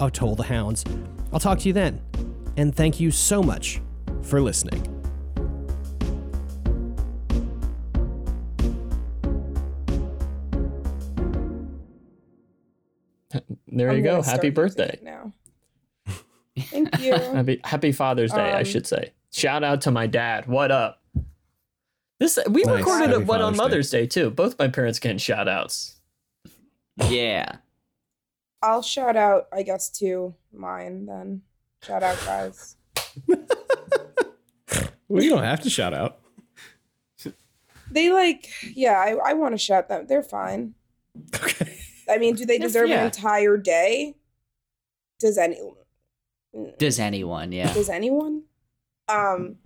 of 0.00 0.12
Toll 0.12 0.34
the 0.34 0.42
Hounds. 0.44 0.84
I'll 1.32 1.40
talk 1.40 1.58
to 1.60 1.66
you 1.68 1.72
then, 1.72 2.00
and 2.56 2.74
thank 2.74 2.98
you 3.00 3.10
so 3.10 3.42
much 3.42 3.80
for 4.22 4.40
listening. 4.40 4.82
There 13.70 13.90
I'm 13.90 13.96
you 13.98 14.02
go. 14.02 14.22
Happy 14.22 14.50
birthday. 14.50 14.88
it 14.94 15.02
Now. 15.02 15.32
Thank 16.58 16.98
you. 17.00 17.12
Happy 17.14 17.60
Happy 17.64 17.92
Father's 17.92 18.32
Day, 18.32 18.52
I 18.52 18.58
Um, 18.60 18.64
should 18.64 18.86
say. 18.86 19.12
Shout 19.32 19.62
out 19.62 19.82
to 19.82 19.90
my 19.90 20.06
dad. 20.06 20.46
What 20.46 20.70
up? 20.72 21.02
This 22.18 22.38
we 22.50 22.62
Nice. 22.62 22.78
recorded 22.78 23.10
Happy 23.10 23.22
a 23.22 23.24
one 23.26 23.40
on 23.40 23.54
Father's 23.54 23.56
Day. 23.56 23.62
Mother's 23.62 23.90
Day. 23.90 24.06
too. 24.06 24.30
Both 24.30 24.58
my 24.58 24.68
parents 24.68 24.98
getting 24.98 25.18
shout 25.18 25.46
outs. 25.48 25.96
Yeah. 27.08 27.56
I'll 28.62 28.82
shout 28.82 29.16
out, 29.16 29.46
I 29.52 29.62
guess, 29.62 29.90
to 29.98 30.34
mine 30.52 31.06
then. 31.06 31.42
Shout 31.82 32.02
out, 32.02 32.18
guys. 32.24 32.76
Well, 35.08 35.22
you 35.22 35.30
don't 35.30 35.42
have 35.42 35.60
to 35.62 35.70
shout 35.70 35.94
out. 35.94 36.18
They 37.90 38.12
like, 38.12 38.46
yeah, 38.74 38.98
I, 38.98 39.30
I 39.30 39.32
want 39.32 39.54
to 39.54 39.58
shout 39.58 39.88
them. 39.88 40.06
They're 40.06 40.22
fine. 40.22 40.74
Okay. 41.34 41.78
I 42.08 42.18
mean, 42.18 42.34
do 42.34 42.44
they 42.44 42.58
deserve 42.58 42.90
yeah. 42.90 43.00
an 43.00 43.06
entire 43.06 43.56
day? 43.56 44.16
Does 45.18 45.38
any 45.38 45.58
Does 46.78 46.98
anyone? 46.98 47.52
Yeah. 47.52 47.72
does 47.72 47.88
anyone? 47.88 48.42
Um, 49.08 49.56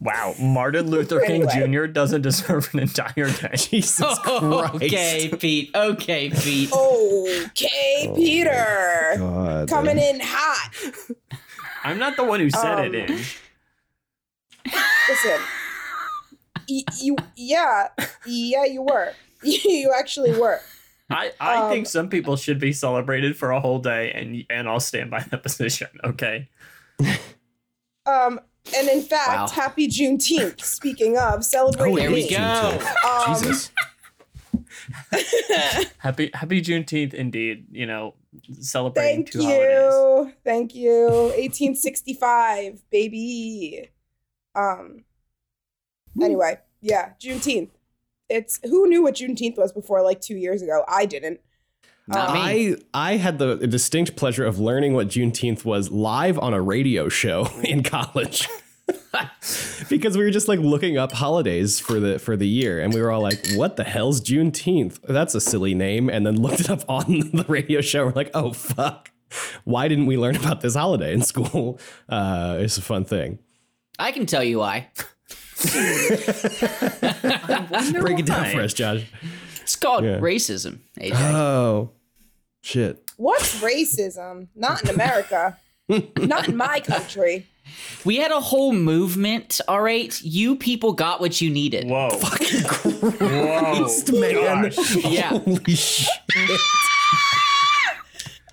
Wow. 0.00 0.34
Martin 0.38 0.88
Luther 0.90 1.20
King 1.20 1.48
Anyway. 1.50 1.66
Jr. 1.86 1.86
doesn't 1.86 2.22
deserve 2.22 2.72
an 2.72 2.80
entire 2.80 3.30
day. 3.30 3.50
Jesus 3.56 4.18
Christ. 4.20 4.74
okay, 4.76 5.28
Pete. 5.38 5.70
Okay, 5.74 6.30
Pete. 6.30 6.72
okay, 6.72 8.06
Oh, 8.08 8.14
Peter, 8.14 9.14
God. 9.18 9.68
coming 9.68 9.98
in 9.98 10.20
hot. 10.22 10.70
I'm 11.84 11.98
not 11.98 12.16
the 12.16 12.24
one 12.24 12.38
who 12.40 12.48
said 12.50 12.94
it. 12.94 13.10
Um, 13.10 13.16
In. 13.16 13.24
Listen, 15.08 15.40
y- 16.68 16.82
you, 17.00 17.16
yeah, 17.36 17.88
yeah, 18.26 18.64
you 18.66 18.82
were. 18.82 19.12
you 19.42 19.92
actually 19.98 20.38
were. 20.38 20.60
I, 21.10 21.32
I 21.40 21.56
um, 21.62 21.70
think 21.72 21.86
some 21.86 22.08
people 22.10 22.36
should 22.36 22.60
be 22.60 22.72
celebrated 22.72 23.36
for 23.36 23.50
a 23.50 23.60
whole 23.60 23.78
day, 23.78 24.12
and 24.12 24.44
and 24.50 24.68
I'll 24.68 24.78
stand 24.80 25.10
by 25.10 25.20
that 25.30 25.42
position. 25.42 25.88
Okay. 26.04 26.48
Um, 28.04 28.40
and 28.76 28.88
in 28.88 29.00
fact, 29.02 29.28
Wow. 29.28 29.48
happy 29.48 29.88
Juneteenth. 29.88 30.60
Speaking 30.60 31.16
of 31.18 31.44
celebrating, 31.44 31.92
oh, 31.94 32.00
There 32.00 32.10
we 32.10 32.28
go. 32.28 32.78
Um, 33.08 33.34
Jesus. 33.42 33.70
Happy 35.98 36.30
Happy 36.34 36.62
Juneteenth, 36.62 37.14
indeed. 37.14 37.66
You 37.70 37.86
know, 37.86 38.14
celebrating 38.60 39.24
Thank 39.24 39.30
two 39.32 39.42
holidays. 39.42 39.66
you. 39.92 40.32
Thank 40.44 40.74
you. 40.74 41.06
1865, 41.36 42.82
baby. 42.90 43.90
Um 44.54 45.04
anyway, 46.22 46.58
yeah, 46.80 47.12
Juneteenth. 47.20 47.70
It's 48.28 48.60
who 48.62 48.88
knew 48.88 49.02
what 49.02 49.14
Juneteenth 49.16 49.56
was 49.56 49.72
before 49.72 50.02
like 50.02 50.20
2 50.20 50.36
years 50.36 50.60
ago? 50.62 50.84
I 50.86 51.06
didn't. 51.06 51.40
Not 52.08 52.32
me. 52.34 52.74
I 52.94 53.12
I 53.12 53.16
had 53.16 53.38
the 53.38 53.56
distinct 53.66 54.16
pleasure 54.16 54.44
of 54.44 54.58
learning 54.58 54.94
what 54.94 55.08
Juneteenth 55.08 55.64
was 55.64 55.90
live 55.90 56.38
on 56.38 56.54
a 56.54 56.60
radio 56.62 57.08
show 57.08 57.48
in 57.64 57.82
college. 57.82 58.48
because 59.90 60.16
we 60.16 60.24
were 60.24 60.30
just 60.30 60.48
like 60.48 60.58
looking 60.60 60.96
up 60.96 61.12
holidays 61.12 61.78
for 61.78 62.00
the 62.00 62.18
for 62.18 62.36
the 62.38 62.48
year 62.48 62.80
and 62.80 62.94
we 62.94 63.00
were 63.02 63.10
all 63.10 63.20
like 63.20 63.38
what 63.54 63.76
the 63.76 63.84
hell's 63.84 64.18
juneteenth 64.22 64.98
that's 65.06 65.34
a 65.34 65.40
silly 65.42 65.74
name 65.74 66.08
and 66.08 66.24
then 66.26 66.40
looked 66.40 66.60
it 66.60 66.70
up 66.70 66.82
on 66.88 67.04
the 67.34 67.44
radio 67.48 67.82
show 67.82 68.06
we're 68.06 68.12
like 68.12 68.30
oh 68.32 68.50
fuck 68.52 69.10
why 69.64 69.88
didn't 69.88 70.06
we 70.06 70.16
learn 70.16 70.36
about 70.36 70.62
this 70.62 70.74
holiday 70.74 71.12
in 71.12 71.20
school 71.20 71.78
uh 72.08 72.56
it's 72.60 72.78
a 72.78 72.82
fun 72.82 73.04
thing 73.04 73.38
I 73.98 74.10
can 74.12 74.24
tell 74.24 74.42
you 74.44 74.58
why. 74.60 74.88
break 78.00 78.20
it 78.20 78.26
down 78.26 78.42
why. 78.44 78.52
for 78.54 78.60
us 78.62 78.72
josh 78.72 79.04
It's 79.62 79.76
called 79.76 80.04
Yeah. 80.04 80.18
racism, 80.18 80.78
AJ. 80.98 81.12
oh 81.34 81.90
shit 82.60 83.08
What's 83.18 83.60
racism? 83.60 84.46
Not 84.54 84.84
in 84.84 84.90
America. 84.90 85.58
Not 85.88 86.48
in 86.48 86.56
my 86.56 86.78
country. 86.78 87.46
We 88.04 88.16
had 88.16 88.30
a 88.30 88.38
whole 88.38 88.72
movement, 88.72 89.60
all 89.66 89.82
right? 89.82 90.18
You 90.22 90.54
people 90.54 90.92
got 90.92 91.20
what 91.20 91.40
you 91.40 91.50
needed. 91.50 91.88
Whoa. 91.88 92.10
Whoa. 92.12 93.10
Christ, 93.10 94.12
man. 94.12 94.62
Gosh. 94.62 94.96
Yeah. 95.04 95.28
holy 95.38 95.74
shit 95.74 96.08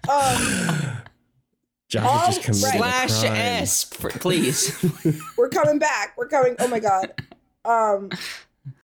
Um, 0.09 0.97
Josh 1.87 2.37
is 2.37 2.45
just 2.45 2.65
All 2.65 2.71
right. 2.71 3.09
Slash. 3.09 3.23
S, 3.23 3.83
for, 3.83 4.09
please. 4.09 4.83
we're 5.37 5.49
coming 5.49 5.77
back. 5.77 6.15
We're 6.17 6.27
coming. 6.27 6.55
Oh 6.57 6.67
my 6.67 6.79
god. 6.79 7.13
Um, 7.63 8.09